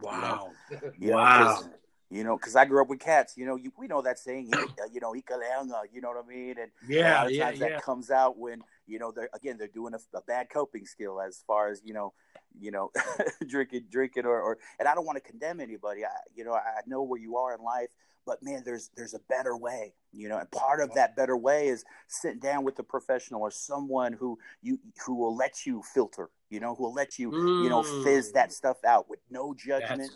Wow. 0.02 0.52
you 0.98 1.10
know, 1.10 1.16
Wow. 1.18 1.56
'cause- 1.56 1.70
you 2.12 2.24
know, 2.24 2.36
because 2.38 2.56
I 2.56 2.66
grew 2.66 2.82
up 2.82 2.88
with 2.88 3.00
cats. 3.00 3.38
You 3.38 3.46
know, 3.46 3.56
you, 3.56 3.72
we 3.78 3.88
know 3.88 4.02
that 4.02 4.18
saying. 4.18 4.52
uh, 4.82 4.86
You 4.92 5.00
know, 5.00 5.14
ikalenga. 5.14 5.84
You 5.92 6.02
know 6.02 6.08
what 6.10 6.26
I 6.26 6.28
mean? 6.28 6.58
And 6.58 6.72
a 6.82 6.92
Yeah, 6.92 7.14
lot 7.14 7.28
of 7.28 7.34
yeah, 7.34 7.46
times 7.46 7.60
yeah. 7.60 7.70
that 7.70 7.84
comes 7.84 8.10
out 8.10 8.36
when 8.36 8.64
you 8.88 8.98
know 8.98 9.12
they're 9.12 9.30
again 9.34 9.58
they're 9.60 9.68
doing 9.68 9.94
a, 9.94 10.00
a 10.18 10.22
bad 10.22 10.50
coping 10.50 10.88
skill 10.88 11.22
as 11.22 11.44
far 11.46 11.70
as 11.70 11.82
you 11.86 11.94
know, 11.94 12.14
you 12.60 12.72
know, 12.72 12.92
drinking, 13.48 13.86
drinking, 13.92 14.26
or, 14.26 14.42
or 14.42 14.58
and 14.80 14.88
I 14.88 14.96
don't 14.96 15.06
want 15.06 15.18
to 15.18 15.32
condemn 15.32 15.60
anybody. 15.60 16.04
I, 16.04 16.10
you 16.34 16.44
know, 16.44 16.54
I 16.54 16.82
know 16.88 17.04
where 17.04 17.20
you 17.20 17.38
are 17.38 17.54
in 17.54 17.62
life, 17.62 17.90
but 18.30 18.44
man, 18.44 18.62
there's 18.64 18.92
there's 18.96 19.16
a 19.16 19.20
better 19.28 19.58
way. 19.58 19.94
You 20.14 20.30
know, 20.30 20.38
and 20.38 20.50
part 20.52 20.82
of 20.82 20.94
that 20.94 21.16
better 21.16 21.36
way 21.36 21.68
is 21.68 21.84
sitting 22.08 22.40
down 22.40 22.64
with 22.64 22.78
a 22.80 22.84
professional 22.84 23.42
or 23.42 23.52
someone 23.52 24.14
who 24.14 24.38
you 24.62 24.80
who 25.06 25.16
will 25.16 25.36
let 25.36 25.66
you 25.66 25.82
filter. 25.94 26.30
You 26.52 26.60
know, 26.60 26.76
who 26.76 26.84
will 26.84 26.94
let 26.94 27.18
you 27.20 27.34
you 27.60 27.70
know 27.70 27.82
fizz 27.84 28.30
Mm. 28.30 28.34
that 28.34 28.54
stuff 28.54 28.78
out 28.86 29.10
with 29.10 29.20
no 29.32 29.54
judgment 29.56 30.12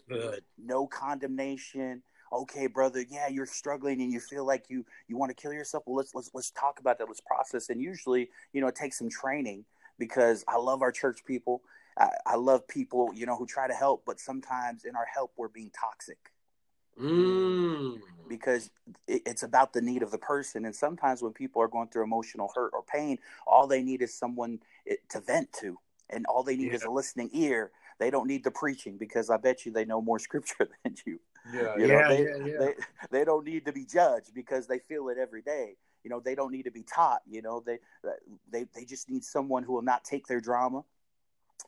no 0.58 0.88
condemnation 0.88 2.04
okay 2.32 2.68
brother 2.68 3.04
yeah 3.10 3.28
you're 3.28 3.46
struggling 3.46 4.02
and 4.02 4.12
you 4.12 4.20
feel 4.20 4.46
like 4.46 4.66
you 4.70 4.86
you 5.08 5.18
want 5.18 5.30
to 5.30 5.36
kill 5.40 5.54
yourself 5.54 5.84
well 5.86 5.96
let's 5.96 6.14
let's 6.16 6.32
let's 6.34 6.52
talk 6.52 6.80
about 6.80 6.98
that 6.98 7.08
let's 7.08 7.22
process 7.22 7.70
and 7.70 7.80
usually 7.82 8.30
you 8.54 8.62
know 8.62 8.68
it 8.68 8.76
takes 8.76 8.98
some 8.98 9.10
training 9.10 9.66
because 10.00 10.44
i 10.48 10.58
love 10.58 10.82
our 10.82 10.92
church 10.92 11.20
people 11.26 11.62
I, 11.98 12.10
I 12.26 12.36
love 12.36 12.68
people 12.68 13.12
you 13.14 13.26
know 13.28 13.36
who 13.36 13.46
try 13.46 13.68
to 13.68 13.74
help 13.74 14.04
but 14.06 14.20
sometimes 14.20 14.84
in 14.86 14.96
our 14.96 15.06
help 15.14 15.32
we're 15.38 15.48
being 15.50 15.72
toxic 15.80 16.18
Mm. 17.02 18.00
because 18.28 18.70
it's 19.08 19.44
about 19.44 19.74
the 19.74 19.82
need 19.82 20.04
of 20.04 20.12
the 20.12 20.18
person 20.18 20.66
and 20.66 20.76
sometimes 20.76 21.22
when 21.22 21.34
people 21.34 21.62
are 21.62 21.68
going 21.68 21.88
through 21.88 22.04
emotional 22.04 22.52
hurt 22.56 22.72
or 22.74 22.84
pain 22.84 23.18
all 23.48 23.68
they 23.68 23.82
need 23.82 24.02
is 24.02 24.14
someone 24.14 24.60
to 25.10 25.20
vent 25.20 25.52
to 25.54 25.78
and 26.10 26.26
all 26.28 26.44
they 26.44 26.56
need 26.56 26.74
is 26.74 26.84
a 26.84 26.90
listening 26.92 27.30
ear 27.34 27.72
they 28.00 28.10
don't 28.12 28.28
need 28.28 28.44
the 28.44 28.52
preaching 28.52 28.98
because 28.98 29.30
i 29.30 29.38
bet 29.38 29.66
you 29.66 29.72
they 29.72 29.86
know 29.86 30.02
more 30.02 30.20
scripture 30.28 30.70
than 30.84 30.96
you 31.06 31.20
Yeah, 31.52 31.76
you 31.78 31.88
yeah. 31.88 31.88
know, 31.88 32.02
Yeah, 32.02 32.08
they, 32.08 32.24
yeah, 32.24 32.38
yeah. 32.46 32.60
they 32.60 32.74
they 33.12 33.26
don't 33.26 33.46
need 33.46 33.66
to 33.66 33.74
be 33.74 33.86
judged 33.86 34.34
because 34.34 34.68
they 34.68 34.80
feel 34.80 35.10
it 35.10 35.18
every 35.18 35.42
day. 35.42 35.76
You 36.04 36.10
know, 36.10 36.20
they 36.20 36.36
don't 36.36 36.52
need 36.52 36.64
to 36.64 36.72
be 36.72 36.84
taught. 36.84 37.22
You 37.28 37.42
know, 37.42 37.62
they 37.66 37.80
they 38.52 38.66
they 38.74 38.86
just 38.86 39.10
need 39.10 39.24
someone 39.24 39.64
who 39.64 39.74
will 39.74 39.82
not 39.82 40.04
take 40.04 40.28
their 40.28 40.40
drama 40.40 40.84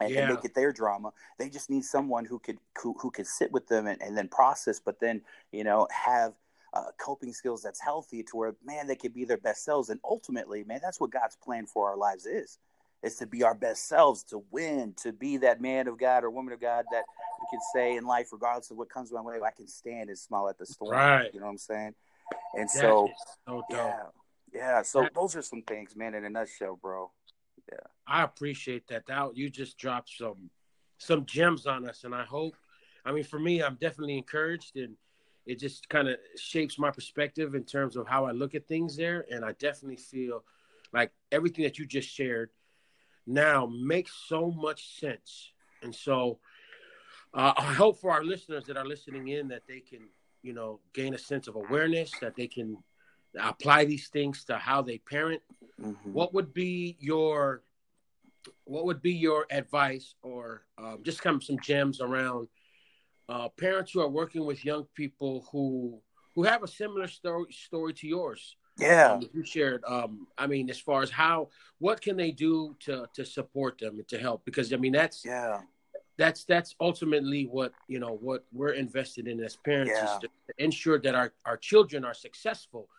and, 0.02 0.12
and 0.14 0.34
make 0.34 0.46
it 0.46 0.54
their 0.54 0.72
drama. 0.72 1.12
They 1.38 1.50
just 1.50 1.70
need 1.70 1.84
someone 1.84 2.26
who 2.26 2.40
could 2.40 2.58
who, 2.82 2.96
who 3.00 3.12
could 3.12 3.28
sit 3.28 3.52
with 3.52 3.68
them 3.68 3.88
and, 3.88 4.02
and 4.02 4.18
then 4.18 4.28
process, 4.28 4.80
but 4.80 5.00
then 5.00 5.22
you 5.52 5.64
know 5.64 5.88
have 5.92 6.34
uh, 6.74 6.92
coping 7.00 7.32
skills 7.32 7.62
that's 7.62 7.80
healthy 7.80 8.22
to 8.24 8.38
where 8.38 8.56
man 8.66 8.88
they 8.88 8.96
could 8.96 9.14
be 9.14 9.26
their 9.26 9.38
best 9.38 9.64
selves. 9.64 9.90
And 9.90 10.00
ultimately, 10.04 10.64
man, 10.64 10.80
that's 10.84 11.00
what 11.00 11.12
God's 11.12 11.36
plan 11.38 11.66
for 11.66 11.90
our 11.90 11.98
lives 11.98 12.26
is. 12.26 12.60
Is 13.04 13.18
to 13.18 13.28
be 13.28 13.44
our 13.44 13.54
best 13.54 13.88
selves, 13.88 14.24
to 14.24 14.44
win, 14.52 14.94
to 15.04 15.12
be 15.12 15.38
that 15.38 15.62
man 15.62 15.88
of 15.88 16.00
God 16.00 16.24
or 16.24 16.32
woman 16.32 16.54
of 16.54 16.60
God 16.60 16.86
that 16.92 17.04
we 17.40 17.46
can 17.52 17.60
say 17.74 17.98
in 17.98 18.06
life, 18.06 18.30
regardless 18.32 18.72
of 18.72 18.78
what 18.78 18.90
comes 18.90 19.12
my 19.12 19.22
way, 19.22 19.38
I 19.46 19.52
can 19.52 19.68
stand 19.68 20.10
and 20.10 20.18
smile 20.18 20.50
at 20.50 20.58
the 20.58 20.66
storm. 20.66 20.92
Right. 20.92 21.30
You 21.32 21.40
know 21.40 21.46
what 21.46 21.52
I'm 21.52 21.58
saying? 21.60 21.94
And 22.56 22.68
That 22.68 22.80
so, 22.80 23.10
so 23.48 23.64
yeah, 23.70 24.04
yeah. 24.54 24.82
So 24.82 25.08
those 25.14 25.36
are 25.36 25.42
some 25.44 25.62
things, 25.62 25.96
man, 25.96 26.16
in 26.16 26.26
a 26.26 26.30
nutshell, 26.30 26.80
bro. 26.82 27.05
I 28.08 28.24
appreciate 28.24 28.88
that. 28.88 29.06
That 29.08 29.36
you 29.36 29.50
just 29.50 29.78
dropped 29.78 30.10
some 30.10 30.50
some 30.98 31.26
gems 31.26 31.66
on 31.66 31.88
us, 31.88 32.04
and 32.04 32.16
I 32.16 32.24
hope. 32.24 32.56
I 33.06 33.12
mean, 33.12 33.24
for 33.24 33.40
me, 33.40 33.62
I'm 33.62 33.76
definitely 33.76 34.18
encouraged, 34.18 34.78
and 34.78 34.96
it 35.46 35.60
just 35.60 35.88
kind 35.90 36.08
of 36.08 36.18
shapes 36.38 36.80
my 36.80 36.90
perspective 36.90 37.54
in 37.54 37.64
terms 37.64 37.96
of 37.96 38.08
how 38.08 38.26
I 38.26 38.32
look 38.32 38.56
at 38.56 38.68
things 38.68 38.96
there. 38.96 39.26
And 39.30 39.46
I 39.46 39.52
definitely 39.54 39.98
feel 39.98 40.44
like 40.92 41.12
everything 41.32 41.64
that 41.66 41.78
you 41.78 41.86
just 41.86 42.10
shared 42.10 42.50
now 43.28 43.68
makes 43.68 44.12
so 44.28 44.50
much 44.50 44.98
sense. 45.00 45.52
And 45.84 45.94
so, 45.94 46.40
uh, 47.34 47.54
I 47.58 47.74
hope 47.74 48.00
for 48.00 48.12
our 48.12 48.24
listeners 48.24 48.66
that 48.66 48.78
are 48.78 48.86
listening 48.86 49.28
in 49.28 49.50
that 49.50 49.68
they 49.68 49.82
can, 49.82 50.08
you 50.42 50.54
know, 50.54 50.80
gain 50.94 51.14
a 51.14 51.18
sense 51.20 51.48
of 51.48 51.56
awareness, 51.56 52.12
that 52.22 52.36
they 52.36 52.48
can 52.48 52.78
apply 53.40 53.86
these 53.86 54.08
things 54.08 54.46
to 54.46 54.58
how 54.58 54.82
they 54.82 54.98
parent 54.98 55.42
Mhm. 55.80 56.14
what 56.14 56.34
would 56.34 56.54
be 56.54 56.96
your 57.00 57.64
what 58.66 58.86
would 58.86 59.02
be 59.02 59.14
your 59.14 59.46
advice 59.52 60.16
or 60.22 60.66
um, 60.78 61.00
just 61.04 61.22
kind 61.22 61.36
of 61.36 61.44
some 61.44 61.60
gems 61.60 62.02
around 62.02 62.48
uh, 63.30 63.50
parents 63.50 63.92
who 63.92 64.02
are 64.02 64.10
working 64.10 64.46
with 64.46 64.64
young 64.66 64.86
people 64.96 65.48
who 65.52 66.00
who 66.36 66.44
have 66.44 66.64
a 66.64 66.68
similar 66.68 67.08
story 67.08 67.52
story 67.52 67.94
to 67.94 68.08
yours? 68.08 68.56
Yeah, 68.78 69.14
um, 69.14 69.30
you 69.34 69.44
shared 69.46 69.84
um, 69.88 70.28
i 70.38 70.46
mean 70.48 70.70
as 70.70 70.80
far 70.80 71.02
as 71.02 71.10
how 71.10 71.48
what 71.80 72.02
can 72.02 72.18
they 72.18 72.32
do 72.32 72.76
to 72.82 73.08
to 73.14 73.24
support 73.26 73.78
them 73.78 73.96
and 74.00 74.08
to 74.10 74.18
help? 74.20 74.44
Because 74.46 74.74
i 74.74 74.76
mean 74.76 74.92
that's 74.92 75.24
yeah, 75.24 75.62
that's 76.18 76.44
that's 76.46 76.76
ultimately 76.80 77.44
what 77.46 77.72
you 77.88 78.00
know 78.00 78.18
what 78.22 78.46
we're 78.52 78.74
invested 78.74 79.28
in 79.28 79.40
as 79.42 79.56
parents 79.56 79.94
Yeah. 79.98 80.06
is 80.06 80.18
to 80.20 80.30
ensure 80.58 81.00
that 81.00 81.16
our, 81.16 81.34
our 81.46 81.58
children 81.58 82.04
are 82.06 82.14
successful. 82.14 82.90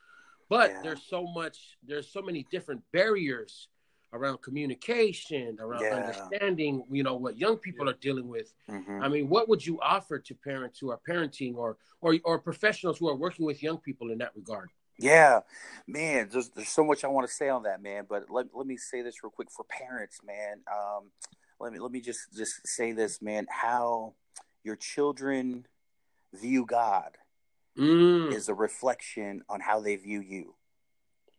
But 0.48 0.70
Yeah. 0.70 0.80
there's 0.82 1.02
so 1.02 1.26
much 1.26 1.76
there's 1.86 2.08
so 2.10 2.22
many 2.22 2.46
different 2.50 2.82
barriers 2.92 3.68
around 4.12 4.38
communication 4.42 5.56
around 5.60 5.82
Yeah. 5.82 5.96
understanding 5.96 6.84
you 6.90 7.02
know 7.02 7.16
what 7.16 7.36
young 7.36 7.56
people 7.56 7.88
are 7.88 7.94
dealing 7.94 8.28
with 8.28 8.52
Mhm. 8.68 9.02
i 9.02 9.08
mean 9.08 9.28
what 9.28 9.48
would 9.48 9.64
you 9.66 9.80
offer 9.80 10.18
to 10.18 10.34
parents 10.34 10.78
who 10.78 10.90
are 10.90 11.00
parenting 11.08 11.56
or 11.56 11.76
or 12.00 12.16
or 12.24 12.38
professionals 12.38 12.98
who 12.98 13.08
are 13.08 13.16
working 13.16 13.44
with 13.44 13.62
young 13.62 13.78
people 13.78 14.10
in 14.10 14.18
that 14.18 14.34
regard 14.36 14.70
yeah, 14.98 15.40
man. 15.86 16.30
There's 16.32 16.48
there's 16.48 16.70
so 16.70 16.82
much 16.82 17.04
I 17.04 17.08
want 17.08 17.28
to 17.28 17.34
say 17.34 17.50
on 17.50 17.64
that, 17.64 17.82
man. 17.82 18.06
But 18.08 18.30
let 18.30 18.46
let 18.54 18.66
me 18.66 18.78
say 18.78 19.02
this 19.02 19.22
real 19.22 19.30
quick 19.30 19.50
for 19.50 19.62
parents, 19.64 20.20
man. 20.24 20.62
Um, 20.72 21.10
let 21.60 21.70
me 21.70 21.78
let 21.78 21.92
me 21.92 22.00
just 22.00 22.32
just 22.34 22.66
say 22.66 22.92
this, 22.92 23.20
man. 23.20 23.46
How 23.50 24.14
your 24.64 24.74
children 24.76 25.66
view 26.32 26.64
God 26.64 27.18
Mm. 27.76 28.32
is 28.32 28.48
a 28.48 28.54
reflection 28.54 29.42
on 29.50 29.60
how 29.60 29.80
they 29.80 29.96
view 29.96 30.22
you. 30.22 30.54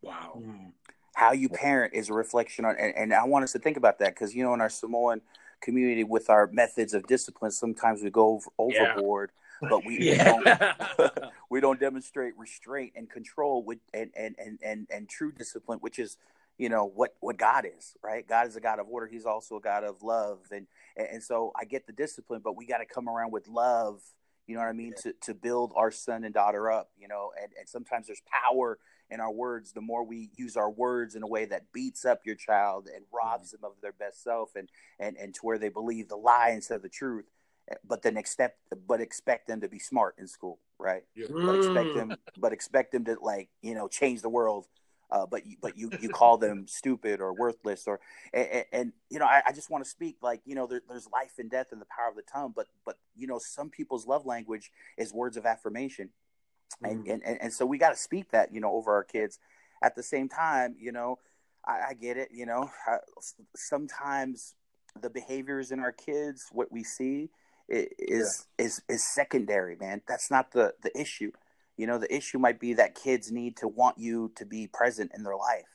wow 0.03 0.33
Mm. 0.37 0.73
How 1.17 1.31
you 1.31 1.49
parent 1.49 1.95
is 1.95 2.09
a 2.09 2.13
reflection 2.13 2.63
on 2.63 2.75
and, 2.79 2.93
and 2.95 3.11
i 3.13 3.23
want 3.23 3.43
us 3.43 3.51
to 3.51 3.59
think 3.59 3.75
about 3.75 3.97
that 3.97 4.13
because 4.13 4.35
you 4.35 4.43
know 4.43 4.53
in 4.53 4.61
our 4.61 4.69
samoan 4.69 5.19
community 5.61 6.03
with 6.03 6.29
our 6.29 6.47
methods 6.53 6.93
of 6.93 7.07
discipline 7.07 7.49
sometimes 7.49 8.03
we 8.03 8.09
go 8.11 8.39
over, 8.59 8.73
Yeah. 8.75 8.91
overboard 8.91 9.31
but 9.67 9.83
we, 9.83 9.97
we 9.97 10.11
yeah. 10.15 10.23
don't 10.23 11.11
we 11.49 11.59
don't 11.59 11.79
demonstrate 11.79 12.37
restraint 12.37 12.93
and 12.95 13.09
control 13.09 13.63
with 13.63 13.79
and 13.95 14.11
and, 14.15 14.35
and 14.37 14.59
and 14.61 14.87
and 14.91 15.09
true 15.09 15.31
discipline 15.31 15.79
which 15.79 15.97
is 15.97 16.17
you 16.59 16.69
know 16.69 16.85
what 16.85 17.15
what 17.19 17.37
god 17.37 17.65
is 17.65 17.95
right? 18.03 18.27
God 18.27 18.45
is 18.47 18.55
a 18.55 18.61
god 18.61 18.79
of 18.79 18.87
order. 18.87 19.07
He's 19.07 19.25
also 19.25 19.57
a 19.57 19.61
god 19.61 19.83
of 19.83 20.03
love 20.03 20.39
and 20.51 20.67
and, 20.95 21.07
and 21.13 21.23
so 21.23 21.51
i 21.59 21.65
get 21.65 21.87
the 21.87 21.93
discipline 21.93 22.41
but 22.43 22.55
we 22.55 22.67
got 22.67 22.77
to 22.77 22.85
come 22.85 23.09
around 23.09 23.31
with 23.31 23.47
love 23.47 24.01
you 24.45 24.53
know 24.53 24.61
what 24.61 24.69
i 24.69 24.73
mean 24.73 24.93
to 25.01 25.13
to 25.21 25.33
build 25.33 25.73
our 25.75 25.89
son 25.89 26.23
and 26.23 26.33
daughter 26.35 26.71
up 26.71 26.91
you 26.99 27.07
know 27.07 27.31
and 27.41 27.51
and 27.59 27.67
sometimes 27.67 28.05
there's 28.05 28.21
power 28.45 28.77
in 29.09 29.19
our 29.19 29.31
words 29.31 29.73
the 29.73 29.81
more 29.81 30.03
we 30.03 30.29
use 30.35 30.57
our 30.57 30.69
words 30.69 31.15
in 31.15 31.23
a 31.23 31.27
way 31.27 31.45
that 31.45 31.71
beats 31.73 32.05
up 32.05 32.21
your 32.25 32.35
child 32.35 32.87
and 32.93 33.05
robs 33.13 33.51
them 33.51 33.61
of 33.63 33.73
their 33.81 33.93
best 33.93 34.23
self 34.23 34.55
and 34.55 34.69
and 34.99 35.17
and 35.17 35.33
to 35.33 35.41
where 35.41 35.57
they 35.57 35.69
believe 35.69 36.07
the 36.09 36.15
lie 36.17 36.51
instead 36.53 36.75
of 36.75 36.81
the 36.83 36.89
truth 36.89 37.25
but 37.85 38.01
then 38.01 38.17
expect 38.17 38.57
but 38.87 39.01
expect 39.01 39.47
them 39.47 39.61
to 39.61 39.67
be 39.67 39.79
smart 39.79 40.15
in 40.17 40.27
school 40.27 40.59
right? 40.79 41.03
But 41.45 41.55
expect 41.55 41.93
Mm. 41.93 41.93
them 41.93 42.17
but 42.37 42.53
expect 42.53 42.91
them 42.91 43.05
to 43.05 43.17
like 43.21 43.49
you 43.61 43.73
know 43.75 43.87
change 43.87 44.21
the 44.21 44.29
world 44.29 44.67
uh, 45.11 45.25
but 45.25 45.45
you 45.45 45.57
but 45.61 45.77
you 45.77 45.91
you 45.99 46.09
call 46.09 46.37
them 46.37 46.65
stupid 46.67 47.21
or 47.21 47.33
worthless 47.33 47.87
or 47.87 47.99
and, 48.33 48.65
and 48.71 48.93
you 49.09 49.19
know 49.19 49.25
I, 49.25 49.41
I 49.47 49.51
just 49.53 49.69
want 49.69 49.83
to 49.83 49.89
speak 49.89 50.17
like 50.21 50.41
you 50.45 50.55
know 50.55 50.67
there, 50.67 50.81
there's 50.87 51.07
life 51.11 51.33
and 51.39 51.49
death 51.49 51.67
in 51.71 51.79
the 51.79 51.85
power 51.85 52.09
of 52.09 52.15
the 52.15 52.23
tongue 52.23 52.53
but 52.55 52.67
but 52.85 52.97
you 53.15 53.27
know 53.27 53.39
some 53.39 53.69
people's 53.69 54.05
love 54.05 54.25
language 54.25 54.71
is 54.97 55.13
words 55.13 55.37
of 55.37 55.45
affirmation 55.45 56.09
and, 56.83 57.05
and 57.07 57.23
and 57.23 57.37
and 57.41 57.53
so 57.53 57.65
we 57.65 57.77
got 57.77 57.91
to 57.91 57.97
speak 57.97 58.31
that 58.31 58.53
you 58.53 58.59
know 58.59 58.71
over 58.71 58.93
our 58.93 59.03
kids. 59.03 59.39
At 59.83 59.95
the 59.95 60.03
same 60.03 60.27
time 60.27 60.75
you 60.79 60.91
know 60.91 61.19
i, 61.67 61.89
I 61.89 61.93
get 61.93 62.17
it 62.17 62.29
you 62.31 62.47
know 62.47 62.71
I, 62.87 62.97
sometimes 63.55 64.55
the 64.99 65.09
behaviors 65.09 65.71
in 65.71 65.79
our 65.79 65.91
kids 65.91 66.47
what 66.51 66.71
we 66.71 66.83
see 66.83 67.29
is 67.69 68.47
is 68.57 68.81
is 68.89 69.03
secondary 69.07 69.75
man. 69.75 70.01
That's 70.07 70.31
not 70.31 70.51
the 70.51 70.73
the 70.81 70.97
issue. 70.99 71.31
You 71.77 71.87
know 71.87 71.97
the 71.97 72.13
issue 72.13 72.39
might 72.39 72.59
be 72.59 72.73
that 72.73 72.95
kids 72.95 73.31
need 73.31 73.57
to 73.57 73.67
want 73.67 73.97
you 73.97 74.31
to 74.35 74.45
be 74.45 74.67
present 74.67 75.11
in 75.15 75.23
their 75.23 75.35
life. 75.35 75.65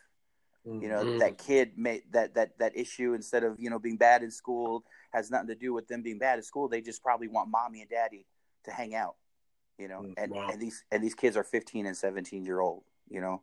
You 0.80 0.88
know 0.88 1.04
Mhm. 1.04 1.18
that 1.18 1.38
kid 1.38 1.78
may 1.78 2.02
that 2.10 2.34
that 2.34 2.58
that 2.58 2.76
issue 2.76 3.14
instead 3.14 3.44
of 3.44 3.60
you 3.60 3.70
know 3.70 3.78
being 3.78 3.98
bad 3.98 4.22
in 4.22 4.30
school 4.30 4.84
has 5.12 5.30
nothing 5.30 5.48
to 5.48 5.54
do 5.54 5.72
with 5.74 5.86
them 5.88 6.02
being 6.02 6.18
bad 6.18 6.38
at 6.38 6.44
school. 6.44 6.68
They 6.68 6.80
just 6.80 7.02
probably 7.02 7.28
want 7.28 7.50
mommy 7.50 7.82
and 7.82 7.90
daddy 7.90 8.26
to 8.64 8.70
hang 8.70 8.94
out 8.94 9.16
you 9.78 9.88
know 9.88 10.02
Mm, 10.02 10.14
and 10.16 10.32
wow. 10.32 10.48
and 10.52 10.60
these 10.60 10.84
and 10.90 11.02
these 11.02 11.14
kids 11.14 11.36
are 11.36 11.44
15 11.44 11.86
and 11.86 11.96
17 11.96 12.44
year 12.44 12.60
old 12.60 12.82
you 13.08 13.20
know 13.20 13.42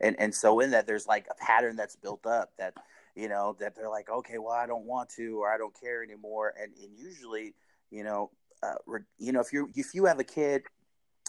and 0.00 0.16
and 0.18 0.34
so 0.34 0.60
in 0.60 0.70
that 0.70 0.86
there's 0.86 1.06
like 1.06 1.26
a 1.30 1.34
pattern 1.34 1.76
that's 1.76 1.96
built 1.96 2.26
up 2.26 2.50
that 2.58 2.74
you 3.14 3.28
know 3.28 3.56
that 3.60 3.74
they're 3.76 3.90
like 3.90 4.08
okay 4.10 4.38
well 4.38 4.52
i 4.52 4.66
don't 4.66 4.84
want 4.84 5.08
to 5.08 5.40
or 5.42 5.52
i 5.52 5.58
don't 5.58 5.78
care 5.78 6.02
anymore 6.02 6.52
and 6.60 6.72
and 6.82 6.96
usually 6.98 7.54
you 7.90 8.02
know 8.04 8.30
uh, 8.62 8.74
you 9.18 9.32
know 9.32 9.40
if 9.40 9.52
you 9.52 9.70
if 9.74 9.94
you 9.94 10.04
have 10.04 10.18
a 10.18 10.24
kid 10.24 10.62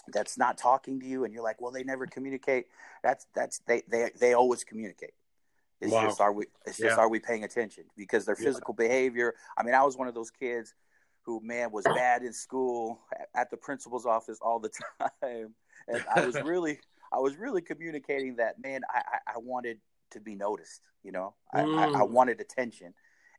that's 0.08 0.36
not 0.36 0.58
talking 0.58 1.00
to 1.00 1.06
you 1.06 1.24
and 1.24 1.32
you're 1.32 1.42
like 1.42 1.60
well 1.60 1.72
they 1.72 1.82
never 1.84 2.06
communicate 2.06 2.66
that's 3.02 3.26
that's 3.34 3.60
they 3.66 3.82
they, 3.88 4.10
they 4.20 4.34
always 4.34 4.62
communicate 4.64 5.12
it's 5.80 5.92
Wow. 5.92 6.02
just 6.02 6.20
are 6.20 6.32
we 6.32 6.46
it's 6.66 6.78
just 6.78 6.98
are 6.98 7.08
we 7.08 7.18
paying 7.18 7.44
attention 7.44 7.84
because 7.96 8.24
their 8.24 8.36
Yeah. 8.36 8.44
physical 8.46 8.74
behavior 8.74 9.34
i 9.56 9.62
mean 9.62 9.74
i 9.74 9.82
was 9.82 9.96
one 9.96 10.08
of 10.08 10.14
those 10.14 10.30
kids 10.30 10.74
who 11.24 11.40
man 11.42 11.70
was 11.72 11.84
bad 11.94 12.22
in 12.22 12.32
school 12.32 13.00
at 13.34 13.50
the 13.50 13.56
principal's 13.56 14.06
office 14.06 14.38
all 14.42 14.58
the 14.58 14.70
time 15.22 15.54
and 15.88 16.00
i 16.14 16.24
was 16.24 16.40
really 16.44 16.78
i 17.12 17.18
was 17.18 17.36
really 17.36 17.62
communicating 17.62 18.36
that 18.36 18.56
man 18.62 18.82
i 18.92 18.98
i, 18.98 19.32
I 19.34 19.38
wanted 19.38 19.78
to 20.10 20.20
be 20.20 20.34
noticed 20.34 20.82
you 21.02 21.12
know 21.12 21.34
I, 21.52 21.60
I, 21.62 21.84
I 21.84 22.02
Mm. 22.02 22.10
wanted 22.10 22.40
attention 22.40 22.94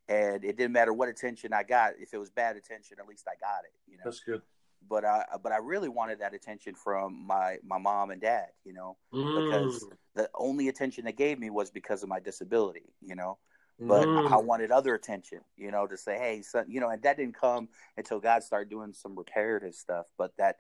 and 0.10 0.44
it 0.44 0.58
didn't 0.58 0.74
matter 0.74 0.94
what 0.94 1.10
attention 1.10 1.54
i 1.54 1.64
got 1.64 1.94
if 2.00 2.14
it 2.14 2.18
was 2.18 2.30
bad 2.30 2.56
attention 2.58 2.98
at 3.00 3.08
least 3.08 3.28
i 3.28 3.36
got 3.40 3.64
it 3.64 3.74
you 3.88 3.98
know 3.98 4.04
That's 4.06 4.20
good. 4.20 4.42
but 4.90 5.06
I 5.06 5.24
but 5.42 5.52
I 5.52 5.58
really 5.58 5.90
wanted 5.90 6.20
that 6.20 6.34
attention 6.34 6.76
from 6.76 7.26
my 7.26 7.58
my 7.64 7.78
mom 7.80 8.12
and 8.12 8.22
dad, 8.22 8.48
you 8.64 8.74
know, 8.74 8.98
because 9.12 9.84
Mm. 9.84 9.98
the 10.16 10.30
only 10.36 10.68
attention 10.68 11.06
they 11.06 11.12
gave 11.12 11.40
me 11.40 11.50
was 11.50 11.72
because 11.72 12.04
of 12.04 12.10
my 12.10 12.20
disability, 12.20 12.94
you 13.02 13.16
know. 13.16 13.38
But 13.80 14.08
Mm. 14.08 14.32
I 14.32 14.38
wanted 14.38 14.72
other 14.72 14.96
attention, 14.96 15.42
you 15.58 15.70
know, 15.70 15.86
to 15.86 15.98
say, 15.98 16.18
hey, 16.18 16.42
son, 16.42 16.66
you 16.70 16.80
know, 16.80 16.90
and 16.90 17.02
that 17.04 17.18
didn't 17.18 17.36
come 17.36 17.68
until 17.98 18.20
God 18.20 18.42
started 18.44 18.70
doing 18.70 18.94
some 18.94 19.18
reparative 19.18 19.76
stuff. 19.76 20.06
But 20.18 20.32
that 20.38 20.58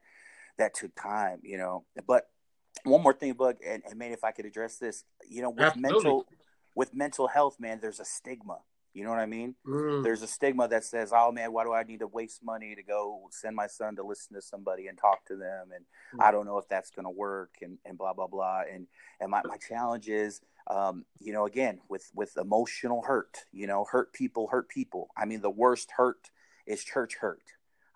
that 0.58 0.74
took 0.74 0.94
time, 0.96 1.40
you 1.44 1.58
know. 1.58 1.86
But 2.06 2.30
one 2.84 3.02
more 3.02 3.14
thing, 3.14 3.34
Bug, 3.34 3.58
and, 3.66 3.84
and 3.86 3.98
man, 3.98 4.12
if 4.12 4.24
I 4.24 4.32
could 4.32 4.46
address 4.46 4.78
this, 4.78 5.04
you 5.28 5.42
know, 5.42 5.50
with 5.50 5.68
Absolutely. 5.68 6.04
mental 6.04 6.28
with 6.76 6.94
mental 6.94 7.28
health, 7.28 7.58
man, 7.60 7.80
there's 7.82 8.00
a 8.02 8.06
stigma. 8.06 8.60
You 8.96 9.04
know 9.04 9.10
what 9.10 9.20
I 9.20 9.26
mean? 9.26 9.56
Mm. 9.68 10.04
there's 10.04 10.22
a 10.22 10.28
stigma 10.28 10.70
that 10.70 10.86
says, 10.86 11.12
"Oh 11.14 11.30
man, 11.30 11.52
why 11.52 11.66
do 11.66 11.74
I 11.74 11.84
need 11.84 12.00
to 12.00 12.08
waste 12.08 12.42
money 12.44 12.74
to 12.76 12.82
go 12.82 13.28
send 13.30 13.54
my 13.54 13.68
son 13.68 13.98
to 13.98 14.04
listen 14.04 14.34
to 14.36 14.42
somebody 14.42 14.88
and 14.88 14.98
talk 14.98 15.26
to 15.26 15.36
them?" 15.36 15.72
And 15.76 15.84
I 16.22 16.32
don't 16.32 16.46
know 16.46 16.58
if 16.58 16.68
that's 16.70 16.92
going 16.92 17.04
to 17.04 17.10
work, 17.10 17.56
and, 17.62 17.78
and 17.86 17.98
blah 17.98 18.14
blah 18.14 18.28
blah. 18.28 18.62
And 18.72 18.88
and 19.20 19.30
my, 19.30 19.42
my 19.44 19.58
challenge 19.58 20.08
is, 20.08 20.40
um, 20.68 21.04
you 21.20 21.34
know, 21.34 21.46
again 21.46 21.82
with 21.90 22.10
with 22.16 22.38
emotional 22.38 23.02
hurt. 23.02 23.44
You 23.52 23.68
know, 23.68 23.84
hurt 23.84 24.14
people 24.14 24.48
hurt 24.48 24.70
people. 24.70 25.10
I 25.18 25.26
mean, 25.26 25.42
the 25.42 25.50
worst 25.50 25.92
hurt 25.98 26.32
is 26.66 26.82
church 26.82 27.18
hurt. 27.20 27.44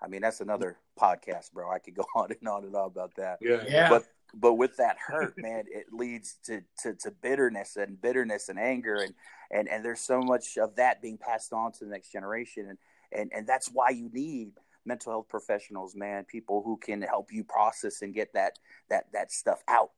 I 0.01 0.07
mean, 0.07 0.21
that's 0.21 0.41
another 0.41 0.77
podcast, 0.99 1.53
bro. 1.53 1.71
I 1.71 1.79
could 1.79 1.95
go 1.95 2.05
on 2.15 2.29
and 2.29 2.47
on 2.49 2.65
and 2.65 2.75
on 2.75 2.87
about 2.87 3.15
that 3.15 3.39
Yeah. 3.41 3.63
Yeah. 3.65 3.89
but 3.89 4.05
but 4.33 4.53
with 4.55 4.75
that 4.77 4.97
hurt 4.97 5.33
man 5.37 5.63
it 5.67 5.87
leads 5.91 6.37
to, 6.45 6.61
to 6.81 6.93
to 6.95 7.11
bitterness 7.21 7.75
and 7.75 8.01
bitterness 8.01 8.49
and 8.49 8.59
anger 8.59 8.95
and 8.95 9.13
and 9.51 9.67
and 9.67 9.83
there's 9.83 10.01
so 10.01 10.21
much 10.21 10.57
of 10.57 10.75
that 10.75 11.01
being 11.01 11.17
passed 11.17 11.53
on 11.53 11.71
to 11.71 11.85
the 11.85 11.91
next 11.91 12.11
generation 12.11 12.67
and 12.69 12.77
and 13.11 13.31
and 13.33 13.47
that's 13.47 13.69
why 13.73 13.89
you 13.89 14.09
need 14.13 14.51
mental 14.85 15.11
health 15.11 15.27
professionals 15.29 15.95
man 15.95 16.23
people 16.25 16.61
who 16.63 16.77
can 16.77 17.01
help 17.01 17.31
you 17.31 17.43
process 17.43 18.01
and 18.01 18.13
get 18.13 18.31
that 18.33 18.57
that 18.89 19.05
that 19.13 19.31
stuff 19.31 19.63
out 19.67 19.89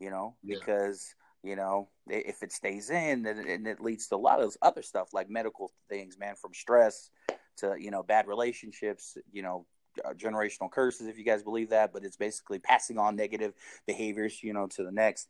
you 0.00 0.10
know 0.10 0.34
Yeah. 0.42 0.56
because 0.58 1.14
you 1.42 1.54
know 1.56 1.88
if 2.08 2.42
it 2.42 2.52
stays 2.52 2.90
in 2.90 3.22
then 3.22 3.38
it, 3.38 3.46
and 3.46 3.66
it 3.66 3.80
leads 3.80 4.08
to 4.08 4.16
a 4.16 4.18
lot 4.18 4.40
of 4.40 4.56
other 4.62 4.82
stuff 4.82 5.12
like 5.12 5.30
medical 5.30 5.70
things 5.88 6.18
man 6.18 6.34
from 6.34 6.52
stress 6.54 7.10
to 7.58 7.74
you 7.78 7.90
know 7.90 8.02
bad 8.02 8.26
relationships 8.26 9.16
you 9.32 9.42
know 9.42 9.66
generational 10.14 10.70
curses 10.70 11.06
if 11.06 11.18
you 11.18 11.24
guys 11.24 11.42
believe 11.42 11.70
that 11.70 11.92
but 11.92 12.04
it's 12.04 12.16
basically 12.16 12.58
passing 12.58 12.98
on 12.98 13.16
negative 13.16 13.54
behaviors 13.86 14.42
you 14.42 14.52
know 14.52 14.66
to 14.66 14.82
the 14.82 14.92
next 14.92 15.28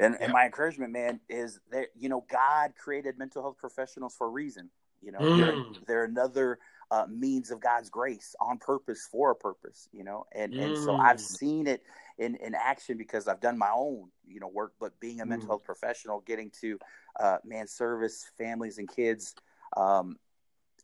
and, 0.00 0.14
Yeah. 0.14 0.24
and 0.24 0.32
my 0.32 0.44
encouragement 0.44 0.92
man 0.92 1.20
is 1.28 1.60
that 1.70 1.86
you 1.98 2.08
know 2.08 2.24
god 2.30 2.72
created 2.76 3.18
mental 3.18 3.42
health 3.42 3.58
professionals 3.58 4.14
for 4.16 4.26
a 4.26 4.30
reason 4.30 4.70
you 5.02 5.12
know 5.12 5.20
Mm. 5.20 5.36
they're, 5.36 5.58
they're 5.86 6.04
another 6.04 6.58
uh, 6.90 7.06
means 7.08 7.50
of 7.50 7.60
god's 7.60 7.90
grace 7.90 8.34
on 8.40 8.58
purpose 8.58 9.08
for 9.10 9.30
a 9.30 9.34
purpose 9.34 9.88
you 9.92 10.04
know 10.04 10.26
and 10.34 10.54
and 10.58 10.76
so 10.76 10.92
Mm. 10.92 11.00
i've 11.04 11.20
seen 11.20 11.66
it 11.66 11.82
in 12.18 12.34
in 12.36 12.54
action 12.54 12.96
because 12.96 13.26
i've 13.28 13.40
done 13.40 13.58
my 13.58 13.70
own 13.74 14.10
you 14.26 14.38
know 14.40 14.48
work 14.48 14.74
but 14.78 14.98
being 15.00 15.20
a 15.20 15.26
mental 15.26 15.46
Mm. 15.46 15.50
health 15.52 15.64
professional 15.64 16.20
getting 16.20 16.50
to 16.60 16.78
uh 17.20 17.38
man 17.44 17.66
service 17.66 18.30
families 18.38 18.78
and 18.78 18.88
kids 18.94 19.34
um 19.76 20.18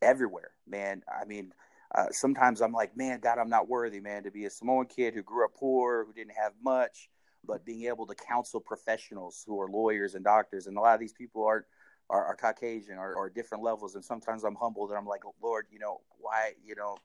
everywhere 0.01 0.51
man 0.67 1.03
i 1.21 1.25
mean 1.25 1.53
uh, 1.95 2.05
sometimes 2.11 2.61
I'm 2.61 2.71
like, 2.71 2.95
man, 2.95 3.19
God, 3.19 3.37
I'm 3.37 3.49
not 3.49 3.67
worthy, 3.67 3.99
man, 3.99 4.23
to 4.23 4.31
be 4.31 4.45
a 4.45 4.49
Samoan 4.49 4.85
kid 4.85 5.13
who 5.13 5.23
grew 5.23 5.45
up 5.45 5.53
poor, 5.55 6.05
who 6.05 6.13
didn't 6.13 6.35
have 6.41 6.53
much, 6.63 7.09
but 7.45 7.65
being 7.65 7.85
able 7.85 8.07
to 8.07 8.15
counsel 8.15 8.59
professionals 8.61 9.43
who 9.45 9.59
are 9.59 9.69
lawyers 9.69 10.15
and 10.15 10.23
doctors, 10.23 10.67
and 10.67 10.77
a 10.77 10.81
lot 10.81 10.93
of 10.93 10.99
these 10.99 11.13
people 11.13 11.43
are 11.45 11.65
are, 12.09 12.25
are 12.25 12.35
Caucasian 12.35 12.97
or, 12.97 13.13
or 13.15 13.29
different 13.29 13.63
levels, 13.63 13.95
and 13.95 14.03
sometimes 14.03 14.43
I'm 14.43 14.55
humbled 14.55 14.89
and 14.89 14.97
I'm 14.97 15.05
like, 15.05 15.21
Lord, 15.41 15.67
you 15.71 15.79
know, 15.79 16.01
why, 16.19 16.51
you 16.63 16.75
know, 16.75 16.97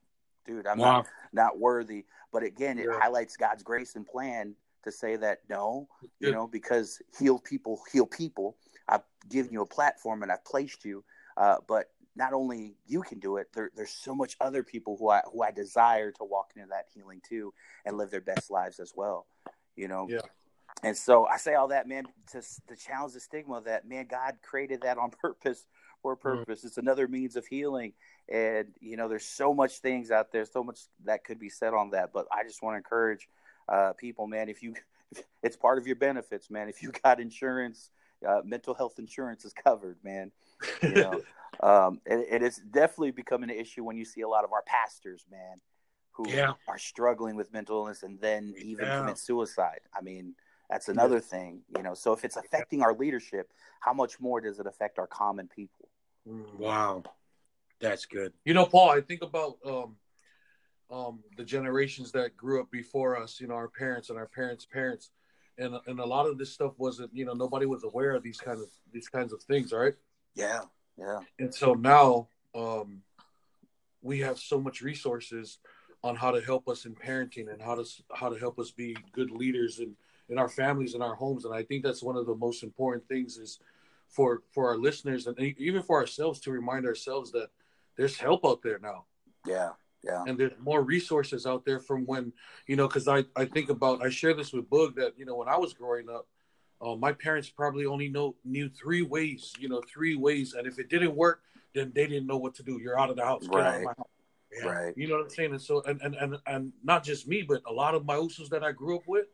dude, 0.45 0.67
I'm 0.67 0.79
Wow. 0.79 0.99
not 0.99 1.07
not 1.33 1.59
worthy. 1.59 2.05
But 2.33 2.43
again, 2.43 2.79
it 2.79 2.87
Yeah. 2.87 2.99
highlights 3.01 3.37
God's 3.37 3.63
grace 3.63 3.95
and 3.97 4.07
plan 4.07 4.55
to 4.85 4.93
say 4.93 5.17
that 5.17 5.41
no, 5.49 5.89
you 6.21 6.31
know, 6.31 6.47
because 6.47 7.01
heal 7.19 7.39
people 7.39 7.81
heal 7.93 8.07
people. 8.07 8.57
I've 8.89 9.03
given 9.29 9.53
you 9.53 9.63
a 9.63 9.67
platform 9.67 10.23
and 10.23 10.31
I've 10.31 10.45
placed 10.45 10.85
you, 10.85 11.05
uh, 11.37 11.57
but 11.67 11.91
not 12.17 12.33
only 12.33 12.75
you 12.87 13.03
can 13.03 13.19
do 13.19 13.37
it, 13.37 13.49
there, 13.55 13.71
there's 13.77 13.91
so 13.91 14.15
much 14.15 14.37
other 14.41 14.63
people 14.63 14.97
who 14.99 15.11
I 15.11 15.23
who 15.33 15.43
I 15.43 15.51
desire 15.51 16.11
to 16.13 16.25
walk 16.25 16.53
into 16.57 16.69
that 16.69 16.87
healing 16.95 17.21
too 17.29 17.53
and 17.85 17.97
live 17.97 18.11
their 18.11 18.21
best 18.21 18.51
lives 18.51 18.81
as 18.81 18.93
well. 18.97 19.27
You 19.77 19.89
know. 19.89 20.07
Yeah. 20.09 20.21
And 20.83 20.97
so 20.97 21.27
I 21.27 21.39
say 21.39 21.55
all 21.55 21.69
that, 21.69 21.89
man, 21.89 22.05
to 22.33 22.43
to 22.69 22.77
challenge 22.77 23.15
the 23.15 23.21
stigma 23.21 23.61
that 23.63 23.87
man, 23.87 24.07
God 24.09 24.37
created 24.43 24.83
that 24.83 24.99
on 24.99 25.11
purpose 25.23 25.67
for 26.03 26.13
a 26.13 26.17
purpose. 26.17 26.65
It's 26.65 26.79
another 26.79 27.09
means 27.09 27.37
of 27.37 27.47
healing, 27.47 27.93
and 28.29 28.69
you 28.81 28.97
know, 28.97 29.09
there's 29.09 29.27
so 29.27 29.55
much 29.55 29.79
things 29.79 30.11
out 30.11 30.33
there, 30.33 30.45
so 30.45 30.63
much 30.63 30.81
that 31.05 31.25
could 31.25 31.39
be 31.39 31.49
said 31.49 31.75
on 31.75 31.91
that. 31.91 32.11
But 32.13 32.27
I 32.33 32.45
just 32.45 32.63
want 32.63 32.75
to 32.75 32.79
encourage 32.79 33.29
uh, 33.69 33.93
people, 33.95 34.27
man, 34.27 34.49
if 34.49 34.63
you, 34.63 34.75
it's 35.43 35.57
part 35.57 35.79
of 35.79 35.87
your 35.87 35.97
benefits, 35.97 36.51
man. 36.51 36.69
If 36.69 36.83
you 36.83 36.93
got 37.03 37.21
insurance, 37.21 37.91
uh, 38.27 38.41
mental 38.45 38.75
health 38.75 38.99
insurance 38.99 39.45
is 39.45 39.53
covered, 39.53 39.99
man. 40.03 40.33
You 40.83 40.91
know, 40.91 41.21
um, 41.61 42.01
and, 42.07 42.23
and 42.25 42.45
it's 42.45 42.59
definitely 42.59 43.11
becoming 43.11 43.51
an 43.51 43.57
issue 43.57 43.85
when 43.85 43.97
you 43.97 44.05
see 44.05 44.23
a 44.23 44.29
lot 44.29 44.45
of 44.45 44.53
our 44.53 44.63
pastors, 44.63 45.25
man, 45.31 45.61
who 46.13 46.29
Yeah. 46.31 46.55
are 46.69 46.79
struggling 46.79 47.37
with 47.37 47.53
mental 47.53 47.79
illness 47.79 48.03
and 48.03 48.21
then 48.21 48.55
even 48.59 48.89
Yeah. 48.89 48.99
commit 48.99 49.19
suicide. 49.19 49.81
I 49.95 50.01
mean, 50.01 50.35
that's 50.71 50.89
another 50.89 51.21
thing, 51.21 51.63
you 51.77 51.83
know. 51.83 51.95
So 51.95 52.13
if 52.13 52.25
it's 52.25 52.37
affecting 52.37 52.83
our 52.83 52.95
leadership, 52.95 53.53
how 53.81 53.93
much 53.93 54.19
more 54.19 54.41
does 54.41 54.59
it 54.59 54.67
affect 54.67 54.99
our 54.99 55.07
common 55.07 55.49
people? 55.49 55.89
Mm. 56.27 56.59
Wow. 56.59 57.05
That's 57.79 58.07
good. 58.07 58.33
You 58.45 58.55
know, 58.55 58.65
Paul, 58.65 58.91
I 58.91 59.01
think 59.01 59.23
about 59.23 59.59
um, 59.65 59.97
um, 60.91 61.23
the 61.37 61.45
generations 61.45 62.11
that 62.13 62.37
grew 62.37 62.61
up 62.61 62.71
before 62.71 63.21
us. 63.21 63.41
You 63.41 63.49
know, 63.49 63.55
our 63.55 63.69
parents 63.69 64.11
and 64.11 64.19
our 64.19 64.29
parents' 64.29 64.65
parents, 64.65 65.11
and 65.59 65.75
and 65.87 66.01
a 66.01 66.07
lot 66.07 66.27
of 66.27 66.39
this 66.39 66.53
stuff 66.53 66.73
wasn't. 66.79 67.15
You 67.15 67.27
know, 67.27 67.35
nobody 67.35 67.67
was 67.67 67.85
aware 67.85 68.15
of 68.15 68.23
these 68.23 68.39
kind 68.39 68.61
of 68.61 68.69
these 68.93 69.09
kinds 69.09 69.33
of 69.33 69.43
things, 69.43 69.73
right? 69.73 69.95
Yeah, 70.35 70.61
yeah, 70.99 71.21
And 71.39 71.55
so 71.55 71.75
now 71.75 72.29
um, 72.55 73.03
we 74.03 74.21
have 74.21 74.39
so 74.39 74.61
much 74.61 74.81
resources 74.81 75.59
on 76.03 76.17
how 76.17 76.31
to 76.31 76.41
help 76.41 76.69
us 76.69 76.85
in 76.85 76.95
parenting 76.95 77.53
and 77.53 77.61
how 77.61 77.75
to 77.75 77.85
how 78.15 78.29
to 78.29 78.39
help 78.39 78.59
us 78.59 78.71
be 78.71 78.97
good 79.13 79.31
leaders 79.31 79.81
in 79.81 79.95
in 80.29 80.39
our 80.39 80.49
families 80.49 80.95
and 80.95 81.03
our 81.03 81.15
homes. 81.15 81.45
And 81.45 81.55
I 81.55 81.63
think 81.63 81.85
that's 81.85 82.03
one 82.03 82.17
of 82.17 82.27
the 82.27 82.35
most 82.35 82.63
important 82.63 83.07
things 83.09 83.37
is 83.37 83.59
for 84.09 84.43
for 84.53 84.69
our 84.69 84.79
listeners 84.79 85.27
and 85.27 85.39
even 85.39 85.83
for 85.83 85.99
ourselves 85.99 86.41
to 86.41 86.51
remind 86.51 86.87
ourselves 86.87 87.33
that 87.33 87.49
there's 87.97 88.17
help 88.17 88.45
out 88.45 88.63
there 88.63 88.79
now. 88.79 89.05
Yeah, 89.47 89.71
yeah, 90.03 90.25
and 90.27 90.39
there's 90.39 90.53
more 90.61 90.83
resources 90.83 91.47
out 91.47 91.65
there 91.65 91.81
from 91.81 92.07
when 92.07 92.33
you 92.67 92.77
know 92.77 92.87
because 92.87 93.09
I, 93.09 93.25
I 93.35 93.45
think 93.45 93.71
about 93.71 94.05
i 94.05 94.09
share 94.09 94.35
this 94.35 94.53
with 94.53 94.69
boog 94.71 94.95
that 94.97 95.15
you 95.17 95.25
know 95.25 95.37
when 95.37 95.49
i 95.49 95.57
was 95.57 95.73
growing 95.73 96.09
up 96.09 96.27
uh, 96.81 96.95
my 96.95 97.13
parents 97.13 97.49
probably 97.49 97.87
only 97.87 98.09
know 98.09 98.35
knew 98.45 98.69
three 98.69 99.03
ways 99.03 99.53
you 99.59 99.69
know 99.69 99.83
three 99.93 100.15
ways. 100.17 100.55
And 100.55 100.67
if 100.67 100.79
it 100.79 100.89
didn't 100.89 101.15
work 101.15 101.41
then 101.75 101.93
they 101.95 102.07
didn't 102.07 102.27
know 102.27 102.39
what 102.39 102.55
to 102.55 102.63
do. 102.63 102.79
You're 102.81 102.99
out 102.99 103.11
of 103.11 103.17
the 103.17 103.25
house. 103.25 103.47
Get 103.47 103.61
out 103.61 103.67
of 103.67 103.75
Right. 103.75 103.85
my 103.85 103.93
house. 103.99 104.07
Yeah. 104.53 104.69
right, 104.71 104.95
you 104.97 105.09
know 105.09 105.17
what 105.17 105.25
i'm 105.25 105.31
saying? 105.31 105.51
And 105.51 105.61
so 105.61 105.83
and, 105.83 106.01
and 106.03 106.15
and 106.15 106.37
and 106.47 106.73
not 106.83 107.05
just 107.05 107.27
me 107.29 107.43
but 107.43 107.61
a 107.67 107.73
lot 107.73 107.95
of 107.95 108.07
my 108.07 108.15
usos 108.17 108.49
that 108.51 108.63
i 108.65 108.73
grew 108.73 108.97
up 108.97 109.07
with 109.07 109.27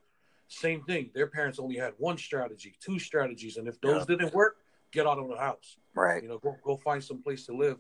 same 0.49 0.83
thing. 0.83 1.11
Their 1.15 1.29
parents 1.29 1.59
only 1.59 1.77
had 1.77 1.93
one 1.99 2.19
strategy 2.19 2.75
two 2.81 2.99
strategies. 2.99 3.57
And 3.57 3.69
if 3.69 3.81
those 3.81 4.05
didn't 4.07 4.35
work 4.35 4.57
get 4.91 5.07
out 5.07 5.19
of 5.19 5.29
the 5.29 5.37
house. 5.37 5.77
Right. 5.95 6.23
you 6.23 6.29
know 6.29 6.39
go, 6.39 6.57
go 6.65 6.77
find 6.77 7.03
some 7.03 7.23
place 7.23 7.47
to 7.47 7.53
live. 7.57 7.79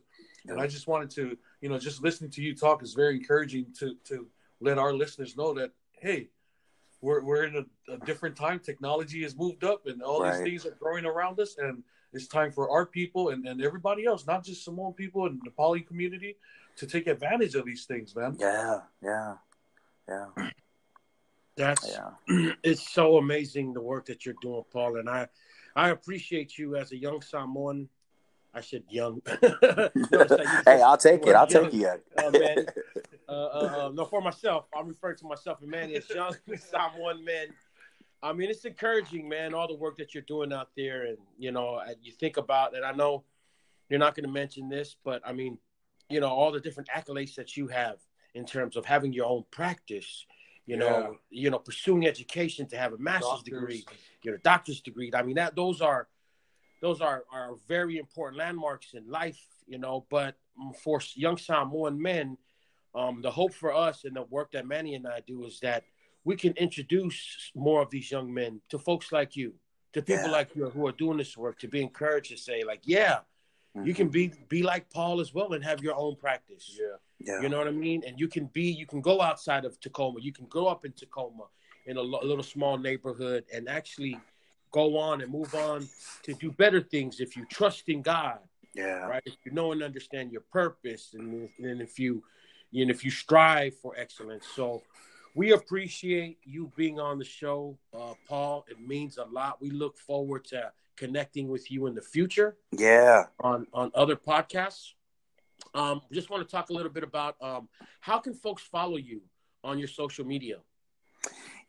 And 0.49 0.61
i 0.61 0.67
just 0.67 0.87
wanted 0.87 1.11
to 1.11 1.37
you 1.61 1.69
know 1.69 1.79
just 1.79 2.03
listening 2.03 2.31
to 2.33 2.43
you 2.43 2.55
talk 2.55 2.83
is 2.83 2.95
very 2.95 3.17
encouraging 3.17 3.67
to 3.81 3.97
to 4.05 4.27
let 4.61 4.79
our 4.79 4.93
listeners 4.95 5.37
know 5.37 5.53
that 5.55 5.71
hey 5.99 6.29
we're, 7.03 7.23
we're 7.23 7.45
in 7.45 7.57
a, 7.57 7.93
a 7.93 7.99
different 8.07 8.37
time 8.37 8.61
technology 8.61 9.23
has 9.23 9.37
moved 9.37 9.65
up 9.65 9.87
and 9.87 10.03
all 10.03 10.23
Right. 10.23 10.45
these 10.45 10.63
things 10.63 10.67
are 10.67 10.77
growing 10.79 11.05
around 11.05 11.39
us 11.41 11.57
and 11.59 11.83
it's 12.15 12.27
time 12.29 12.53
for 12.53 12.71
our 12.71 12.87
people 12.87 13.31
and, 13.31 13.47
and 13.47 13.63
everybody 13.63 14.07
else 14.07 14.27
not 14.27 14.45
just 14.45 14.65
Samoan 14.65 14.95
people 14.95 15.27
and 15.27 15.41
the 15.45 15.51
poly 15.51 15.81
community 15.81 16.37
to 16.77 16.87
take 16.87 17.07
advantage 17.09 17.55
of 17.55 17.67
these 17.67 17.85
things 17.85 18.15
man 18.17 18.37
Yeah, 18.39 18.81
yeah, 19.03 19.35
yeah, 20.09 20.27
That's 21.57 21.99
yeah. 22.29 22.53
it's 22.63 22.89
so 22.91 23.19
amazing 23.19 23.75
the 23.75 23.83
work 23.83 24.07
that 24.07 24.25
you're 24.25 24.35
doing, 24.41 24.65
Paul, 24.73 24.97
and 24.97 25.09
I 25.09 25.29
I 25.75 25.91
appreciate 25.91 26.57
you 26.59 26.77
as 26.77 26.93
a 26.93 26.97
young 26.97 27.21
Samoan. 27.21 27.89
I 28.55 28.61
said 28.61 28.85
young. 28.89 29.23
No, 29.27 29.41
it's 29.43 30.31
like 30.31 30.41
you 30.41 30.63
hey, 30.67 30.83
I'll 30.83 30.99
take 30.99 31.27
it. 31.27 31.35
I'll 31.35 31.49
young. 31.49 31.65
take 31.65 31.73
you. 31.73 31.91
Oh, 32.19 32.31
man. 32.31 32.67
uh, 33.29 33.33
uh, 33.33 33.91
no, 33.95 34.05
for 34.05 34.21
myself, 34.21 34.67
I'm 34.77 34.89
referring 34.89 35.17
to 35.19 35.27
myself 35.27 35.63
and 35.63 35.71
Manny 35.71 35.95
as 35.95 36.09
young 36.11 36.35
one 36.99 37.25
man 37.25 37.49
I 38.23 38.33
mean, 38.33 38.51
it's 38.51 38.65
encouraging, 38.65 39.29
man, 39.29 39.53
all 39.53 39.67
the 39.67 39.75
work 39.75 39.99
that 39.99 40.15
you're 40.15 40.23
doing 40.23 40.53
out 40.53 40.69
there, 40.77 41.07
and 41.07 41.19
you 41.39 41.51
know, 41.51 41.81
you 42.01 42.13
think 42.13 42.37
about, 42.37 42.77
and 42.77 42.85
I 42.85 42.93
know 42.93 43.25
you're 43.89 43.99
not 43.99 44.15
going 44.15 44.27
to 44.27 44.33
mention 44.33 44.69
this, 44.69 44.97
but 45.05 45.21
I 45.27 45.33
mean, 45.33 45.59
you 46.09 46.21
know, 46.21 46.29
all 46.29 46.53
the 46.53 46.61
different 46.61 46.89
accolades 46.89 47.35
that 47.35 47.57
you 47.57 47.67
have 47.69 47.97
in 48.35 48.47
terms 48.47 48.77
of 48.77 48.85
having 48.85 49.13
your 49.13 49.27
own 49.27 49.45
practice, 49.51 50.25
you 50.67 50.77
know, 50.77 51.19
Yeah. 51.31 51.43
you 51.43 51.51
know, 51.51 51.59
pursuing 51.59 52.07
education 52.07 52.69
to 52.69 52.77
have 52.79 52.93
a 52.93 52.99
master's 52.99 53.43
Doctors. 53.43 53.45
degree, 53.45 53.85
get 54.23 54.35
a 54.35 54.39
doctor's 54.39 54.81
degree. 54.81 55.11
I 55.13 55.23
mean, 55.23 55.37
that 55.37 55.57
those 55.57 55.81
are 55.81 56.07
those 56.83 57.01
are 57.01 57.25
are 57.33 57.55
very 57.67 57.97
important 57.97 58.37
landmarks 58.39 58.93
in 58.93 59.09
life, 59.09 59.41
you 59.67 59.79
know. 59.79 60.05
But 60.11 60.35
for 60.85 61.01
young 61.15 61.39
Samoan 61.39 62.01
men, 62.11 62.37
um, 62.95 63.23
the 63.23 63.31
hope 63.31 63.55
for 63.55 63.73
us 63.73 64.05
and 64.05 64.15
the 64.17 64.25
work 64.25 64.53
that 64.53 64.67
Manny 64.67 64.95
and 64.97 65.07
I 65.07 65.21
do 65.27 65.45
is 65.47 65.61
that 65.61 65.85
we 66.25 66.37
can 66.37 66.53
introduce 66.67 67.51
more 67.55 67.81
of 67.83 67.89
these 67.91 68.11
young 68.11 68.33
men 68.35 68.61
to 68.69 68.79
folks 68.79 69.11
like 69.13 69.35
you, 69.37 69.55
to 69.95 70.03
people 70.03 70.25
Yeah. 70.27 70.31
like 70.39 70.55
you 70.55 70.69
who 70.71 70.87
are 70.87 70.93
doing 70.93 71.17
this 71.19 71.37
work, 71.37 71.59
to 71.61 71.69
be 71.69 71.81
encouraged 71.81 72.31
to 72.33 72.37
say, 72.37 72.63
like, 72.65 72.83
yeah, 72.85 73.21
you 73.85 73.95
can 73.95 74.09
be 74.09 74.33
be 74.49 74.63
like 74.63 74.91
Paul 74.91 75.21
as 75.21 75.33
well 75.33 75.55
and 75.55 75.65
have 75.65 75.83
your 75.83 75.95
own 75.97 76.15
practice. 76.17 76.77
Yeah. 76.79 76.97
Yeah. 77.29 77.41
You 77.43 77.49
know 77.49 77.59
what 77.59 77.69
I 77.69 77.77
mean? 77.89 78.03
And 78.07 78.19
you 78.21 78.29
can 78.29 78.47
be, 78.47 78.65
you 78.81 78.87
can 78.87 79.01
go 79.01 79.21
outside 79.23 79.65
of 79.65 79.79
Tacoma. 79.81 80.19
You 80.21 80.33
can 80.33 80.47
grow 80.47 80.67
up 80.67 80.85
in 80.85 80.93
Tacoma 80.93 81.47
in 81.87 81.97
a, 81.97 82.03
lo- 82.03 82.21
a 82.23 82.27
little 82.27 82.43
small 82.45 82.77
neighborhood 82.77 83.45
and 83.55 83.69
actually 83.69 84.19
go 84.73 84.99
on 84.99 85.21
and 85.21 85.31
move 85.31 85.55
on 85.55 85.89
to 86.25 86.35
do 86.35 86.51
better 86.51 86.81
things 86.81 87.21
if 87.21 87.37
you 87.37 87.45
trust 87.47 87.89
in 87.89 88.03
God, 88.03 88.39
yeah. 88.75 89.07
right? 89.07 89.23
If 89.25 89.37
you 89.45 89.53
know 89.53 89.73
and 89.73 89.83
understand 89.83 90.33
your 90.33 90.43
purpose, 90.53 91.15
and, 91.15 91.49
and 91.59 91.81
if 91.81 91.99
you, 91.99 92.23
and 92.75 92.91
if 92.91 93.05
you 93.05 93.11
strive 93.11 93.77
for 93.77 93.95
excellence. 93.97 94.47
So 94.57 94.83
we 95.35 95.53
appreciate 95.53 96.39
you 96.45 96.73
being 96.77 96.99
on 96.99 97.19
the 97.19 97.25
show, 97.25 97.79
uh, 97.95 98.15
Paul. 98.29 98.65
It 98.69 98.81
means 98.81 99.19
a 99.19 99.25
lot. 99.25 99.61
We 99.61 99.71
look 99.71 99.99
forward 99.99 100.45
to 100.47 100.73
connecting 100.97 101.49
with 101.49 101.71
you 101.71 101.87
in 101.87 101.95
the 101.95 102.03
future 102.03 102.57
Yeah. 102.77 103.25
on 103.41 103.67
on 103.73 103.91
other 103.95 104.17
podcasts. 104.17 104.93
Um, 105.75 106.03
just 106.13 106.29
want 106.29 106.47
to 106.47 106.51
talk 106.51 106.71
a 106.71 106.73
little 106.73 106.93
bit 106.93 107.03
about 107.03 107.37
um, 107.41 107.69
how 108.01 108.19
can 108.19 108.35
folks 108.35 108.63
follow 108.63 108.97
you 108.97 109.23
on 109.65 109.79
your 109.79 109.89
social 109.89 110.27
media? 110.27 110.59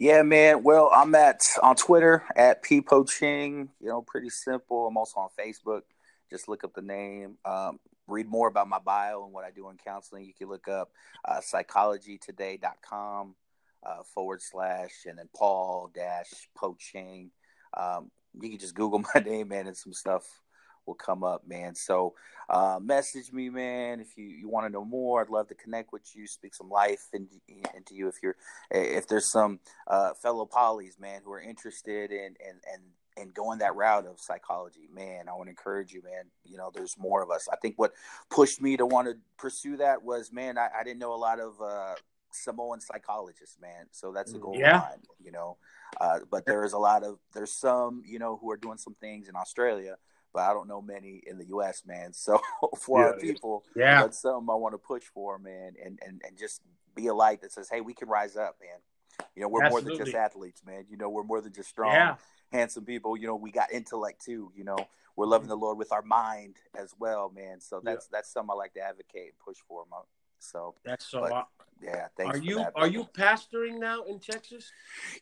Yeah, 0.04 0.22
man. 0.24 0.64
Well, 0.64 0.90
I'm 0.94 1.16
at 1.16 1.40
on 1.62 1.78
Twitter 1.78 2.26
at 2.36 2.62
p 2.62 2.82
poaching. 2.82 3.70
You 3.80 3.88
know, 3.88 4.02
pretty 4.02 4.30
simple. 4.30 4.86
I'm 4.86 4.98
also 4.98 5.22
on 5.22 5.30
Facebook. 5.40 5.84
Just 6.30 6.50
look 6.50 6.66
up 6.66 6.74
the 6.74 6.82
name. 6.82 7.38
Um, 7.46 7.80
read 8.06 8.28
more 8.28 8.50
about 8.50 8.68
my 8.68 8.80
bio 8.80 9.24
and 9.24 9.32
what 9.32 9.46
I 9.46 9.52
do 9.52 9.70
in 9.70 9.78
counseling. 9.78 10.26
You 10.26 10.34
can 10.38 10.50
look 10.50 10.68
up 10.68 10.90
uh, 11.24 11.40
psychologytoday.com 11.40 13.36
uh, 13.82 14.04
forward 14.14 14.42
slash 14.42 15.06
and 15.06 15.18
then 15.18 15.30
Paul 15.34 15.90
dash 15.96 16.50
poaching. 16.54 17.32
Um, 17.78 18.12
you 18.42 18.50
can 18.50 18.60
just 18.60 18.76
Google 18.76 19.06
my 19.16 19.22
name, 19.22 19.48
man, 19.48 19.68
and 19.68 19.78
some 19.78 19.94
stuff 19.94 20.26
will 20.86 20.96
come 20.96 21.24
up, 21.24 21.48
man. 21.48 21.76
So 21.76 22.14
uh, 22.50 22.80
message 22.82 23.32
me, 23.32 23.50
man, 23.50 24.00
if 24.00 24.18
you, 24.18 24.26
you 24.26 24.50
want 24.50 24.66
to 24.66 24.72
know 24.72 24.86
more. 24.86 25.22
I'd 25.22 25.30
love 25.30 25.48
to 25.50 25.56
connect 25.56 25.94
with 25.94 26.16
you, 26.16 26.28
speak 26.28 26.54
some 26.54 26.70
life 26.70 27.08
into, 27.14 27.36
into 27.76 27.96
you 27.96 28.08
if 28.08 28.16
you're 28.22 28.36
if 28.72 29.08
there's 29.08 29.30
some 29.30 29.60
uh, 29.88 30.14
fellow 30.14 30.46
polys, 30.46 31.00
man, 31.00 31.22
who 31.24 31.32
are 31.32 31.42
interested 31.42 32.12
in 32.12 32.36
and 32.46 32.60
and 32.72 32.82
and 33.16 33.34
going 33.34 33.60
that 33.60 33.76
route 33.76 34.08
of 34.08 34.20
psychology, 34.20 34.90
man, 34.92 35.30
I 35.30 35.34
want 35.34 35.46
to 35.46 35.52
encourage 35.52 35.94
you, 35.94 36.02
man. 36.04 36.26
You 36.44 36.58
know, 36.58 36.72
there's 36.74 36.98
more 36.98 37.22
of 37.22 37.30
us. 37.30 37.48
I 37.52 37.56
think 37.58 37.76
what 37.78 37.94
pushed 38.30 38.62
me 38.62 38.76
to 38.78 38.86
want 38.86 39.08
to 39.08 39.16
pursue 39.38 39.78
that 39.78 40.04
was, 40.04 40.32
man, 40.32 40.58
I, 40.58 40.70
I 40.80 40.84
didn't 40.84 41.00
know 41.00 41.14
a 41.14 41.16
lot 41.16 41.40
of 41.40 41.54
uh, 41.62 41.94
Samoan 42.32 42.82
psychologists, 42.82 43.58
man. 43.62 43.86
So 43.92 44.12
that's 44.12 44.34
a 44.34 44.40
goal 44.40 44.58
Yeah. 44.58 44.78
of 44.78 44.82
mine, 44.82 45.02
you 45.24 45.32
know. 45.32 45.58
Uh, 46.02 46.20
but 46.30 46.46
there 46.46 46.64
is 46.64 46.74
a 46.74 46.78
lot 46.80 47.04
of 47.04 47.20
there's 47.34 47.54
some, 47.54 48.02
you 48.06 48.18
know, 48.18 48.38
who 48.42 48.50
are 48.50 48.58
doing 48.58 48.78
some 48.80 48.96
things 48.96 49.30
in 49.30 49.36
Australia, 49.36 49.96
but 50.34 50.42
I 50.42 50.54
don't 50.54 50.68
know 50.68 50.82
many 50.82 51.22
in 51.26 51.38
the 51.38 51.46
U.S., 51.48 51.84
man. 51.86 52.12
So 52.24 52.40
for 52.78 53.06
our 53.06 53.18
people, 53.18 53.64
Yeah, 53.76 54.02
that's 54.02 54.22
something 54.22 54.50
I 54.50 54.56
want 54.56 54.74
to 54.74 54.78
push 54.78 55.04
for, 55.04 55.38
man, 55.38 55.74
and 55.84 56.00
and 56.06 56.22
and 56.26 56.38
just 56.38 56.62
be 56.96 57.08
a 57.08 57.14
light 57.14 57.42
that 57.42 57.52
says, 57.52 57.70
hey, 57.70 57.82
we 57.82 57.94
can 57.94 58.08
rise 58.08 58.38
up, 58.38 58.58
man. 58.62 58.80
You 59.36 59.42
know, 59.42 59.48
we're 59.48 59.70
more 59.70 59.82
than 59.82 59.98
just 59.98 60.16
athletes, 60.16 60.62
man. 60.66 60.86
You 60.90 60.98
know, 60.98 61.10
we're 61.10 61.24
more 61.24 61.42
than 61.42 61.54
just 61.54 61.70
strong, 61.70 61.94
yeah, 61.94 62.16
handsome 62.52 62.86
people. 62.86 63.18
You 63.18 63.28
know, 63.28 63.36
we 63.36 63.52
got 63.52 63.72
intellect 63.72 64.24
too. 64.24 64.52
You 64.56 64.64
know, 64.64 64.78
we're 65.16 65.26
loving 65.26 65.44
mm-hmm. 65.44 65.60
the 65.60 65.66
Lord 65.66 65.78
with 65.78 65.92
our 65.92 66.02
mind 66.02 66.56
as 66.78 66.94
well, 67.00 67.32
man. 67.34 67.60
So 67.60 67.82
that's 67.84 68.08
that's 68.08 68.32
something 68.32 68.52
I 68.52 68.56
like 68.56 68.74
to 68.74 68.82
advocate 68.82 69.30
and 69.30 69.40
push 69.44 69.58
for, 69.68 69.86
man. 69.90 70.02
So 70.44 70.76
that's 70.84 71.06
so. 71.08 71.22
But 71.22 71.48
yeah, 71.82 72.08
thanks. 72.18 72.38
are 72.38 72.42
you 72.42 72.58
that, 72.58 72.74
are 72.76 72.88
you 72.88 73.06
pastoring 73.18 73.80
now 73.80 74.04
in 74.04 74.20
Texas? 74.20 74.72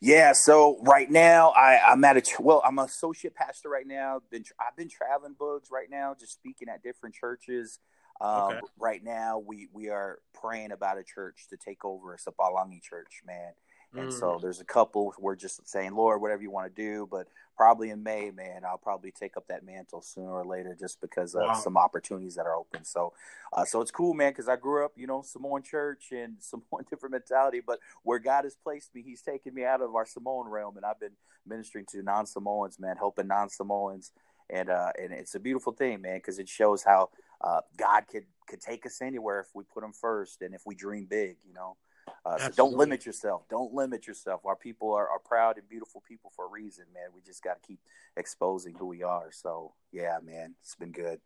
Yeah, 0.02 0.34
so 0.34 0.80
right 0.81 1.10
now 1.10 1.49
I, 1.52 1.80
I'm 1.88 2.03
at 2.03 2.18
a 2.18 2.41
well, 2.41 2.61
I'm 2.65 2.80
an 2.80 2.85
associate 2.85 3.35
pastor 3.35 3.69
right 3.69 3.88
now. 3.88 4.22
Been 4.31 4.43
I've 4.60 4.76
been 4.76 4.89
traveling 4.89 5.35
bugs 5.39 5.69
right 5.72 5.89
now, 5.89 6.15
just 6.19 6.34
speaking 6.34 6.69
at 6.69 6.84
different 6.84 7.15
churches. 7.15 7.80
Um, 8.19 8.43
Okay. 8.43 8.60
Right 8.80 9.03
now 9.03 9.39
we 9.39 9.68
we 9.73 9.89
are 9.89 10.19
praying 10.34 10.72
about 10.72 10.98
a 10.98 11.03
church 11.03 11.48
to 11.49 11.57
take 11.57 11.85
over 11.85 12.14
It's 12.14 12.27
a 12.27 12.31
Sapalangi 12.31 12.81
church, 12.81 13.22
man. 13.26 13.53
And 13.98 14.07
Mm. 14.07 14.14
so 14.14 14.39
there's 14.41 14.61
a 14.61 14.65
couple 14.65 15.14
we're 15.19 15.35
just 15.35 15.68
saying, 15.68 15.95
Lord, 15.95 16.22
whatever 16.22 16.41
you 16.41 16.52
want 16.52 16.73
to 16.73 16.81
do, 16.81 17.07
but 17.10 17.27
probably 17.62 17.92
in 17.92 18.02
May, 18.02 18.32
man, 18.32 18.64
I'll 18.68 18.80
probably 18.80 19.12
take 19.12 19.38
up 19.38 19.46
that 19.50 19.64
mantle 19.64 20.02
sooner 20.02 20.32
or 20.32 20.44
later, 20.44 20.76
just 20.80 21.00
because 21.00 21.36
of 21.36 21.44
Wow. 21.44 21.54
some 21.54 21.78
opportunities 21.78 22.34
that 22.34 22.48
are 22.48 22.56
open. 22.56 22.84
So, 22.84 23.14
uh, 23.54 23.66
so 23.66 23.82
it's 23.82 23.92
cool, 23.92 24.16
man, 24.16 24.32
because 24.32 24.50
I 24.50 24.56
grew 24.56 24.84
up, 24.84 24.94
you 24.96 25.06
know, 25.06 25.22
Samoan 25.22 25.62
church 25.62 26.12
and 26.12 26.38
Samoan 26.42 26.86
different 26.90 27.12
mentality, 27.14 27.62
but 27.64 27.78
where 28.02 28.18
God 28.18 28.46
has 28.46 28.56
placed 28.56 28.96
me, 28.96 29.04
He's 29.04 29.22
taken 29.22 29.54
me 29.54 29.64
out 29.64 29.80
of 29.80 29.94
our 29.94 30.08
Samoan 30.08 30.48
realm, 30.48 30.76
and 30.76 30.84
I've 30.84 31.00
been 31.00 31.16
ministering 31.46 31.86
to 31.92 32.02
non 32.02 32.26
Samoans, 32.26 32.80
man, 32.80 32.98
helping 32.98 33.28
non 33.28 33.48
Samoans, 33.48 34.12
and 34.50 34.72
uh, 34.72 34.94
and 35.00 35.14
it's 35.14 35.36
a 35.36 35.40
beautiful 35.40 35.72
thing, 35.72 36.02
man, 36.02 36.18
because 36.18 36.40
it 36.40 36.50
shows 36.50 36.82
how 36.84 37.10
uh, 37.42 37.62
God 37.78 38.06
could 38.12 38.26
could 38.48 38.62
take 38.62 38.88
us 38.88 39.04
anywhere 39.04 39.40
if 39.40 39.50
we 39.54 39.66
put 39.72 39.84
Him 39.84 39.94
first 39.94 40.42
and 40.42 40.56
if 40.56 40.64
we 40.66 40.74
dream 40.74 41.06
big, 41.08 41.38
you 41.48 41.54
know. 41.54 41.78
Uh, 42.26 42.38
so 42.38 42.49
don't 42.49 42.76
limit 42.76 43.06
yourself. 43.06 43.44
Don't 43.49 43.73
limit 43.73 44.07
yourself. 44.07 44.41
Our 44.45 44.56
people 44.56 44.94
are, 44.94 45.07
are 45.10 45.19
proud 45.19 45.57
and 45.57 45.68
beautiful 45.68 46.03
people 46.07 46.32
for 46.36 46.45
a 46.45 46.49
reason, 46.49 46.86
man. 46.94 47.10
We 47.15 47.22
just 47.22 47.44
got 47.44 47.61
to 47.61 47.68
keep 47.68 47.80
exposing 48.18 48.76
who 48.76 48.86
we 48.86 49.03
are. 49.03 49.30
So 49.32 49.73
yeah, 49.91 50.19
man, 50.23 50.56
it's 50.61 50.76
been 50.76 50.91
good. 50.91 51.19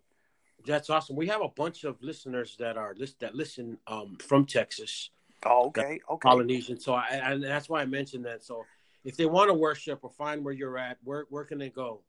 That's 0.65 0.89
awesome. 0.89 1.15
We 1.15 1.27
have 1.27 1.41
a 1.41 1.49
bunch 1.49 1.83
of 1.83 2.01
listeners 2.01 2.55
that 2.59 2.77
are 2.77 2.95
list 2.97 3.19
that 3.19 3.35
listen 3.35 3.77
um, 3.87 4.17
from 4.25 4.45
Texas, 4.45 5.09
Oh, 5.45 5.67
okay, 5.67 5.99
okay. 6.09 6.29
Polynesian. 6.29 6.79
So 6.79 6.93
I, 6.93 7.07
and 7.11 7.43
that's 7.43 7.69
why 7.69 7.81
I 7.81 7.85
mentioned 7.85 8.25
that. 8.25 8.43
So 8.43 8.65
if 9.03 9.15
they 9.17 9.25
want 9.25 9.49
to 9.49 9.53
worship 9.53 9.99
or 10.01 10.09
find 10.09 10.43
where 10.43 10.53
you're 10.53 10.77
at, 10.77 10.97
where 11.03 11.25
where 11.29 11.43
can 11.43 11.59
they 11.59 11.69
go? 11.69 12.01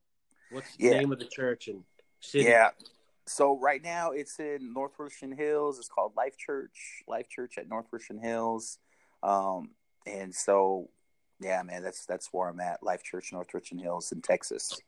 What's 0.50 0.76
the 0.76 0.84
Yeah. 0.86 0.98
name 0.98 1.12
of 1.12 1.18
the 1.18 1.26
church 1.26 1.68
and 1.68 1.82
city? 2.20 2.44
Yeah. 2.44 2.70
So 3.26 3.58
right 3.58 3.82
now 3.82 4.12
it's 4.12 4.38
in 4.38 4.72
North 4.72 4.92
Richland 4.98 5.34
Hills. 5.34 5.78
It's 5.78 5.88
called 5.88 6.12
Life 6.16 6.36
Church. 6.36 7.02
Life 7.08 7.28
Church 7.28 7.58
at 7.58 7.68
North 7.68 7.86
Richland 7.90 8.22
Hills. 8.22 8.78
Um, 9.22 9.70
and 10.06 10.34
so 10.34 10.90
yeah, 11.40 11.62
man, 11.62 11.82
that's 11.82 12.06
that's 12.06 12.28
where 12.32 12.48
I'm 12.48 12.60
at. 12.60 12.82
Life 12.82 13.02
Church, 13.02 13.32
North 13.32 13.52
Richland 13.52 13.82
Hills 13.82 14.12
in 14.12 14.22
Texas. 14.22 14.80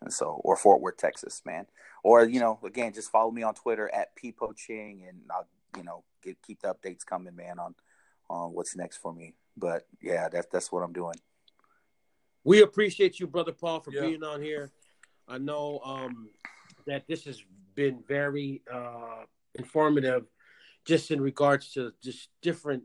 And 0.00 0.12
so 0.12 0.40
or 0.44 0.56
Fort 0.56 0.80
Worth, 0.80 0.96
Texas, 0.98 1.42
man. 1.44 1.66
Or, 2.04 2.24
you 2.24 2.38
know, 2.40 2.60
again, 2.64 2.92
just 2.92 3.10
follow 3.10 3.30
me 3.30 3.42
on 3.42 3.54
Twitter 3.54 3.92
at 3.92 4.10
Poaching 4.36 5.04
and 5.08 5.22
I'll, 5.30 5.48
you 5.76 5.82
know, 5.82 6.04
get 6.22 6.40
keep 6.42 6.60
the 6.62 6.72
updates 6.72 7.04
coming, 7.04 7.34
man, 7.34 7.58
on 7.58 7.74
on 8.30 8.52
what's 8.52 8.76
next 8.76 8.98
for 8.98 9.12
me. 9.12 9.34
But 9.56 9.86
yeah, 10.02 10.28
that's 10.28 10.46
that's 10.52 10.70
what 10.70 10.82
I'm 10.82 10.92
doing. 10.92 11.16
We 12.44 12.62
appreciate 12.62 13.18
you, 13.18 13.26
brother 13.26 13.52
Paul, 13.52 13.80
for 13.80 13.92
Yeah. 13.92 14.02
being 14.02 14.22
on 14.22 14.40
here. 14.40 14.70
I 15.26 15.38
know 15.38 15.80
um, 15.84 16.30
that 16.86 17.06
this 17.06 17.24
has 17.24 17.42
been 17.78 18.02
very 18.08 18.60
uh, 18.74 19.22
informative, 19.54 20.24
just 20.84 21.12
in 21.12 21.20
regards 21.20 21.72
to 21.74 21.92
just 22.02 22.28
different 22.42 22.82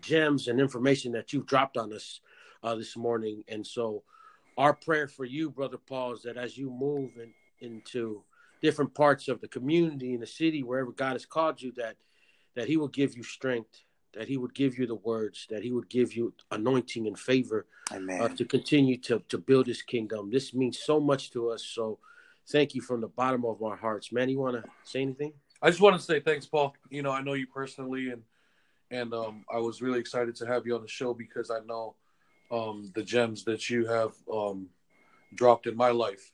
gems 0.00 0.48
and 0.48 0.58
information 0.58 1.12
that 1.12 1.32
you've 1.32 1.46
dropped 1.46 1.76
on 1.76 1.92
us 1.92 2.20
uh, 2.64 2.74
this 2.74 2.96
morning. 2.96 3.44
And 3.46 3.64
so, 3.64 4.02
our 4.58 4.74
prayer 4.74 5.06
for 5.06 5.24
you, 5.24 5.48
brother 5.48 5.78
Paul, 5.78 6.14
is 6.14 6.22
that 6.22 6.36
as 6.36 6.58
you 6.58 6.70
move 6.70 7.12
in, 7.22 7.32
into 7.60 8.24
different 8.60 8.92
parts 8.94 9.28
of 9.28 9.40
the 9.40 9.46
community 9.46 10.12
in 10.12 10.18
the 10.18 10.26
city, 10.26 10.64
wherever 10.64 10.90
God 10.90 11.12
has 11.12 11.24
called 11.24 11.62
you, 11.62 11.70
that 11.76 11.94
that 12.56 12.66
He 12.66 12.76
will 12.76 12.88
give 12.88 13.16
you 13.16 13.22
strength, 13.22 13.82
that 14.12 14.26
He 14.26 14.36
would 14.36 14.54
give 14.54 14.76
you 14.76 14.88
the 14.88 14.96
words, 14.96 15.46
that 15.50 15.62
He 15.62 15.70
would 15.70 15.88
give 15.88 16.16
you 16.16 16.34
anointing 16.50 17.06
and 17.06 17.16
favor 17.16 17.66
Amen. 17.92 18.20
uh, 18.20 18.28
to 18.30 18.44
continue 18.44 18.96
to 19.02 19.22
to 19.28 19.38
build 19.38 19.68
his 19.68 19.82
kingdom. 19.82 20.32
This 20.32 20.52
means 20.52 20.80
so 20.80 20.98
much 20.98 21.30
to 21.30 21.50
us. 21.50 21.62
So 21.62 22.00
thank 22.48 22.74
you 22.74 22.80
from 22.80 23.00
the 23.00 23.08
bottom 23.08 23.44
of 23.44 23.62
our 23.62 23.76
hearts. 23.76 24.12
Man, 24.12 24.28
you 24.28 24.38
want 24.38 24.62
to 24.62 24.70
say 24.84 25.02
anything? 25.02 25.32
I 25.62 25.70
just 25.70 25.80
want 25.80 25.96
to 25.96 26.02
say 26.02 26.20
thanks, 26.20 26.46
Paul. 26.46 26.74
You 26.90 27.02
know, 27.02 27.10
I 27.10 27.22
know 27.22 27.34
you 27.34 27.46
personally, 27.46 28.10
and 28.10 28.22
and 28.90 29.12
um, 29.14 29.44
I 29.52 29.58
was 29.58 29.82
really 29.82 29.98
excited 29.98 30.36
to 30.36 30.46
have 30.46 30.66
you 30.66 30.74
on 30.74 30.82
the 30.82 30.88
show 30.88 31.14
because 31.14 31.50
I 31.50 31.60
know 31.66 31.94
um, 32.50 32.92
the 32.94 33.02
gems 33.02 33.44
that 33.44 33.70
you 33.70 33.86
have 33.86 34.12
um, 34.32 34.68
dropped 35.34 35.66
in 35.66 35.76
my 35.76 35.90
life 35.90 36.32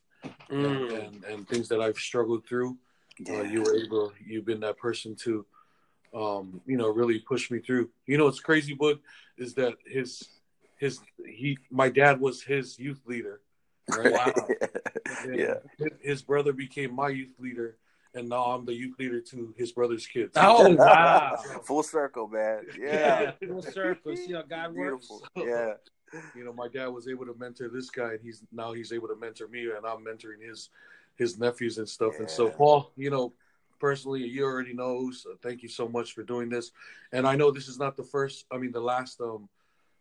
and, 0.48 0.66
and 0.66 1.24
and 1.24 1.48
things 1.48 1.68
that 1.68 1.80
I've 1.80 1.98
struggled 1.98 2.46
through. 2.46 2.76
yeah. 3.18 3.38
Uh, 3.38 3.42
you 3.42 3.62
were 3.62 3.76
able, 3.76 4.12
you've 4.26 4.44
been 4.44 4.60
that 4.60 4.78
person 4.78 5.14
to 5.24 5.46
um, 6.14 6.60
you 6.66 6.76
know, 6.76 6.88
really 6.88 7.18
push 7.20 7.50
me 7.50 7.60
through. 7.60 7.90
You 8.06 8.18
know, 8.18 8.24
what's 8.24 8.40
crazy, 8.40 8.74
book 8.74 9.00
is 9.38 9.54
that 9.54 9.74
his 9.86 10.28
his 10.78 11.00
he 11.26 11.58
my 11.70 11.88
dad 11.88 12.20
was 12.20 12.42
his 12.42 12.78
youth 12.78 13.00
leader, 13.06 13.40
right? 13.96 14.12
Wow. 14.12 14.32
yeah. 15.32 15.54
His, 15.78 15.92
his 16.02 16.22
brother 16.22 16.52
became 16.52 16.94
my 16.94 17.08
youth 17.08 17.34
leader, 17.38 17.76
and 18.14 18.28
now 18.28 18.44
I'm 18.44 18.64
the 18.64 18.74
youth 18.74 18.98
leader 18.98 19.20
to 19.20 19.54
his 19.56 19.72
brother's 19.72 20.06
kids. 20.06 20.32
Oh 20.36 20.68
wow! 20.74 21.36
Full 21.64 21.82
circle, 21.82 22.28
man. 22.28 22.62
Yeah, 22.78 23.32
full 23.46 23.62
circle. 23.62 24.16
See 24.16 24.32
how 24.32 24.42
God 24.42 24.74
beautiful. 24.74 25.22
works. 25.36 25.48
Yeah. 25.48 25.74
You 26.34 26.44
know, 26.44 26.52
my 26.52 26.66
dad 26.66 26.88
was 26.88 27.06
able 27.06 27.24
to 27.26 27.34
mentor 27.38 27.68
this 27.68 27.88
guy, 27.88 28.12
and 28.12 28.20
he's 28.20 28.42
now 28.50 28.72
he's 28.72 28.92
able 28.92 29.08
to 29.08 29.16
mentor 29.16 29.46
me, 29.46 29.70
and 29.70 29.86
I'm 29.86 30.04
mentoring 30.04 30.44
his 30.46 30.70
his 31.16 31.38
nephews 31.38 31.78
and 31.78 31.88
stuff. 31.88 32.14
Yeah. 32.14 32.20
And 32.20 32.30
so, 32.30 32.48
Paul, 32.48 32.90
you 32.96 33.10
know, 33.10 33.32
personally, 33.78 34.26
you 34.26 34.44
already 34.44 34.74
know. 34.74 35.10
So 35.12 35.36
thank 35.42 35.62
you 35.62 35.68
so 35.68 35.88
much 35.88 36.12
for 36.12 36.22
doing 36.24 36.48
this. 36.48 36.72
And 37.12 37.26
I 37.26 37.36
know 37.36 37.50
this 37.52 37.68
is 37.68 37.78
not 37.78 37.96
the 37.96 38.02
first. 38.02 38.46
I 38.50 38.58
mean, 38.58 38.72
the 38.72 38.80
last. 38.80 39.20
Um, 39.20 39.48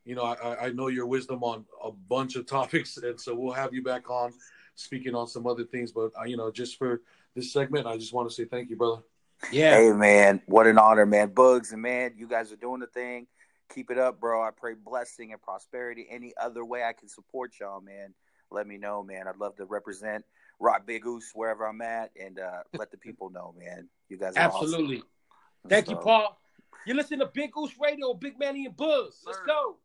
you 0.09 0.15
know, 0.15 0.23
I, 0.23 0.65
I 0.65 0.69
know 0.71 0.87
your 0.87 1.05
wisdom 1.05 1.43
on 1.43 1.65
a 1.83 1.91
bunch 1.91 2.35
of 2.35 2.47
topics, 2.47 2.97
and 2.97 3.21
so 3.21 3.35
we'll 3.35 3.53
have 3.53 3.75
you 3.75 3.83
back 3.83 4.09
on 4.09 4.33
speaking 4.73 5.13
on 5.13 5.27
some 5.27 5.45
other 5.45 5.63
things. 5.63 5.91
But 5.91 6.11
uh, 6.19 6.23
you 6.23 6.35
know, 6.35 6.49
just 6.49 6.79
for 6.79 7.03
this 7.35 7.53
segment, 7.53 7.85
I 7.85 7.95
just 7.95 8.11
want 8.11 8.27
to 8.27 8.33
say 8.33 8.45
thank 8.45 8.71
you, 8.71 8.75
brother. 8.75 9.03
Yeah. 9.51 9.77
Hey, 9.77 9.93
man, 9.93 10.41
what 10.47 10.65
an 10.65 10.79
honor, 10.79 11.05
man. 11.05 11.29
Bugs 11.29 11.73
and 11.73 11.81
man, 11.83 12.13
you 12.17 12.27
guys 12.27 12.51
are 12.51 12.55
doing 12.55 12.79
the 12.79 12.87
thing. 12.87 13.27
Keep 13.73 13.91
it 13.91 13.99
up, 13.99 14.19
bro. 14.19 14.41
I 14.41 14.49
pray 14.49 14.73
blessing 14.73 15.31
and 15.31 15.39
prosperity. 15.39 16.07
Any 16.09 16.33
other 16.41 16.65
way 16.65 16.83
I 16.83 16.93
can 16.93 17.07
support 17.07 17.53
y'all, 17.59 17.79
man, 17.79 18.15
let 18.49 18.65
me 18.65 18.79
know, 18.79 19.03
man. 19.03 19.27
I'd 19.27 19.37
love 19.37 19.57
to 19.57 19.65
represent 19.65 20.25
Rock 20.59 20.87
Big 20.87 21.03
Goose 21.03 21.29
wherever 21.35 21.67
I'm 21.67 21.81
at 21.81 22.09
and 22.19 22.39
uh, 22.39 22.63
let 22.73 22.89
the 22.89 22.97
people 23.05 23.29
know, 23.29 23.53
man. 23.59 23.87
You 24.09 24.17
guys 24.17 24.33
Absolutely. 24.35 24.97
Awesome. 24.97 25.07
Thank 25.69 25.85
so. 25.85 25.91
you, 25.91 25.97
Paul. 25.99 26.41
You 26.87 26.95
listen 26.95 27.19
to 27.19 27.27
Big 27.27 27.51
Goose 27.51 27.75
Radio, 27.79 28.15
Big 28.15 28.39
Manny 28.39 28.65
and 28.65 28.75
Bugs. 28.75 29.17
Let's 29.23 29.41
go. 29.45 29.77